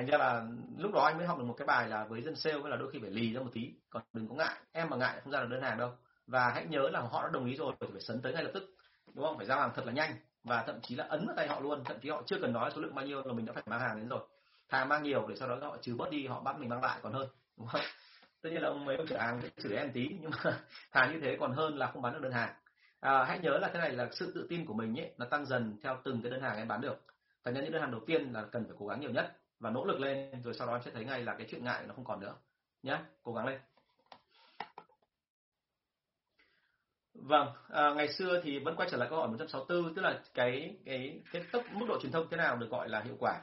thành 0.00 0.06
ra 0.06 0.18
là 0.18 0.46
lúc 0.78 0.92
đó 0.92 1.04
anh 1.04 1.18
mới 1.18 1.26
học 1.26 1.38
được 1.38 1.44
một 1.44 1.54
cái 1.58 1.66
bài 1.66 1.88
là 1.88 2.04
với 2.04 2.22
dân 2.22 2.36
sale 2.36 2.58
là 2.64 2.76
đôi 2.76 2.90
khi 2.90 2.98
phải 3.02 3.10
lì 3.10 3.32
ra 3.32 3.40
một 3.40 3.50
tí 3.52 3.70
còn 3.90 4.02
đừng 4.12 4.28
có 4.28 4.34
ngại. 4.34 4.54
Em 4.72 4.90
mà 4.90 4.96
ngại 4.96 5.20
không 5.24 5.32
ra 5.32 5.40
được 5.40 5.48
đơn 5.50 5.62
hàng 5.62 5.78
đâu. 5.78 5.92
Và 6.26 6.50
hãy 6.50 6.66
nhớ 6.66 6.88
là 6.92 7.00
họ 7.00 7.22
đã 7.22 7.28
đồng 7.32 7.46
ý 7.46 7.56
rồi 7.56 7.72
thì 7.80 7.86
phải 7.92 8.00
sấn 8.00 8.20
tới 8.22 8.32
ngay 8.32 8.44
lập 8.44 8.50
tức 8.54 8.74
đúng 9.14 9.24
không? 9.24 9.36
Phải 9.36 9.46
giao 9.46 9.60
hàng 9.60 9.70
thật 9.74 9.86
là 9.86 9.92
nhanh. 9.92 10.16
Và 10.44 10.62
thậm 10.62 10.80
chí 10.80 10.94
là 10.94 11.04
ấn 11.08 11.26
vào 11.26 11.36
tay 11.36 11.48
họ 11.48 11.60
luôn 11.60 11.84
thậm 11.84 12.00
chí 12.00 12.10
họ 12.10 12.22
chưa 12.26 12.36
cần 12.42 12.52
nói 12.52 12.70
số 12.74 12.80
lượng 12.80 12.94
bao 12.94 13.06
nhiêu 13.06 13.22
là 13.24 13.32
mình 13.32 13.46
đã 13.46 13.52
phải 13.52 13.62
mang 13.66 13.80
hàng 13.80 13.96
đến 13.96 14.08
rồi. 14.08 14.20
Thà 14.68 14.84
mang 14.84 15.02
nhiều 15.02 15.26
để 15.28 15.36
sau 15.36 15.48
đó 15.48 15.68
họ 15.68 15.76
trừ 15.82 15.96
bớt 15.96 16.10
đi 16.10 16.26
họ 16.26 16.40
bắt 16.40 16.58
mình 16.58 16.68
mang 16.68 16.82
lại 16.82 16.98
còn 17.02 17.12
hơn 17.12 17.28
đúng 17.56 17.66
không? 17.66 17.82
Tất 18.42 18.50
nhiên 18.52 18.62
là 18.62 18.68
ông 18.68 18.84
mấy 18.84 18.96
ông 18.96 19.06
cửa 19.06 19.16
hàng 19.16 19.40
chửi 19.62 19.76
em 19.76 19.92
tí 19.92 20.08
nhưng 20.20 20.30
mà 20.30 20.60
thà 20.92 21.06
như 21.12 21.20
thế 21.20 21.36
còn 21.40 21.52
hơn 21.52 21.78
là 21.78 21.86
không 21.86 22.02
bán 22.02 22.12
được 22.12 22.22
đơn 22.22 22.32
hàng. 22.32 22.54
À, 23.00 23.24
hãy 23.24 23.38
nhớ 23.38 23.58
là 23.58 23.68
cái 23.68 23.82
này 23.82 23.92
là 23.92 24.08
sự 24.12 24.32
tự 24.34 24.46
tin 24.50 24.66
của 24.66 24.74
mình 24.74 25.00
ấy 25.00 25.12
nó 25.18 25.26
tăng 25.26 25.46
dần 25.46 25.76
theo 25.82 25.98
từng 26.04 26.22
cái 26.22 26.30
đơn 26.30 26.42
hàng 26.42 26.56
em 26.56 26.68
bán 26.68 26.80
được. 26.80 27.04
Thành 27.44 27.54
ra 27.54 27.60
những 27.60 27.72
đơn 27.72 27.82
hàng 27.82 27.90
đầu 27.90 28.00
tiên 28.06 28.32
là 28.32 28.44
cần 28.52 28.64
phải 28.64 28.76
cố 28.78 28.86
gắng 28.86 29.00
nhiều 29.00 29.10
nhất 29.10 29.36
và 29.60 29.70
nỗ 29.70 29.84
lực 29.84 30.00
lên 30.00 30.42
rồi 30.42 30.54
sau 30.54 30.66
đó 30.66 30.80
sẽ 30.84 30.90
thấy 30.94 31.04
ngay 31.04 31.22
là 31.22 31.34
cái 31.34 31.46
chuyện 31.50 31.64
ngại 31.64 31.84
nó 31.86 31.94
không 31.94 32.04
còn 32.04 32.20
nữa 32.20 32.34
nhé 32.82 32.98
cố 33.22 33.32
gắng 33.32 33.46
lên 33.46 33.60
Vâng, 37.14 37.48
à, 37.68 37.92
ngày 37.96 38.08
xưa 38.12 38.40
thì 38.44 38.58
vẫn 38.58 38.76
quay 38.76 38.88
trở 38.90 38.96
lại 38.96 39.08
câu 39.08 39.18
hỏi 39.18 39.28
164 39.28 39.94
tức 39.94 40.02
là 40.02 40.20
cái 40.34 40.76
cái 40.84 41.22
cái 41.32 41.42
tốc 41.52 41.64
mức 41.72 41.86
độ 41.88 42.00
truyền 42.02 42.12
thông 42.12 42.26
thế 42.30 42.36
nào 42.36 42.56
được 42.56 42.70
gọi 42.70 42.88
là 42.88 43.00
hiệu 43.00 43.16
quả. 43.20 43.40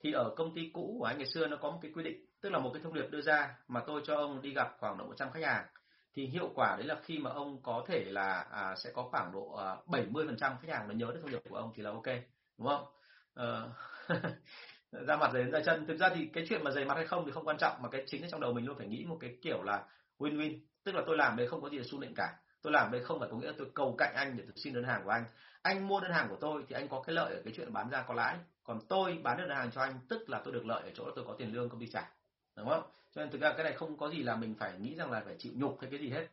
Thì 0.00 0.12
ở 0.12 0.34
công 0.36 0.54
ty 0.54 0.70
cũ 0.72 0.96
của 0.98 1.04
anh 1.04 1.18
ngày 1.18 1.26
xưa 1.26 1.46
nó 1.46 1.56
có 1.56 1.70
một 1.70 1.78
cái 1.82 1.90
quy 1.94 2.02
định, 2.02 2.26
tức 2.40 2.50
là 2.50 2.58
một 2.58 2.70
cái 2.74 2.82
thông 2.82 2.94
điệp 2.94 3.06
đưa 3.10 3.20
ra 3.20 3.56
mà 3.68 3.82
tôi 3.86 4.02
cho 4.04 4.16
ông 4.16 4.42
đi 4.42 4.54
gặp 4.54 4.76
khoảng 4.78 4.98
độ 4.98 5.04
100 5.06 5.30
khách 5.32 5.44
hàng 5.44 5.66
thì 6.14 6.26
hiệu 6.26 6.50
quả 6.54 6.76
đấy 6.76 6.86
là 6.86 6.96
khi 7.02 7.18
mà 7.18 7.30
ông 7.30 7.62
có 7.62 7.84
thể 7.88 8.04
là 8.04 8.46
à, 8.50 8.74
sẽ 8.76 8.90
có 8.94 9.08
khoảng 9.10 9.32
độ 9.32 9.52
à, 9.52 9.76
70% 9.86 10.36
khách 10.38 10.68
hàng 10.68 10.88
nó 10.88 10.94
nhớ 10.94 11.06
được 11.06 11.20
thông 11.22 11.30
điệp 11.30 11.42
của 11.48 11.56
ông 11.56 11.72
thì 11.74 11.82
là 11.82 11.90
ok, 11.90 12.06
đúng 12.58 12.68
không? 12.68 12.84
À, 13.34 13.62
ra 15.06 15.16
mặt 15.16 15.30
dày 15.32 15.42
đến 15.42 15.52
ra 15.52 15.60
chân. 15.66 15.86
Thực 15.86 15.98
ra 15.98 16.08
thì 16.14 16.26
cái 16.26 16.46
chuyện 16.48 16.64
mà 16.64 16.70
dày 16.70 16.84
mặt 16.84 16.94
hay 16.94 17.06
không 17.06 17.26
thì 17.26 17.32
không 17.32 17.44
quan 17.44 17.58
trọng, 17.58 17.82
mà 17.82 17.88
cái 17.88 18.04
chính 18.06 18.22
là 18.22 18.28
trong 18.30 18.40
đầu 18.40 18.52
mình 18.52 18.66
luôn 18.66 18.78
phải 18.78 18.86
nghĩ 18.86 19.04
một 19.04 19.18
cái 19.20 19.36
kiểu 19.42 19.62
là 19.62 19.84
win 20.18 20.36
win 20.36 20.58
tức 20.84 20.94
là 20.94 21.02
tôi 21.06 21.16
làm 21.16 21.36
đấy 21.36 21.48
không 21.48 21.62
có 21.62 21.68
gì 21.68 21.78
để 21.78 21.84
su 21.84 22.00
nịnh 22.00 22.14
cả. 22.16 22.38
Tôi 22.62 22.72
làm 22.72 22.92
đây 22.92 23.04
không 23.04 23.20
phải 23.20 23.28
có 23.32 23.36
nghĩa 23.36 23.46
là 23.46 23.52
tôi 23.58 23.66
cầu 23.74 23.94
cạnh 23.98 24.14
anh 24.14 24.36
để 24.36 24.44
tôi 24.46 24.52
xin 24.56 24.74
đơn 24.74 24.84
hàng 24.84 25.04
của 25.04 25.10
anh. 25.10 25.24
Anh 25.62 25.88
mua 25.88 26.00
đơn 26.00 26.12
hàng 26.12 26.28
của 26.28 26.36
tôi 26.40 26.64
thì 26.68 26.74
anh 26.74 26.88
có 26.88 27.02
cái 27.06 27.14
lợi 27.14 27.34
ở 27.34 27.42
cái 27.44 27.52
chuyện 27.56 27.72
bán 27.72 27.90
ra 27.90 28.04
có 28.08 28.14
lãi. 28.14 28.36
Còn 28.64 28.80
tôi 28.88 29.18
bán 29.22 29.38
đơn 29.38 29.50
hàng 29.50 29.70
cho 29.70 29.80
anh, 29.80 29.98
tức 30.08 30.30
là 30.30 30.40
tôi 30.44 30.54
được 30.54 30.66
lợi 30.66 30.82
ở 30.82 30.90
chỗ 30.94 31.06
là 31.06 31.12
tôi 31.16 31.24
có 31.28 31.34
tiền 31.38 31.54
lương, 31.54 31.68
công 31.68 31.80
ty 31.80 31.86
trả. 31.86 32.10
Đúng 32.56 32.68
không? 32.68 32.82
Cho 33.14 33.20
nên 33.20 33.30
thực 33.30 33.40
ra 33.40 33.52
cái 33.52 33.64
này 33.64 33.72
không 33.72 33.98
có 33.98 34.10
gì 34.10 34.22
là 34.22 34.36
mình 34.36 34.54
phải 34.58 34.72
nghĩ 34.78 34.94
rằng 34.94 35.10
là 35.10 35.22
phải 35.24 35.34
chịu 35.38 35.52
nhục 35.56 35.78
hay 35.80 35.90
cái 35.90 36.00
gì 36.00 36.10
hết 36.10 36.26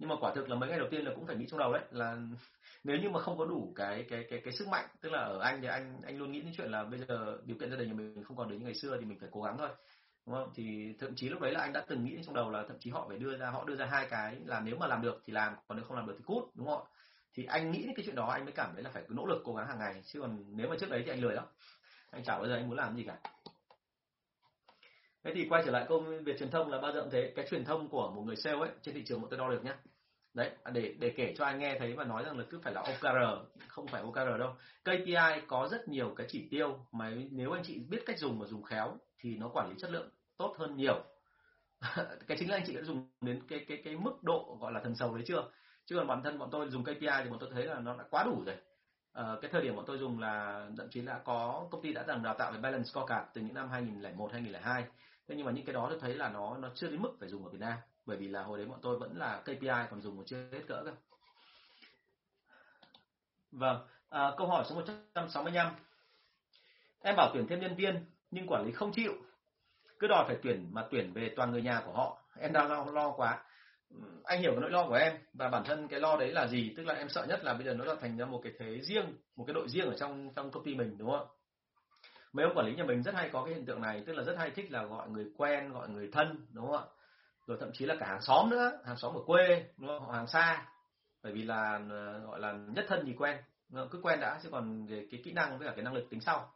nhưng 0.00 0.08
mà 0.08 0.16
quả 0.20 0.32
thực 0.34 0.48
là 0.48 0.56
mấy 0.56 0.68
ngày 0.68 0.78
đầu 0.78 0.88
tiên 0.90 1.04
là 1.04 1.12
cũng 1.14 1.26
phải 1.26 1.36
nghĩ 1.36 1.46
trong 1.50 1.58
đầu 1.58 1.72
đấy, 1.72 1.82
là 1.90 2.16
nếu 2.84 2.96
như 2.96 3.10
mà 3.10 3.20
không 3.20 3.38
có 3.38 3.44
đủ 3.44 3.72
cái 3.76 4.06
cái 4.10 4.26
cái 4.30 4.40
cái 4.44 4.52
sức 4.52 4.68
mạnh, 4.68 4.88
tức 5.00 5.12
là 5.12 5.18
ở 5.18 5.38
anh 5.40 5.60
thì 5.62 5.68
anh 5.68 6.00
anh 6.04 6.18
luôn 6.18 6.32
nghĩ 6.32 6.40
đến 6.40 6.52
chuyện 6.56 6.70
là 6.70 6.84
bây 6.84 6.98
giờ 6.98 7.38
điều 7.44 7.56
kiện 7.58 7.70
gia 7.70 7.76
đình 7.76 7.88
nhà 7.88 7.94
mình 7.94 8.24
không 8.24 8.36
còn 8.36 8.48
đến 8.48 8.58
như 8.58 8.64
ngày 8.64 8.74
xưa 8.74 8.96
thì 9.00 9.04
mình 9.04 9.18
phải 9.20 9.28
cố 9.32 9.42
gắng 9.42 9.56
thôi, 9.58 9.68
đúng 10.26 10.34
không? 10.34 10.50
Thì 10.54 10.94
thậm 10.98 11.14
chí 11.16 11.28
lúc 11.28 11.40
đấy 11.40 11.52
là 11.52 11.60
anh 11.60 11.72
đã 11.72 11.84
từng 11.88 12.04
nghĩ 12.04 12.18
trong 12.26 12.34
đầu 12.34 12.50
là 12.50 12.64
thậm 12.68 12.76
chí 12.80 12.90
họ 12.90 13.06
phải 13.08 13.18
đưa 13.18 13.36
ra, 13.36 13.50
họ 13.50 13.64
đưa 13.64 13.76
ra 13.76 13.86
hai 13.86 14.06
cái 14.10 14.36
là 14.44 14.60
nếu 14.60 14.76
mà 14.76 14.86
làm 14.86 15.02
được 15.02 15.22
thì 15.26 15.32
làm, 15.32 15.54
còn 15.68 15.78
nếu 15.78 15.84
không 15.84 15.96
làm 15.96 16.06
được 16.06 16.14
thì 16.18 16.24
cút, 16.26 16.44
đúng 16.54 16.66
không? 16.66 16.82
Thì 17.34 17.44
anh 17.44 17.70
nghĩ 17.70 17.82
đến 17.82 17.92
cái 17.96 18.06
chuyện 18.06 18.16
đó, 18.16 18.26
anh 18.26 18.44
mới 18.44 18.52
cảm 18.52 18.70
thấy 18.74 18.82
là 18.82 18.90
phải 18.90 19.02
nỗ 19.08 19.26
lực 19.26 19.42
cố 19.44 19.54
gắng 19.54 19.66
hàng 19.66 19.78
ngày, 19.78 20.02
chứ 20.04 20.20
còn 20.20 20.44
nếu 20.56 20.68
mà 20.68 20.76
trước 20.80 20.90
đấy 20.90 21.02
thì 21.04 21.12
anh 21.12 21.20
lười 21.20 21.34
lắm. 21.34 21.44
Anh 22.10 22.24
chả 22.24 22.38
bao 22.38 22.46
giờ 22.46 22.54
anh 22.54 22.68
muốn 22.68 22.76
làm 22.76 22.96
gì 22.96 23.04
cả 23.04 23.18
thế 25.24 25.32
thì 25.34 25.46
quay 25.48 25.62
trở 25.66 25.70
lại 25.70 25.86
câu 25.88 26.04
việc 26.24 26.38
truyền 26.38 26.50
thông 26.50 26.68
là 26.68 26.80
bao 26.80 26.92
giờ 26.92 27.00
cũng 27.00 27.10
thế. 27.10 27.32
Cái 27.36 27.46
truyền 27.50 27.64
thông 27.64 27.88
của 27.88 28.10
một 28.10 28.22
người 28.22 28.36
sale 28.36 28.58
ấy 28.58 28.70
trên 28.82 28.94
thị 28.94 29.02
trường 29.06 29.20
bọn 29.20 29.30
tôi 29.30 29.38
đo 29.38 29.50
được 29.50 29.64
nhé 29.64 29.72
đấy 30.34 30.50
để 30.72 30.94
để 30.98 31.14
kể 31.16 31.34
cho 31.38 31.44
anh 31.44 31.58
nghe 31.58 31.76
thấy 31.78 31.92
và 31.92 32.04
nói 32.04 32.24
rằng 32.24 32.38
là 32.38 32.44
cứ 32.50 32.58
phải 32.62 32.72
là 32.72 32.80
OKR 32.80 33.48
không 33.68 33.86
phải 33.86 34.02
OKR 34.02 34.38
đâu. 34.38 34.54
KPI 34.84 35.46
có 35.46 35.68
rất 35.70 35.88
nhiều 35.88 36.14
cái 36.16 36.26
chỉ 36.30 36.48
tiêu 36.50 36.86
mà 36.92 37.12
nếu 37.30 37.52
anh 37.52 37.62
chị 37.66 37.78
biết 37.88 38.02
cách 38.06 38.18
dùng 38.18 38.38
và 38.40 38.46
dùng 38.46 38.62
khéo 38.62 38.96
thì 39.18 39.36
nó 39.36 39.48
quản 39.48 39.70
lý 39.70 39.74
chất 39.78 39.90
lượng 39.90 40.10
tốt 40.36 40.54
hơn 40.58 40.76
nhiều. 40.76 41.04
Cái 42.26 42.36
chính 42.40 42.50
là 42.50 42.56
anh 42.56 42.64
chị 42.66 42.74
đã 42.74 42.82
dùng 42.82 43.08
đến 43.20 43.40
cái 43.48 43.64
cái 43.68 43.82
cái 43.84 43.96
mức 43.96 44.22
độ 44.22 44.58
gọi 44.60 44.72
là 44.72 44.80
thần 44.80 44.94
sầu 44.94 45.14
đấy 45.14 45.24
chưa? 45.26 45.50
Chứ 45.86 45.96
còn 45.96 46.06
bản 46.06 46.22
thân 46.22 46.38
bọn 46.38 46.48
tôi 46.52 46.68
dùng 46.70 46.84
KPI 46.84 47.08
thì 47.24 47.30
bọn 47.30 47.38
tôi 47.40 47.50
thấy 47.52 47.64
là 47.64 47.80
nó 47.80 47.96
đã 47.96 48.04
quá 48.10 48.24
đủ 48.24 48.42
rồi. 48.46 48.56
À, 49.12 49.24
cái 49.42 49.50
thời 49.50 49.62
điểm 49.62 49.76
bọn 49.76 49.84
tôi 49.86 49.98
dùng 49.98 50.20
là 50.20 50.66
thậm 50.76 50.88
chí 50.90 51.00
đã 51.00 51.20
có 51.24 51.68
công 51.70 51.82
ty 51.82 51.92
đã 51.92 52.04
từng 52.06 52.22
đào 52.22 52.34
tạo 52.38 52.52
về 52.52 52.58
balance 52.58 52.84
scorecard 52.84 53.28
từ 53.34 53.40
những 53.40 53.54
năm 53.54 53.68
2001 53.68 54.32
2002 54.32 54.84
thế 55.30 55.36
nhưng 55.36 55.46
mà 55.46 55.52
những 55.52 55.64
cái 55.64 55.74
đó 55.74 55.86
tôi 55.90 55.98
thấy 56.00 56.14
là 56.14 56.28
nó 56.28 56.56
nó 56.56 56.68
chưa 56.74 56.88
đến 56.88 57.02
mức 57.02 57.16
phải 57.20 57.28
dùng 57.28 57.44
ở 57.44 57.50
Việt 57.50 57.60
Nam. 57.60 57.78
Bởi 58.06 58.16
vì 58.16 58.28
là 58.28 58.42
hồi 58.42 58.58
đấy 58.58 58.66
bọn 58.66 58.78
tôi 58.82 58.98
vẫn 58.98 59.16
là 59.16 59.40
KPI 59.44 59.86
còn 59.90 60.00
dùng 60.00 60.16
còn 60.16 60.26
chưa 60.26 60.48
hết 60.52 60.62
cỡ 60.68 60.82
cơ. 60.84 60.92
Vâng 63.52 63.86
à, 64.08 64.32
câu 64.38 64.46
hỏi 64.46 64.64
số 64.68 64.74
165 64.74 65.72
em 67.02 67.16
bảo 67.16 67.30
tuyển 67.34 67.46
thêm 67.48 67.60
nhân 67.60 67.74
viên 67.74 68.04
nhưng 68.30 68.46
quản 68.46 68.66
lý 68.66 68.72
không 68.72 68.92
chịu. 68.92 69.12
Cứ 69.98 70.06
đòi 70.06 70.24
phải 70.26 70.36
tuyển 70.42 70.68
mà 70.70 70.86
tuyển 70.90 71.12
về 71.12 71.32
toàn 71.36 71.50
người 71.50 71.62
nhà 71.62 71.82
của 71.86 71.92
họ. 71.92 72.22
Em 72.38 72.52
đang 72.52 72.68
lo 72.68 72.84
lo 72.84 73.10
quá. 73.10 73.44
Anh 74.24 74.40
hiểu 74.40 74.52
cái 74.52 74.60
nỗi 74.60 74.70
lo 74.70 74.88
của 74.88 74.94
em. 74.94 75.18
Và 75.32 75.48
bản 75.48 75.64
thân 75.64 75.88
cái 75.88 76.00
lo 76.00 76.16
đấy 76.16 76.32
là 76.32 76.46
gì? 76.46 76.74
Tức 76.76 76.86
là 76.86 76.94
em 76.94 77.08
sợ 77.08 77.26
nhất 77.28 77.44
là 77.44 77.54
bây 77.54 77.64
giờ 77.64 77.74
nó 77.74 77.84
là 77.84 77.94
thành 78.00 78.16
ra 78.16 78.26
một 78.26 78.40
cái 78.44 78.52
thế 78.58 78.80
riêng 78.80 79.16
một 79.36 79.44
cái 79.46 79.54
đội 79.54 79.68
riêng 79.68 79.86
ở 79.86 79.94
trong 79.98 80.32
trong 80.36 80.50
công 80.50 80.64
ty 80.64 80.74
mình 80.74 80.98
đúng 80.98 81.10
không 81.10 81.26
mấy 82.32 82.44
ông 82.44 82.56
quản 82.56 82.66
lý 82.66 82.74
nhà 82.74 82.84
mình 82.84 83.02
rất 83.02 83.14
hay 83.14 83.30
có 83.32 83.44
cái 83.44 83.54
hiện 83.54 83.66
tượng 83.66 83.80
này, 83.80 84.02
tức 84.06 84.12
là 84.12 84.22
rất 84.22 84.36
hay 84.38 84.50
thích 84.50 84.72
là 84.72 84.84
gọi 84.84 85.08
người 85.10 85.26
quen, 85.36 85.72
gọi 85.72 85.88
người 85.88 86.08
thân, 86.12 86.46
đúng 86.52 86.66
không 86.66 86.76
ạ? 86.76 86.84
Rồi 87.46 87.56
thậm 87.60 87.70
chí 87.72 87.86
là 87.86 87.96
cả 88.00 88.06
hàng 88.06 88.22
xóm 88.22 88.50
nữa, 88.50 88.80
hàng 88.84 88.96
xóm 88.96 89.14
ở 89.14 89.20
quê, 89.26 89.64
đúng 89.76 89.88
không? 89.88 90.12
hàng 90.12 90.26
xa. 90.26 90.66
Bởi 91.22 91.32
vì 91.32 91.42
là 91.42 91.80
ờ, 91.90 92.18
gọi 92.18 92.40
là 92.40 92.52
nhất 92.52 92.84
thân 92.88 93.04
thì 93.06 93.12
quen 93.12 93.36
cứ 93.90 94.00
quen 94.02 94.20
đã, 94.20 94.40
chứ 94.42 94.48
còn 94.52 94.86
về 94.86 95.06
cái 95.10 95.20
kỹ 95.24 95.32
năng 95.32 95.58
với 95.58 95.68
cả 95.68 95.74
cái 95.76 95.84
năng 95.84 95.94
lực 95.94 96.10
tính 96.10 96.20
sau. 96.20 96.52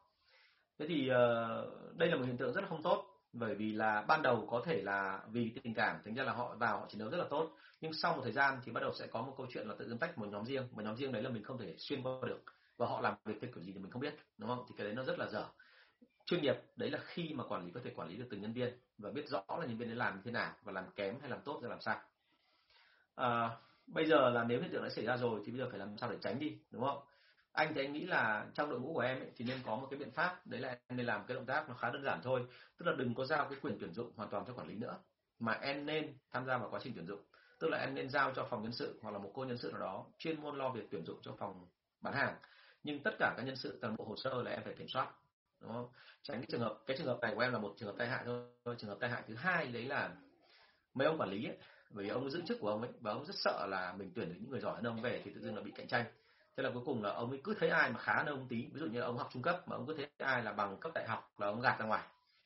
Thế 0.79 0.87
thì 0.89 1.09
ờ, 1.09 1.67
đây 1.97 2.09
là 2.09 2.17
một 2.17 2.25
hiện 2.27 2.37
tượng 2.37 2.53
rất 2.53 2.61
là 2.61 2.69
không 2.69 2.83
tốt, 2.83 3.05
bởi 3.33 3.55
vì 3.55 3.73
là 3.73 4.05
ban 4.09 4.23
đầu 4.23 4.47
có 4.51 4.63
thể 4.65 4.83
là 4.83 5.21
vì 5.33 5.53
tình 5.63 5.75
cảm, 5.75 5.97
thành 6.05 6.15
ra 6.15 6.25
là 6.25 6.33
họ 6.33 6.55
vào 6.59 6.79
họ 6.79 6.87
chiến 6.89 6.99
đấu 6.99 7.11
rất 7.11 7.19
là 7.19 7.27
tốt. 7.31 7.51
Nhưng 7.81 7.93
sau 7.93 8.17
một 8.17 8.21
thời 8.23 8.33
gian 8.33 8.61
thì 8.65 8.73
bắt 8.73 8.81
đầu 8.81 8.93
sẽ 8.99 9.07
có 9.07 9.23
một 9.23 9.35
câu 9.37 9.47
chuyện 9.51 9.69
là 9.69 9.75
tự 9.79 9.89
dưng 9.89 9.99
tách 9.99 10.19
một 10.19 10.27
nhóm 10.29 10.45
riêng, 10.45 10.69
một 10.73 10.83
nhóm 10.83 10.97
riêng 10.97 11.13
đấy 11.13 11.23
là 11.23 11.31
mình 11.31 11.43
không 11.43 11.59
thể 11.59 11.75
xuyên 11.79 12.03
qua 12.03 12.13
được 12.29 12.41
và 12.77 12.87
họ 12.87 13.01
làm 13.01 13.15
việc 13.25 13.35
cái 13.41 13.51
kiểu 13.55 13.65
gì 13.65 13.73
thì 13.73 13.79
mình 13.79 13.91
không 13.91 14.03
biết 14.03 14.15
đúng 14.39 14.49
không? 14.49 14.65
Thì 14.69 14.75
cái 14.79 14.87
đấy 14.87 14.95
nó 14.95 15.05
rất 15.05 15.19
là 15.19 15.27
dở. 15.27 15.47
Chuyên 16.27 16.43
nghiệp 16.43 16.57
đấy 16.77 16.91
là 16.91 16.99
khi 17.05 17.33
mà 17.35 17.45
quản 17.45 17.65
lý 17.65 17.71
có 17.75 17.81
thể 17.85 17.91
quản 17.97 18.09
lý 18.09 18.17
được 18.17 18.27
từng 18.31 18.41
nhân 18.41 18.53
viên 18.53 18.79
và 18.99 19.11
biết 19.11 19.29
rõ 19.29 19.45
là 19.49 19.67
nhân 19.67 19.79
viên 19.79 19.89
đấy 19.89 19.97
làm 19.97 20.15
như 20.17 20.21
thế 20.25 20.31
nào 20.31 20.53
và 20.63 20.73
làm 20.73 20.85
kém 20.97 21.21
hay 21.21 21.31
làm 21.31 21.41
tốt 21.45 21.61
ra 21.63 21.69
làm 21.69 21.81
sao 21.81 22.01
à, 23.15 23.51
bây 23.87 24.07
giờ 24.07 24.31
là 24.31 24.45
nếu 24.45 24.61
hiện 24.61 24.71
tượng 24.73 24.83
đã 24.83 24.91
xảy 24.91 25.05
ra 25.05 25.17
rồi 25.17 25.43
thì 25.45 25.53
bây 25.53 25.61
giờ 25.61 25.69
phải 25.71 25.79
làm 25.79 25.99
sao 25.99 26.11
để 26.11 26.17
tránh 26.21 26.39
đi 26.39 26.59
đúng 26.71 26.83
không? 26.83 26.99
Anh 27.53 27.75
thì 27.75 27.81
anh 27.81 27.93
nghĩ 27.93 28.07
là 28.07 28.47
trong 28.55 28.71
đội 28.71 28.81
ngũ 28.81 28.95
của 28.95 29.01
em 29.01 29.19
ấy, 29.21 29.31
thì 29.37 29.45
nên 29.45 29.59
có 29.67 29.77
một 29.77 29.87
cái 29.91 29.99
biện 29.99 30.11
pháp 30.11 30.47
đấy 30.47 30.61
là 30.61 30.69
em 30.69 30.97
nên 30.97 31.07
làm 31.07 31.27
cái 31.27 31.35
động 31.35 31.47
tác 31.47 31.69
nó 31.69 31.75
khá 31.75 31.91
đơn 31.91 32.03
giản 32.03 32.21
thôi. 32.23 32.47
Tức 32.79 32.87
là 32.87 32.93
đừng 32.93 33.15
có 33.15 33.25
giao 33.25 33.49
cái 33.49 33.59
quyền 33.63 33.77
tuyển 33.81 33.95
dụng 33.95 34.13
hoàn 34.17 34.31
toàn 34.31 34.45
cho 34.47 34.53
quản 34.53 34.69
lý 34.69 34.75
nữa 34.75 34.99
mà 35.39 35.53
em 35.53 35.87
nên 35.87 36.19
tham 36.31 36.47
gia 36.47 36.59
vào 36.59 36.71
quá 36.71 36.81
trình 36.83 36.93
tuyển 36.95 37.07
dụng. 37.07 37.21
Tức 37.59 37.69
là 37.69 37.79
em 37.79 37.95
nên 37.95 38.11
giao 38.11 38.33
cho 38.35 38.47
phòng 38.51 38.63
nhân 38.63 38.73
sự 38.73 38.99
hoặc 39.03 39.11
là 39.11 39.19
một 39.19 39.31
cô 39.35 39.45
nhân 39.45 39.59
sự 39.59 39.71
nào 39.71 39.81
đó 39.81 40.07
chuyên 40.19 40.41
môn 40.43 40.59
lo 40.59 40.69
việc 40.69 40.89
tuyển 40.91 41.05
dụng 41.07 41.19
cho 41.23 41.33
phòng 41.39 41.67
bán 42.01 42.15
hàng 42.15 42.37
nhưng 42.85 43.03
tất 43.03 43.15
cả 43.19 43.35
các 43.37 43.43
nhân 43.43 43.57
sự 43.57 43.79
toàn 43.81 43.97
bộ 43.97 44.05
hồ 44.05 44.17
sơ 44.17 44.43
là 44.43 44.51
em 44.51 44.61
phải 44.65 44.75
kiểm 44.75 44.89
soát 44.89 45.09
đúng 45.61 45.73
không? 45.73 45.89
Tránh 46.23 46.41
cái 46.41 46.47
trường 46.51 46.61
hợp 46.61 46.79
cái 46.87 46.97
trường 46.97 47.07
hợp 47.07 47.19
này 47.23 47.35
của 47.35 47.41
em 47.41 47.53
là 47.53 47.59
một 47.59 47.75
trường 47.77 47.89
hợp 47.89 47.95
tai 47.99 48.09
hại 48.09 48.23
thôi. 48.27 48.77
Trường 48.79 48.91
hợp 48.91 48.99
tai 49.01 49.11
hại 49.11 49.23
thứ 49.29 49.35
hai 49.35 49.67
đấy 49.67 49.85
là 49.85 50.11
mấy 50.95 51.07
ông 51.07 51.19
quản 51.19 51.31
lý 51.31 51.45
ấy, 51.47 51.57
bởi 51.91 52.05
vì 52.05 52.11
ông 52.11 52.31
giữ 52.31 52.43
chức 52.47 52.59
của 52.61 52.69
ông 52.69 52.83
ấy 52.83 52.91
và 53.01 53.13
ông 53.13 53.25
rất 53.25 53.35
sợ 53.37 53.67
là 53.67 53.95
mình 53.99 54.13
tuyển 54.15 54.29
được 54.29 54.35
những 54.41 54.51
người 54.51 54.61
giỏi 54.61 54.75
hơn 54.75 54.85
ông 54.85 55.03
về 55.03 55.23
thì 55.25 55.31
tự 55.35 55.41
dưng 55.41 55.57
là 55.57 55.63
bị 55.63 55.73
cạnh 55.75 55.89
tranh. 55.89 56.05
Thế 56.57 56.63
là 56.63 56.71
cuối 56.75 56.83
cùng 56.87 57.03
là 57.03 57.11
ông 57.11 57.31
ấy 57.31 57.41
cứ 57.45 57.55
thấy 57.61 57.69
ai 57.69 57.91
mà 57.91 57.99
khá 57.99 58.15
hơn 58.17 58.27
ông 58.27 58.47
tí 58.49 58.57
ví 58.57 58.81
dụ 58.81 58.87
như 58.87 59.01
là 59.01 59.07
ông 59.07 59.19
học 59.19 59.29
trung 59.33 59.43
cấp 59.43 59.69
mà 59.69 59.77
ông 59.77 59.87
cứ 59.87 59.95
thấy 59.97 60.09
ai 60.19 60.43
là 60.43 60.53
bằng 60.53 60.77
cấp 60.81 60.93
đại 60.95 61.09
học 61.09 61.33
là 61.39 61.47
ông 61.47 61.61
gạt 61.61 61.77
ra 61.79 61.87
ngoài 61.87 62.03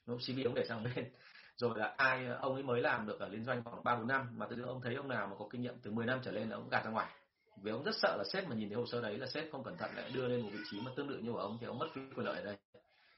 ông 0.07 0.19
CV 0.19 0.45
ông 0.45 0.55
để 0.55 0.65
sang 0.69 0.85
bên. 0.85 1.11
Rồi 1.57 1.79
là 1.79 1.95
ai 1.97 2.27
ông 2.27 2.55
ấy 2.55 2.63
mới 2.63 2.81
làm 2.81 3.07
được 3.07 3.21
ở 3.21 3.29
liên 3.29 3.45
doanh 3.45 3.65
khoảng 3.65 3.85
ba 3.85 3.97
bốn 3.97 4.09
năm 4.09 4.29
mà 4.37 4.47
tự 4.47 4.57
dưng 4.57 4.67
ông 4.67 4.81
thấy 4.81 4.95
ông 4.95 5.09
nào 5.09 5.27
mà 5.27 5.37
có 5.39 5.49
kinh 5.51 5.63
nghiệm 5.63 5.75
từ 5.83 5.91
10 5.91 6.07
năm 6.07 6.21
trở 6.25 6.31
lên 6.31 6.49
là 6.49 6.57
ông 6.57 6.69
gạt 6.69 6.85
ra 6.85 6.91
ngoài 6.91 7.09
vì 7.63 7.71
ông 7.71 7.85
rất 7.85 7.95
sợ 8.03 8.17
là 8.19 8.25
sếp 8.33 8.49
mà 8.49 8.55
nhìn 8.55 8.69
thấy 8.69 8.77
hồ 8.77 8.87
sơ 8.87 9.01
đấy 9.01 9.19
là 9.19 9.27
sếp 9.27 9.53
không 9.53 9.65
cẩn 9.65 9.77
thận 9.77 9.91
lại 9.95 10.11
đưa 10.15 10.29
lên 10.29 10.41
một 10.41 10.49
vị 10.53 10.59
trí 10.71 10.81
mà 10.81 10.93
tương 10.97 11.09
tự 11.09 11.19
như 11.19 11.33
của 11.33 11.39
ông 11.39 11.59
thì 11.61 11.67
ông 11.67 11.79
mất 11.79 11.87
quyền 11.95 12.27
lợi 12.27 12.37
ở 12.37 12.45
đây. 12.45 12.57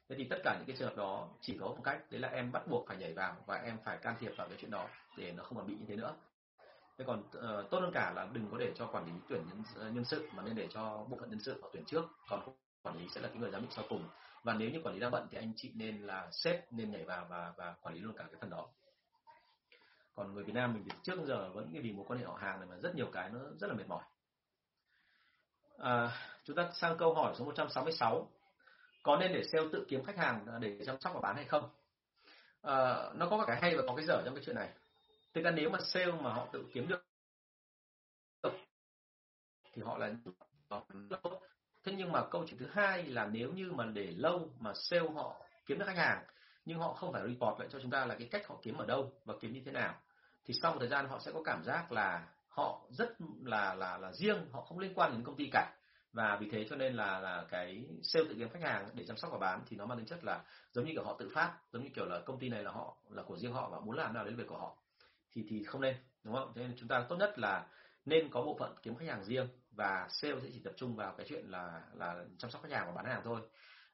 Thế 0.09 0.17
thì 0.19 0.27
tất 0.31 0.37
cả 0.45 0.57
những 0.59 0.67
cái 0.67 0.77
trường 0.79 0.89
hợp 0.89 0.97
đó 0.97 1.29
chỉ 1.41 1.59
có 1.61 1.67
một 1.67 1.81
cách 1.85 2.03
đấy 2.11 2.21
là 2.21 2.29
em 2.29 2.53
bắt 2.53 2.67
buộc 2.67 2.89
phải 2.89 2.97
nhảy 2.97 3.13
vào 3.13 3.37
và 3.47 3.57
em 3.57 3.79
phải 3.85 3.99
can 3.99 4.17
thiệp 4.21 4.33
vào 4.37 4.49
cái 4.49 4.59
chuyện 4.61 4.71
đó 4.71 4.89
để 5.17 5.33
nó 5.33 5.43
không 5.43 5.59
còn 5.59 5.67
bị 5.67 5.75
như 5.75 5.85
thế 5.89 5.97
nữa. 5.97 6.15
Thế 6.99 7.05
còn 7.07 7.21
uh, 7.21 7.71
tốt 7.71 7.81
hơn 7.81 7.91
cả 7.95 8.13
là 8.17 8.29
đừng 8.33 8.51
có 8.51 8.59
để 8.59 8.73
cho 8.77 8.87
quản 8.87 9.07
lý 9.07 9.13
tuyển 9.29 9.43
nhân, 9.49 9.95
nhân 9.95 10.05
sự 10.05 10.29
mà 10.33 10.43
nên 10.43 10.55
để 10.55 10.69
cho 10.75 11.07
bộ 11.11 11.17
phận 11.21 11.31
nhân 11.31 11.41
sự 11.41 11.61
họ 11.63 11.71
tuyển 11.73 11.85
trước 11.85 12.05
còn 12.29 12.41
quản 12.83 12.99
lý 12.99 13.09
sẽ 13.09 13.21
là 13.21 13.29
cái 13.29 13.37
người 13.37 13.51
giám 13.51 13.63
định 13.63 13.71
sau 13.71 13.85
cùng. 13.89 14.09
Và 14.43 14.55
nếu 14.55 14.71
như 14.71 14.81
quản 14.85 14.95
lý 14.95 15.01
đang 15.01 15.11
bận 15.11 15.29
thì 15.31 15.39
anh 15.39 15.53
chị 15.57 15.73
nên 15.75 16.03
là 16.03 16.29
sếp 16.33 16.73
nên 16.73 16.91
nhảy 16.91 17.05
vào 17.05 17.27
và 17.31 17.53
và 17.57 17.75
quản 17.83 17.95
lý 17.95 18.01
luôn 18.01 18.17
cả 18.17 18.25
cái 18.25 18.41
phần 18.41 18.51
đó. 18.51 18.69
Còn 20.15 20.35
người 20.35 20.45
Việt 20.45 20.53
Nam 20.53 20.75
mình 20.75 20.85
thì 20.85 20.91
trước 21.03 21.19
giờ 21.27 21.51
vẫn 21.51 21.69
vì 21.83 21.93
mối 21.93 22.05
quan 22.09 22.19
hệ 22.19 22.25
họ 22.25 22.35
hàng 22.35 22.61
này 22.61 22.69
mà 22.71 22.77
rất 22.77 22.95
nhiều 22.95 23.11
cái 23.13 23.31
nó 23.31 23.39
rất 23.61 23.67
là 23.67 23.75
mệt 23.75 23.89
mỏi 23.89 24.03
à, 25.81 26.11
chúng 26.45 26.57
ta 26.57 26.71
sang 26.75 26.97
câu 26.99 27.15
hỏi 27.15 27.35
số 27.39 27.45
166 27.45 28.31
có 29.03 29.17
nên 29.17 29.33
để 29.33 29.43
sale 29.53 29.69
tự 29.73 29.85
kiếm 29.89 30.05
khách 30.05 30.17
hàng 30.17 30.47
để 30.61 30.79
chăm 30.87 31.01
sóc 31.01 31.15
và 31.15 31.21
bán 31.21 31.37
hay 31.37 31.45
không? 31.45 31.71
À, 32.63 33.11
nó 33.15 33.29
có 33.31 33.45
cái 33.47 33.61
hay 33.61 33.77
và 33.77 33.83
có 33.87 33.95
cái 33.97 34.05
dở 34.07 34.23
trong 34.25 34.35
cái 34.35 34.45
chuyện 34.47 34.57
này. 34.57 34.69
Thực 35.35 35.45
ra 35.45 35.51
nếu 35.51 35.71
mà 35.71 35.79
sale 35.81 36.13
mà 36.13 36.33
họ 36.33 36.47
tự 36.53 36.65
kiếm 36.73 36.89
được 36.89 37.05
thì 39.73 39.83
họ 39.83 39.99
là 39.99 40.13
tốt. 41.23 41.41
Thế 41.85 41.93
nhưng 41.97 42.13
mà 42.13 42.27
câu 42.31 42.45
chuyện 42.47 42.59
thứ 42.59 42.67
hai 42.73 43.05
là 43.05 43.27
nếu 43.27 43.53
như 43.53 43.73
mà 43.73 43.85
để 43.85 44.15
lâu 44.17 44.51
mà 44.59 44.73
sale 44.75 45.09
họ 45.15 45.41
kiếm 45.67 45.79
được 45.79 45.85
khách 45.87 45.97
hàng 45.97 46.25
nhưng 46.65 46.79
họ 46.79 46.93
không 46.93 47.13
phải 47.13 47.23
report 47.23 47.59
lại 47.59 47.69
cho 47.73 47.79
chúng 47.83 47.91
ta 47.91 48.07
là 48.07 48.15
cái 48.19 48.29
cách 48.31 48.47
họ 48.49 48.57
kiếm 48.63 48.77
ở 48.77 48.87
đâu 48.87 49.13
và 49.25 49.35
kiếm 49.41 49.53
như 49.53 49.63
thế 49.65 49.73
nào 49.73 49.95
thì 50.45 50.55
sau 50.63 50.73
một 50.73 50.79
thời 50.81 50.89
gian 50.89 51.09
họ 51.09 51.19
sẽ 51.19 51.33
có 51.33 51.43
cảm 51.45 51.65
giác 51.65 51.93
là 51.93 52.27
họ 52.61 52.81
rất 52.91 53.17
là 53.43 53.75
là 53.75 53.99
là 53.99 54.13
riêng 54.13 54.49
họ 54.53 54.61
không 54.61 54.79
liên 54.79 54.93
quan 54.95 55.13
đến 55.13 55.25
công 55.25 55.37
ty 55.37 55.51
cả. 55.53 55.73
Và 56.13 56.37
vì 56.41 56.49
thế 56.51 56.67
cho 56.71 56.77
nên 56.77 56.95
là 56.95 57.21
là 57.21 57.45
cái 57.51 57.85
sale 58.03 58.25
tự 58.29 58.35
kiếm 58.39 58.49
khách 58.49 58.63
hàng 58.63 58.89
để 58.95 59.05
chăm 59.07 59.17
sóc 59.17 59.31
và 59.33 59.39
bán 59.39 59.63
thì 59.67 59.77
nó 59.77 59.87
mang 59.87 59.99
tính 59.99 60.07
chất 60.07 60.25
là 60.25 60.45
giống 60.73 60.85
như 60.85 60.93
kiểu 60.93 61.05
họ 61.05 61.17
tự 61.19 61.31
phát 61.35 61.59
giống 61.73 61.85
như 61.85 61.91
kiểu 61.95 62.07
là 62.07 62.21
công 62.27 62.39
ty 62.39 62.49
này 62.49 62.63
là 62.63 62.71
họ 62.71 62.97
là 63.11 63.23
của 63.23 63.37
riêng 63.37 63.53
họ 63.53 63.69
và 63.69 63.81
muốn 63.81 63.97
làm 63.97 64.15
nào 64.15 64.25
đến 64.25 64.37
việc 64.37 64.47
của 64.47 64.59
họ 64.59 64.77
thì 65.33 65.45
thì 65.49 65.65
không 65.65 65.81
nên 65.81 65.97
đúng 66.25 66.35
không? 66.35 66.53
Thế 66.55 66.63
nên 66.63 66.77
chúng 66.77 66.89
ta 66.89 67.07
tốt 67.09 67.17
nhất 67.17 67.39
là 67.39 67.67
nên 68.05 68.31
có 68.31 68.43
bộ 68.43 68.57
phận 68.59 68.75
kiếm 68.83 68.97
khách 68.97 69.09
hàng 69.09 69.25
riêng 69.25 69.49
và 69.71 70.07
sale 70.11 70.41
sẽ 70.43 70.49
chỉ 70.53 70.61
tập 70.65 70.73
trung 70.77 70.97
vào 70.97 71.15
cái 71.17 71.27
chuyện 71.29 71.45
là 71.51 71.83
là 71.95 72.25
chăm 72.39 72.51
sóc 72.51 72.63
khách 72.63 72.73
hàng 72.73 72.87
và 72.87 72.93
bán 72.93 73.05
hàng 73.05 73.21
thôi. 73.25 73.41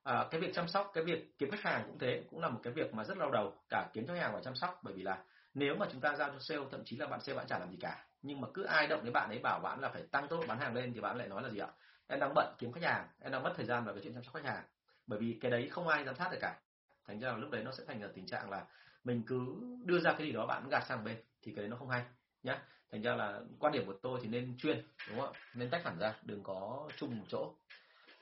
À, 0.02 0.26
cái 0.30 0.40
việc 0.40 0.54
chăm 0.54 0.68
sóc 0.68 0.90
cái 0.94 1.04
việc 1.04 1.38
kiếm 1.38 1.50
khách 1.50 1.62
hàng 1.62 1.84
cũng 1.86 1.98
thế 1.98 2.24
cũng 2.30 2.40
là 2.40 2.48
một 2.48 2.60
cái 2.62 2.72
việc 2.72 2.94
mà 2.94 3.04
rất 3.04 3.18
đau 3.18 3.30
đầu 3.30 3.54
cả 3.68 3.90
kiếm 3.92 4.06
khách 4.06 4.18
hàng 4.18 4.32
và 4.34 4.40
chăm 4.44 4.54
sóc. 4.54 4.80
Bởi 4.82 4.94
vì 4.94 5.02
là 5.02 5.24
nếu 5.54 5.74
mà 5.76 5.86
chúng 5.92 6.00
ta 6.00 6.16
giao 6.16 6.28
cho 6.28 6.38
sale 6.38 6.64
thậm 6.70 6.84
chí 6.84 6.96
là 6.96 7.06
bạn 7.06 7.20
sale 7.20 7.36
bạn 7.36 7.46
chả 7.46 7.58
làm 7.58 7.70
gì 7.70 7.76
cả 7.80 8.04
nhưng 8.26 8.40
mà 8.40 8.48
cứ 8.54 8.64
ai 8.64 8.86
động 8.86 9.04
đến 9.04 9.12
bạn 9.12 9.28
ấy 9.28 9.38
bảo 9.38 9.60
bạn 9.60 9.80
là 9.80 9.88
phải 9.88 10.02
tăng 10.02 10.28
tốc 10.28 10.40
bán 10.48 10.58
hàng 10.58 10.74
lên 10.74 10.92
thì 10.94 11.00
bạn 11.00 11.16
lại 11.16 11.28
nói 11.28 11.42
là 11.42 11.48
gì 11.50 11.58
ạ? 11.58 11.68
Em 12.06 12.20
đang 12.20 12.32
bận 12.34 12.54
kiếm 12.58 12.72
khách 12.72 12.82
hàng, 12.82 13.08
em 13.20 13.32
đang 13.32 13.42
mất 13.42 13.52
thời 13.56 13.66
gian 13.66 13.84
vào 13.84 13.94
cái 13.94 14.04
chuyện 14.04 14.14
chăm 14.14 14.24
sóc 14.24 14.34
khách 14.34 14.44
hàng. 14.44 14.64
Bởi 15.06 15.18
vì 15.18 15.38
cái 15.40 15.50
đấy 15.50 15.68
không 15.68 15.88
ai 15.88 16.04
giám 16.04 16.14
sát 16.16 16.28
được 16.32 16.38
cả. 16.40 16.58
Thành 17.06 17.20
ra 17.20 17.28
là 17.28 17.36
lúc 17.36 17.50
đấy 17.50 17.64
nó 17.64 17.72
sẽ 17.72 17.84
thành 17.86 18.02
ở 18.02 18.10
tình 18.14 18.26
trạng 18.26 18.50
là 18.50 18.64
mình 19.04 19.22
cứ 19.26 19.56
đưa 19.84 20.00
ra 20.00 20.12
cái 20.12 20.26
gì 20.26 20.32
đó 20.32 20.46
bạn 20.46 20.68
gạt 20.68 20.84
sang 20.88 21.04
bên 21.04 21.16
thì 21.42 21.52
cái 21.52 21.62
đấy 21.62 21.68
nó 21.68 21.76
không 21.76 21.88
hay, 21.88 22.02
nhá. 22.42 22.58
Thành 22.92 23.02
ra 23.02 23.14
là 23.14 23.40
quan 23.58 23.72
điểm 23.72 23.86
của 23.86 23.94
tôi 24.02 24.20
thì 24.22 24.28
nên 24.28 24.58
chuyên, 24.58 24.82
đúng 25.08 25.20
không 25.20 25.32
ạ? 25.32 25.40
Nên 25.54 25.70
tách 25.70 25.84
hẳn 25.84 25.98
ra, 25.98 26.14
đừng 26.22 26.42
có 26.42 26.88
chung 26.96 27.18
một 27.18 27.24
chỗ. 27.28 27.54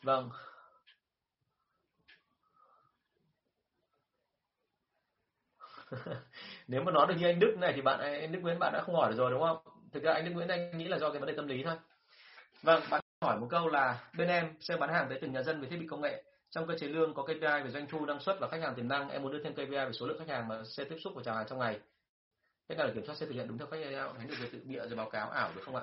Vâng. 0.03 0.31
Nếu 6.69 6.83
mà 6.83 6.93
nói 6.93 7.07
được 7.07 7.15
như 7.19 7.27
anh 7.27 7.41
Đức 7.41 7.57
này 7.61 7.73
thì 7.77 7.83
bạn, 7.83 8.01
anh 8.01 8.33
Đức 8.33 8.39
Nguyễn 8.43 8.59
bạn 8.59 8.73
đã 8.73 8.83
không 8.87 8.95
hỏi 8.95 9.11
được 9.11 9.17
rồi, 9.17 9.31
đúng 9.31 9.41
không? 9.41 9.74
Thực 9.95 10.03
ra 10.03 10.13
anh 10.13 10.25
Đức 10.25 10.31
Nguyễn 10.31 10.49
anh 10.49 10.79
nghĩ 10.79 10.85
là 10.85 10.99
do 10.99 11.11
cái 11.11 11.21
vấn 11.21 11.29
đề 11.29 11.35
tâm 11.37 11.47
lý 11.47 11.63
thôi. 11.65 11.77
Vâng 12.63 12.83
bạn 12.91 13.01
hỏi 13.21 13.41
một 13.41 13.47
câu 13.51 13.69
là 13.69 14.05
bên 14.17 14.29
em 14.29 14.55
sẽ 14.61 14.77
bán 14.77 14.91
hàng 14.91 15.07
tới 15.09 15.19
từng 15.23 15.33
nhà 15.33 15.43
dân 15.43 15.61
về 15.61 15.69
thiết 15.69 15.77
bị 15.81 15.87
công 15.87 16.01
nghệ. 16.01 16.23
Trong 16.51 16.67
cơ 16.67 16.75
chế 16.79 16.87
lương 16.87 17.15
có 17.15 17.23
KPI 17.23 17.41
về 17.41 17.71
doanh 17.71 17.87
thu 17.87 18.07
năng 18.07 18.21
suất 18.21 18.37
và 18.41 18.49
khách 18.49 18.61
hàng 18.63 18.75
tiềm 18.75 18.89
năng 18.89 19.09
em 19.09 19.23
muốn 19.23 19.33
đưa 19.33 19.43
thêm 19.43 19.55
KPI 19.55 19.67
về 19.67 19.93
số 19.93 20.07
lượng 20.07 20.19
khách 20.19 20.29
hàng 20.29 20.49
mà 20.49 20.63
sẽ 20.65 20.85
tiếp 20.85 20.97
xúc 21.05 21.13
và 21.17 21.23
chào 21.25 21.35
hàng 21.35 21.47
trong 21.49 21.59
ngày. 21.59 21.81
Thế 22.69 22.75
nào 22.75 22.87
để 22.87 22.93
kiểm 22.95 23.07
soát 23.07 23.15
sẽ 23.19 23.27
thực 23.27 23.33
hiện 23.33 23.49
đúng 23.49 23.59
theo 23.59 23.67
khách 23.71 23.77
hàng, 23.93 24.15
tránh 24.19 24.29
được 24.29 24.35
việc 24.41 24.53
tự 24.53 24.61
bịa 24.65 24.79
rồi 24.79 24.97
báo 24.97 25.11
cáo 25.11 25.31
ảo 25.31 25.53
được 25.57 25.63
không 25.65 25.77
ạ? 25.77 25.83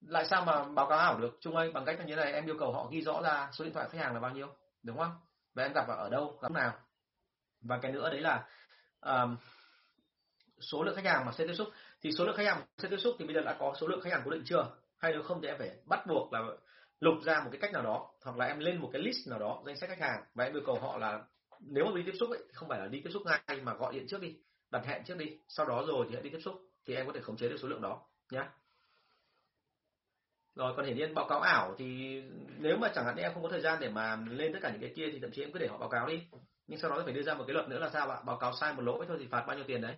Lại 0.00 0.26
sao 0.30 0.44
mà 0.44 0.64
báo 0.64 0.88
cáo 0.88 0.98
ảo 0.98 1.18
được? 1.18 1.38
Chung 1.40 1.56
ơi 1.56 1.70
bằng 1.72 1.84
cách 1.84 1.98
như 2.06 2.16
thế 2.16 2.22
này 2.24 2.32
em 2.32 2.46
yêu 2.46 2.56
cầu 2.58 2.72
họ 2.72 2.88
ghi 2.90 3.02
rõ 3.02 3.22
ra 3.22 3.48
số 3.52 3.64
điện 3.64 3.74
thoại 3.74 3.88
khách 3.88 3.98
hàng 3.98 4.14
là 4.14 4.20
bao 4.20 4.30
nhiêu 4.30 4.46
đúng 4.82 4.98
không? 4.98 5.12
Và 5.54 5.62
em 5.62 5.72
gặp 5.72 5.88
ở 5.88 6.08
đâu 6.08 6.38
gặp 6.42 6.50
nào? 6.50 6.72
Và 7.60 7.78
cái 7.82 7.92
nữa 7.92 8.10
đấy 8.10 8.20
là 8.20 8.46
um, 9.00 9.36
số 10.60 10.82
lượng 10.82 10.96
khách 10.96 11.04
hàng 11.04 11.24
mà 11.26 11.32
sẽ 11.32 11.46
tiếp 11.46 11.54
xúc 11.54 11.68
thì 12.06 12.12
số 12.12 12.24
lượng 12.24 12.36
khách 12.36 12.46
hàng 12.46 12.62
sẽ 12.78 12.88
tiếp 12.88 12.96
xúc 12.96 13.16
thì 13.18 13.24
bây 13.24 13.34
giờ 13.34 13.40
đã 13.40 13.56
có 13.58 13.74
số 13.80 13.86
lượng 13.86 14.00
khách 14.00 14.12
hàng 14.12 14.22
cố 14.24 14.30
định 14.30 14.42
chưa? 14.44 14.76
Hay 14.98 15.12
nếu 15.12 15.22
không 15.22 15.42
thì 15.42 15.48
em 15.48 15.58
phải 15.58 15.70
bắt 15.86 16.06
buộc 16.06 16.32
là 16.32 16.40
lục 17.00 17.14
ra 17.24 17.40
một 17.44 17.48
cái 17.52 17.60
cách 17.60 17.72
nào 17.72 17.82
đó 17.82 18.10
hoặc 18.24 18.36
là 18.36 18.46
em 18.46 18.58
lên 18.58 18.78
một 18.78 18.90
cái 18.92 19.02
list 19.02 19.28
nào 19.28 19.38
đó 19.38 19.62
danh 19.66 19.76
sách 19.76 19.88
khách 19.88 20.00
hàng 20.00 20.24
và 20.34 20.44
em 20.44 20.54
yêu 20.54 20.62
cầu 20.66 20.78
họ 20.78 20.98
là 20.98 21.24
nếu 21.60 21.84
mà 21.84 21.92
đi 21.96 22.02
tiếp 22.06 22.12
xúc 22.20 22.30
ấy, 22.30 22.44
không 22.52 22.68
phải 22.68 22.80
là 22.80 22.86
đi 22.86 23.00
tiếp 23.00 23.10
xúc 23.12 23.22
ngay 23.26 23.60
mà 23.62 23.74
gọi 23.74 23.94
điện 23.94 24.06
trước 24.08 24.20
đi 24.20 24.36
đặt 24.70 24.86
hẹn 24.86 25.04
trước 25.04 25.18
đi 25.18 25.38
sau 25.48 25.66
đó 25.66 25.84
rồi 25.88 26.06
thì 26.08 26.14
hãy 26.14 26.22
đi 26.22 26.30
tiếp 26.30 26.40
xúc 26.44 26.54
thì 26.86 26.94
em 26.94 27.06
có 27.06 27.12
thể 27.12 27.20
khống 27.20 27.36
chế 27.36 27.48
được 27.48 27.56
số 27.62 27.68
lượng 27.68 27.82
đó 27.82 28.00
nhé 28.30 28.42
rồi 30.54 30.72
còn 30.76 30.86
hiển 30.86 30.96
nhiên 30.96 31.14
báo 31.14 31.26
cáo 31.28 31.40
ảo 31.40 31.74
thì 31.78 32.22
nếu 32.58 32.76
mà 32.76 32.88
chẳng 32.94 33.04
hạn 33.04 33.16
em 33.16 33.34
không 33.34 33.42
có 33.42 33.48
thời 33.48 33.60
gian 33.60 33.78
để 33.80 33.88
mà 33.88 34.16
lên 34.30 34.52
tất 34.52 34.58
cả 34.62 34.70
những 34.70 34.80
cái 34.80 34.92
kia 34.96 35.08
thì 35.12 35.18
thậm 35.20 35.30
chí 35.32 35.42
em 35.42 35.52
cứ 35.52 35.58
để 35.58 35.68
họ 35.68 35.78
báo 35.78 35.88
cáo 35.88 36.06
đi. 36.06 36.22
Nhưng 36.66 36.78
sau 36.78 36.90
đó 36.90 37.02
phải 37.04 37.14
đưa 37.14 37.22
ra 37.22 37.34
một 37.34 37.44
cái 37.46 37.54
luật 37.54 37.68
nữa 37.68 37.78
là 37.78 37.90
sao 37.92 38.10
ạ? 38.10 38.18
Báo 38.26 38.38
cáo 38.38 38.52
sai 38.60 38.74
một 38.74 38.82
lỗi 38.82 39.04
thôi 39.08 39.16
thì 39.20 39.26
phạt 39.30 39.44
bao 39.46 39.56
nhiêu 39.56 39.64
tiền 39.68 39.80
đấy? 39.80 39.96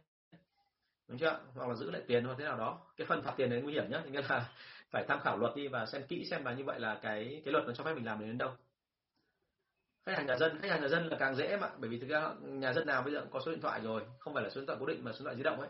Đúng 1.08 1.18
chưa? 1.18 1.40
Hoặc 1.54 1.68
là 1.68 1.74
giữ 1.74 1.90
lại 1.90 2.02
tiền 2.06 2.24
hoặc 2.24 2.34
thế 2.38 2.44
nào 2.44 2.56
đó. 2.58 2.78
Cái 2.96 3.06
phần 3.06 3.22
phạt 3.22 3.34
tiền 3.36 3.50
đấy 3.50 3.62
nguy 3.62 3.72
hiểm 3.72 3.90
nhá 3.90 4.02
nghĩa 4.10 4.22
là 4.28 4.48
phải 4.90 5.04
tham 5.08 5.20
khảo 5.20 5.38
luật 5.38 5.56
đi 5.56 5.68
và 5.68 5.86
xem 5.86 6.02
kỹ 6.08 6.26
xem 6.30 6.44
là 6.44 6.52
như 6.52 6.64
vậy 6.64 6.80
là 6.80 6.98
cái 7.02 7.42
cái 7.44 7.52
luật 7.52 7.64
nó 7.66 7.72
cho 7.72 7.84
phép 7.84 7.94
mình 7.94 8.06
làm 8.06 8.20
đến 8.20 8.38
đâu. 8.38 8.50
Khách 10.06 10.16
hàng 10.16 10.26
nhà 10.26 10.36
dân, 10.36 10.58
khách 10.62 10.70
hàng 10.70 10.80
nhà 10.80 10.88
dân 10.88 11.08
là 11.08 11.16
càng 11.20 11.36
dễ 11.36 11.56
mà, 11.56 11.70
bởi 11.78 11.90
vì 11.90 11.98
thực 11.98 12.08
ra 12.08 12.28
nhà 12.40 12.72
dân 12.72 12.86
nào 12.86 13.02
bây 13.02 13.12
giờ 13.12 13.20
cũng 13.20 13.30
có 13.30 13.40
số 13.40 13.50
điện 13.50 13.60
thoại 13.60 13.80
rồi, 13.80 14.02
không 14.18 14.34
phải 14.34 14.42
là 14.42 14.50
số 14.50 14.60
điện 14.60 14.66
thoại 14.66 14.78
cố 14.80 14.86
định 14.86 15.04
mà 15.04 15.12
số 15.12 15.18
điện 15.18 15.24
thoại 15.24 15.36
di 15.36 15.42
động 15.42 15.60
ấy. 15.60 15.68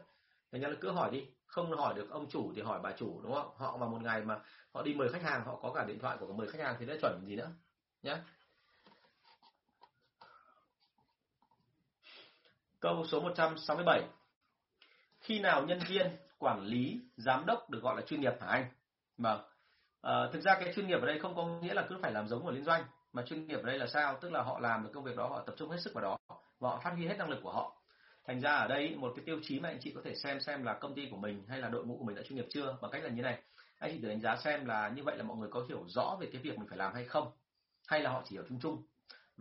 Thành 0.53 0.61
ra 0.61 0.68
là 0.68 0.74
cứ 0.80 0.91
hỏi 0.91 1.11
đi, 1.11 1.26
không 1.47 1.76
hỏi 1.76 1.95
được 1.95 2.11
ông 2.11 2.28
chủ 2.30 2.53
thì 2.57 2.62
hỏi 2.62 2.80
bà 2.82 2.93
chủ, 2.93 3.20
đúng 3.22 3.34
không? 3.34 3.51
Họ 3.57 3.76
vào 3.76 3.89
một 3.89 3.99
ngày 4.03 4.22
mà 4.22 4.41
họ 4.72 4.82
đi 4.82 4.95
mời 4.95 5.09
khách 5.09 5.22
hàng, 5.22 5.45
họ 5.45 5.59
có 5.62 5.72
cả 5.74 5.84
điện 5.84 5.99
thoại 5.99 6.16
của 6.20 6.26
cả 6.26 6.32
mời 6.36 6.49
khách 6.49 6.61
hàng 6.61 6.76
thì 6.78 6.86
đã 6.86 6.95
chuẩn 7.03 7.20
gì 7.26 7.36
nữa 7.36 7.51
nhé 8.03 8.16
câu 12.80 13.07
số 13.07 13.20
167 13.20 14.03
khi 15.29 15.41
nào 15.41 15.64
nhân 15.66 15.79
viên 15.89 16.07
quản 16.39 16.62
lý 16.62 17.01
giám 17.16 17.47
đốc 17.47 17.70
được 17.70 17.83
gọi 17.83 17.97
là 17.97 18.03
chuyên 18.03 18.20
nghiệp 18.20 18.33
hả 18.41 18.47
anh? 18.47 18.64
Vâng. 19.18 19.41
À, 20.03 20.29
thực 20.33 20.41
ra 20.41 20.55
cái 20.61 20.72
chuyên 20.74 20.87
nghiệp 20.87 21.01
ở 21.01 21.07
đây 21.07 21.18
không 21.18 21.35
có 21.37 21.47
nghĩa 21.47 21.74
là 21.74 21.87
cứ 21.89 21.99
phải 22.03 22.12
làm 22.12 22.29
giống 22.29 22.47
ở 22.47 22.53
liên 22.53 22.64
doanh 22.64 22.85
mà 23.12 23.22
chuyên 23.22 23.47
nghiệp 23.47 23.57
ở 23.57 23.62
đây 23.62 23.79
là 23.79 23.87
sao? 23.87 24.18
Tức 24.20 24.33
là 24.33 24.43
họ 24.43 24.59
làm 24.59 24.85
được 24.85 24.91
công 24.95 25.05
việc 25.05 25.16
đó 25.16 25.29
họ 25.29 25.43
tập 25.47 25.55
trung 25.59 25.70
hết 25.70 25.76
sức 25.81 25.95
vào 25.95 26.03
đó 26.03 26.18
và 26.59 26.68
họ 26.70 26.81
phát 26.85 26.91
huy 26.91 27.07
hết 27.07 27.16
năng 27.18 27.29
lực 27.29 27.39
của 27.43 27.53
họ. 27.53 27.83
Thành 28.26 28.41
ra 28.41 28.51
ở 28.51 28.68
đây 28.68 28.97
một 28.97 29.12
cái 29.16 29.24
tiêu 29.26 29.39
chí 29.43 29.61
mà 29.61 29.68
anh 29.68 29.79
chị 29.81 29.93
có 29.95 30.01
thể 30.05 30.14
xem 30.14 30.41
xem 30.41 30.64
là 30.64 30.74
công 30.74 30.95
ty 30.95 31.09
của 31.11 31.16
mình 31.16 31.45
hay 31.49 31.59
là 31.59 31.68
đội 31.68 31.87
ngũ 31.87 31.97
của 31.99 32.05
mình 32.05 32.16
đã 32.16 32.22
chuyên 32.22 32.37
nghiệp 32.37 32.47
chưa? 32.51 32.76
Bằng 32.83 32.91
cách 32.91 33.05
là 33.05 33.11
như 33.11 33.22
này. 33.22 33.43
Anh 33.79 33.91
chị 33.93 34.01
thử 34.03 34.09
đánh 34.09 34.20
giá 34.20 34.37
xem 34.37 34.64
là 34.64 34.89
như 34.89 35.03
vậy 35.05 35.16
là 35.16 35.24
mọi 35.24 35.37
người 35.37 35.49
có 35.53 35.64
hiểu 35.68 35.85
rõ 35.89 36.16
về 36.20 36.29
cái 36.33 36.43
việc 36.43 36.59
mình 36.59 36.68
phải 36.68 36.79
làm 36.79 36.95
hay 36.95 37.05
không? 37.05 37.31
Hay 37.87 38.01
là 38.01 38.11
họ 38.11 38.22
chỉ 38.24 38.37
hiểu 38.37 38.45
chung 38.49 38.61
chung? 38.61 38.83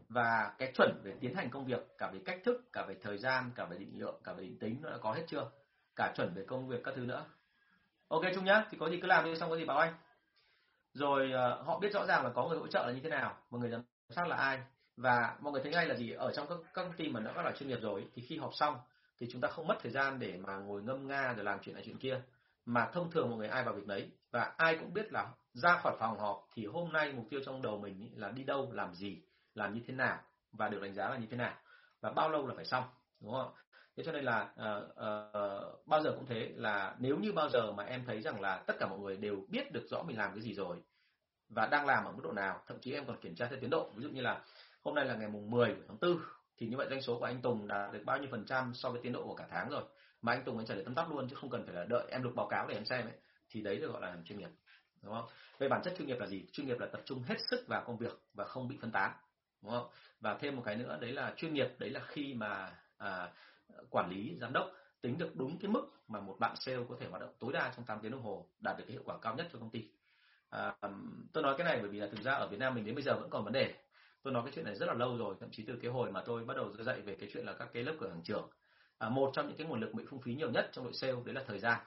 Và 0.09 0.55
cái 0.57 0.71
chuẩn 0.75 1.01
về 1.03 1.13
tiến 1.19 1.35
hành 1.35 1.49
công 1.49 1.65
việc 1.65 1.79
cả 1.97 2.11
về 2.13 2.19
cách 2.25 2.39
thức 2.45 2.73
cả 2.73 2.85
về 2.87 2.95
thời 3.01 3.17
gian 3.17 3.51
cả 3.55 3.65
về 3.65 3.77
định 3.77 3.99
lượng 3.99 4.21
cả 4.23 4.33
về 4.33 4.43
định 4.43 4.59
tính 4.59 4.79
nó 4.81 4.89
đã 4.89 4.97
có 4.97 5.13
hết 5.13 5.23
chưa? 5.27 5.51
Cả 5.97 6.13
chuẩn 6.15 6.33
về 6.33 6.43
công 6.47 6.67
việc 6.67 6.81
các 6.83 6.93
thứ 6.95 7.01
nữa. 7.01 7.25
Ok 8.07 8.21
chung 8.35 8.45
nhá 8.45 8.65
thì 8.69 8.77
có 8.77 8.89
gì 8.89 8.99
cứ 9.01 9.07
làm 9.07 9.25
đi 9.25 9.35
xong 9.35 9.49
có 9.49 9.57
gì 9.57 9.65
báo 9.65 9.77
anh. 9.77 9.93
Rồi 10.93 11.31
uh, 11.33 11.67
họ 11.67 11.79
biết 11.79 11.93
rõ 11.93 12.05
ràng 12.05 12.23
là 12.23 12.29
có 12.29 12.47
người 12.47 12.57
hỗ 12.57 12.67
trợ 12.67 12.85
là 12.87 12.93
như 12.93 12.99
thế 13.03 13.09
nào 13.09 13.37
một 13.49 13.57
người 13.57 13.69
giám 13.69 13.81
sát 14.09 14.27
là 14.27 14.35
ai. 14.35 14.61
Và 14.97 15.37
mọi 15.39 15.53
người 15.53 15.61
thấy 15.63 15.71
ngay 15.71 15.87
là 15.87 15.95
gì 15.95 16.11
ở 16.11 16.31
trong 16.35 16.47
các, 16.49 16.57
các 16.73 16.83
công 16.83 16.93
ty 16.93 17.09
mà 17.09 17.19
đã 17.19 17.33
bắt 17.33 17.43
đầu 17.43 17.53
chuyên 17.53 17.69
nghiệp 17.69 17.79
rồi 17.81 18.07
thì 18.13 18.21
khi 18.21 18.37
họp 18.37 18.51
xong 18.53 18.77
thì 19.19 19.27
chúng 19.31 19.41
ta 19.41 19.47
không 19.47 19.67
mất 19.67 19.77
thời 19.81 19.91
gian 19.91 20.19
để 20.19 20.37
mà 20.37 20.57
ngồi 20.57 20.83
ngâm 20.83 21.07
nga 21.07 21.33
rồi 21.33 21.45
làm 21.45 21.59
chuyện 21.59 21.75
này 21.75 21.83
chuyện 21.85 21.97
kia. 21.97 22.21
Mà 22.65 22.89
thông 22.93 23.11
thường 23.11 23.29
mọi 23.29 23.37
người 23.37 23.47
ai 23.47 23.63
vào 23.63 23.73
việc 23.73 23.87
đấy 23.87 24.11
và 24.31 24.53
ai 24.57 24.77
cũng 24.79 24.93
biết 24.93 25.13
là 25.13 25.27
ra 25.53 25.79
khỏi 25.83 25.95
phòng 25.99 26.19
họp 26.19 26.47
thì 26.53 26.65
hôm 26.65 26.93
nay 26.93 27.13
mục 27.13 27.25
tiêu 27.29 27.39
trong 27.45 27.61
đầu 27.61 27.79
mình 27.79 28.11
là 28.15 28.31
đi 28.31 28.43
đâu 28.43 28.71
làm 28.71 28.93
gì 28.93 29.21
làm 29.53 29.73
như 29.73 29.81
thế 29.87 29.93
nào 29.93 30.19
và 30.51 30.69
được 30.69 30.81
đánh 30.81 30.93
giá 30.93 31.09
là 31.09 31.17
như 31.17 31.27
thế 31.31 31.37
nào. 31.37 31.53
Và 32.01 32.11
bao 32.11 32.29
lâu 32.29 32.47
là 32.47 32.53
phải 32.55 32.65
xong 32.65 32.83
đúng 33.19 33.33
không 33.33 33.53
thế 33.97 34.03
cho 34.03 34.11
nên 34.11 34.23
là 34.23 34.41
uh, 34.41 34.89
uh, 34.89 35.87
bao 35.87 36.01
giờ 36.01 36.11
cũng 36.15 36.25
thế 36.25 36.51
là 36.55 36.95
nếu 36.99 37.17
như 37.17 37.31
bao 37.31 37.49
giờ 37.49 37.71
mà 37.71 37.83
em 37.83 38.03
thấy 38.05 38.21
rằng 38.21 38.41
là 38.41 38.63
tất 38.67 38.73
cả 38.79 38.87
mọi 38.87 38.99
người 38.99 39.17
đều 39.17 39.45
biết 39.49 39.71
được 39.71 39.87
rõ 39.89 40.03
mình 40.03 40.17
làm 40.17 40.31
cái 40.33 40.41
gì 40.41 40.53
rồi 40.53 40.77
và 41.49 41.65
đang 41.65 41.85
làm 41.85 42.05
ở 42.05 42.11
mức 42.11 42.21
độ 42.23 42.31
nào 42.31 42.61
thậm 42.67 42.79
chí 42.79 42.93
em 42.93 43.05
còn 43.05 43.19
kiểm 43.21 43.35
tra 43.35 43.47
theo 43.49 43.59
tiến 43.59 43.69
độ. 43.69 43.89
Ví 43.95 44.03
dụ 44.03 44.09
như 44.09 44.21
là 44.21 44.41
hôm 44.81 44.95
nay 44.95 45.05
là 45.05 45.15
ngày 45.15 45.27
mùng 45.27 45.49
10 45.51 45.75
tháng 45.87 45.97
4 46.01 46.17
thì 46.57 46.67
như 46.67 46.77
vậy 46.77 46.87
doanh 46.89 47.01
số 47.01 47.19
của 47.19 47.25
anh 47.25 47.41
Tùng 47.41 47.67
đạt 47.67 47.93
được 47.93 47.99
bao 48.05 48.17
nhiêu 48.17 48.27
phần 48.31 48.45
trăm 48.45 48.73
so 48.73 48.89
với 48.89 49.01
tiến 49.03 49.13
độ 49.13 49.23
của 49.23 49.35
cả 49.35 49.47
tháng 49.49 49.69
rồi? 49.69 49.83
Mà 50.21 50.33
anh 50.33 50.43
Tùng 50.43 50.57
anh 50.57 50.67
trả 50.67 50.75
lời 50.75 50.83
tấm 50.83 50.95
tắc 50.95 51.11
luôn 51.11 51.29
chứ 51.29 51.35
không 51.35 51.49
cần 51.49 51.65
phải 51.65 51.75
là 51.75 51.83
đợi 51.83 52.05
em 52.09 52.23
được 52.23 52.31
báo 52.35 52.47
cáo 52.47 52.67
để 52.67 52.75
em 52.75 52.85
xem 52.85 53.05
ấy 53.05 53.15
thì 53.49 53.61
đấy 53.61 53.77
được 53.77 53.91
gọi 53.91 54.01
là 54.01 54.09
làm 54.09 54.23
chuyên 54.23 54.39
nghiệp 54.39 54.49
đúng 55.01 55.13
không? 55.13 55.25
Về 55.59 55.67
bản 55.69 55.81
chất 55.83 55.93
chuyên 55.97 56.07
nghiệp 56.07 56.19
là 56.19 56.27
gì? 56.27 56.45
Chuyên 56.51 56.67
nghiệp 56.67 56.79
là 56.79 56.87
tập 56.87 57.01
trung 57.05 57.23
hết 57.23 57.35
sức 57.49 57.67
vào 57.67 57.83
công 57.87 57.97
việc 57.97 58.19
và 58.33 58.45
không 58.45 58.67
bị 58.67 58.77
phân 58.81 58.91
tán 58.91 59.11
đúng 59.61 59.71
không? 59.71 59.89
Và 60.19 60.37
thêm 60.39 60.55
một 60.55 60.61
cái 60.65 60.75
nữa 60.75 60.97
đấy 61.01 61.11
là 61.11 61.33
chuyên 61.37 61.53
nghiệp 61.53 61.67
đấy 61.79 61.89
là 61.89 61.99
khi 62.07 62.33
mà 62.33 62.71
à, 62.97 63.29
quản 63.89 64.09
lý 64.09 64.37
giám 64.41 64.53
đốc 64.53 64.71
tính 65.01 65.17
được 65.17 65.35
đúng 65.35 65.59
cái 65.59 65.71
mức 65.71 65.87
mà 66.07 66.19
một 66.19 66.35
bạn 66.39 66.55
sale 66.59 66.77
có 66.89 66.95
thể 66.99 67.07
hoạt 67.07 67.21
động 67.21 67.33
tối 67.39 67.53
đa 67.53 67.73
trong 67.75 67.85
8 67.85 67.99
tiếng 68.01 68.11
đồng 68.11 68.21
hồ 68.21 68.45
đạt 68.59 68.77
được 68.77 68.83
cái 68.87 68.91
hiệu 68.91 69.01
quả 69.05 69.17
cao 69.21 69.35
nhất 69.35 69.47
cho 69.53 69.59
công 69.59 69.69
ty. 69.69 69.89
À, 70.49 70.75
tôi 71.33 71.43
nói 71.43 71.55
cái 71.57 71.65
này 71.65 71.79
bởi 71.79 71.89
vì 71.89 71.99
là 71.99 72.07
thực 72.07 72.21
ra 72.21 72.33
ở 72.33 72.47
Việt 72.47 72.59
Nam 72.59 72.75
mình 72.75 72.85
đến 72.85 72.95
bây 72.95 73.03
giờ 73.03 73.19
vẫn 73.19 73.29
còn 73.29 73.43
vấn 73.43 73.53
đề. 73.53 73.75
Tôi 74.23 74.33
nói 74.33 74.43
cái 74.43 74.51
chuyện 74.55 74.65
này 74.65 74.75
rất 74.75 74.85
là 74.85 74.93
lâu 74.93 75.17
rồi 75.17 75.35
thậm 75.39 75.49
chí 75.51 75.63
từ 75.67 75.79
cái 75.81 75.91
hồi 75.91 76.11
mà 76.11 76.23
tôi 76.25 76.45
bắt 76.45 76.57
đầu 76.57 76.73
dạy 76.79 77.01
về 77.01 77.15
cái 77.19 77.29
chuyện 77.33 77.45
là 77.45 77.53
các 77.53 77.69
cái 77.73 77.83
lớp 77.83 77.95
cửa 77.99 78.09
hàng 78.09 78.23
trưởng. 78.23 78.49
À, 78.97 79.09
một 79.09 79.31
trong 79.33 79.47
những 79.47 79.57
cái 79.57 79.67
nguồn 79.67 79.79
lực 79.79 79.93
bị 79.93 80.03
phung 80.09 80.21
phí 80.21 80.35
nhiều 80.35 80.51
nhất 80.51 80.69
trong 80.71 80.85
đội 80.85 80.93
sale 80.93 81.13
đấy 81.25 81.35
là 81.35 81.43
thời 81.47 81.59
gian. 81.59 81.79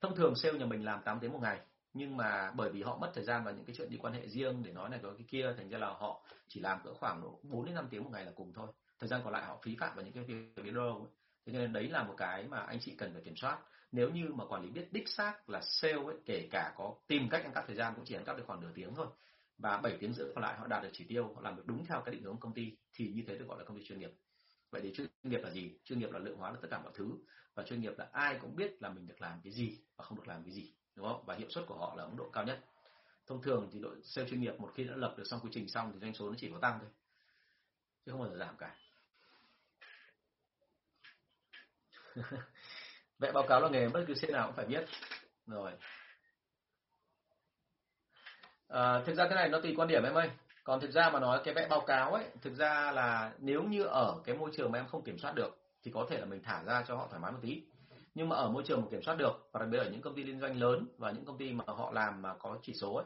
Thông 0.00 0.16
thường 0.16 0.34
sale 0.36 0.58
nhà 0.58 0.66
mình 0.66 0.84
làm 0.84 1.02
8 1.02 1.20
tiếng 1.20 1.32
một 1.32 1.40
ngày 1.42 1.60
nhưng 1.94 2.16
mà 2.16 2.52
bởi 2.56 2.70
vì 2.70 2.82
họ 2.82 2.96
mất 2.96 3.10
thời 3.14 3.24
gian 3.24 3.44
vào 3.44 3.54
những 3.54 3.64
cái 3.64 3.74
chuyện 3.76 3.90
đi 3.90 3.96
quan 3.96 4.14
hệ 4.14 4.28
riêng 4.28 4.62
để 4.62 4.72
nói 4.72 4.88
này 4.88 5.00
nói 5.02 5.14
cái 5.18 5.26
kia 5.28 5.54
thành 5.56 5.68
ra 5.68 5.78
là 5.78 5.86
họ 5.86 6.22
chỉ 6.48 6.60
làm 6.60 6.78
cỡ 6.84 6.94
khoảng 6.94 7.22
4 7.42 7.64
đến 7.64 7.74
5 7.74 7.86
tiếng 7.90 8.04
một 8.04 8.10
ngày 8.12 8.24
là 8.24 8.32
cùng 8.34 8.52
thôi 8.52 8.66
thời 9.00 9.08
gian 9.08 9.20
còn 9.24 9.32
lại 9.32 9.44
họ 9.44 9.58
phí 9.62 9.76
phạm 9.76 9.96
vào 9.96 10.04
những 10.04 10.14
cái 10.14 10.24
việc 10.24 10.62
video 10.64 11.08
thế 11.46 11.52
nên 11.52 11.72
đấy 11.72 11.88
là 11.88 12.04
một 12.04 12.14
cái 12.16 12.48
mà 12.48 12.58
anh 12.58 12.80
chị 12.80 12.94
cần 12.98 13.12
phải 13.12 13.22
kiểm 13.22 13.36
soát. 13.36 13.58
Nếu 13.92 14.10
như 14.10 14.28
mà 14.34 14.44
quản 14.46 14.62
lý 14.62 14.70
biết 14.70 14.92
đích 14.92 15.08
xác 15.08 15.50
là 15.50 15.60
sale 15.62 15.94
ấy, 15.94 16.16
kể 16.26 16.48
cả 16.50 16.72
có 16.76 16.94
tìm 17.06 17.28
cách 17.30 17.44
ăn 17.44 17.52
cắp 17.52 17.64
thời 17.66 17.76
gian 17.76 17.92
cũng 17.96 18.04
chỉ 18.04 18.14
ăn 18.14 18.24
cắp 18.24 18.36
được 18.36 18.44
khoảng 18.46 18.60
nửa 18.60 18.72
tiếng 18.74 18.94
thôi 18.94 19.06
và 19.58 19.76
7 19.76 19.96
tiếng 20.00 20.12
rưỡi 20.12 20.32
còn 20.34 20.42
lại 20.42 20.58
họ 20.58 20.66
đạt 20.66 20.82
được 20.82 20.88
chỉ 20.92 21.04
tiêu 21.04 21.32
họ 21.34 21.40
làm 21.40 21.56
được 21.56 21.62
đúng 21.66 21.86
theo 21.86 22.02
cái 22.04 22.14
định 22.14 22.22
hướng 22.22 22.40
công 22.40 22.54
ty 22.54 22.76
thì 22.94 23.12
như 23.14 23.22
thế 23.26 23.38
được 23.38 23.44
gọi 23.48 23.58
là 23.58 23.64
công 23.64 23.78
ty 23.78 23.84
chuyên 23.84 23.98
nghiệp. 23.98 24.10
Vậy 24.70 24.80
thì 24.84 24.92
chuyên 24.94 25.08
nghiệp 25.22 25.40
là 25.42 25.50
gì? 25.50 25.78
Chuyên 25.84 25.98
nghiệp 25.98 26.10
là 26.10 26.18
lượng 26.18 26.36
hóa 26.36 26.50
được 26.50 26.58
tất 26.62 26.68
cả 26.70 26.78
mọi 26.78 26.92
thứ 26.94 27.18
và 27.54 27.62
chuyên 27.62 27.80
nghiệp 27.80 27.92
là 27.98 28.08
ai 28.12 28.38
cũng 28.40 28.56
biết 28.56 28.82
là 28.82 28.88
mình 28.88 29.06
được 29.06 29.20
làm 29.20 29.40
cái 29.44 29.52
gì 29.52 29.78
và 29.96 30.04
không 30.04 30.18
được 30.18 30.28
làm 30.28 30.42
cái 30.44 30.52
gì 30.52 30.74
đúng 30.94 31.06
không? 31.06 31.24
Và 31.26 31.34
hiệu 31.34 31.48
suất 31.50 31.64
của 31.66 31.78
họ 31.78 31.94
là 31.96 32.06
mức 32.06 32.14
độ 32.18 32.30
cao 32.30 32.44
nhất. 32.44 32.64
Thông 33.26 33.42
thường 33.42 33.68
thì 33.72 33.78
đội 33.78 33.96
sale 34.02 34.28
chuyên 34.28 34.40
nghiệp 34.40 34.60
một 34.60 34.72
khi 34.74 34.84
đã 34.84 34.96
lập 34.96 35.14
được 35.18 35.24
xong 35.24 35.40
quy 35.40 35.50
trình 35.52 35.68
xong 35.68 35.92
thì 35.92 35.98
doanh 36.00 36.14
số 36.14 36.28
nó 36.28 36.34
chỉ 36.38 36.50
có 36.50 36.58
tăng 36.58 36.78
thôi 36.80 36.90
chứ 38.04 38.12
không 38.12 38.20
bao 38.20 38.30
giờ 38.30 38.36
giảm 38.36 38.56
cả. 38.56 38.76
vẽ 43.18 43.32
báo 43.32 43.44
cáo 43.48 43.60
là 43.60 43.68
nghề 43.68 43.88
bất 43.88 44.04
cứ 44.08 44.14
sale 44.14 44.32
nào 44.32 44.46
cũng 44.46 44.56
phải 44.56 44.66
biết. 44.66 44.84
Rồi. 45.46 45.72
À, 48.68 49.02
thực 49.06 49.14
ra 49.14 49.24
cái 49.24 49.34
này 49.34 49.48
nó 49.48 49.60
tùy 49.60 49.74
quan 49.76 49.88
điểm 49.88 50.02
em 50.02 50.14
ơi. 50.14 50.30
Còn 50.64 50.80
thực 50.80 50.90
ra 50.90 51.10
mà 51.10 51.20
nói 51.20 51.40
cái 51.44 51.54
vẽ 51.54 51.66
báo 51.70 51.80
cáo 51.80 52.12
ấy 52.12 52.24
thực 52.42 52.54
ra 52.54 52.92
là 52.92 53.32
nếu 53.38 53.62
như 53.62 53.82
ở 53.82 54.20
cái 54.24 54.36
môi 54.36 54.50
trường 54.56 54.72
mà 54.72 54.78
em 54.78 54.86
không 54.86 55.04
kiểm 55.04 55.18
soát 55.18 55.34
được 55.34 55.58
thì 55.82 55.90
có 55.94 56.06
thể 56.10 56.18
là 56.18 56.24
mình 56.24 56.42
thả 56.42 56.62
ra 56.64 56.84
cho 56.88 56.96
họ 56.96 57.06
thoải 57.10 57.20
mái 57.20 57.32
một 57.32 57.38
tí. 57.42 57.62
Nhưng 58.14 58.28
mà 58.28 58.36
ở 58.36 58.48
môi 58.48 58.62
trường 58.66 58.80
mà 58.80 58.86
kiểm 58.90 59.02
soát 59.02 59.14
được 59.18 59.48
và 59.52 59.60
đặc 59.60 59.68
biệt 59.68 59.78
ở 59.78 59.90
những 59.90 60.02
công 60.02 60.14
ty 60.14 60.24
liên 60.24 60.40
doanh 60.40 60.60
lớn 60.60 60.86
và 60.98 61.10
những 61.10 61.24
công 61.24 61.38
ty 61.38 61.52
mà 61.52 61.64
họ 61.66 61.90
làm 61.92 62.22
mà 62.22 62.34
có 62.34 62.58
chỉ 62.62 62.74
số 62.74 62.94
ấy 62.94 63.04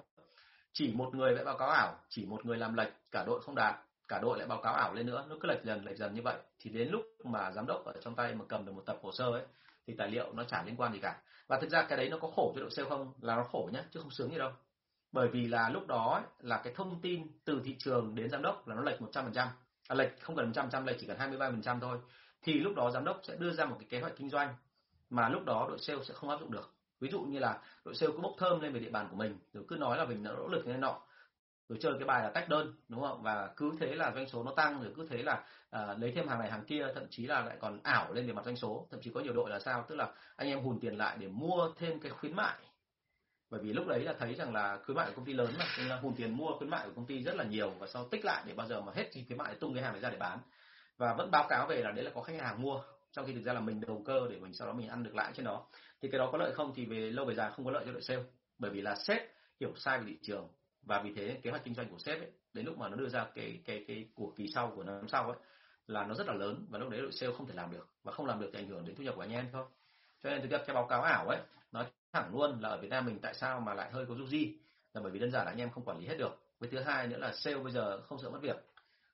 chỉ 0.73 0.93
một 0.95 1.15
người 1.15 1.35
vẽ 1.35 1.45
báo 1.45 1.59
cáo 1.59 1.69
ảo 1.69 1.99
chỉ 2.09 2.27
một 2.27 2.47
người 2.47 2.59
làm 2.59 2.75
lệch 2.75 2.93
cả 3.11 3.25
đội 3.27 3.41
không 3.43 3.55
đạt 3.55 3.75
cả 4.09 4.19
đội 4.19 4.39
lại 4.39 4.47
báo 4.47 4.61
cáo 4.63 4.75
ảo 4.75 4.95
lên 4.95 5.07
nữa. 5.07 5.27
Nó 5.29 5.37
cứ 5.41 5.49
lệch 5.49 5.65
dần 5.65 5.85
lệch 5.85 5.97
dần 5.97 6.15
như 6.15 6.23
vậy. 6.23 6.37
Thì 6.59 6.71
đến 6.71 6.89
lúc 6.89 7.03
mà 7.25 7.51
giám 7.51 7.67
đốc 7.67 7.85
ở 7.85 7.93
trong 8.01 8.15
tay 8.15 8.35
mà 8.35 8.45
cầm 8.49 8.67
được 8.67 8.73
một 8.73 8.83
tập 8.87 8.99
hồ 9.03 9.13
sơ 9.13 9.25
ấy 9.25 9.43
thì 9.87 9.95
tài 9.99 10.09
liệu 10.09 10.33
nó 10.33 10.45
chả 10.45 10.63
liên 10.63 10.77
quan 10.77 10.93
gì 10.93 10.99
cả. 10.99 11.21
Và 11.47 11.61
thực 11.61 11.71
ra 11.71 11.83
cái 11.83 11.99
đấy 11.99 12.09
nó 12.09 12.19
có 12.19 12.29
khổ 12.37 12.53
cho 12.55 12.61
đội 12.61 12.71
sale 12.71 12.89
không? 12.89 13.13
Là 13.21 13.37
nó 13.37 13.45
khổ 13.45 13.71
nhá 13.73 13.85
chứ 13.91 14.01
không 14.01 14.11
sướng 14.11 14.31
gì 14.31 14.39
đâu. 14.39 14.51
Bởi 15.13 15.29
vì 15.29 15.47
là 15.47 15.69
lúc 15.69 15.87
đó 15.87 16.15
ấy, 16.15 16.23
là 16.41 16.61
cái 16.65 16.75
thông 16.77 17.01
tin 17.01 17.27
từ 17.45 17.61
thị 17.65 17.77
trường 17.79 18.15
đến 18.15 18.31
giám 18.31 18.43
đốc 18.43 18.69
là 18.69 18.75
nó 18.75 18.83
lệch 18.83 19.01
100% 19.01 19.47
à, 19.89 19.95
lệch 19.95 20.21
không 20.21 20.37
cần 20.37 20.53
100% 20.53 20.85
lệch 20.85 20.97
chỉ 21.01 21.07
cần 21.07 21.19
23% 21.19 21.81
thôi. 21.81 21.99
Thì 22.43 22.53
lúc 22.53 22.75
đó 22.77 22.91
giám 22.91 23.05
đốc 23.05 23.21
sẽ 23.23 23.37
đưa 23.37 23.51
ra 23.53 23.65
một 23.65 23.77
cái 23.79 23.87
kế 23.91 24.01
hoạch 24.01 24.17
kinh 24.17 24.31
doanh 24.31 24.55
mà 25.11 25.29
lúc 25.29 25.45
đó 25.45 25.67
đội 25.69 25.79
sale 25.79 26.05
sẽ 26.05 26.15
không 26.15 26.31
áp 26.31 26.41
dụng 26.41 26.53
được. 26.53 26.75
Ví 27.01 27.09
dụ 27.11 27.21
như 27.21 27.39
là 27.39 27.63
đội 27.85 27.95
sale 27.95 28.13
cứ 28.13 28.19
bốc 28.19 28.33
thơm 28.39 28.61
lên 28.61 28.73
về 28.73 28.81
địa 28.81 28.91
bàn 28.91 29.09
của 29.11 29.17
mình 29.17 29.39
rồi 29.53 29.65
cứ 29.69 29.77
nói 29.77 29.99
là 29.99 30.05
mình 30.05 30.23
đã 30.23 30.31
nỗ 30.33 30.49
lực 30.49 30.67
như 30.67 30.73
nọ 30.73 31.01
rồi 31.69 31.79
chơi 31.83 31.93
cái 31.99 32.05
bài 32.05 32.23
là 32.23 32.31
tách 32.31 32.49
đơn 32.49 32.75
đúng 32.89 33.01
không? 33.01 33.23
Và 33.23 33.51
cứ 33.57 33.73
thế 33.81 33.95
là 33.95 34.12
doanh 34.15 34.29
số 34.29 34.45
nó 34.45 34.53
tăng 34.57 34.83
rồi 34.83 34.93
cứ 34.97 35.07
thế 35.11 35.23
là 35.23 35.45
à, 35.71 35.95
lấy 35.99 36.12
thêm 36.12 36.29
hàng 36.29 36.39
này 36.39 36.51
hàng 36.51 36.65
kia 36.65 36.87
thậm 36.95 37.07
chí 37.11 37.27
là 37.27 37.41
lại 37.41 37.57
còn 37.61 37.81
ảo 37.83 38.12
lên 38.12 38.27
về 38.27 38.33
mặt 38.33 38.45
doanh 38.45 38.57
số. 38.57 38.87
Thậm 38.91 39.01
chí 39.01 39.11
có 39.15 39.21
nhiều 39.21 39.33
đội 39.33 39.51
là 39.51 39.59
sao? 39.61 39.85
Tức 39.89 39.95
là 39.95 40.12
anh 40.37 40.49
em 40.49 40.61
hùn 40.61 40.81
tiền 40.81 40.99
lại 40.99 41.17
để 41.21 41.29
mua 41.29 41.73
thêm 41.77 42.01
cái 42.01 42.11
khuyến 42.11 42.37
mại. 42.37 42.57
Bởi 43.51 43.61
vì 43.61 43.73
lúc 43.73 43.87
đấy 43.87 44.01
là 44.01 44.15
thấy 44.19 44.35
rằng 44.35 44.53
là 44.53 44.79
khuyến 44.87 44.97
mại 44.97 45.07
của 45.07 45.12
công 45.17 45.25
ty 45.25 45.33
lớn 45.33 45.51
mà 45.59 45.65
nên 45.79 45.89
là 45.89 45.97
hùn 45.97 46.15
tiền 46.15 46.37
mua 46.37 46.59
khuyến 46.59 46.71
mại 46.71 46.87
của 46.87 46.93
công 46.97 47.07
ty 47.07 47.23
rất 47.23 47.37
là 47.37 47.45
nhiều 47.45 47.71
và 47.79 47.87
sau 47.87 48.09
tích 48.09 48.25
lại 48.25 48.43
để 48.47 48.55
bao 48.55 48.67
giờ 48.67 48.81
mà 48.81 48.93
hết 48.95 49.09
thì 49.12 49.25
khuyến 49.27 49.39
mại 49.39 49.55
tung 49.55 49.75
cái 49.75 49.83
hàng 49.83 49.93
này 49.93 50.01
ra 50.01 50.11
để 50.11 50.17
bán. 50.17 50.39
Và 50.97 51.15
vẫn 51.15 51.31
báo 51.31 51.47
cáo 51.49 51.67
về 51.67 51.83
là 51.83 51.91
đấy 51.91 52.05
là 52.05 52.11
có 52.15 52.23
khách 52.23 52.41
hàng 52.41 52.62
mua 52.62 52.81
trong 53.12 53.27
khi 53.27 53.33
thực 53.33 53.45
ra 53.45 53.53
là 53.53 53.61
mình 53.61 53.81
đầu 53.87 54.03
cơ 54.07 54.27
để 54.31 54.39
mình 54.39 54.55
sau 54.55 54.67
đó 54.69 54.75
mình 54.75 54.89
ăn 54.89 55.03
được 55.03 55.15
lãi 55.15 55.33
trên 55.35 55.47
đó. 55.47 55.67
Thì 56.03 56.09
cái 56.11 56.19
đó 56.19 56.29
có 56.33 56.39
lợi 56.39 56.53
không 56.53 56.73
thì 56.75 56.85
về 56.85 57.11
lâu 57.11 57.25
về 57.25 57.35
dài 57.35 57.51
không 57.57 57.65
có 57.65 57.71
lợi 57.71 57.85
cho 57.87 57.93
đội 57.93 58.03
sale. 58.03 58.23
Bởi 58.59 58.71
vì 58.71 58.81
là 58.81 58.95
sếp 58.95 59.23
hiểu 59.61 59.73
sai 59.77 59.99
về 59.99 60.05
thị 60.09 60.19
trường 60.23 60.49
và 60.87 61.03
vì 61.03 61.12
thế, 61.16 61.41
kế 61.43 61.51
hoạch 61.51 61.64
kinh 61.64 61.74
doanh 61.74 61.89
của 61.89 61.99
sếp 61.99 62.18
ấy, 62.18 62.30
đến 62.53 62.66
lúc 62.66 62.78
mà 62.78 62.89
nó 62.89 62.97
đưa 62.97 63.09
ra 63.09 63.26
cái 63.35 63.61
cái 63.64 63.85
cái 63.89 64.09
của 64.14 64.32
kỳ 64.37 64.47
sau, 64.55 64.72
của 64.76 64.82
năm 64.82 65.09
sau 65.09 65.24
ấy, 65.24 65.37
là 65.87 66.05
nó 66.07 66.14
rất 66.14 66.26
là 66.26 66.35
lớn 66.35 66.66
và 66.70 66.78
lúc 66.78 66.91
đấy 66.91 67.01
đội 67.01 67.12
sale 67.12 67.32
không 67.32 67.47
thể 67.47 67.55
làm 67.55 67.70
được 67.70 67.89
và 68.03 68.12
không 68.12 68.26
làm 68.26 68.41
được 68.41 68.51
thì 68.53 68.59
ảnh 68.59 68.68
hưởng 68.68 68.85
đến 68.87 68.97
thu 68.97 69.05
nhập 69.05 69.14
của 69.14 69.22
anh 69.22 69.32
em 69.32 69.49
thôi. 69.53 69.64
Cho 70.22 70.30
nên 70.30 70.43
thực 70.43 70.51
ra 70.51 70.59
cái 70.66 70.74
báo 70.74 70.87
cáo 70.87 71.03
ảo 71.03 71.28
ấy, 71.28 71.39
nói 71.72 71.87
thẳng 72.12 72.30
luôn 72.32 72.61
là 72.61 72.68
ở 72.68 72.78
Việt 72.80 72.89
Nam 72.89 73.07
mình 73.07 73.18
tại 73.22 73.35
sao 73.35 73.61
mà 73.61 73.74
lại 73.74 73.91
hơi 73.93 74.07
có 74.07 74.14
du 74.14 74.26
di 74.26 74.59
là 74.95 75.01
bởi 75.01 75.12
vì 75.12 75.18
đơn 75.18 75.30
giản 75.30 75.45
là 75.45 75.53
anh 75.53 75.59
em 75.59 75.70
không 75.70 75.85
quản 75.85 75.99
lý 75.99 76.07
hết 76.07 76.18
được. 76.18 76.41
Với 76.59 76.70
thứ 76.70 76.80
hai 76.80 77.07
nữa 77.07 77.18
là 77.18 77.32
sale 77.32 77.57
bây 77.57 77.72
giờ 77.72 78.01
không 78.01 78.18
sợ 78.22 78.30
mất 78.30 78.39
việc. 78.43 78.57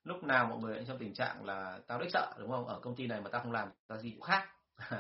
Lúc 0.05 0.25
nào 0.25 0.47
mọi 0.47 0.59
người 0.59 0.85
trong 0.89 0.99
tình 0.99 1.15
trạng 1.15 1.45
là 1.45 1.81
tao 1.87 1.99
đích 1.99 2.13
sợ, 2.13 2.35
đúng 2.39 2.51
không? 2.51 2.67
Ở 2.67 2.81
công 2.83 2.97
ty 2.97 3.07
này 3.07 3.21
mà 3.21 3.31
tao 3.31 3.43
không 3.43 3.53
làm, 3.53 3.69
tao 3.87 3.99
gì 3.99 4.11
cũng 4.11 4.21
khác. 4.21 4.49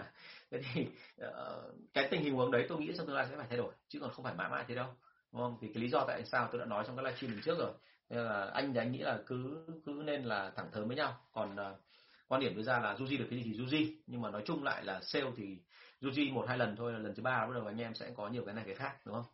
Thế 0.50 0.60
thì 0.72 0.86
ờ, 1.18 1.72
cái 1.94 2.08
tình 2.10 2.22
hình 2.22 2.34
huống 2.34 2.50
đấy 2.50 2.66
tôi 2.68 2.78
nghĩ 2.78 2.92
trong 2.96 3.06
tương 3.06 3.16
lai 3.16 3.26
sẽ 3.30 3.36
phải 3.36 3.46
thay 3.48 3.58
đổi, 3.58 3.72
chứ 3.88 4.00
còn 4.00 4.10
không 4.10 4.24
phải 4.24 4.34
mãi 4.34 4.50
mãi 4.50 4.64
thế 4.68 4.74
đâu 4.74 4.94
đúng 5.32 5.42
không? 5.42 5.58
Thì 5.60 5.68
cái 5.74 5.82
lý 5.82 5.88
do 5.88 6.04
tại 6.08 6.24
sao 6.24 6.48
tôi 6.52 6.58
đã 6.58 6.64
nói 6.66 6.84
trong 6.86 6.96
các 6.96 7.02
livestream 7.02 7.32
lần 7.32 7.42
trước 7.42 7.58
rồi. 7.58 7.72
Nên 8.10 8.24
là 8.24 8.50
anh 8.54 8.72
thì 8.72 8.78
anh 8.78 8.92
nghĩ 8.92 8.98
là 8.98 9.18
cứ 9.26 9.66
cứ 9.86 10.02
nên 10.04 10.24
là 10.24 10.52
thẳng 10.56 10.70
thớm 10.72 10.88
với 10.88 10.96
nhau. 10.96 11.16
Còn 11.32 11.52
uh, 11.52 11.76
quan 12.28 12.40
điểm 12.40 12.56
đưa 12.56 12.62
ra 12.62 12.78
là 12.78 12.96
du 12.96 13.06
di 13.06 13.16
được 13.16 13.26
cái 13.30 13.42
gì 13.42 13.44
thì 13.44 13.58
du 13.58 13.66
di 13.66 13.98
nhưng 14.06 14.20
mà 14.20 14.30
nói 14.30 14.42
chung 14.46 14.64
lại 14.64 14.84
là 14.84 15.00
sale 15.02 15.30
thì 15.36 15.58
du 16.00 16.10
di 16.10 16.30
một 16.30 16.44
hai 16.48 16.58
lần 16.58 16.76
thôi 16.76 16.92
lần 16.92 17.14
thứ 17.14 17.22
ba 17.22 17.46
bắt 17.46 17.54
đầu 17.54 17.66
anh 17.66 17.80
em 17.80 17.94
sẽ 17.94 18.10
có 18.16 18.28
nhiều 18.28 18.44
cái 18.46 18.54
này 18.54 18.64
cái 18.66 18.74
khác 18.74 18.96
đúng 19.06 19.14
không? 19.14 19.24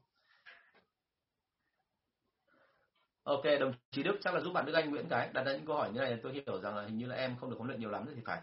Ok, 3.22 3.44
đồng 3.60 3.72
chí 3.90 4.02
Đức 4.02 4.18
chắc 4.22 4.34
là 4.34 4.40
giúp 4.40 4.52
bạn 4.52 4.66
Đức 4.66 4.72
Anh 4.72 4.90
Nguyễn 4.90 5.08
cái. 5.08 5.30
Đặt 5.32 5.42
ra 5.44 5.52
những 5.52 5.66
câu 5.66 5.76
hỏi 5.76 5.90
như 5.92 6.00
này 6.00 6.20
tôi 6.22 6.32
hiểu 6.32 6.60
rằng 6.60 6.76
là 6.76 6.82
hình 6.82 6.98
như 6.98 7.06
là 7.06 7.16
em 7.16 7.36
không 7.40 7.50
được 7.50 7.56
huấn 7.58 7.68
luyện 7.68 7.80
nhiều 7.80 7.90
lắm 7.90 8.06
thì 8.14 8.22
phải. 8.24 8.40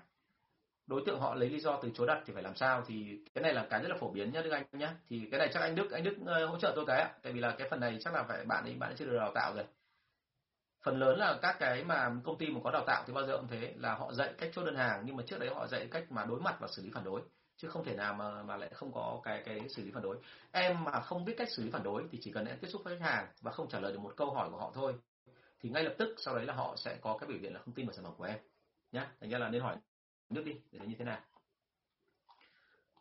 Đối 0.87 1.03
tượng 1.05 1.19
họ 1.19 1.35
lấy 1.35 1.49
lý 1.49 1.59
do 1.59 1.79
từ 1.81 1.91
chối 1.95 2.07
đặt 2.07 2.23
thì 2.25 2.33
phải 2.33 2.43
làm 2.43 2.55
sao 2.55 2.83
thì 2.87 3.19
cái 3.35 3.41
này 3.41 3.53
là 3.53 3.67
cái 3.69 3.81
rất 3.81 3.89
là 3.89 3.97
phổ 3.99 4.11
biến 4.11 4.31
nhá 4.31 4.41
Đức 4.41 4.51
Anh 4.51 4.65
nhá. 4.71 4.95
Thì 5.09 5.27
cái 5.31 5.39
này 5.39 5.49
chắc 5.53 5.59
anh 5.59 5.75
Đức 5.75 5.91
anh 5.91 6.03
Đức 6.03 6.15
ờ, 6.25 6.45
hỗ 6.45 6.59
trợ 6.59 6.73
tôi 6.75 6.85
cái 6.87 7.01
ạ. 7.01 7.13
Tại 7.23 7.33
vì 7.33 7.39
là 7.39 7.55
cái 7.57 7.69
phần 7.69 7.79
này 7.79 7.97
chắc 8.01 8.13
là 8.13 8.23
phải 8.23 8.45
bạn 8.45 8.63
ấy 8.63 8.73
bạn 8.73 8.89
ấy 8.89 8.95
chưa 8.97 9.05
được 9.05 9.17
đào 9.17 9.31
tạo 9.35 9.53
rồi. 9.55 9.65
Phần 10.83 10.99
lớn 10.99 11.19
là 11.19 11.39
các 11.41 11.55
cái 11.59 11.83
mà 11.83 12.11
công 12.23 12.37
ty 12.37 12.47
mà 12.47 12.59
có 12.63 12.71
đào 12.71 12.83
tạo 12.87 13.03
thì 13.07 13.13
bao 13.13 13.25
giờ 13.27 13.37
cũng 13.37 13.47
thế, 13.47 13.73
là 13.77 13.95
họ 13.95 14.13
dạy 14.13 14.33
cách 14.37 14.49
chốt 14.53 14.63
đơn 14.63 14.75
hàng, 14.75 15.03
nhưng 15.05 15.15
mà 15.15 15.23
trước 15.27 15.39
đấy 15.39 15.49
họ 15.49 15.67
dạy 15.67 15.87
cách 15.91 16.11
mà 16.11 16.25
đối 16.25 16.39
mặt 16.39 16.55
và 16.59 16.67
xử 16.67 16.83
lý 16.83 16.91
phản 16.93 17.03
đối, 17.03 17.21
chứ 17.57 17.67
không 17.67 17.85
thể 17.85 17.95
nào 17.95 18.13
mà 18.13 18.43
mà 18.43 18.57
lại 18.57 18.69
không 18.73 18.91
có 18.93 19.21
cái 19.23 19.43
cái 19.45 19.69
xử 19.69 19.83
lý 19.83 19.91
phản 19.91 20.03
đối 20.03 20.17
em 20.51 20.83
mà 20.83 21.01
không 21.01 21.25
biết 21.25 21.33
cách 21.37 21.47
xử 21.51 21.63
lý 21.63 21.71
phản 21.71 21.83
đối 21.83 22.03
thì 22.11 22.19
chỉ 22.21 22.31
cần 22.31 22.45
em 22.45 22.57
tiếp 22.61 22.67
xúc 22.67 22.81
với 22.83 22.99
khách 22.99 23.05
hàng 23.05 23.27
và 23.41 23.51
không 23.51 23.69
trả 23.69 23.79
lời 23.79 23.91
được 23.91 23.99
một 23.99 24.13
câu 24.17 24.31
hỏi 24.33 24.49
của 24.49 24.57
họ 24.57 24.71
thôi, 24.75 24.93
thì 25.61 25.69
ngay 25.69 25.83
lập 25.83 25.95
tức 25.97 26.15
sau 26.17 26.35
đấy 26.35 26.45
là 26.45 26.53
họ 26.53 26.75
sẽ 26.77 26.97
có 27.01 27.17
cái 27.17 27.27
biểu 27.29 27.37
hiện 27.41 27.53
là 27.53 27.59
không 27.59 27.73
tin 27.73 27.85
vào 27.85 27.93
sản 27.93 28.05
phẩm 28.05 28.13
của 28.17 28.23
em 28.23 28.37
nhé 28.91 29.05
thành 29.21 29.29
ra 29.29 29.37
là 29.37 29.49
nên 29.49 29.61
hỏi 29.61 29.75
nước 30.29 30.43
đi 30.45 30.53
để 30.71 30.79
thấy 30.79 30.87
như 30.87 30.95
thế 30.99 31.05
nào 31.05 31.19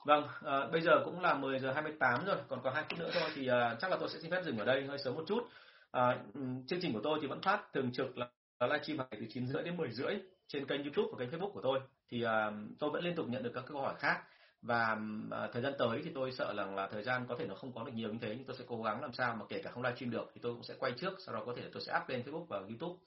Vâng, 0.05 0.29
à, 0.45 0.67
bây 0.73 0.81
giờ 0.81 1.03
cũng 1.05 1.21
là 1.21 1.35
10 1.35 1.59
giờ 1.59 1.73
28 1.73 2.25
rồi, 2.25 2.37
còn 2.49 2.61
có 2.63 2.71
hai 2.71 2.85
phút 2.91 2.99
nữa 2.99 3.11
thôi 3.15 3.31
thì 3.35 3.47
à, 3.47 3.77
chắc 3.81 3.91
là 3.91 3.97
tôi 4.01 4.09
sẽ 4.09 4.19
xin 4.19 4.31
phép 4.31 4.43
dừng 4.45 4.59
ở 4.59 4.65
đây 4.65 4.87
hơi 4.87 4.99
sớm 4.99 5.15
một 5.15 5.25
chút. 5.27 5.49
À, 5.91 6.19
chương 6.67 6.81
trình 6.83 6.93
của 6.93 7.01
tôi 7.03 7.19
thì 7.23 7.27
vẫn 7.27 7.43
phát 7.43 7.73
thường 7.73 7.93
trực 7.93 8.19
là 8.19 8.29
livestream 8.61 8.99
hàng 8.99 9.09
từ 9.11 9.27
9 9.31 9.47
rưỡi 9.47 9.63
đến 9.63 9.77
10 9.77 9.91
rưỡi 9.91 10.15
trên 10.49 10.67
kênh 10.67 10.83
YouTube 10.83 11.09
và 11.13 11.19
kênh 11.19 11.31
Facebook 11.31 11.53
của 11.53 11.61
tôi. 11.63 11.81
Thì 12.09 12.23
à, 12.23 12.51
tôi 12.79 12.91
vẫn 12.91 13.05
liên 13.05 13.15
tục 13.15 13.27
nhận 13.29 13.43
được 13.43 13.53
các 13.55 13.65
câu 13.67 13.81
hỏi 13.81 13.95
khác 13.99 14.23
và 14.63 14.99
à, 15.31 15.49
thời 15.53 15.63
gian 15.63 15.73
tới 15.79 16.01
thì 16.05 16.11
tôi 16.15 16.33
sợ 16.33 16.55
rằng 16.57 16.75
là 16.75 16.87
thời 16.87 17.03
gian 17.03 17.27
có 17.29 17.37
thể 17.39 17.47
nó 17.47 17.55
không 17.55 17.73
có 17.73 17.85
được 17.85 17.93
nhiều 17.95 18.13
như 18.13 18.19
thế 18.21 18.35
nhưng 18.37 18.47
tôi 18.47 18.57
sẽ 18.57 18.65
cố 18.69 18.83
gắng 18.83 19.01
làm 19.03 19.13
sao 19.13 19.35
mà 19.35 19.45
kể 19.49 19.63
cả 19.63 19.71
không 19.71 19.83
livestream 19.83 20.11
được 20.11 20.31
thì 20.35 20.41
tôi 20.43 20.55
cũng 20.55 20.63
sẽ 20.63 20.75
quay 20.79 20.93
trước 20.93 21.15
sau 21.27 21.35
đó 21.35 21.43
có 21.47 21.55
thể 21.57 21.63
là 21.63 21.69
tôi 21.73 21.83
sẽ 21.83 21.99
up 22.03 22.09
lên 22.09 22.23
Facebook 22.23 22.45
và 22.45 22.59
YouTube 22.59 22.99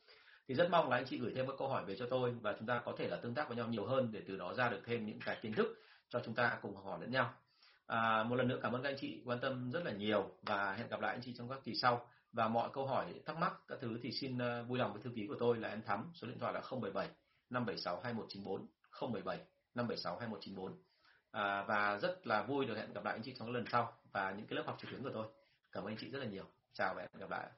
thì 0.47 0.55
rất 0.55 0.69
mong 0.71 0.89
là 0.89 0.97
anh 0.97 1.05
chị 1.05 1.19
gửi 1.19 1.33
thêm 1.35 1.47
các 1.47 1.55
câu 1.59 1.67
hỏi 1.67 1.85
về 1.85 1.95
cho 1.95 2.07
tôi 2.09 2.31
và 2.41 2.55
chúng 2.59 2.67
ta 2.67 2.81
có 2.85 2.93
thể 2.97 3.07
là 3.07 3.17
tương 3.17 3.33
tác 3.33 3.47
với 3.47 3.57
nhau 3.57 3.67
nhiều 3.67 3.85
hơn 3.85 4.09
để 4.11 4.21
từ 4.27 4.37
đó 4.37 4.53
ra 4.53 4.69
được 4.69 4.81
thêm 4.85 5.05
những 5.05 5.19
cái 5.25 5.37
kiến 5.41 5.53
thức 5.53 5.67
cho 6.09 6.21
chúng 6.25 6.35
ta 6.35 6.57
cùng 6.61 6.75
học 6.75 6.85
hỏi 6.85 6.99
lẫn 7.01 7.11
nhau. 7.11 7.33
À, 7.87 8.23
một 8.23 8.35
lần 8.35 8.47
nữa 8.47 8.59
cảm 8.61 8.73
ơn 8.73 8.83
các 8.83 8.89
anh 8.89 8.97
chị 8.99 9.21
quan 9.25 9.39
tâm 9.39 9.71
rất 9.71 9.85
là 9.85 9.91
nhiều 9.91 10.29
và 10.41 10.73
hẹn 10.73 10.87
gặp 10.87 11.01
lại 11.01 11.11
anh 11.11 11.21
chị 11.21 11.33
trong 11.37 11.49
các 11.49 11.59
kỳ 11.63 11.75
sau. 11.75 12.09
Và 12.31 12.47
mọi 12.47 12.69
câu 12.73 12.87
hỏi 12.87 13.05
thắc 13.25 13.37
mắc 13.37 13.53
các 13.67 13.77
thứ 13.81 13.99
thì 14.03 14.11
xin 14.11 14.37
ờ, 14.37 14.63
vui 14.63 14.79
lòng 14.79 14.93
với 14.93 15.01
thư 15.01 15.09
ký 15.15 15.27
của 15.27 15.35
tôi 15.39 15.57
là 15.57 15.69
em 15.69 15.81
thắm 15.81 16.11
số 16.13 16.27
điện 16.27 16.39
thoại 16.39 16.53
là 16.53 16.61
077 16.71 17.07
576 17.49 18.01
2194 18.03 18.67
077 19.13 19.37
576 19.75 20.17
2194 20.19 20.81
à, 21.31 21.63
và 21.63 21.97
rất 21.97 22.27
là 22.27 22.43
vui 22.43 22.65
được 22.65 22.77
hẹn 22.77 22.93
gặp 22.93 23.03
lại 23.05 23.13
anh 23.13 23.23
chị 23.23 23.33
trong 23.39 23.51
lần 23.51 23.65
sau 23.71 23.93
và 24.11 24.31
những 24.31 24.47
cái 24.47 24.55
lớp 24.55 24.63
học 24.65 24.77
trực 24.81 24.91
tuyến 24.91 25.03
của 25.03 25.11
tôi. 25.13 25.27
Cảm 25.71 25.83
ơn 25.83 25.91
anh 25.91 25.97
chị 25.99 26.09
rất 26.09 26.19
là 26.19 26.25
nhiều. 26.25 26.45
Chào 26.73 26.93
và 26.93 27.01
hẹn 27.01 27.19
gặp 27.19 27.29
lại 27.29 27.49